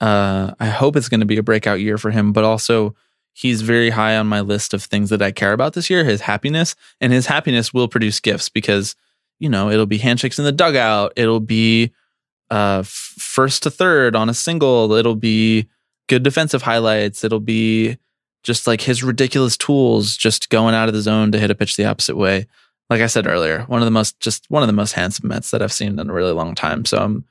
uh, 0.00 0.54
I 0.58 0.66
hope 0.66 0.96
it's 0.96 1.08
going 1.08 1.20
to 1.20 1.26
be 1.26 1.36
a 1.36 1.42
breakout 1.42 1.80
year 1.80 1.98
for 1.98 2.10
him, 2.10 2.32
but 2.32 2.42
also 2.42 2.96
he's 3.32 3.62
very 3.62 3.90
high 3.90 4.16
on 4.16 4.26
my 4.26 4.40
list 4.40 4.74
of 4.74 4.82
things 4.82 5.10
that 5.10 5.22
I 5.22 5.30
care 5.30 5.52
about 5.52 5.74
this 5.74 5.88
year 5.88 6.02
his 6.02 6.22
happiness. 6.22 6.74
And 7.00 7.12
his 7.12 7.26
happiness 7.26 7.72
will 7.72 7.86
produce 7.86 8.18
gifts 8.18 8.48
because, 8.48 8.96
you 9.38 9.48
know, 9.48 9.70
it'll 9.70 9.86
be 9.86 9.98
handshakes 9.98 10.38
in 10.38 10.44
the 10.44 10.52
dugout. 10.52 11.12
It'll 11.14 11.38
be 11.38 11.92
uh, 12.50 12.82
first 12.84 13.62
to 13.62 13.70
third 13.70 14.16
on 14.16 14.28
a 14.28 14.34
single. 14.34 14.92
It'll 14.92 15.14
be 15.14 15.68
good 16.08 16.22
defensive 16.22 16.62
highlights. 16.62 17.24
It'll 17.24 17.40
be 17.40 17.98
just 18.42 18.66
like 18.66 18.80
his 18.80 19.02
ridiculous 19.02 19.56
tools, 19.56 20.16
just 20.16 20.48
going 20.50 20.74
out 20.74 20.88
of 20.88 20.94
the 20.94 21.02
zone 21.02 21.32
to 21.32 21.38
hit 21.38 21.50
a 21.50 21.54
pitch 21.54 21.76
the 21.76 21.84
opposite 21.84 22.16
way. 22.16 22.46
Like 22.90 23.02
I 23.02 23.06
said 23.06 23.26
earlier, 23.26 23.64
one 23.64 23.82
of 23.82 23.86
the 23.86 23.90
most 23.90 24.18
just 24.20 24.46
one 24.50 24.62
of 24.62 24.66
the 24.66 24.72
most 24.72 24.92
handsome 24.92 25.28
Mets 25.28 25.50
that 25.50 25.62
I've 25.62 25.72
seen 25.72 25.98
in 25.98 26.10
a 26.10 26.12
really 26.12 26.32
long 26.32 26.54
time. 26.54 26.84
So 26.84 26.98
I'm 26.98 27.24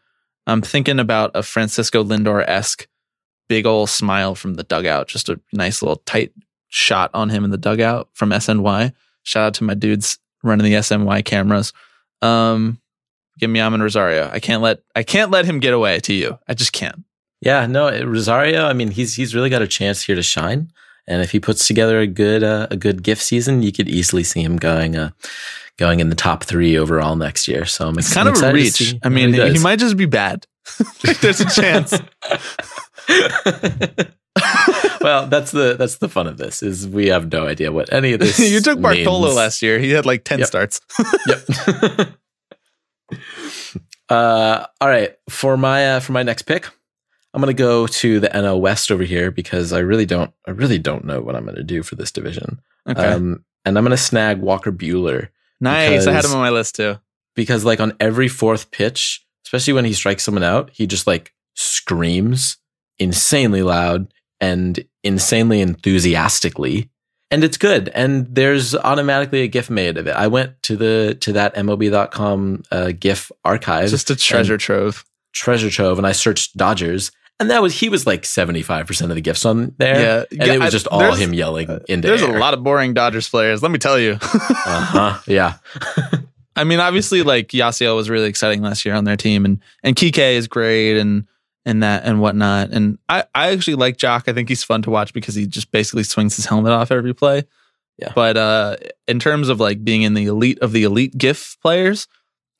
I'm 0.45 0.61
thinking 0.61 0.99
about 0.99 1.31
a 1.33 1.41
Francisco 1.41 2.03
Lindor 2.03 2.43
esque 2.47 2.87
big 3.49 3.65
old 3.65 3.89
smile 3.89 4.35
from 4.35 4.53
the 4.53 4.63
dugout. 4.63 5.07
Just 5.07 5.29
a 5.29 5.39
nice 5.51 5.81
little 5.81 6.01
tight 6.05 6.31
shot 6.67 7.09
on 7.13 7.29
him 7.29 7.43
in 7.43 7.49
the 7.49 7.57
dugout 7.57 8.09
from 8.13 8.29
SNY. 8.29 8.93
Shout 9.23 9.47
out 9.47 9.53
to 9.55 9.63
my 9.63 9.73
dudes 9.73 10.19
running 10.43 10.65
the 10.65 10.77
SNY 10.77 11.25
cameras. 11.25 11.73
Um, 12.21 12.79
give 13.37 13.49
me 13.49 13.59
Amed 13.59 13.81
Rosario. 13.81 14.29
I 14.31 14.39
can't 14.39 14.61
let 14.61 14.79
I 14.95 15.03
can't 15.03 15.31
let 15.31 15.45
him 15.45 15.59
get 15.59 15.73
away 15.73 15.99
to 16.01 16.13
you. 16.13 16.37
I 16.47 16.53
just 16.53 16.73
can't. 16.73 17.03
Yeah, 17.41 17.65
no, 17.67 17.89
Rosario. 18.03 18.65
I 18.65 18.73
mean, 18.73 18.91
he's 18.91 19.15
he's 19.15 19.35
really 19.35 19.49
got 19.49 19.61
a 19.61 19.67
chance 19.67 20.01
here 20.01 20.15
to 20.15 20.23
shine, 20.23 20.71
and 21.07 21.21
if 21.21 21.31
he 21.31 21.39
puts 21.39 21.67
together 21.67 21.99
a 21.99 22.07
good 22.07 22.43
uh, 22.43 22.67
a 22.71 22.75
good 22.77 23.03
gift 23.03 23.21
season, 23.21 23.61
you 23.61 23.71
could 23.71 23.87
easily 23.87 24.23
see 24.23 24.41
him 24.41 24.57
going 24.57 24.95
uh, 24.95 25.11
going 25.77 25.99
in 25.99 26.09
the 26.09 26.15
top 26.15 26.43
three 26.43 26.77
overall 26.77 27.15
next 27.15 27.47
year. 27.47 27.65
So 27.65 27.87
I'm 27.87 27.97
It's 27.99 28.13
kind 28.13 28.27
of 28.27 28.41
a 28.41 28.51
reach. 28.51 28.95
I 29.03 29.09
mean, 29.09 29.33
he, 29.33 29.53
he 29.53 29.59
might 29.59 29.79
just 29.79 29.97
be 29.97 30.07
bad. 30.07 30.47
there's 31.21 31.39
a 31.39 31.49
chance. 31.49 31.93
well, 35.01 35.27
that's 35.27 35.51
the 35.51 35.75
that's 35.77 35.97
the 35.97 36.09
fun 36.09 36.27
of 36.27 36.37
this 36.37 36.61
is 36.61 36.87
we 36.87 37.07
have 37.07 37.31
no 37.31 37.47
idea 37.47 37.71
what 37.71 37.91
any 37.93 38.13
of 38.13 38.19
this. 38.19 38.39
you 38.39 38.59
took 38.59 38.81
Bartolo 38.81 39.25
means. 39.27 39.35
last 39.35 39.61
year. 39.61 39.79
He 39.79 39.91
had 39.91 40.05
like 40.05 40.23
ten 40.23 40.39
Yep. 40.39 40.47
starts. 40.47 40.81
Yep. 41.27 42.09
Uh, 44.09 44.65
all 44.79 44.87
right, 44.87 45.15
for 45.29 45.57
my 45.57 45.95
uh, 45.95 45.99
for 45.99 46.11
my 46.13 46.23
next 46.23 46.43
pick, 46.43 46.67
I'm 47.33 47.41
gonna 47.41 47.53
go 47.53 47.87
to 47.87 48.19
the 48.19 48.29
NL 48.29 48.59
West 48.59 48.91
over 48.91 49.03
here 49.03 49.31
because 49.31 49.73
I 49.73 49.79
really 49.79 50.05
don't 50.05 50.31
I 50.47 50.51
really 50.51 50.79
don't 50.79 51.05
know 51.05 51.21
what 51.21 51.35
I'm 51.35 51.45
gonna 51.45 51.63
do 51.63 51.83
for 51.83 51.95
this 51.95 52.11
division. 52.11 52.59
Okay, 52.89 53.05
Um, 53.05 53.43
and 53.65 53.77
I'm 53.77 53.83
gonna 53.83 53.97
snag 53.97 54.39
Walker 54.39 54.71
Buehler 54.71 55.29
nice. 55.59 56.07
I 56.07 56.13
had 56.13 56.23
him 56.25 56.31
on 56.31 56.39
my 56.39 56.49
list 56.51 56.75
too. 56.75 56.99
because 57.35 57.65
like 57.65 57.79
on 57.81 57.93
every 57.99 58.27
fourth 58.29 58.71
pitch, 58.71 59.25
especially 59.45 59.73
when 59.73 59.85
he 59.85 59.93
strikes 59.93 60.23
someone 60.23 60.43
out, 60.43 60.69
he 60.71 60.87
just 60.87 61.05
like 61.07 61.33
screams 61.55 62.57
insanely 62.99 63.61
loud 63.61 64.07
and 64.39 64.85
insanely 65.03 65.61
enthusiastically. 65.61 66.89
And 67.29 67.43
it's 67.43 67.57
good. 67.57 67.89
And 67.93 68.25
there's 68.33 68.73
automatically 68.73 69.41
a 69.41 69.47
GIF 69.47 69.69
made 69.69 69.97
of 69.97 70.07
it. 70.07 70.15
I 70.15 70.27
went 70.27 70.61
to 70.63 70.75
the 70.77 71.17
to 71.21 71.33
that 71.33 71.55
MLB.com 71.55 72.63
uh, 72.71 72.91
GIF 72.97 73.31
archive, 73.43 73.89
Just 73.89 74.09
a 74.09 74.15
treasure 74.15 74.57
trove. 74.57 75.03
treasure 75.33 75.69
trove, 75.69 75.97
and 75.97 76.07
I 76.07 76.13
searched 76.13 76.55
Dodgers, 76.55 77.11
and 77.39 77.49
that 77.51 77.61
was 77.61 77.79
he 77.79 77.89
was 77.89 78.07
like 78.07 78.23
75% 78.23 79.01
of 79.09 79.15
the 79.15 79.21
GIFs 79.21 79.43
on 79.45 79.75
there. 79.77 79.99
Yeah, 79.99 80.23
And 80.39 80.49
it 80.51 80.59
was 80.59 80.67
I- 80.67 80.69
just 80.69 80.87
all 80.87 80.99
there's- 80.99 81.19
him 81.19 81.33
yelling 81.33 81.69
into 81.89 82.07
There's 82.07 82.23
air. 82.23 82.35
a 82.35 82.39
lot 82.39 82.53
of 82.53 82.63
boring 82.63 82.93
Dodgers 82.93 83.27
players. 83.27 83.61
Let 83.61 83.71
me 83.71 83.77
tell 83.79 83.99
you. 83.99 84.17
Uh-huh. 84.69 85.19
Yeah. 85.27 85.55
I 86.55 86.63
mean, 86.63 86.79
obviously, 86.79 87.23
like 87.23 87.49
Yasiel 87.49 87.95
was 87.95 88.09
really 88.09 88.27
exciting 88.29 88.61
last 88.61 88.83
year 88.85 88.95
on 88.95 89.03
their 89.03 89.17
team, 89.17 89.45
and 89.45 89.61
and 89.83 89.95
Kike 89.95 90.33
is 90.35 90.47
great, 90.47 90.97
and 90.97 91.25
and 91.67 91.83
that 91.83 92.05
and 92.05 92.21
whatnot. 92.21 92.71
And 92.71 92.97
I 93.09 93.25
I 93.35 93.51
actually 93.51 93.75
like 93.75 93.97
Joc. 93.97 94.23
I 94.27 94.33
think 94.33 94.49
he's 94.49 94.63
fun 94.63 94.81
to 94.83 94.89
watch 94.89 95.13
because 95.13 95.35
he 95.35 95.45
just 95.45 95.71
basically 95.71 96.03
swings 96.03 96.35
his 96.37 96.45
helmet 96.45 96.71
off 96.71 96.91
every 96.91 97.13
play. 97.13 97.43
Yeah. 97.99 98.13
But 98.15 98.37
uh, 98.37 98.77
in 99.07 99.19
terms 99.19 99.49
of 99.49 99.59
like 99.59 99.83
being 99.83 100.03
in 100.03 100.13
the 100.13 100.25
elite 100.25 100.59
of 100.59 100.71
the 100.71 100.83
elite 100.83 101.17
GIF 101.17 101.57
players, 101.61 102.07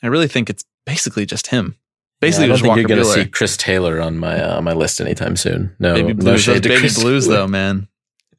I 0.04 0.08
really 0.08 0.28
think 0.28 0.50
it's 0.50 0.66
basically 0.86 1.26
just 1.26 1.48
him. 1.48 1.76
Basically, 2.20 2.48
Yeah, 2.48 2.54
I 2.54 2.58
don't 2.58 2.68
Walker 2.68 2.80
think 2.80 2.90
you're 2.90 2.98
going 2.98 3.08
to 3.08 3.24
see 3.24 3.30
Chris 3.30 3.56
Taylor 3.56 4.02
on 4.02 4.18
my 4.18 4.44
uh, 4.44 4.58
on 4.58 4.64
my 4.64 4.74
list 4.74 5.00
anytime 5.00 5.36
soon. 5.36 5.76
No, 5.80 5.94
baby 5.94 6.14
no 6.14 6.20
blues, 6.20 6.42
shade 6.42 6.64
those 6.64 6.70
baby 6.72 6.80
Chris 6.80 7.02
blues 7.02 7.26
Taylor. 7.28 7.38
though, 7.38 7.48
man. 7.48 7.88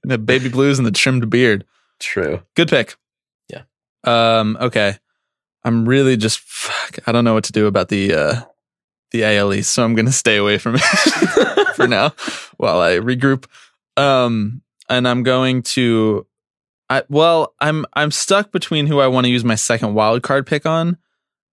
The 0.03 0.19
baby 0.19 0.49
blues 0.49 0.79
and 0.79 0.87
the 0.87 0.91
trimmed 0.93 1.31
beard. 1.31 1.65
True. 2.01 2.43
Good 2.55 2.69
pick. 2.69 2.97
Yeah. 3.49 3.63
Um. 4.05 4.59
Okay. 4.61 4.97
I'm 5.65 5.89
really 5.89 6.17
just. 6.17 6.41
Fuck, 6.41 6.99
I 7.07 7.13
don't 7.13 7.25
know 7.25 7.35
what 7.35 7.45
to 7.45 7.53
do 7.53 7.67
about 7.67 7.89
the 7.89 8.13
uh 8.15 8.41
the 9.11 9.25
AL 9.25 9.55
East, 9.55 9.71
so 9.73 9.85
I'm 9.85 9.95
gonna 9.95 10.13
stay 10.13 10.37
away 10.37 10.59
from 10.59 10.77
it 10.77 10.81
for 11.77 11.87
now 11.89 12.11
while 12.57 12.81
I 12.81 12.93
regroup. 12.99 13.47
Um. 13.97 14.63
And 14.91 15.07
I'm 15.07 15.23
going 15.23 15.63
to. 15.75 16.27
I 16.89 17.03
well, 17.11 17.55
I'm 17.61 17.85
I'm 17.93 18.11
stuck 18.11 18.53
between 18.53 18.87
who 18.87 19.01
I 19.01 19.07
want 19.09 19.27
to 19.27 19.31
use 19.31 19.45
my 19.45 19.55
second 19.55 19.93
wild 19.95 20.23
card 20.23 20.47
pick 20.47 20.65
on. 20.67 20.97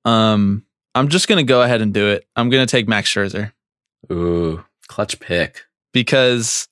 Um. 0.05 0.65
I'm 0.93 1.09
just 1.09 1.27
gonna 1.27 1.43
go 1.43 1.61
ahead 1.61 1.81
and 1.81 1.93
do 1.93 2.07
it. 2.07 2.25
I'm 2.37 2.49
gonna 2.49 2.65
take 2.65 2.87
Max 2.87 3.13
Scherzer 3.13 3.51
Ooh, 4.09 4.63
clutch 4.87 5.19
pick. 5.19 5.65
because 5.91 6.69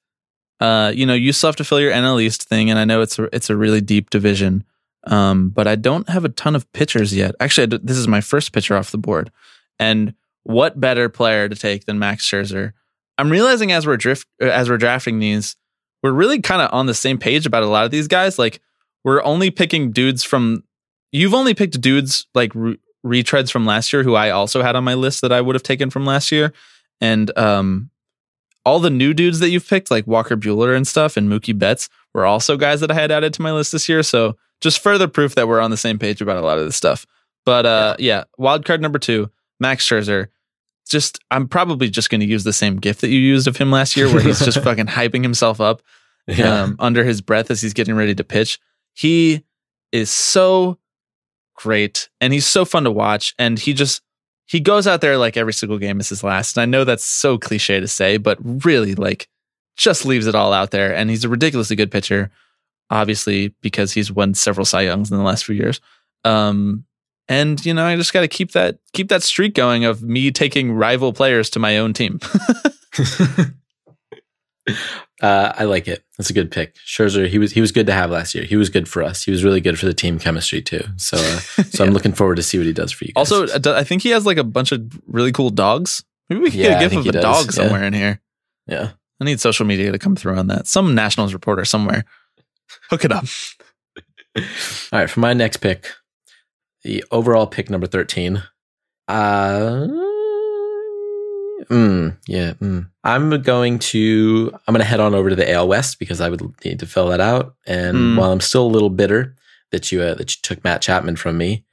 uh, 0.62 0.94
you 0.96 1.06
know 1.06 1.14
you 1.14 1.34
still 1.34 1.50
have 1.50 1.58
to 1.58 1.66
fill 1.66 1.82
your 1.82 1.92
NL 1.92 2.22
East 2.22 2.48
thing, 2.48 2.70
and 2.70 2.80
I 2.80 2.86
know 2.86 3.02
it's 3.02 3.20
a, 3.20 3.24
it's 3.36 3.50
a 3.50 3.58
really 3.58 3.82
deep 3.82 4.10
division. 4.10 4.64
Um, 5.06 5.50
but 5.50 5.68
I 5.68 5.76
don't 5.76 6.08
have 6.08 6.24
a 6.24 6.30
ton 6.30 6.56
of 6.56 6.72
pitchers 6.72 7.14
yet. 7.14 7.36
Actually, 7.42 7.64
I 7.64 7.66
d- 7.66 7.80
this 7.84 7.98
is 7.98 8.08
my 8.08 8.22
first 8.22 8.54
pitcher 8.54 8.78
off 8.78 8.92
the 8.92 8.98
board, 8.98 9.30
and 9.78 10.14
what 10.44 10.80
better 10.80 11.10
player 11.10 11.50
to 11.50 11.56
take 11.56 11.86
than 11.86 12.00
Max 12.00 12.30
Scherzer? 12.30 12.74
I'm 13.18 13.30
realizing 13.30 13.72
as 13.72 13.86
we're 13.86 13.98
drift 13.98 14.28
uh, 14.42 14.46
as 14.46 14.70
we're 14.70 14.78
drafting 14.78 15.20
these, 15.20 15.56
we're 16.02 16.12
really 16.12 16.42
kind 16.42 16.62
of 16.62 16.70
on 16.74 16.86
the 16.86 16.94
same 16.94 17.18
page 17.18 17.46
about 17.46 17.64
a 17.64 17.68
lot 17.68 17.86
of 17.86 17.92
these 17.92 18.08
guys. 18.08 18.40
Like 18.40 18.62
we're 19.04 19.24
only 19.24 19.52
picking 19.52 19.92
dudes 19.92 20.24
from. 20.24 20.64
You've 21.12 21.36
only 21.36 21.54
picked 21.54 21.80
dudes 21.80 22.26
like 22.34 22.52
re- 22.56 22.80
retreads 23.06 23.52
from 23.52 23.66
last 23.66 23.94
year, 23.94 24.02
who 24.02 24.16
I 24.16 24.32
also 24.32 24.64
had 24.64 24.76
on 24.76 24.84
my 24.84 24.96
list 24.96 25.22
that 25.22 25.32
I 25.32 25.42
would 25.42 25.56
have 25.56 25.64
taken 25.64 25.90
from 25.90 26.06
last 26.06 26.32
year, 26.32 26.54
and 27.00 27.36
um, 27.38 27.92
all 28.66 28.80
the 28.80 28.90
new 28.90 29.14
dudes 29.14 29.40
that 29.40 29.50
you've 29.50 29.68
picked, 29.68 29.92
like 29.92 30.08
Walker 30.08 30.38
Buehler 30.38 30.76
and 30.76 30.88
stuff, 30.88 31.18
and 31.18 31.30
Mookie 31.30 31.58
Betts, 31.58 31.90
were 32.14 32.26
also 32.26 32.58
guys 32.58 32.80
that 32.80 32.92
I 32.92 32.96
had 32.96 33.12
added 33.12 33.34
to 33.36 33.42
my 33.42 33.52
list 33.52 33.72
this 33.72 33.88
year. 33.90 34.04
So 34.04 34.38
just 34.62 34.80
further 34.80 35.08
proof 35.08 35.36
that 35.36 35.48
we're 35.48 35.60
on 35.60 35.72
the 35.72 35.78
same 35.78 36.00
page 36.00 36.22
about 36.22 36.38
a 36.38 36.42
lot 36.42 36.58
of 36.58 36.66
this 36.66 36.76
stuff. 36.76 37.06
But 37.46 37.66
uh, 37.66 37.96
yeah, 38.00 38.24
wild 38.38 38.66
card 38.66 38.82
number 38.82 39.00
two, 39.00 39.30
Max 39.64 39.88
Scherzer. 39.88 40.28
Just 40.88 41.20
I'm 41.32 41.48
probably 41.48 41.90
just 41.90 42.10
going 42.10 42.22
to 42.22 42.28
use 42.28 42.44
the 42.44 42.54
same 42.54 42.76
gift 42.78 43.02
that 43.02 43.08
you 43.10 43.20
used 43.20 43.48
of 43.48 43.58
him 43.58 43.72
last 43.72 43.96
year, 43.98 44.08
where 44.14 44.22
he's 44.22 44.40
just 44.44 44.60
fucking 44.64 44.86
hyping 44.88 45.24
himself 45.24 45.60
up 45.62 45.82
Yeah. 46.28 46.64
um, 46.64 46.76
under 46.78 47.04
his 47.04 47.22
breath 47.22 47.50
as 47.50 47.62
he's 47.62 47.74
getting 47.74 47.96
ready 47.96 48.14
to 48.14 48.24
pitch. 48.24 48.60
He 48.94 49.44
is 49.94 50.12
so 50.12 50.78
great 51.56 52.10
and 52.20 52.34
he's 52.34 52.46
so 52.46 52.66
fun 52.66 52.84
to 52.84 52.92
watch. 52.92 53.34
And 53.40 53.58
he 53.58 53.74
just, 53.74 54.02
he 54.46 54.60
goes 54.60 54.86
out 54.86 55.00
there 55.02 55.18
like 55.18 55.38
every 55.38 55.54
single 55.54 55.78
game 55.78 56.00
is 56.02 56.10
his 56.10 56.24
last. 56.24 56.58
And 56.58 56.62
I 56.62 56.66
know 56.66 56.84
that's 56.84 57.06
so 57.06 57.38
cliche 57.38 57.80
to 57.80 57.88
say, 57.88 58.18
but 58.18 58.38
really 58.66 58.94
like 58.96 59.30
just 59.78 60.06
leaves 60.06 60.28
it 60.28 60.36
all 60.36 60.52
out 60.54 60.72
there. 60.72 60.94
And 60.94 61.10
he's 61.10 61.24
a 61.24 61.30
ridiculously 61.30 61.76
good 61.78 61.92
pitcher, 61.92 62.30
obviously, 62.90 63.56
because 63.62 63.94
he's 63.94 64.12
won 64.12 64.34
several 64.34 64.66
Cy 64.66 64.82
Youngs 64.82 65.12
in 65.12 65.18
the 65.18 65.24
last 65.24 65.46
few 65.46 65.56
years. 65.56 65.80
Um, 66.26 66.84
and 67.28 67.64
you 67.66 67.74
know, 67.74 67.86
I 67.86 67.96
just 67.96 68.14
got 68.14 68.22
to 68.22 68.28
keep 68.28 68.52
that 68.52 68.80
keep 68.94 69.10
that 69.10 69.24
streak 69.24 69.54
going 69.56 69.86
of 69.86 70.02
me 70.02 70.32
taking 70.32 70.72
rival 70.74 71.14
players 71.14 71.50
to 71.52 71.60
my 71.60 71.78
own 71.78 71.94
team. 71.94 72.20
uh, 75.22 75.54
I 75.58 75.64
like 75.66 75.88
it. 75.88 76.04
That's 76.18 76.30
a 76.30 76.34
good 76.34 76.52
pick. 76.52 76.76
Scherzer, 76.86 77.28
he 77.28 77.38
was 77.38 77.52
he 77.52 77.62
was 77.62 77.72
good 77.72 77.88
to 77.88 77.94
have 77.94 78.12
last 78.12 78.36
year. 78.36 78.44
He 78.44 78.56
was 78.56 78.70
good 78.70 78.88
for 78.88 79.04
us. 79.04 79.24
He 79.24 79.32
was 79.32 79.44
really 79.44 79.62
good 79.62 79.80
for 79.80 79.86
the 79.86 79.94
team 79.94 80.20
chemistry 80.20 80.62
too. 80.62 80.84
So, 80.98 81.18
uh, 81.18 81.40
so 81.70 81.84
I'm 81.84 81.92
looking 81.92 82.14
forward 82.14 82.36
to 82.36 82.44
see 82.44 82.58
what 82.58 82.68
he 82.68 82.74
does 82.74 82.92
for 82.92 83.06
you. 83.06 83.14
Guys. 83.14 83.32
Also, 83.32 83.48
uh, 83.48 83.76
I 83.78 83.84
think 83.84 84.02
he 84.04 84.10
has 84.10 84.26
like 84.26 84.38
a 84.38 84.44
bunch 84.44 84.72
of 84.72 84.82
really 85.08 85.32
cool 85.32 85.50
dogs. 85.50 86.04
Maybe 86.30 86.42
we 86.42 86.52
could 86.52 86.60
Yeah, 86.60 86.70
get 86.70 86.78
a 86.78 86.80
gif 86.82 86.90
think 86.92 87.02
of 87.02 87.10
a 87.10 87.12
does, 87.14 87.24
dog 87.24 87.46
yeah. 87.46 87.52
somewhere 87.52 87.84
in 87.84 87.94
here. 87.94 88.22
yeah. 88.68 88.92
I 89.22 89.26
need 89.26 89.40
social 89.40 89.66
media 89.66 89.92
to 89.92 90.00
come 90.00 90.16
through 90.18 90.36
on 90.38 90.48
that. 90.48 90.68
Some 90.68 90.96
Nationals 90.96 91.34
reporter 91.34 91.64
somewhere. 91.64 92.04
Hook 92.90 93.06
it 93.06 93.12
up. 93.12 93.24
All 94.36 94.44
right, 94.92 95.10
for 95.10 95.20
my 95.22 95.34
next 95.34 95.58
pick, 95.58 95.88
the 96.84 97.04
overall 97.12 97.48
pick 97.48 97.70
number 97.70 97.88
13. 97.88 98.44
Uh 99.08 99.88
mm, 101.70 102.18
yeah, 102.28 102.54
mm. 102.54 102.88
I'm 103.04 103.42
going 103.42 103.80
to 103.80 104.52
I'm 104.68 104.74
going 104.74 104.82
to 104.84 104.88
head 104.88 105.00
on 105.00 105.14
over 105.14 105.30
to 105.30 105.36
the 105.36 105.52
AL 105.52 105.68
West 105.68 106.00
because 106.00 106.22
I 106.22 106.30
would 106.30 106.42
need 106.64 106.80
to 106.80 106.86
fill 106.86 107.10
that 107.10 107.20
out 107.20 107.56
and 107.66 107.98
Mm. 107.98 108.18
while 108.18 108.32
I'm 108.32 108.42
still 108.42 108.66
a 108.66 108.68
little 108.76 108.90
bitter 108.90 109.36
that 109.72 109.92
you 109.92 110.02
uh, 110.02 110.14
that 110.16 110.36
you 110.36 110.40
took 110.42 110.64
Matt 110.64 110.82
Chapman 110.82 111.16
from 111.16 111.38
me, 111.38 111.66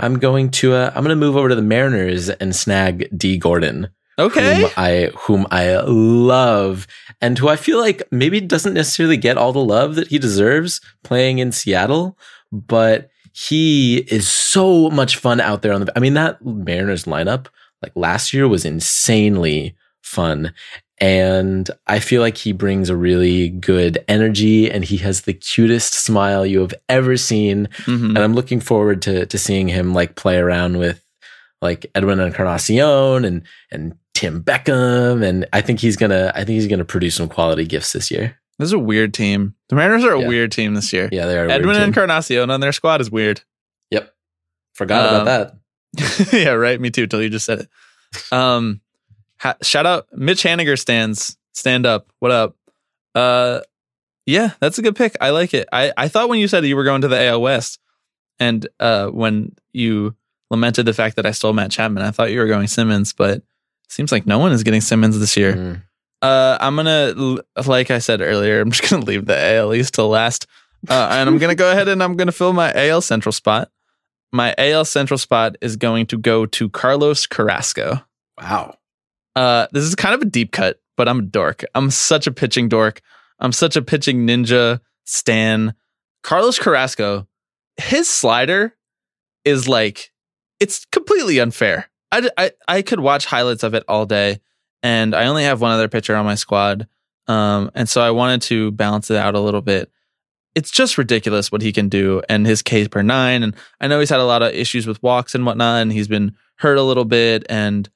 I'm 0.00 0.18
going 0.18 0.50
to 0.52 0.74
uh, 0.74 0.88
I'm 0.94 1.04
going 1.04 1.16
to 1.16 1.26
move 1.26 1.36
over 1.36 1.48
to 1.48 1.54
the 1.54 1.62
Mariners 1.62 2.28
and 2.30 2.54
snag 2.54 3.08
Dee 3.16 3.38
Gordon 3.38 3.88
Okay. 4.18 4.60
whom 4.60 4.70
I 4.76 5.10
whom 5.16 5.46
I 5.50 5.76
love 5.86 6.86
and 7.20 7.38
who 7.38 7.48
I 7.48 7.56
feel 7.56 7.78
like 7.80 8.02
maybe 8.12 8.40
doesn't 8.40 8.74
necessarily 8.74 9.16
get 9.16 9.36
all 9.38 9.52
the 9.52 9.58
love 9.64 9.94
that 9.96 10.08
he 10.08 10.18
deserves 10.18 10.80
playing 11.02 11.38
in 11.38 11.50
Seattle, 11.52 12.16
but 12.52 13.08
he 13.36 13.98
is 14.08 14.28
so 14.28 14.88
much 14.90 15.16
fun 15.16 15.40
out 15.40 15.62
there 15.62 15.72
on 15.72 15.80
the 15.84 15.92
I 15.96 16.00
mean 16.00 16.14
that 16.14 16.44
Mariners 16.44 17.04
lineup 17.04 17.46
like 17.82 17.90
last 17.96 18.32
year 18.32 18.46
was 18.46 18.64
insanely 18.64 19.76
fun 20.02 20.54
and 20.98 21.68
I 21.88 21.98
feel 21.98 22.22
like 22.22 22.36
he 22.36 22.52
brings 22.52 22.88
a 22.88 22.96
really 22.96 23.48
good 23.48 24.04
energy 24.06 24.70
and 24.70 24.84
he 24.84 24.96
has 24.98 25.22
the 25.22 25.34
cutest 25.34 25.94
smile 25.94 26.46
you 26.46 26.60
have 26.60 26.74
ever 26.88 27.16
seen 27.16 27.66
Mhm. 27.86 28.10
and 28.10 28.18
I'm 28.18 28.34
looking 28.34 28.60
forward 28.60 29.02
to 29.02 29.26
to 29.26 29.36
seeing 29.38 29.66
him 29.66 29.92
like 29.94 30.14
play 30.14 30.36
around 30.38 30.78
with 30.78 31.02
like 31.60 31.86
Edwin 31.96 32.20
Encarnacion 32.20 33.24
and 33.24 33.42
and 33.72 33.94
Tim 34.14 34.44
Beckham, 34.44 35.24
and 35.24 35.44
I 35.52 35.60
think 35.60 35.80
he's 35.80 35.96
gonna 35.96 36.30
I 36.36 36.44
think 36.44 36.54
he's 36.54 36.68
gonna 36.68 36.84
produce 36.84 37.16
some 37.16 37.28
quality 37.28 37.66
gifts 37.66 37.92
this 37.94 38.12
year. 38.12 38.38
This 38.58 38.66
is 38.66 38.72
a 38.72 38.78
weird 38.78 39.12
team. 39.14 39.54
The 39.68 39.76
Mariners 39.76 40.04
are 40.04 40.14
a 40.14 40.20
Yeah. 40.20 40.28
weird 40.28 40.52
team 40.52 40.74
this 40.74 40.92
year. 40.92 41.08
Yeah, 41.10 41.26
they 41.26 41.36
are. 41.38 41.48
Edwin. 41.48 41.76
Encarnacion 41.80 42.50
on 42.50 42.60
their 42.60 42.72
squad 42.72 43.00
is 43.00 43.10
weird. 43.10 43.40
Yep, 43.90 44.14
forgot 44.74 45.08
Um, 45.14 45.22
about 45.22 45.54
that. 45.96 46.32
yeah, 46.32 46.50
right. 46.50 46.80
Me 46.80 46.90
too. 46.90 47.06
Till 47.06 47.22
you 47.22 47.28
just 47.30 47.46
said 47.46 47.60
it. 47.60 48.32
Um, 48.32 48.80
ha- 49.38 49.56
shout 49.62 49.86
out 49.86 50.06
Mitch 50.12 50.42
Haniger 50.42 50.78
stands. 50.78 51.36
stand 51.52 51.86
up. 51.86 52.12
What 52.20 52.30
up? 52.32 52.56
Uh, 53.14 53.60
yeah, 54.26 54.50
that's 54.60 54.78
a 54.78 54.82
good 54.82 54.96
pick. 54.96 55.16
I 55.20 55.30
like 55.30 55.52
it. 55.54 55.68
I 55.72 55.92
I 55.96 56.08
thought 56.08 56.28
when 56.28 56.38
you 56.40 56.48
said 56.48 56.64
you 56.64 56.76
were 56.76 56.84
going 56.84 57.02
to 57.02 57.08
the 57.08 57.20
AL 57.28 57.40
West, 57.42 57.78
and 58.40 58.66
uh, 58.80 59.08
when 59.08 59.54
you 59.72 60.14
lamented 60.50 60.86
the 60.86 60.92
fact 60.94 61.16
that 61.16 61.26
I 61.26 61.30
stole 61.32 61.52
Matt 61.52 61.70
Chapman, 61.70 62.02
I 62.02 62.10
thought 62.10 62.30
you 62.32 62.38
were 62.40 62.46
going 62.46 62.66
Simmons, 62.68 63.12
but 63.12 63.42
seems 63.88 64.10
like 64.12 64.26
no 64.26 64.38
one 64.38 64.52
is 64.52 64.62
getting 64.62 64.80
Simmons 64.80 65.18
this 65.18 65.36
year. 65.36 65.54
Mm. 65.54 65.82
Uh, 66.24 66.56
I'm 66.58 66.74
gonna, 66.74 67.42
like 67.66 67.90
I 67.90 67.98
said 67.98 68.22
earlier, 68.22 68.62
I'm 68.62 68.70
just 68.70 68.88
gonna 68.88 69.04
leave 69.10 69.26
the 69.26 69.56
AL 69.56 69.74
East 69.74 69.92
till 69.92 70.08
last, 70.08 70.46
uh, 70.88 71.08
and 71.10 71.28
I'm 71.28 71.36
gonna 71.36 71.54
go 71.54 71.70
ahead 71.70 71.86
and 71.86 72.02
I'm 72.02 72.16
gonna 72.16 72.32
fill 72.32 72.54
my 72.54 72.72
AL 72.72 73.02
Central 73.02 73.30
spot. 73.30 73.70
My 74.32 74.54
AL 74.56 74.86
Central 74.86 75.18
spot 75.18 75.56
is 75.60 75.76
going 75.76 76.06
to 76.06 76.16
go 76.16 76.46
to 76.46 76.70
Carlos 76.70 77.26
Carrasco. 77.26 78.00
Wow. 78.40 78.78
Uh, 79.36 79.66
this 79.72 79.84
is 79.84 79.94
kind 79.94 80.14
of 80.14 80.22
a 80.22 80.24
deep 80.24 80.50
cut, 80.50 80.80
but 80.96 81.08
I'm 81.08 81.18
a 81.18 81.22
dork. 81.22 81.62
I'm 81.74 81.90
such 81.90 82.26
a 82.26 82.32
pitching 82.32 82.70
dork. 82.70 83.02
I'm 83.38 83.52
such 83.52 83.76
a 83.76 83.82
pitching 83.82 84.26
ninja 84.26 84.80
stan. 85.04 85.74
Carlos 86.22 86.58
Carrasco, 86.58 87.28
his 87.76 88.08
slider 88.08 88.74
is 89.44 89.68
like, 89.68 90.10
it's 90.58 90.86
completely 90.86 91.38
unfair. 91.38 91.90
I, 92.10 92.30
I, 92.38 92.52
I 92.66 92.82
could 92.82 93.00
watch 93.00 93.26
highlights 93.26 93.62
of 93.62 93.74
it 93.74 93.84
all 93.88 94.06
day, 94.06 94.40
and 94.84 95.14
I 95.14 95.26
only 95.26 95.44
have 95.44 95.62
one 95.62 95.72
other 95.72 95.88
pitcher 95.88 96.14
on 96.14 96.26
my 96.26 96.34
squad. 96.34 96.86
Um, 97.26 97.70
and 97.74 97.88
so 97.88 98.02
I 98.02 98.10
wanted 98.10 98.42
to 98.42 98.70
balance 98.72 99.10
it 99.10 99.16
out 99.16 99.34
a 99.34 99.40
little 99.40 99.62
bit. 99.62 99.90
It's 100.54 100.70
just 100.70 100.98
ridiculous 100.98 101.50
what 101.50 101.62
he 101.62 101.72
can 101.72 101.88
do 101.88 102.22
and 102.28 102.46
his 102.46 102.60
K 102.60 102.86
per 102.86 103.02
nine. 103.02 103.42
And 103.42 103.56
I 103.80 103.88
know 103.88 103.98
he's 103.98 104.10
had 104.10 104.20
a 104.20 104.26
lot 104.26 104.42
of 104.42 104.52
issues 104.52 104.86
with 104.86 105.02
walks 105.02 105.34
and 105.34 105.46
whatnot, 105.46 105.80
and 105.80 105.90
he's 105.90 106.06
been 106.06 106.36
hurt 106.56 106.76
a 106.76 106.82
little 106.82 107.06
bit 107.06 107.44
and 107.48 107.88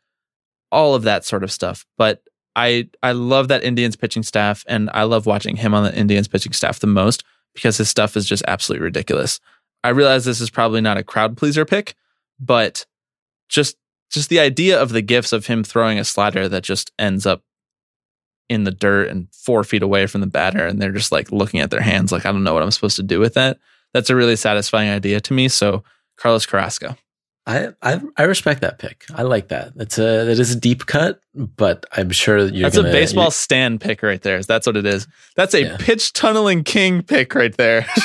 all 0.73 0.95
of 0.95 1.03
that 1.03 1.27
sort 1.27 1.45
of 1.45 1.53
stuff. 1.53 1.85
But 1.99 2.23
I 2.57 2.89
I 3.03 3.13
love 3.13 3.49
that 3.49 3.63
Indians 3.63 3.95
pitching 3.95 4.23
staff, 4.23 4.65
and 4.67 4.89
I 4.95 5.03
love 5.03 5.27
watching 5.27 5.57
him 5.57 5.75
on 5.75 5.85
the 5.85 5.95
Indians 5.95 6.27
pitching 6.27 6.53
staff 6.53 6.81
the 6.81 6.87
most 6.87 7.23
because 7.55 7.77
his 7.77 7.91
stuff 7.91 8.17
is 8.17 8.27
just 8.27 8.43
absolutely 8.49 8.85
ridiculous. 8.85 9.41
I 9.85 9.91
realize 9.91 10.25
this 10.25 10.41
is 10.41 10.51
probably 10.51 10.81
not 10.81 10.97
a 10.97 11.05
crowd 11.05 11.37
pleaser 11.37 11.67
pick, 11.67 11.95
but 12.41 12.87
just 13.51 13.77
just 14.11 14.29
the 14.29 14.41
idea 14.41 14.81
of 14.81 14.91
the 14.91 15.03
gifts 15.03 15.33
of 15.33 15.47
him 15.47 15.63
throwing 15.65 15.99
a 15.99 16.05
slider 16.05 16.49
that 16.49 16.63
just 16.63 16.91
ends 16.99 17.27
up 17.27 17.43
in 18.49 18.65
the 18.65 18.71
dirt 18.71 19.09
and 19.11 19.29
four 19.33 19.63
feet 19.65 19.83
away 19.83 20.07
from 20.07 20.21
the 20.23 20.27
batter, 20.27 20.67
and 20.67 20.81
they're 20.81 20.93
just 20.93 21.13
like 21.13 21.31
looking 21.31 21.61
at 21.61 21.71
their 21.71 21.83
hands 21.83 22.11
like 22.13 22.25
I 22.25 22.33
don't 22.33 22.45
know 22.45 22.55
what 22.55 22.63
I'm 22.63 22.71
supposed 22.71 22.97
to 22.97 23.03
do 23.03 23.21
with 23.21 23.35
that. 23.35 23.59
That's 23.93 24.11
a 24.11 24.17
really 24.17 24.37
satisfying 24.37 24.89
idea 24.91 25.21
to 25.21 25.33
me. 25.35 25.49
So 25.49 25.85
Carlos 26.17 26.47
Carrasco. 26.47 26.97
I, 27.47 27.69
I 27.81 27.99
I 28.19 28.23
respect 28.25 28.61
that 28.61 28.79
pick. 28.79 29.07
I 29.15 29.23
like 29.23 29.49
that. 29.49 29.73
It's 29.77 29.97
a 29.99 30.25
that 30.27 30.39
is 30.39 30.55
a 30.55 30.61
deep 30.61 30.85
cut, 30.85 31.21
but 31.35 31.87
I'm 31.93 32.11
sure 32.11 32.39
you're 32.41 32.65
That's 32.65 32.77
gonna, 32.77 32.91
a 32.91 32.93
baseball 32.93 33.31
stand 33.31 33.81
pick 33.81 34.03
right 34.03 34.21
there. 34.21 34.43
That's 34.43 34.67
what 34.67 34.77
it 34.77 34.85
is. 34.85 35.07
That's 35.35 35.55
a 35.55 35.63
Yeah. 35.63 35.77
pitch 35.79 36.13
tunneling 36.13 36.63
king 36.65 37.03
pick 37.03 37.35
right 37.35 37.57
there. 37.57 37.87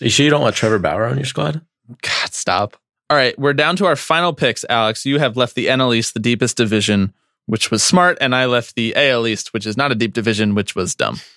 You 0.00 0.10
sure 0.10 0.24
you 0.24 0.30
don't 0.30 0.42
want 0.42 0.54
Trevor 0.56 0.78
Bauer 0.80 1.04
on 1.04 1.16
your 1.16 1.24
squad? 1.24 1.62
God, 2.02 2.34
stop. 2.34 2.76
All 3.08 3.16
right, 3.16 3.38
we're 3.38 3.52
down 3.52 3.76
to 3.76 3.86
our 3.86 3.94
final 3.96 4.32
picks, 4.32 4.64
Alex. 4.68 5.06
You 5.06 5.18
have 5.18 5.36
left 5.36 5.54
the 5.54 5.66
NL 5.66 5.94
East, 5.94 6.14
the 6.14 6.20
deepest 6.20 6.56
division, 6.56 7.12
which 7.46 7.70
was 7.70 7.82
smart, 7.82 8.18
and 8.20 8.34
I 8.34 8.46
left 8.46 8.74
the 8.74 8.94
AL 8.96 9.26
East, 9.28 9.52
which 9.52 9.64
is 9.64 9.76
not 9.76 9.92
a 9.92 9.94
deep 9.94 10.12
division, 10.12 10.54
which 10.54 10.74
was 10.74 10.94
dumb. 10.94 11.20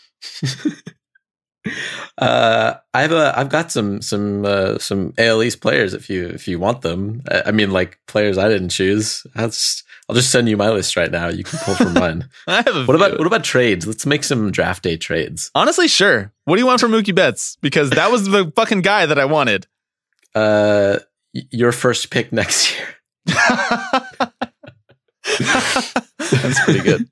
Uh, 2.18 2.76
I've 2.94 3.12
uh, 3.12 3.34
I've 3.36 3.50
got 3.50 3.72
some 3.72 4.02
some 4.02 4.46
uh, 4.46 4.78
some 4.78 5.14
AL 5.18 5.44
East 5.44 5.62
players 5.62 5.94
if 5.94 6.10
you 6.10 6.28
if 6.28 6.48
you 6.48 6.60
want 6.60 6.82
them. 6.82 7.22
I, 7.30 7.44
I 7.48 7.52
mean, 7.52 7.72
like 7.72 8.00
players 8.08 8.38
I 8.38 8.48
didn't 8.50 8.70
choose. 8.70 9.26
I'll 9.36 9.48
just, 9.48 9.84
I'll 10.08 10.16
just 10.16 10.32
send 10.32 10.50
you 10.50 10.58
my 10.58 10.70
list 10.70 10.96
right 10.96 11.12
now. 11.12 11.28
You 11.28 11.44
can 11.44 11.60
pull 11.60 11.76
from 11.76 11.94
mine. 11.96 12.30
I 12.48 12.58
have 12.58 12.76
a 12.76 12.86
What 12.86 12.96
about 12.96 13.18
what 13.18 13.28
about 13.28 13.44
trades? 13.44 13.86
Let's 13.86 14.06
make 14.06 14.24
some 14.24 14.52
draft 14.52 14.84
day 14.84 14.98
trades. 14.98 15.52
Honestly, 15.56 15.88
sure. 15.88 16.32
What 16.46 16.56
do 16.56 16.62
you 16.62 16.66
want 16.66 16.82
from 16.82 16.92
Mookie 16.92 17.16
Betts? 17.16 17.58
Because 17.62 17.90
that 17.92 18.12
was 18.12 18.28
the 18.28 18.52
fucking 18.56 18.82
guy 18.82 19.06
that 19.06 19.20
I 19.20 19.26
wanted. 19.26 19.68
Uh, 20.36 21.00
your 21.34 21.72
first 21.72 22.10
pick 22.12 22.32
next 22.34 22.76
year. 22.78 22.88
That's 25.40 26.64
pretty 26.64 26.82
good. 26.82 27.10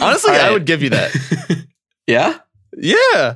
Honestly, 0.00 0.34
All 0.34 0.40
I 0.40 0.50
would 0.52 0.64
give 0.66 0.82
you 0.82 0.90
that. 0.90 1.14
Yeah, 2.06 2.38
Yeah. 2.74 3.34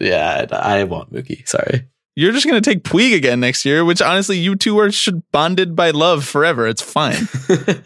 yeah. 0.00 0.46
I, 0.52 0.82
I 0.82 0.84
want 0.84 1.12
Mookie. 1.12 1.48
Sorry. 1.48 1.88
You're 2.14 2.30
just 2.30 2.46
going 2.46 2.62
to 2.62 2.70
take 2.70 2.84
Puig 2.84 3.12
again 3.12 3.40
next 3.40 3.64
year, 3.64 3.84
which 3.84 4.00
honestly, 4.00 4.38
you 4.38 4.54
two 4.54 4.78
are 4.78 4.92
should 4.92 5.28
bonded 5.32 5.74
by 5.74 5.90
love 5.90 6.24
forever. 6.24 6.68
It's 6.68 6.80
fine. 6.80 7.26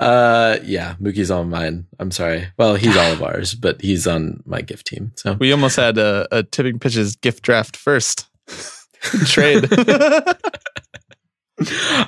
uh, 0.00 0.56
yeah. 0.64 0.94
Mookie's 0.98 1.30
on 1.30 1.50
mine. 1.50 1.86
I'm 1.98 2.10
sorry. 2.10 2.48
Well, 2.56 2.76
he's 2.76 2.96
all 2.96 3.12
of 3.12 3.22
ours, 3.22 3.54
but 3.54 3.82
he's 3.82 4.06
on 4.06 4.42
my 4.46 4.62
gift 4.62 4.86
team. 4.86 5.12
So 5.16 5.34
We 5.34 5.52
almost 5.52 5.76
had 5.76 5.98
a, 5.98 6.26
a 6.32 6.42
tipping 6.42 6.78
pitches 6.78 7.16
gift 7.16 7.42
draft 7.42 7.76
first 7.76 8.28
trade. 9.26 9.68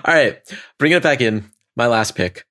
All 0.04 0.14
right, 0.14 0.38
bringing 0.78 0.96
it 0.98 1.02
back 1.02 1.20
in. 1.20 1.50
My 1.76 1.86
last 1.86 2.14
pick. 2.14 2.44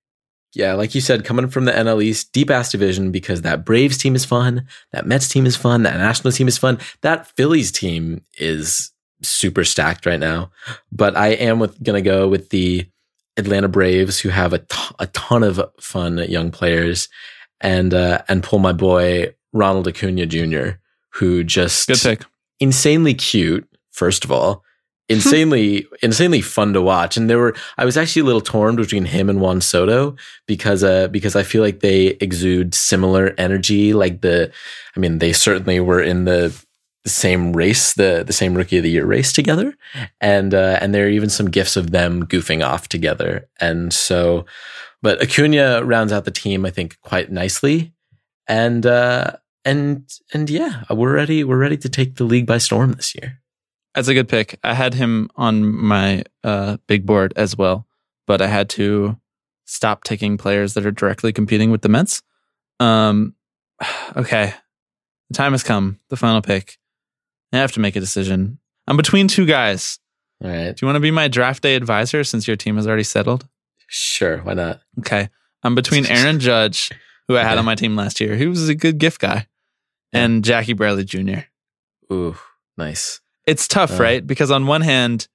Yeah, 0.53 0.73
like 0.73 0.95
you 0.95 1.01
said, 1.01 1.25
coming 1.25 1.49
from 1.49 1.65
the 1.65 1.71
NL 1.71 2.01
East, 2.01 2.31
deep 2.31 2.49
ass 2.49 2.71
division 2.71 3.11
because 3.11 3.43
that 3.43 3.65
Braves 3.65 3.97
team 3.97 4.15
is 4.15 4.25
fun, 4.25 4.65
that 4.91 5.05
Mets 5.05 5.27
team 5.27 5.45
is 5.45 5.55
fun, 5.55 5.83
that 5.83 5.97
Nationals 5.97 6.37
team 6.37 6.47
is 6.47 6.57
fun, 6.57 6.79
that 7.01 7.27
Phillies 7.35 7.71
team 7.71 8.23
is 8.37 8.91
super 9.21 9.63
stacked 9.63 10.05
right 10.05 10.19
now. 10.19 10.49
But 10.91 11.15
I 11.15 11.29
am 11.29 11.59
with, 11.59 11.81
gonna 11.83 12.01
go 12.01 12.27
with 12.27 12.49
the 12.49 12.87
Atlanta 13.35 13.67
Braves, 13.67 14.19
who 14.19 14.29
have 14.29 14.53
a 14.53 14.59
t- 14.59 14.95
a 14.97 15.07
ton 15.07 15.43
of 15.43 15.61
fun 15.79 16.17
young 16.17 16.49
players, 16.49 17.07
and 17.61 17.93
uh, 17.93 18.23
and 18.27 18.41
pull 18.41 18.59
my 18.59 18.73
boy 18.73 19.35
Ronald 19.53 19.87
Acuna 19.87 20.25
Jr., 20.25 20.79
who 21.09 21.43
just 21.43 21.87
Good 21.87 21.99
pick. 22.01 22.25
insanely 22.59 23.13
cute, 23.13 23.67
first 23.97 24.23
of 24.23 24.31
all. 24.31 24.63
Insanely, 25.09 25.87
insanely 26.01 26.41
fun 26.41 26.73
to 26.73 26.81
watch. 26.81 27.15
And 27.15 27.29
there 27.29 27.37
were, 27.37 27.55
I 27.77 27.85
was 27.85 27.95
actually 27.95 28.23
a 28.23 28.25
little 28.25 28.41
torn 28.41 28.75
between 28.75 29.05
him 29.05 29.29
and 29.29 29.39
Juan 29.39 29.61
Soto 29.61 30.17
because, 30.47 30.83
uh, 30.83 31.07
because 31.07 31.33
I 31.33 31.43
feel 31.43 31.61
like 31.61 31.79
they 31.79 32.17
exude 32.19 32.75
similar 32.75 33.33
energy. 33.37 33.93
Like 33.93 34.19
the, 34.19 34.51
I 34.97 34.99
mean, 34.99 35.19
they 35.19 35.31
certainly 35.31 35.79
were 35.79 36.01
in 36.01 36.25
the, 36.25 36.53
same 37.05 37.53
race, 37.53 37.93
the, 37.93 38.23
the 38.25 38.33
same 38.33 38.53
rookie 38.53 38.77
of 38.77 38.83
the 38.83 38.89
year 38.89 39.05
race 39.05 39.31
together. 39.31 39.73
And, 40.19 40.53
uh, 40.53 40.77
and 40.81 40.93
there 40.93 41.05
are 41.05 41.09
even 41.09 41.29
some 41.29 41.49
gifts 41.49 41.77
of 41.77 41.91
them 41.91 42.25
goofing 42.25 42.65
off 42.65 42.89
together. 42.89 43.47
And 43.59 43.93
so, 43.93 44.45
but 45.01 45.21
Acuna 45.21 45.83
rounds 45.85 46.11
out 46.11 46.25
the 46.25 46.31
team, 46.31 46.65
I 46.65 46.69
think, 46.69 46.99
quite 47.01 47.31
nicely. 47.31 47.93
And, 48.47 48.85
uh, 48.85 49.33
and, 49.63 50.09
and 50.33 50.49
yeah, 50.49 50.83
we're 50.89 51.13
ready, 51.13 51.43
we're 51.43 51.57
ready 51.57 51.77
to 51.77 51.89
take 51.89 52.15
the 52.15 52.23
league 52.23 52.45
by 52.45 52.57
storm 52.57 52.93
this 52.93 53.15
year. 53.15 53.39
That's 53.97 54.09
a 54.09 54.13
good 54.13 54.29
pick. 54.29 54.59
I 54.63 54.75
had 54.75 54.93
him 54.93 55.27
on 55.37 55.73
my 55.75 56.21
uh, 56.43 56.77
big 56.85 57.03
board 57.07 57.33
as 57.35 57.57
well, 57.57 57.87
but 58.27 58.43
I 58.43 58.47
had 58.47 58.69
to 58.69 59.17
stop 59.65 60.03
taking 60.03 60.37
players 60.37 60.75
that 60.75 60.85
are 60.85 60.91
directly 60.91 61.33
competing 61.33 61.71
with 61.71 61.81
the 61.81 61.89
Mets. 61.89 62.21
Um, 62.79 63.33
okay, 64.15 64.53
the 65.29 65.33
time 65.33 65.53
has 65.53 65.63
come. 65.63 65.99
The 66.09 66.15
final 66.15 66.43
pick. 66.43 66.77
I 67.51 67.57
have 67.57 67.71
to 67.71 67.79
make 67.79 67.95
a 67.95 67.99
decision. 67.99 68.59
I'm 68.85 68.97
between 68.97 69.27
two 69.27 69.47
guys. 69.47 69.97
All 70.43 70.51
right. 70.51 70.75
Do 70.75 70.85
you 70.85 70.85
want 70.85 70.97
to 70.97 70.99
be 70.99 71.09
my 71.09 71.27
draft 71.27 71.63
day 71.63 71.73
advisor 71.73 72.23
since 72.23 72.47
your 72.47 72.55
team 72.55 72.75
has 72.75 72.85
already 72.85 73.01
settled? 73.01 73.47
Sure. 73.87 74.37
Why 74.43 74.53
not? 74.53 74.79
Okay. 74.99 75.29
I'm 75.63 75.73
between 75.73 76.05
Aaron 76.09 76.39
Judge, 76.39 76.91
who 77.27 77.35
I 77.35 77.41
had 77.41 77.53
Okay. 77.53 77.57
on 77.59 77.65
my 77.65 77.73
team 77.73 77.95
last 77.95 78.19
year, 78.19 78.35
who 78.35 78.49
was 78.49 78.69
a 78.69 78.75
good 78.75 78.99
gift 78.99 79.19
guy, 79.21 79.47
and 80.13 80.43
Jackie 80.43 80.73
Bradley 80.73 81.03
Jr. 81.03 81.39
Ooh, 82.13 82.37
nice. 82.77 83.21
It's 83.47 83.67
tough, 83.67 83.93
Uh. 83.99 84.03
right? 84.03 84.27
Because 84.27 84.51
on 84.51 84.67
one 84.67 84.81
hand, 84.81 85.27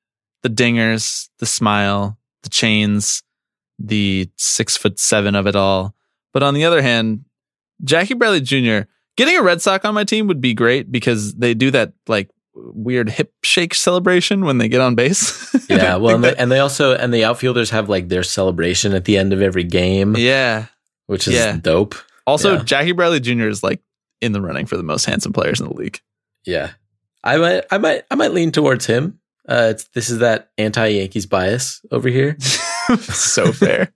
the 0.42 0.48
dingers, 0.50 1.28
the 1.40 1.46
smile, 1.46 2.18
the 2.44 2.48
chains, 2.50 3.22
the 3.78 4.30
six 4.36 4.76
foot 4.76 4.98
seven 5.00 5.34
of 5.34 5.46
it 5.48 5.56
all. 5.56 5.94
But 6.32 6.42
on 6.44 6.54
the 6.54 6.64
other 6.64 6.82
hand, 6.82 7.24
Jackie 7.84 8.14
Bradley 8.14 8.40
Jr. 8.42 8.86
getting 9.16 9.36
a 9.36 9.42
Red 9.42 9.60
Sox 9.60 9.84
on 9.84 9.94
my 9.94 10.04
team 10.04 10.26
would 10.28 10.40
be 10.40 10.54
great 10.54 10.92
because 10.92 11.34
they 11.34 11.54
do 11.54 11.70
that 11.72 11.92
like 12.06 12.30
weird 12.54 13.08
hip 13.08 13.32
shake 13.42 13.74
celebration 13.74 14.44
when 14.44 14.58
they 14.58 14.68
get 14.68 14.80
on 14.80 14.94
base. 14.94 15.48
Yeah. 15.72 15.96
Well, 15.96 16.16
and 16.16 16.24
they, 16.24 16.34
and 16.36 16.52
they 16.52 16.58
also 16.58 16.94
and 16.94 17.14
the 17.14 17.24
outfielders 17.24 17.70
have 17.70 17.88
like 17.88 18.08
their 18.08 18.22
celebration 18.22 18.92
at 18.92 19.06
the 19.06 19.16
end 19.16 19.32
of 19.32 19.40
every 19.40 19.64
game, 19.64 20.14
yeah. 20.18 20.66
which 21.06 21.26
is 21.26 21.32
Yeah. 21.34 21.56
dope. 21.56 21.94
Also, 22.26 22.56
Yeah. 22.56 22.62
Jackie 22.64 22.92
Bradley 22.92 23.20
Jr. 23.20 23.48
is 23.48 23.62
like 23.62 23.80
in 24.20 24.32
the 24.32 24.42
running 24.42 24.66
for 24.66 24.76
the 24.76 24.82
most 24.82 25.06
handsome 25.06 25.32
players 25.32 25.60
in 25.60 25.68
the 25.68 25.72
league. 25.74 25.98
Yeah. 26.44 26.72
I 27.25 27.37
might, 27.39 27.64
I 27.70 27.79
might, 27.79 28.05
I 28.11 28.14
might 28.14 28.33
lean 28.33 28.53
towards 28.53 28.87
him. 28.87 29.20
Uh, 29.49 29.68
it's, 29.70 29.85
this 29.89 30.11
is 30.11 30.18
that 30.18 30.51
anti 30.59 30.87
Yankees 30.87 31.27
bias 31.27 31.81
over 31.91 32.09
here. 32.09 32.37
so 33.01 33.53
fair. 33.53 33.93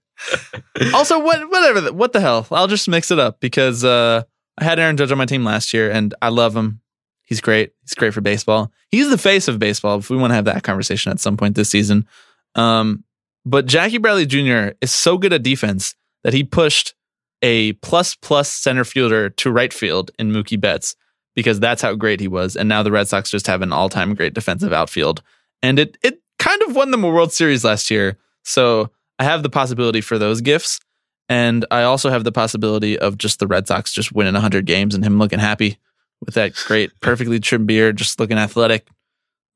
also, 0.95 1.19
what 1.19 1.49
whatever 1.51 1.81
the, 1.81 1.93
what 1.93 2.13
the 2.13 2.21
hell? 2.21 2.47
I'll 2.51 2.67
just 2.67 2.89
mix 2.89 3.11
it 3.11 3.19
up 3.19 3.41
because 3.41 3.85
uh, 3.85 4.23
I 4.59 4.65
had 4.65 4.79
Aaron 4.79 4.97
Judge 4.97 5.13
on 5.13 5.19
my 5.19 5.27
team 5.27 5.45
last 5.45 5.75
year, 5.75 5.91
and 5.91 6.15
I 6.23 6.29
love 6.29 6.57
him. 6.57 6.81
He's 7.25 7.41
great. 7.41 7.73
He's 7.83 7.95
great 7.95 8.15
for 8.15 8.21
baseball. 8.21 8.73
He's 8.89 9.11
the 9.11 9.19
face 9.19 9.49
of 9.49 9.59
baseball. 9.59 9.99
If 9.99 10.11
we 10.11 10.17
want 10.17 10.31
to 10.31 10.37
have 10.37 10.45
that 10.45 10.63
conversation 10.63 11.11
at 11.11 11.21
some 11.21 11.37
point 11.37 11.57
this 11.57 11.71
season, 11.71 12.07
um, 12.55 13.05
but 13.45 13.67
Jackie 13.67 13.99
Bradley 13.99 14.27
Jr. 14.27 14.77
is 14.81 14.93
so 14.93 15.19
good 15.19 15.33
at 15.33 15.43
defense 15.43 15.95
that 16.25 16.33
he 16.33 16.45
pushed 16.45 16.95
a 17.43 17.75
plus 17.75 18.15
plus 18.15 18.53
center 18.53 18.85
fielder 18.85 19.29
to 19.31 19.51
right 19.51 19.73
field 19.73 20.11
in 20.19 20.33
Mookie 20.33 20.61
Betts 20.61 20.97
because 21.37 21.61
that's 21.61 21.83
how 21.83 21.95
great 21.95 22.19
he 22.19 22.27
was. 22.27 22.57
And 22.57 22.69
now 22.69 22.83
the 22.83 22.91
Red 22.91 23.07
Sox 23.07 23.31
just 23.31 23.47
have 23.47 23.63
an 23.63 23.73
all 23.73 23.89
time 23.89 24.15
great 24.15 24.35
defensive 24.35 24.73
outfield. 24.73 25.23
And 25.63 25.79
it 25.79 25.97
it 26.03 26.21
kind 26.41 26.61
of 26.63 26.75
won 26.75 26.91
them 26.91 27.05
a 27.05 27.11
World 27.11 27.33
Series 27.33 27.65
last 27.65 27.91
year. 27.91 28.19
So 28.43 28.91
I 29.21 29.25
have 29.25 29.45
the 29.45 29.51
possibility 29.51 30.01
for 30.01 30.19
those 30.19 30.41
gifts. 30.41 30.81
And 31.29 31.67
I 31.71 31.83
also 31.83 32.09
have 32.11 32.25
the 32.25 32.33
possibility 32.33 32.99
of 32.99 33.19
just 33.19 33.39
the 33.39 33.47
Red 33.47 33.67
Sox 33.67 33.93
just 33.93 34.13
winning 34.13 34.35
100 34.35 34.65
games 34.65 34.95
and 34.95 35.05
him 35.05 35.19
looking 35.19 35.39
happy 35.39 35.79
with 36.25 36.35
that 36.35 36.55
great, 36.67 36.91
perfectly 37.01 37.41
trimmed 37.41 37.67
beard, 37.67 37.97
just 37.97 38.21
looking 38.21 38.39
athletic, 38.39 38.87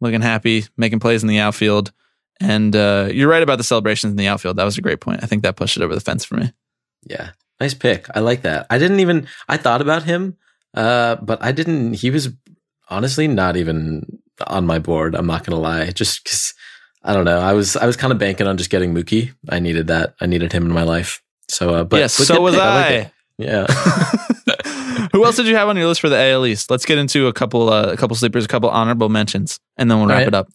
looking 0.00 0.20
happy, 0.20 0.64
making 0.76 1.00
plays 1.00 1.22
in 1.22 1.28
the 1.28 1.38
outfield. 1.38 1.92
And 2.40 2.74
uh, 2.74 3.08
you're 3.12 3.28
right 3.28 3.42
about 3.42 3.58
the 3.58 3.64
celebrations 3.64 4.10
in 4.10 4.16
the 4.16 4.26
outfield. 4.26 4.56
That 4.56 4.64
was 4.64 4.78
a 4.78 4.82
great 4.82 5.00
point. 5.00 5.22
I 5.22 5.26
think 5.26 5.42
that 5.42 5.56
pushed 5.56 5.76
it 5.76 5.82
over 5.82 5.94
the 5.94 6.00
fence 6.00 6.24
for 6.24 6.36
me. 6.36 6.52
Yeah. 7.04 7.30
Nice 7.60 7.74
pick. 7.74 8.06
I 8.14 8.20
like 8.20 8.42
that. 8.42 8.66
I 8.70 8.78
didn't 8.78 9.00
even 9.00 9.28
I 9.48 9.56
thought 9.58 9.82
about 9.82 10.02
him, 10.02 10.36
uh, 10.74 11.16
but 11.16 11.42
I 11.42 11.52
didn't 11.52 11.94
he 11.94 12.10
was 12.10 12.30
honestly 12.88 13.28
not 13.28 13.56
even 13.56 14.20
on 14.46 14.66
my 14.66 14.78
board. 14.78 15.14
I'm 15.14 15.26
not 15.26 15.44
gonna 15.44 15.60
lie. 15.60 15.90
Just 15.90 16.24
cause 16.24 16.54
I 17.02 17.14
don't 17.14 17.24
know. 17.24 17.40
I 17.40 17.52
was 17.52 17.76
I 17.76 17.86
was 17.86 17.96
kind 17.96 18.12
of 18.12 18.18
banking 18.18 18.46
on 18.46 18.56
just 18.56 18.70
getting 18.70 18.94
Mookie. 18.94 19.32
I 19.48 19.58
needed 19.58 19.86
that. 19.88 20.14
I 20.20 20.26
needed 20.26 20.52
him 20.52 20.64
in 20.64 20.72
my 20.72 20.82
life. 20.82 21.22
So 21.48 21.74
uh 21.74 21.84
but 21.84 21.98
yes, 21.98 22.18
but 22.18 22.26
so 22.26 22.40
was 22.40 22.54
pick. 22.54 22.62
I. 22.62 22.88
it. 22.88 23.12
yeah. 23.38 23.66
Who 25.12 25.24
else 25.24 25.36
did 25.36 25.46
you 25.46 25.56
have 25.56 25.68
on 25.68 25.76
your 25.76 25.86
list 25.86 26.00
for 26.00 26.08
the 26.08 26.18
AL 26.18 26.46
East? 26.46 26.70
Let's 26.70 26.84
get 26.84 26.98
into 26.98 27.26
a 27.26 27.32
couple, 27.32 27.68
uh, 27.68 27.90
a 27.90 27.96
couple 27.96 28.14
sleepers, 28.14 28.44
a 28.44 28.48
couple 28.48 28.68
honorable 28.70 29.08
mentions, 29.08 29.58
and 29.76 29.90
then 29.90 29.98
we'll 29.98 30.06
wrap 30.06 30.18
right. 30.18 30.28
it 30.28 30.34
up. 30.34 30.48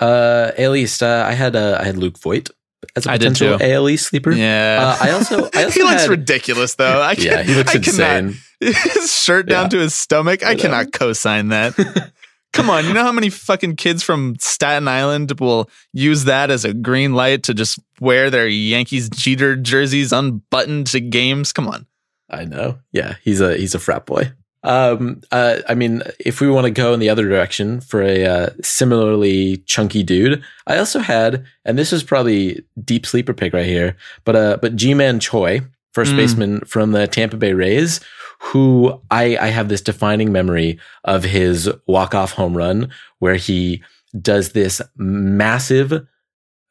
Uh 0.00 0.50
AL 0.58 0.74
East, 0.74 1.02
uh, 1.02 1.24
I 1.28 1.34
had 1.34 1.54
uh, 1.54 1.76
I 1.78 1.84
had 1.84 1.96
Luke 1.96 2.18
Voit 2.18 2.50
as 2.96 3.06
a 3.06 3.10
potential 3.10 3.58
ALE 3.60 3.96
sleeper. 3.96 4.32
Yeah, 4.32 4.96
Uh, 5.00 5.04
I 5.06 5.10
also 5.12 5.48
I 5.54 5.64
also 5.64 5.70
he 5.70 5.82
looks 5.82 6.02
had, 6.02 6.10
ridiculous 6.10 6.74
though. 6.74 7.00
I 7.00 7.12
Yeah, 7.12 7.42
he 7.42 7.54
looks 7.54 7.74
I 7.74 7.78
cannot- 7.78 8.24
insane. 8.24 8.36
his 8.60 9.12
shirt 9.12 9.46
down 9.46 9.64
Yeah. 9.64 9.68
to 9.70 9.78
his 9.78 9.94
stomach. 9.94 10.44
I 10.44 10.50
I 10.50 10.54
cannot 10.54 10.92
co-sign 10.92 11.48
that. 11.48 11.74
Come 12.52 12.68
on, 12.68 12.84
you 12.84 12.92
know 12.92 13.04
how 13.04 13.12
many 13.12 13.30
fucking 13.30 13.76
kids 13.76 14.02
from 14.02 14.34
Staten 14.40 14.88
Island 14.88 15.32
will 15.38 15.70
use 15.92 16.24
that 16.24 16.50
as 16.50 16.64
a 16.64 16.74
green 16.74 17.14
light 17.14 17.44
to 17.44 17.54
just 17.54 17.78
wear 18.00 18.28
their 18.28 18.48
Yankees 18.48 19.08
Jeter 19.08 19.54
jerseys 19.54 20.12
unbuttoned 20.12 20.88
to 20.88 20.98
games? 21.00 21.52
Come 21.52 21.68
on. 21.68 21.86
I 22.28 22.44
know. 22.46 22.78
Yeah, 22.90 23.14
he's 23.22 23.40
a 23.40 23.56
he's 23.56 23.74
a 23.76 23.78
frat 23.78 24.04
boy. 24.04 24.32
Um, 24.62 25.22
uh, 25.32 25.58
I 25.68 25.74
mean, 25.74 26.02
if 26.18 26.40
we 26.40 26.50
want 26.50 26.66
to 26.66 26.70
go 26.70 26.92
in 26.92 27.00
the 27.00 27.08
other 27.08 27.26
direction 27.26 27.80
for 27.80 28.02
a 28.02 28.26
uh, 28.26 28.50
similarly 28.62 29.58
chunky 29.66 30.02
dude, 30.02 30.42
I 30.66 30.76
also 30.78 30.98
had, 31.00 31.44
and 31.64 31.78
this 31.78 31.92
is 31.92 32.02
probably 32.02 32.62
deep 32.84 33.06
sleeper 33.06 33.32
pick 33.32 33.54
right 33.54 33.66
here, 33.66 33.96
but 34.24 34.36
uh, 34.36 34.58
but 34.60 34.76
Ji-Man 34.76 35.18
Choi, 35.20 35.62
first 35.94 36.12
Mm. 36.12 36.16
baseman 36.16 36.60
from 36.66 36.92
the 36.92 37.06
Tampa 37.06 37.36
Bay 37.38 37.54
Rays, 37.54 38.00
who 38.40 39.00
I 39.10 39.36
I 39.38 39.48
have 39.48 39.68
this 39.68 39.80
defining 39.80 40.30
memory 40.30 40.78
of 41.04 41.24
his 41.24 41.70
walk 41.86 42.14
off 42.14 42.32
home 42.32 42.56
run 42.56 42.90
where 43.18 43.36
he 43.36 43.82
does 44.20 44.52
this 44.52 44.82
massive 44.96 46.06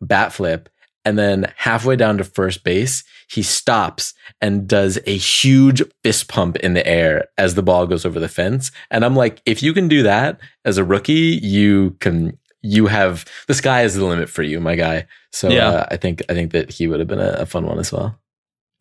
bat 0.01 0.31
flip 0.33 0.69
and 1.05 1.17
then 1.17 1.51
halfway 1.57 1.95
down 1.95 2.17
to 2.17 2.23
first 2.23 2.63
base 2.63 3.03
he 3.29 3.41
stops 3.43 4.13
and 4.41 4.67
does 4.67 4.97
a 5.05 5.15
huge 5.17 5.81
fist 6.03 6.27
pump 6.27 6.55
in 6.57 6.73
the 6.73 6.85
air 6.87 7.27
as 7.37 7.55
the 7.55 7.61
ball 7.63 7.85
goes 7.87 8.05
over 8.05 8.19
the 8.19 8.27
fence 8.27 8.71
and 8.91 9.05
i'm 9.05 9.15
like 9.15 9.41
if 9.45 9.61
you 9.63 9.73
can 9.73 9.87
do 9.87 10.03
that 10.03 10.39
as 10.65 10.77
a 10.77 10.83
rookie 10.83 11.39
you 11.41 11.91
can 11.99 12.37
you 12.61 12.87
have 12.87 13.23
the 13.47 13.53
sky 13.53 13.83
is 13.83 13.95
the 13.95 14.03
limit 14.05 14.29
for 14.29 14.43
you 14.43 14.59
my 14.59 14.75
guy 14.75 15.05
so 15.31 15.49
Yeah. 15.49 15.67
uh, 15.69 15.85
i 15.91 15.97
think 15.97 16.21
i 16.29 16.33
think 16.33 16.51
that 16.51 16.71
he 16.71 16.87
would 16.87 16.99
have 16.99 17.07
been 17.07 17.19
a, 17.21 17.31
a 17.39 17.45
fun 17.45 17.65
one 17.65 17.79
as 17.79 17.91
well 17.91 18.19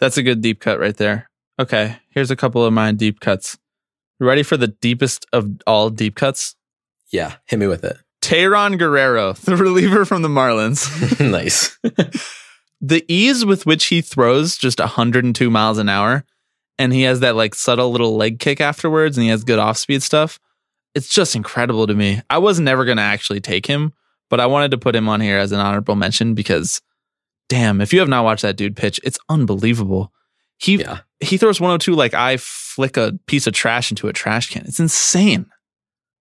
That's 0.01 0.17
a 0.19 0.23
good 0.23 0.41
deep 0.41 0.61
cut 0.61 0.79
right 0.79 0.97
there. 0.97 1.29
Okay, 1.61 1.97
here's 2.11 2.31
a 2.31 2.37
couple 2.37 2.65
of 2.65 2.73
mine 2.73 2.95
deep 2.97 3.19
cuts. 3.19 3.59
Ready 4.21 4.45
for 4.45 4.57
the 4.57 4.69
deepest 4.69 5.27
of 5.33 5.51
all 5.67 5.91
deep 5.91 6.15
cuts? 6.15 6.55
yeah 7.13 7.37
hit 7.47 7.59
me 7.59 7.67
with 7.67 7.85
it 7.85 7.97
Tayron 8.21 8.79
Guerrero, 8.79 9.33
the 9.45 9.57
reliever 9.57 10.05
from 10.05 10.23
the 10.23 10.29
Marlins. 10.29 11.21
nice. 11.31 11.79
The 12.81 13.05
ease 13.09 13.45
with 13.45 13.67
which 13.67 13.87
he 13.87 14.01
throws 14.01 14.57
just 14.57 14.79
102 14.79 15.51
miles 15.51 15.79
an 15.79 15.89
hour 15.89 16.25
and 16.79 16.93
he 16.93 17.03
has 17.03 17.21
that 17.21 17.35
like 17.35 17.55
subtle 17.55 17.91
little 17.91 18.17
leg 18.17 18.39
kick 18.39 18.61
afterwards 18.61 19.17
and 19.17 19.25
he 19.25 19.31
has 19.31 19.43
good 19.45 19.59
off 19.59 19.77
speed 19.77 20.03
stuff 20.03 20.39
it's 20.95 21.09
just 21.09 21.37
incredible 21.37 21.87
to 21.87 21.95
me. 21.95 22.21
I 22.31 22.39
was 22.39 22.59
never 22.59 22.85
going 22.85 22.97
to 22.97 23.03
actually 23.03 23.41
take 23.41 23.67
him 23.67 23.93
but 24.31 24.41
i 24.41 24.47
wanted 24.47 24.71
to 24.71 24.79
put 24.79 24.95
him 24.95 25.09
on 25.09 25.21
here 25.21 25.39
as 25.39 25.53
an 25.53 25.61
honorable 25.61 25.97
mention 25.97 26.35
because 26.35 26.81
damn 27.49 27.81
if 27.81 27.93
you 27.93 28.01
have 28.01 28.09
not 28.09 28.25
watched 28.25 28.43
that 28.43 28.57
dude 28.57 28.77
pitch 28.77 29.01
it's 29.03 29.19
unbelievable. 29.29 30.13
He 30.59 30.77
yeah. 30.77 31.01
he 31.21 31.37
throws 31.37 31.61
102 31.61 31.95
like 31.95 32.15
i 32.15 32.37
flick 32.37 32.97
a 32.97 33.19
piece 33.27 33.47
of 33.47 33.55
trash 33.55 33.91
into 33.91 34.09
a 34.09 34.13
trash 34.13 34.51
can. 34.51 34.65
It's 34.67 34.81
insane. 34.81 35.47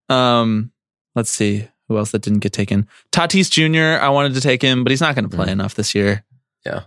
Um 0.09 0.71
let's 1.15 1.29
see 1.29 1.67
who 1.87 1.97
else 1.97 2.11
that 2.11 2.21
didn't 2.21 2.39
get 2.39 2.53
taken 2.53 2.87
tatis 3.11 3.49
jr 3.49 4.03
i 4.03 4.09
wanted 4.09 4.33
to 4.33 4.41
take 4.41 4.61
him 4.61 4.83
but 4.83 4.91
he's 4.91 5.01
not 5.01 5.15
going 5.15 5.27
to 5.29 5.35
play 5.35 5.47
Mhm. 5.47 5.51
enough 5.51 5.75
this 5.75 5.93
year 5.95 6.23
Yeah. 6.65 6.81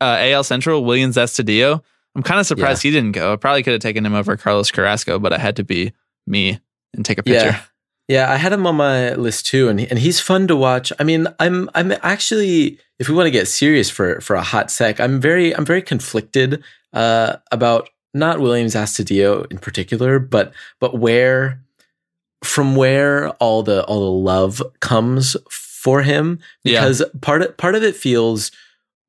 uh, 0.00 0.16
al 0.34 0.44
central 0.44 0.82
Willians 0.84 1.16
Astudillo 1.16 1.82
i'm 2.14 2.22
kind 2.22 2.40
of 2.40 2.46
surprised 2.46 2.82
he 2.82 2.90
didn't 2.90 3.12
go 3.12 3.32
i 3.32 3.36
probably 3.36 3.62
could 3.62 3.72
have 3.72 3.82
taken 3.82 4.04
him 4.06 4.14
over 4.14 4.36
carlos 4.36 4.70
carrasco 4.70 5.18
but 5.18 5.32
i 5.32 5.38
had 5.38 5.56
to 5.56 5.64
be 5.64 5.92
me 6.26 6.60
and 6.94 7.04
take 7.04 7.18
a 7.18 7.22
picture 7.22 7.46
Yeah. 7.50 7.60
Yeah, 8.06 8.30
I 8.30 8.36
had 8.36 8.52
him 8.52 8.66
on 8.66 8.76
my 8.76 9.14
list 9.14 9.46
too, 9.46 9.70
and 9.70 9.80
and 9.80 9.98
he's 9.98 10.20
fun 10.20 10.46
to 10.48 10.54
watch. 10.56 10.92
I 11.00 11.04
mean, 11.04 11.26
I'm 11.40 11.70
I'm 11.74 11.90
actually, 12.02 12.78
if 12.98 13.08
we 13.08 13.14
want 13.14 13.28
to 13.28 13.30
get 13.30 13.48
serious 13.48 13.88
for 13.88 14.20
for 14.20 14.36
a 14.36 14.42
hot 14.42 14.70
sec, 14.70 15.00
I'm 15.00 15.22
very 15.22 15.56
I'm 15.56 15.64
very 15.64 15.80
conflicted 15.80 16.62
uh, 16.92 17.36
about 17.50 17.88
not 18.12 18.40
Willians 18.40 18.76
Astudillo 18.76 19.50
in 19.50 19.56
particular, 19.56 20.18
but 20.18 20.52
but 20.80 20.98
where 20.98 21.62
from 22.44 22.76
where 22.76 23.30
all 23.40 23.62
the 23.62 23.84
all 23.84 24.00
the 24.00 24.24
love 24.30 24.62
comes 24.80 25.36
for 25.50 26.02
him 26.02 26.38
Yeah. 26.62 26.80
because 26.80 27.02
part 27.20 27.42
of, 27.42 27.56
part 27.56 27.74
of 27.74 27.82
it 27.82 27.96
feels 27.96 28.50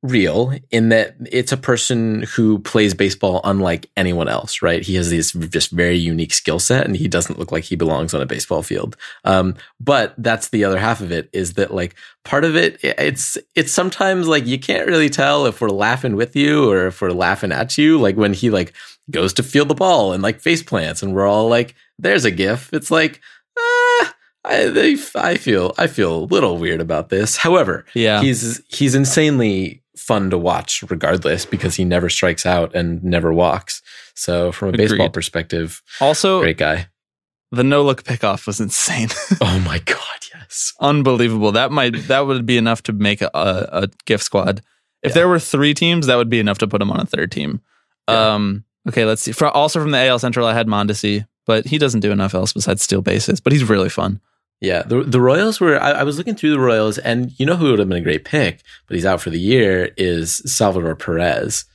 real 0.03 0.53
in 0.69 0.89
that 0.89 1.15
it's 1.31 1.51
a 1.51 1.57
person 1.57 2.23
who 2.35 2.59
plays 2.59 2.93
baseball 2.93 3.41
unlike 3.43 3.89
anyone 3.97 4.27
else, 4.27 4.61
right? 4.61 4.83
He 4.83 4.93
has 4.95 5.09
this 5.09 5.31
just 5.31 5.71
very 5.71 5.97
unique 5.97 6.33
skill 6.33 6.59
set 6.59 6.85
and 6.85 6.95
he 6.95 7.07
doesn't 7.07 7.39
look 7.39 7.51
like 7.51 7.63
he 7.63 7.75
belongs 7.75 8.13
on 8.13 8.21
a 8.21 8.25
baseball 8.27 8.61
field. 8.61 8.95
Um, 9.23 9.55
but 9.79 10.13
that's 10.19 10.49
the 10.49 10.63
other 10.63 10.77
half 10.77 11.01
of 11.01 11.11
it 11.11 11.27
is 11.33 11.53
that 11.53 11.73
like 11.73 11.95
part 12.23 12.45
of 12.45 12.55
it, 12.55 12.77
it's, 12.83 13.35
it's 13.55 13.71
sometimes 13.71 14.27
like 14.27 14.45
you 14.45 14.59
can't 14.59 14.87
really 14.87 15.09
tell 15.09 15.47
if 15.47 15.59
we're 15.59 15.69
laughing 15.69 16.15
with 16.15 16.35
you 16.35 16.69
or 16.69 16.87
if 16.87 17.01
we're 17.01 17.09
laughing 17.11 17.51
at 17.51 17.75
you. 17.77 17.99
Like 17.99 18.15
when 18.15 18.33
he 18.33 18.51
like 18.51 18.73
goes 19.09 19.33
to 19.33 19.43
field 19.43 19.69
the 19.69 19.75
ball 19.75 20.13
and 20.13 20.21
like 20.21 20.39
face 20.39 20.61
plants 20.61 21.01
and 21.01 21.15
we're 21.15 21.25
all 21.27 21.47
like, 21.47 21.73
there's 21.99 22.25
a 22.25 22.31
gif. 22.31 22.69
It's 22.73 22.91
like, 22.91 23.21
ah, 23.57 24.15
I, 24.43 24.65
they, 24.67 24.97
I 25.15 25.35
feel, 25.37 25.73
I 25.77 25.87
feel 25.87 26.15
a 26.23 26.25
little 26.25 26.57
weird 26.57 26.81
about 26.81 27.09
this. 27.09 27.37
However, 27.37 27.85
yeah 27.93 28.21
he's 28.21 28.61
he's 28.69 28.95
insanely 28.95 29.81
fun 29.97 30.29
to 30.29 30.37
watch 30.37 30.83
regardless 30.89 31.45
because 31.45 31.75
he 31.75 31.85
never 31.85 32.09
strikes 32.09 32.45
out 32.45 32.75
and 32.75 33.03
never 33.03 33.31
walks. 33.33 33.81
So 34.13 34.51
from 34.51 34.69
a 34.69 34.77
baseball 34.77 35.09
perspective, 35.09 35.81
also 35.99 36.41
great 36.41 36.57
guy. 36.57 36.87
the 37.51 37.63
no 37.63 37.83
look 37.83 38.03
pickoff 38.03 38.45
was 38.45 38.59
insane 38.59 39.07
Oh 39.41 39.59
my 39.65 39.79
god, 39.79 40.19
yes. 40.33 40.73
unbelievable 40.81 41.51
that 41.53 41.71
might 41.71 41.95
that 42.07 42.27
would 42.27 42.45
be 42.45 42.57
enough 42.57 42.83
to 42.83 42.93
make 42.93 43.21
a, 43.21 43.29
a, 43.33 43.83
a 43.83 43.87
gift 44.05 44.23
squad 44.23 44.61
if 45.01 45.09
Yeah. 45.11 45.13
there 45.15 45.27
were 45.27 45.39
three 45.39 45.73
teams 45.73 46.07
that 46.07 46.15
would 46.17 46.29
be 46.29 46.39
enough 46.39 46.57
to 46.59 46.67
put 46.67 46.81
him 46.81 46.91
on 46.91 46.99
a 46.99 47.05
third 47.05 47.31
team 47.31 47.61
Yeah. 48.09 48.33
um 48.35 48.63
okay 48.87 49.05
let's 49.05 49.21
see 49.21 49.31
For, 49.31 49.47
also 49.47 49.79
from 49.81 49.91
the 49.91 49.97
al 49.99 50.19
central 50.19 50.45
i 50.47 50.53
had 50.53 50.67
mondesi 50.67 51.25
but 51.45 51.65
he 51.65 51.77
doesn't 51.77 51.99
do 52.01 52.11
enough 52.11 52.33
else 52.33 52.53
besides 52.53 52.81
steal 52.83 53.01
bases 53.01 53.39
but 53.39 53.53
he's 53.53 53.63
really 53.69 53.89
fun 53.89 54.19
Yeah, 54.61 54.83
the 54.83 55.03
the 55.03 55.19
Royals 55.19 55.59
were. 55.59 55.77
I, 55.81 55.91
I 56.01 56.03
was 56.03 56.17
looking 56.17 56.35
through 56.35 56.51
the 56.55 56.59
Royals, 56.71 56.97
and 56.97 57.31
you 57.37 57.45
know 57.45 57.57
who 57.57 57.69
would 57.69 57.79
have 57.79 57.89
been 57.89 57.97
a 58.05 58.09
great 58.09 58.23
pick, 58.23 58.63
but 58.87 58.95
he's 58.95 59.05
out 59.05 59.19
for 59.21 59.29
the 59.29 59.39
year. 59.39 59.91
Is 59.97 60.41
Salvador 60.45 60.95
Perez? 60.95 61.65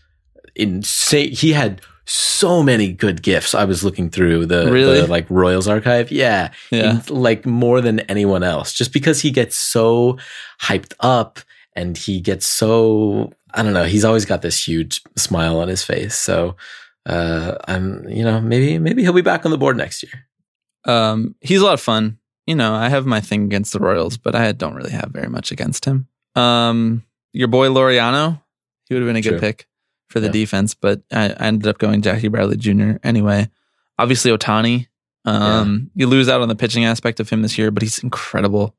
Insane. 0.56 1.32
He 1.32 1.52
had 1.52 1.82
so 2.06 2.62
many 2.62 2.90
good 2.92 3.22
gifts. 3.22 3.54
I 3.54 3.64
was 3.66 3.84
looking 3.84 4.10
through 4.10 4.46
the, 4.46 4.70
Really? 4.72 5.00
the 5.02 5.06
like 5.06 5.28
Royals 5.30 5.68
archive. 5.68 6.10
Yeah, 6.10 6.50
yeah 6.70 7.00
in- 7.06 7.14
like 7.14 7.46
more 7.46 7.80
than 7.80 8.00
anyone 8.08 8.42
else, 8.42 8.72
just 8.72 8.92
because 8.92 9.20
he 9.20 9.30
gets 9.30 9.56
so 9.56 10.18
hyped 10.62 10.94
up 11.00 11.38
and 11.76 11.96
he 11.96 12.20
gets 12.20 12.46
so 12.46 13.32
I 13.52 13.62
don't 13.62 13.74
know. 13.74 13.84
He's 13.84 14.04
always 14.04 14.24
got 14.24 14.42
this 14.42 14.66
huge 14.66 15.02
smile 15.16 15.58
on 15.60 15.68
his 15.68 15.82
face. 15.84 16.14
So 16.16 16.56
uh, 17.06 17.56
I'm, 17.66 18.08
you 18.08 18.24
know, 18.24 18.40
maybe 18.40 18.78
maybe 18.78 19.02
he'll 19.02 19.12
be 19.12 19.22
back 19.22 19.44
on 19.44 19.50
the 19.50 19.58
board 19.58 19.76
next 19.76 20.02
year. 20.02 20.26
um 20.86 21.34
he's 21.40 21.60
a 21.60 21.64
lot 21.64 21.74
of 21.74 21.80
fun. 21.80 22.18
You 22.46 22.56
know 22.56 22.74
i 22.74 22.88
have 22.88 23.06
my 23.06 23.20
thing 23.20 23.44
against 23.44 23.72
the 23.72 23.78
royals 23.78 24.16
but 24.16 24.34
i 24.34 24.50
don't 24.50 24.74
really 24.74 24.90
have 24.90 25.10
very 25.12 25.28
much 25.28 25.52
against 25.52 25.84
him. 25.84 26.08
Um 26.34 27.04
your 27.32 27.46
boy 27.48 27.68
Laureano, 27.68 28.42
he 28.88 28.94
would 28.94 29.02
have 29.02 29.08
been 29.08 29.16
a 29.16 29.20
good 29.22 29.40
pick 29.40 29.68
for 30.08 30.18
the 30.20 30.26
Yeah. 30.26 30.32
defense 30.32 30.74
but 30.74 31.02
I, 31.12 31.26
I 31.30 31.46
ended 31.46 31.68
up 31.68 31.78
going 31.78 32.02
jackie 32.02 32.28
bradley 32.28 32.56
jr 32.56 32.92
anyway. 33.04 33.48
Obviously 33.98 34.30
Ohtani 34.32 34.88
um 35.26 35.90
you 35.94 36.06
lose 36.08 36.28
out 36.28 36.40
on 36.40 36.48
the 36.48 36.56
pitching 36.56 36.84
aspect 36.84 37.20
of 37.20 37.28
him 37.30 37.42
this 37.42 37.56
year 37.58 37.70
but 37.70 37.82
he's 37.82 37.98
incredible. 38.02 38.74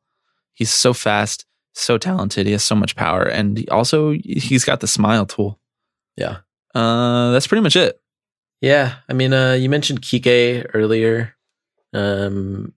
He's 0.54 0.72
so 0.72 0.92
fast 0.94 1.46
so 1.74 1.98
talented 1.98 2.46
he 2.48 2.52
has 2.52 2.64
so 2.64 2.76
much 2.76 2.96
power 2.98 3.24
and 3.24 3.58
he 3.60 3.68
also 3.70 4.12
he's 4.12 4.66
got 4.66 4.80
the 4.82 4.88
smile 4.88 5.26
tool. 5.26 5.60
Yeah. 6.18 6.38
uh 6.76 7.32
that's 7.32 7.48
pretty 7.48 7.62
much 7.62 7.76
it 7.78 8.02
Yeah, 8.62 8.96
I 9.10 9.14
mean, 9.14 9.34
uh, 9.34 9.54
you 9.54 9.70
mentioned 9.70 10.02
Kike 10.02 10.70
earlier. 10.74 11.36
Um, 11.94 12.74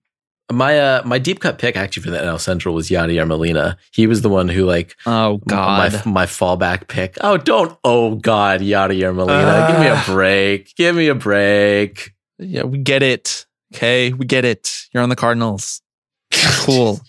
my 0.53 0.79
uh, 0.79 1.03
my 1.05 1.19
deep 1.19 1.41
cut 1.41 1.59
pick 1.59 1.77
actually 1.77 2.03
for 2.05 2.11
the 2.11 2.19
NL 2.19 2.41
Central 2.41 2.75
was 2.75 2.89
Yadier 2.89 3.27
Molina. 3.27 3.77
He 3.93 4.07
was 4.07 4.23
the 4.23 4.29
one 4.29 4.49
who 4.49 4.65
like 4.65 4.97
Oh 5.07 5.39
God. 5.49 5.93
my 6.05 6.11
my 6.11 6.27
fallback 6.27 6.89
pick. 6.89 7.17
Oh, 7.21 7.37
don't 7.37 7.77
oh 7.85 8.17
God, 8.17 8.61
Yadier 8.61 9.15
Molina. 9.15 9.69
Give 9.71 9.81
me 9.81 9.87
a 9.89 10.03
break. 10.07 10.75
Give 10.77 10.95
me 10.97 11.09
a 11.09 11.15
break. 11.15 12.13
yeah, 12.39 12.63
we 12.65 12.79
get 12.79 13.03
it. 13.03 13.47
Okay, 13.75 14.13
we 14.13 14.25
get 14.27 14.45
it. 14.45 14.87
You're 14.93 15.03
on 15.03 15.09
the 15.09 15.17
Cardinals. 15.17 15.81
Cool. 16.33 17.01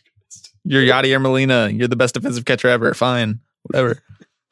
You're 0.63 0.83
Yadier 0.83 1.21
Molina. 1.21 1.69
You're 1.69 1.87
the 1.87 1.95
best 1.95 2.15
defensive 2.15 2.45
catcher 2.45 2.67
ever. 2.69 2.93
Fine. 2.93 3.39
Whatever. 3.63 4.01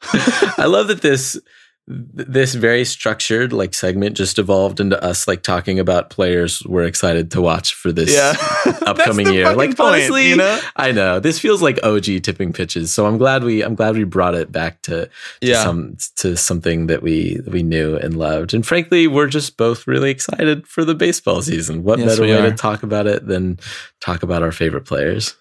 I 0.58 0.66
love 0.66 0.88
that 0.88 1.00
this 1.02 1.38
this 1.86 2.54
very 2.54 2.82
structured 2.82 3.52
like 3.52 3.74
segment 3.74 4.16
just 4.16 4.38
evolved 4.38 4.80
into 4.80 5.02
us 5.04 5.28
like 5.28 5.42
talking 5.42 5.78
about 5.78 6.08
players 6.08 6.62
we're 6.64 6.84
excited 6.84 7.30
to 7.30 7.42
watch 7.42 7.74
for 7.74 7.92
this 7.92 8.16
upcoming 8.66 8.96
That's 8.96 9.16
the 9.28 9.34
year. 9.34 9.54
Like 9.54 9.76
point, 9.76 9.80
honestly, 9.80 10.30
you 10.30 10.36
know? 10.36 10.58
I 10.76 10.92
know 10.92 11.20
this 11.20 11.38
feels 11.38 11.60
like 11.60 11.78
OG 11.82 12.22
tipping 12.22 12.54
pitches. 12.54 12.90
So 12.90 13.04
I'm 13.04 13.18
glad 13.18 13.44
we 13.44 13.62
I'm 13.62 13.74
glad 13.74 13.96
we 13.96 14.04
brought 14.04 14.34
it 14.34 14.50
back 14.50 14.80
to, 14.82 15.06
to 15.06 15.10
Yeah. 15.42 15.62
some 15.62 15.96
to 16.16 16.36
something 16.38 16.86
that 16.86 17.02
we 17.02 17.40
we 17.46 17.62
knew 17.62 17.96
and 17.96 18.16
loved. 18.16 18.54
And 18.54 18.66
frankly, 18.66 19.06
we're 19.06 19.26
just 19.26 19.58
both 19.58 19.86
really 19.86 20.10
excited 20.10 20.66
for 20.66 20.86
the 20.86 20.94
baseball 20.94 21.42
season. 21.42 21.82
What 21.84 21.98
Yes, 21.98 22.08
better 22.18 22.22
way 22.22 22.32
are. 22.46 22.50
to 22.50 22.56
talk 22.56 22.82
about 22.82 23.06
it 23.06 23.26
than 23.26 23.58
talk 24.00 24.22
about 24.22 24.42
our 24.42 24.52
favorite 24.52 24.86
players? 24.86 25.36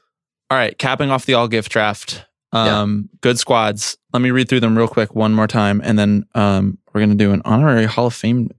All 0.52 0.58
right, 0.58 0.78
capping 0.78 1.10
off 1.10 1.26
the 1.26 1.36
all 1.36 1.48
gift 1.48 1.72
draft. 1.72 2.26
Um, 2.52 3.10
good 3.22 3.40
squads. 3.40 3.98
Let 4.14 4.22
me 4.22 4.32
read 4.32 4.48
through 4.48 4.60
them 4.60 4.78
real 4.78 4.88
quick 4.88 5.16
one 5.16 5.34
more 5.34 5.48
time, 5.48 5.82
and 5.84 5.98
then 5.98 6.26
um, 6.36 6.78
we're 6.94 7.02
gonna 7.02 7.16
do 7.16 7.34
an 7.34 7.42
honorary 7.46 7.86
Hall 7.86 8.08
of 8.08 8.14
Fame 8.14 8.52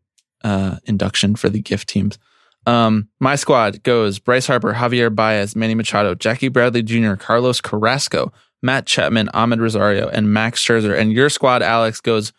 uh, 0.42 0.76
induction 0.84 1.36
for 1.36 1.48
the 1.48 1.60
gift 1.60 1.88
teams. 1.88 2.18
Um, 2.66 3.08
my 3.20 3.36
squad 3.36 3.82
goes 3.82 4.18
Bryce 4.18 4.46
Harper, 4.46 4.74
Javier 4.74 5.14
Baez, 5.14 5.54
Manny 5.54 5.74
Machado, 5.74 6.14
Jackie 6.14 6.48
Bradley 6.48 6.82
Jr., 6.82 7.14
Carlos 7.14 7.60
Carrasco, 7.60 8.32
Matt 8.62 8.86
Chapman, 8.86 9.28
Amed 9.34 9.60
Rosario, 9.60 10.08
and 10.08 10.32
Max 10.32 10.64
Scherzer. 10.64 10.98
And 10.98 11.12
your 11.12 11.28
squad, 11.28 11.62
Alex, 11.62 12.00
goes 12.00 12.32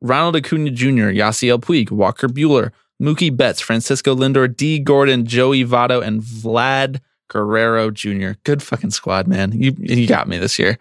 Ronald 0.00 0.36
Acuna 0.36 0.70
Jr., 0.70 1.10
Yasiel 1.12 1.60
Puig, 1.60 1.90
Walker 1.90 2.28
Buehler, 2.28 2.70
Mookie 3.00 3.34
Betts, 3.36 3.60
Francisco 3.60 4.14
Lindor, 4.14 4.54
Dee 4.54 4.78
Gordon, 4.78 5.26
Joey 5.26 5.64
Votto, 5.64 6.02
and 6.02 6.22
Vlad 6.22 7.00
Guerrero 7.28 7.90
Jr. 7.90 8.32
Good 8.44 8.62
fucking 8.62 8.90
squad, 8.90 9.26
man. 9.26 9.52
You 9.52 9.74
you 9.78 10.06
got 10.06 10.28
me 10.28 10.38
this 10.38 10.58
year. 10.58 10.78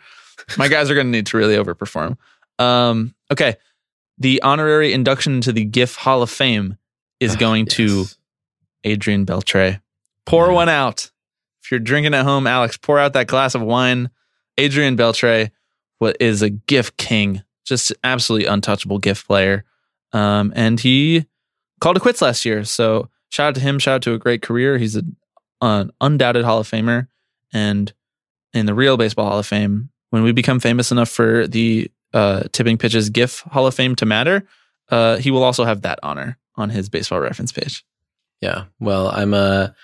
My 0.57 0.67
guys 0.67 0.89
are 0.89 0.95
going 0.95 1.07
to 1.07 1.11
need 1.11 1.25
to 1.27 1.37
really 1.37 1.55
overperform. 1.55 2.17
Um, 2.59 3.13
okay, 3.31 3.55
the 4.17 4.41
honorary 4.41 4.93
induction 4.93 5.33
into 5.35 5.51
the 5.51 5.65
GIF 5.65 5.95
Hall 5.95 6.21
of 6.21 6.29
Fame 6.29 6.77
is 7.19 7.35
Ah, 7.35 7.39
going 7.39 7.65
to. 7.67 8.05
Adrian 8.83 9.25
Beltre. 9.25 9.81
Pour 10.25 10.47
Yeah. 10.47 10.53
one 10.53 10.69
out. 10.69 11.11
If 11.63 11.71
you're 11.71 11.79
drinking 11.79 12.13
at 12.13 12.23
home, 12.23 12.47
Alex, 12.47 12.77
pour 12.77 12.97
out 12.99 13.13
that 13.13 13.27
glass 13.27 13.53
of 13.55 13.61
wine. 13.61 14.09
Adrian 14.57 14.95
Beltre, 14.95 15.51
what 15.97 16.15
is 16.21 16.41
a 16.41 16.49
GIF 16.49 16.95
king, 16.97 17.43
just 17.65 17.91
absolutely 18.03 18.47
untouchable 18.47 18.99
GIF 18.99 19.27
player. 19.27 19.65
Um, 20.13 20.53
and 20.55 20.79
he 20.79 21.25
called 21.81 21.97
it 21.97 22.01
quits 22.01 22.21
last 22.21 22.45
year. 22.45 22.63
So 22.63 23.09
shout 23.29 23.49
out 23.49 23.55
to 23.55 23.61
him. 23.61 23.77
Shout 23.79 23.95
out 23.95 24.01
to 24.03 24.13
a 24.13 24.17
great 24.19 24.41
career. 24.41 24.77
He's 24.77 24.95
a, 24.95 25.03
an 25.61 25.91
undoubted 25.99 26.45
Hall 26.45 26.59
of 26.59 26.69
Famer. 26.69 27.07
And 27.51 27.91
in 28.53 28.67
the 28.67 28.73
real 28.73 28.95
Baseball 28.95 29.27
Hall 29.29 29.39
of 29.39 29.47
Fame, 29.47 29.89
when 30.09 30.23
we 30.23 30.31
become 30.31 30.59
famous 30.59 30.91
enough 30.91 31.09
for 31.09 31.47
the 31.47 31.91
uh, 32.13 32.43
Tipping 32.51 32.77
Pitches 32.77 33.09
GIF 33.09 33.41
Hall 33.41 33.67
of 33.67 33.73
Fame 33.75 33.95
to 33.97 34.05
matter, 34.05 34.47
uh, 34.89 35.17
he 35.17 35.31
will 35.31 35.43
also 35.43 35.65
have 35.65 35.81
that 35.81 35.99
honor 36.03 36.37
on 36.55 36.69
his 36.69 36.89
baseball 36.89 37.19
reference 37.19 37.51
page. 37.51 37.83
Yeah. 38.41 38.65
Well, 38.79 39.09
I'm 39.09 39.33
a. 39.33 39.75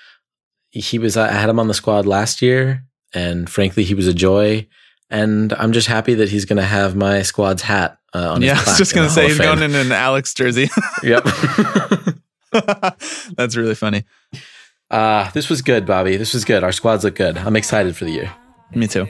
He 0.70 0.98
was. 0.98 1.18
I 1.18 1.32
had 1.32 1.50
him 1.50 1.60
on 1.60 1.68
the 1.68 1.74
squad 1.74 2.06
last 2.06 2.41
year, 2.41 2.84
and 3.14 3.50
frankly, 3.50 3.84
he 3.84 3.94
was 3.94 4.08
a 4.08 4.14
joy. 4.14 4.68
And 5.10 5.54
I'm 5.54 5.74
just 5.74 5.88
happy 5.88 6.16
that 6.16 6.30
he's 6.30 6.45
going 6.45 6.58
to 6.58 6.64
have 6.64 6.95
my 6.95 7.22
squad's 7.22 7.62
hat 7.62 8.00
uh, 8.16 8.34
on. 8.34 8.41
yeah, 8.41 8.56
his 8.56 8.68
I 8.68 8.72
was 8.72 8.78
just 8.80 8.95
going 8.95 9.08
to 9.08 9.14
say 9.14 9.28
he's 9.28 9.38
going 9.38 9.62
in 9.62 9.76
an 9.76 9.91
Alex 9.91 10.34
jersey. 10.34 10.70
Yep. 11.04 11.26
That's 13.36 13.56
really 13.56 13.76
funny. 13.76 14.06
uh, 14.90 15.30
this 15.32 15.50
was 15.50 15.62
good, 15.62 15.86
Bobby. 15.86 16.18
This 16.18 16.34
was 16.34 16.45
good. 16.45 16.64
Our 16.64 16.72
squads 16.72 17.04
look 17.04 17.16
good. 17.16 17.38
I'm 17.38 17.56
excited 17.56 17.95
for 17.95 18.06
the 18.06 18.12
year. 18.12 18.34
Me 18.76 18.88
too. 18.88 19.07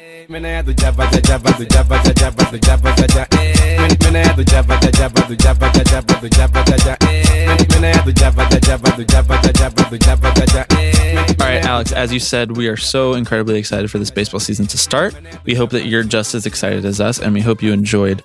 All 11.39 11.47
right, 11.47 11.63
Alex, 11.65 11.91
as 11.91 12.11
you 12.11 12.19
said, 12.19 12.57
we 12.57 12.67
are 12.67 12.77
so 12.77 13.13
incredibly 13.13 13.57
excited 13.57 13.89
for 13.89 13.99
this 13.99 14.11
baseball 14.11 14.39
season 14.39 14.67
to 14.67 14.77
start. 14.77 15.15
We 15.45 15.55
hope 15.55 15.71
that 15.71 15.85
you're 15.85 16.03
just 16.03 16.35
as 16.35 16.45
excited 16.45 16.83
as 16.85 16.99
us, 16.99 17.19
and 17.19 17.33
we 17.33 17.41
hope 17.41 17.61
you 17.61 17.71
enjoyed 17.71 18.23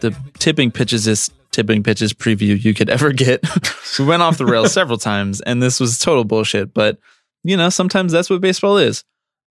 the 0.00 0.14
tipping 0.38 0.70
pitches 0.70 1.06
is 1.06 1.30
tipping 1.50 1.82
pitches 1.82 2.12
preview 2.12 2.62
you 2.62 2.74
could 2.74 2.90
ever 2.90 3.12
get. 3.12 3.42
we 3.98 4.04
went 4.04 4.22
off 4.22 4.38
the 4.38 4.46
rails 4.46 4.72
several 4.72 4.98
times, 5.12 5.40
and 5.40 5.62
this 5.62 5.80
was 5.80 5.98
total 5.98 6.24
bullshit, 6.24 6.74
but 6.74 6.98
you 7.42 7.56
know, 7.56 7.68
sometimes 7.68 8.12
that's 8.12 8.30
what 8.30 8.40
baseball 8.40 8.78
is. 8.78 9.04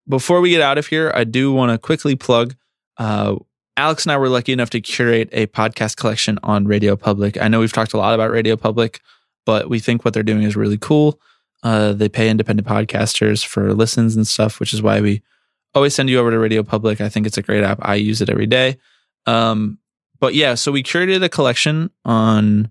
Before 0.07 0.41
we 0.41 0.49
get 0.49 0.61
out 0.61 0.77
of 0.77 0.87
here, 0.87 1.11
I 1.15 1.23
do 1.23 1.53
want 1.53 1.71
to 1.71 1.77
quickly 1.77 2.15
plug 2.15 2.55
uh, 2.97 3.35
Alex 3.75 4.05
and 4.05 4.11
I 4.11 4.17
were 4.17 4.29
lucky 4.29 4.53
enough 4.53 4.69
to 4.71 4.81
curate 4.81 5.29
a 5.31 5.47
podcast 5.47 5.97
collection 5.97 6.37
on 6.43 6.65
Radio 6.65 6.95
Public. 6.95 7.41
I 7.41 7.47
know 7.47 7.59
we've 7.59 7.73
talked 7.73 7.93
a 7.93 7.97
lot 7.97 8.13
about 8.13 8.29
Radio 8.29 8.55
Public, 8.55 9.01
but 9.45 9.69
we 9.69 9.79
think 9.79 10.05
what 10.05 10.13
they're 10.13 10.21
doing 10.21 10.43
is 10.43 10.55
really 10.55 10.77
cool. 10.77 11.19
Uh, 11.63 11.93
they 11.93 12.09
pay 12.09 12.29
independent 12.29 12.67
podcasters 12.67 13.43
for 13.43 13.73
listens 13.73 14.15
and 14.15 14.27
stuff, 14.27 14.59
which 14.59 14.73
is 14.73 14.81
why 14.81 15.01
we 15.01 15.23
always 15.73 15.95
send 15.95 16.09
you 16.09 16.19
over 16.19 16.29
to 16.29 16.37
Radio 16.37 16.61
Public. 16.61 17.01
I 17.01 17.09
think 17.09 17.25
it's 17.25 17.37
a 17.37 17.41
great 17.41 17.63
app. 17.63 17.79
I 17.81 17.95
use 17.95 18.21
it 18.21 18.29
every 18.29 18.45
day. 18.45 18.77
Um, 19.25 19.79
but 20.19 20.35
yeah, 20.35 20.53
so 20.53 20.71
we 20.71 20.83
curated 20.83 21.23
a 21.23 21.29
collection 21.29 21.89
on 22.05 22.69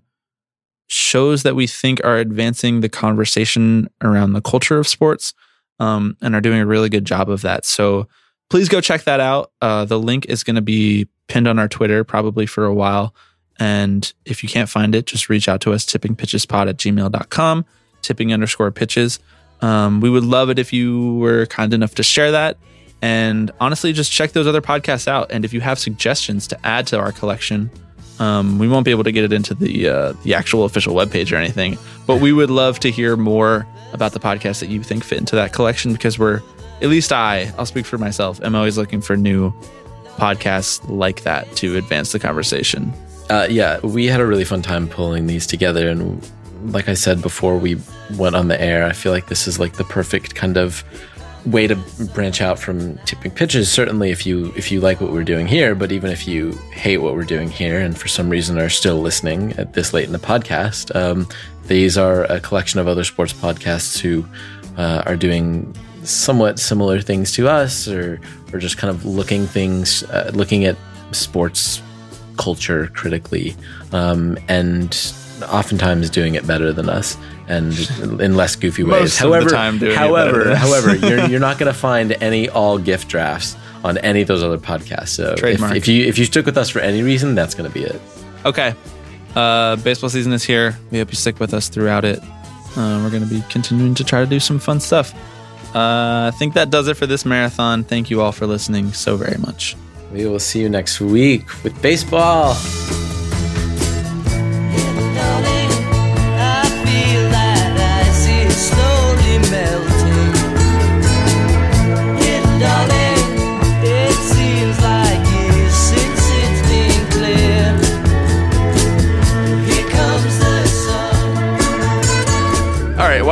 shows 0.87 1.43
that 1.43 1.55
we 1.55 1.67
think 1.67 1.99
are 2.05 2.17
advancing 2.17 2.79
the 2.79 2.89
conversation 2.89 3.89
around 4.01 4.33
the 4.33 4.41
culture 4.41 4.79
of 4.79 4.87
sports 4.87 5.33
um, 5.79 6.17
and 6.21 6.35
are 6.35 6.41
doing 6.41 6.59
a 6.59 6.65
really 6.65 6.89
good 6.89 7.05
job 7.05 7.29
of 7.29 7.41
that. 7.41 7.65
So 7.65 8.07
please 8.49 8.69
go 8.69 8.81
check 8.81 9.03
that 9.03 9.19
out. 9.19 9.51
Uh, 9.61 9.85
the 9.85 9.99
link 9.99 10.25
is 10.27 10.43
going 10.43 10.55
to 10.55 10.61
be 10.61 11.07
pinned 11.27 11.47
on 11.47 11.59
our 11.59 11.67
Twitter 11.67 12.03
probably 12.03 12.45
for 12.45 12.65
a 12.65 12.73
while. 12.73 13.15
And 13.59 14.11
if 14.25 14.43
you 14.43 14.49
can't 14.49 14.69
find 14.69 14.95
it, 14.95 15.05
just 15.05 15.29
reach 15.29 15.47
out 15.47 15.61
to 15.61 15.73
us, 15.73 15.85
tippingpitchespod 15.85 16.69
at 16.69 16.77
gmail.com, 16.77 17.65
tipping 18.01 18.33
underscore 18.33 18.71
pitches. 18.71 19.19
Um, 19.61 20.01
we 20.01 20.09
would 20.09 20.23
love 20.23 20.49
it 20.49 20.59
if 20.59 20.73
you 20.73 21.15
were 21.15 21.45
kind 21.45 21.73
enough 21.73 21.95
to 21.95 22.03
share 22.03 22.31
that. 22.31 22.57
And 23.01 23.51
honestly, 23.59 23.93
just 23.93 24.11
check 24.11 24.31
those 24.31 24.47
other 24.47 24.61
podcasts 24.61 25.07
out. 25.07 25.31
And 25.31 25.45
if 25.45 25.53
you 25.53 25.61
have 25.61 25.77
suggestions 25.77 26.47
to 26.47 26.65
add 26.65 26.87
to 26.87 26.99
our 26.99 27.11
collection, 27.11 27.69
um, 28.19 28.59
we 28.59 28.67
won't 28.67 28.85
be 28.85 28.91
able 28.91 29.03
to 29.03 29.11
get 29.11 29.23
it 29.23 29.33
into 29.33 29.53
the 29.53 29.87
uh, 29.87 30.13
the 30.23 30.33
actual 30.33 30.65
official 30.65 30.93
webpage 30.93 31.31
or 31.31 31.35
anything, 31.35 31.77
but 32.05 32.21
we 32.21 32.31
would 32.31 32.49
love 32.49 32.79
to 32.81 32.91
hear 32.91 33.17
more 33.17 33.65
about 33.93 34.11
the 34.11 34.19
podcasts 34.19 34.59
that 34.59 34.69
you 34.69 34.83
think 34.83 35.03
fit 35.03 35.17
into 35.17 35.35
that 35.35 35.53
collection 35.53 35.93
because 35.93 36.17
we're, 36.17 36.41
at 36.81 36.89
least 36.89 37.11
I, 37.11 37.51
I'll 37.57 37.65
speak 37.65 37.85
for 37.85 37.97
myself, 37.97 38.41
am 38.43 38.55
always 38.55 38.77
looking 38.77 39.01
for 39.01 39.15
new 39.15 39.51
podcasts 40.17 40.81
like 40.89 41.21
that 41.23 41.53
to 41.57 41.77
advance 41.77 42.11
the 42.11 42.19
conversation. 42.19 42.93
Uh, 43.29 43.47
yeah, 43.49 43.79
we 43.79 44.05
had 44.05 44.19
a 44.19 44.25
really 44.25 44.45
fun 44.45 44.61
time 44.61 44.87
pulling 44.87 45.27
these 45.27 45.47
together, 45.47 45.89
and 45.89 46.21
like 46.65 46.87
I 46.87 46.93
said 46.93 47.21
before 47.21 47.57
we 47.57 47.77
went 48.17 48.35
on 48.35 48.47
the 48.47 48.59
air, 48.59 48.85
I 48.85 48.93
feel 48.93 49.11
like 49.11 49.27
this 49.27 49.47
is 49.47 49.59
like 49.59 49.73
the 49.73 49.83
perfect 49.83 50.35
kind 50.35 50.57
of 50.57 50.83
way 51.45 51.67
to 51.67 51.75
branch 52.13 52.41
out 52.41 52.59
from 52.59 52.97
tipping 52.99 53.31
pitches. 53.31 53.71
Certainly, 53.71 54.11
if 54.11 54.25
you 54.25 54.53
if 54.55 54.71
you 54.71 54.79
like 54.79 55.01
what 55.01 55.11
we're 55.11 55.23
doing 55.23 55.47
here, 55.47 55.75
but 55.75 55.91
even 55.91 56.11
if 56.11 56.27
you 56.27 56.51
hate 56.71 56.97
what 56.97 57.13
we're 57.13 57.23
doing 57.23 57.49
here, 57.49 57.79
and 57.79 57.97
for 57.97 58.07
some 58.07 58.29
reason 58.29 58.57
are 58.57 58.69
still 58.69 58.99
listening 59.01 59.53
at 59.53 59.73
this 59.73 59.93
late 59.93 60.05
in 60.05 60.13
the 60.13 60.19
podcast, 60.19 60.95
um, 60.95 61.27
these 61.67 61.97
are 61.97 62.23
a 62.25 62.39
collection 62.39 62.79
of 62.79 62.87
other 62.87 63.03
sports 63.03 63.33
podcasts 63.33 63.99
who 63.99 64.25
uh, 64.77 65.03
are 65.05 65.15
doing 65.15 65.75
somewhat 66.03 66.59
similar 66.59 67.01
things 67.01 67.31
to 67.33 67.47
us, 67.47 67.87
or 67.87 68.19
or 68.51 68.59
just 68.59 68.77
kind 68.77 68.89
of 68.89 69.05
looking 69.05 69.45
things, 69.45 70.03
uh, 70.03 70.31
looking 70.33 70.65
at 70.65 70.77
sports 71.11 71.81
culture 72.37 72.87
critically, 72.87 73.55
um, 73.91 74.37
and 74.47 75.13
oftentimes 75.47 76.09
doing 76.09 76.35
it 76.35 76.47
better 76.47 76.71
than 76.71 76.89
us 76.89 77.17
and 77.47 77.73
in 78.21 78.35
less 78.35 78.55
goofy 78.55 78.83
ways. 78.83 79.01
Most 79.01 79.17
however, 79.19 79.49
time 79.49 79.79
however, 79.79 80.55
however, 80.55 80.95
you're 80.95 81.25
you're 81.29 81.39
not 81.39 81.57
going 81.57 81.71
to 81.71 81.77
find 81.77 82.13
any 82.13 82.49
all 82.49 82.77
gift 82.77 83.07
drafts 83.07 83.55
on 83.83 83.97
any 83.99 84.21
of 84.21 84.27
those 84.27 84.43
other 84.43 84.57
podcasts. 84.57 85.09
So 85.09 85.35
if, 85.37 85.61
if 85.75 85.87
you 85.87 86.05
if 86.05 86.17
you 86.17 86.25
stuck 86.25 86.45
with 86.45 86.57
us 86.57 86.69
for 86.69 86.79
any 86.79 87.01
reason, 87.01 87.35
that's 87.35 87.55
going 87.55 87.69
to 87.69 87.73
be 87.73 87.83
it. 87.83 88.01
Okay. 88.45 88.75
Uh, 89.35 89.75
baseball 89.77 90.09
season 90.09 90.31
is 90.31 90.43
here. 90.43 90.77
We 90.91 90.99
hope 90.99 91.09
you 91.09 91.15
stick 91.15 91.39
with 91.39 91.53
us 91.53 91.67
throughout 91.67 92.05
it. 92.05 92.19
Uh, 92.75 93.01
we're 93.03 93.09
going 93.09 93.27
to 93.27 93.29
be 93.29 93.43
continuing 93.49 93.95
to 93.95 94.03
try 94.03 94.21
to 94.21 94.27
do 94.27 94.39
some 94.39 94.59
fun 94.59 94.79
stuff. 94.79 95.13
Uh, 95.75 96.31
I 96.31 96.37
think 96.37 96.53
that 96.53 96.69
does 96.69 96.87
it 96.87 96.95
for 96.97 97.07
this 97.07 97.25
marathon. 97.25 97.83
Thank 97.83 98.11
you 98.11 98.21
all 98.21 98.31
for 98.31 98.45
listening 98.45 98.93
so 98.93 99.17
very 99.17 99.37
much. 99.39 99.75
We 100.11 100.27
will 100.27 100.39
see 100.39 100.61
you 100.61 100.69
next 100.69 101.01
week 101.01 101.63
with 101.63 101.79
baseball. 101.81 102.55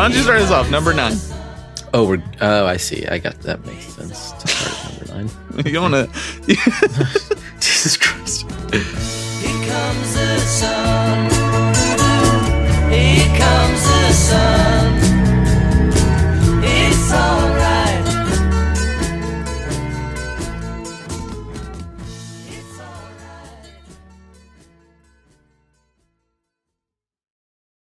why 0.01 0.07
don't 0.07 0.17
you 0.17 0.23
start 0.23 0.41
us 0.41 0.49
off? 0.49 0.71
Number 0.71 0.95
nine. 0.95 1.15
Oh, 1.93 2.07
we're. 2.07 2.23
Oh, 2.41 2.65
I 2.65 2.77
see. 2.77 3.05
I 3.05 3.19
got 3.19 3.39
that 3.41 3.63
makes 3.67 3.85
sense. 3.85 4.31
To 4.31 4.47
start 4.47 4.73
at 4.73 5.07
number 5.07 5.13
nine. 5.13 5.65
you 5.71 5.79
wanna? 5.79 6.07
Jesus 7.59 7.97
Christ. 7.97 8.49
Here 8.71 8.81
comes 9.69 10.13
the 10.15 10.39
sun. 10.39 11.29
Here 12.89 13.27
comes 13.37 13.83
the 13.83 14.11
sun. 14.11 14.97
It's 16.63 17.13
all. 17.13 17.40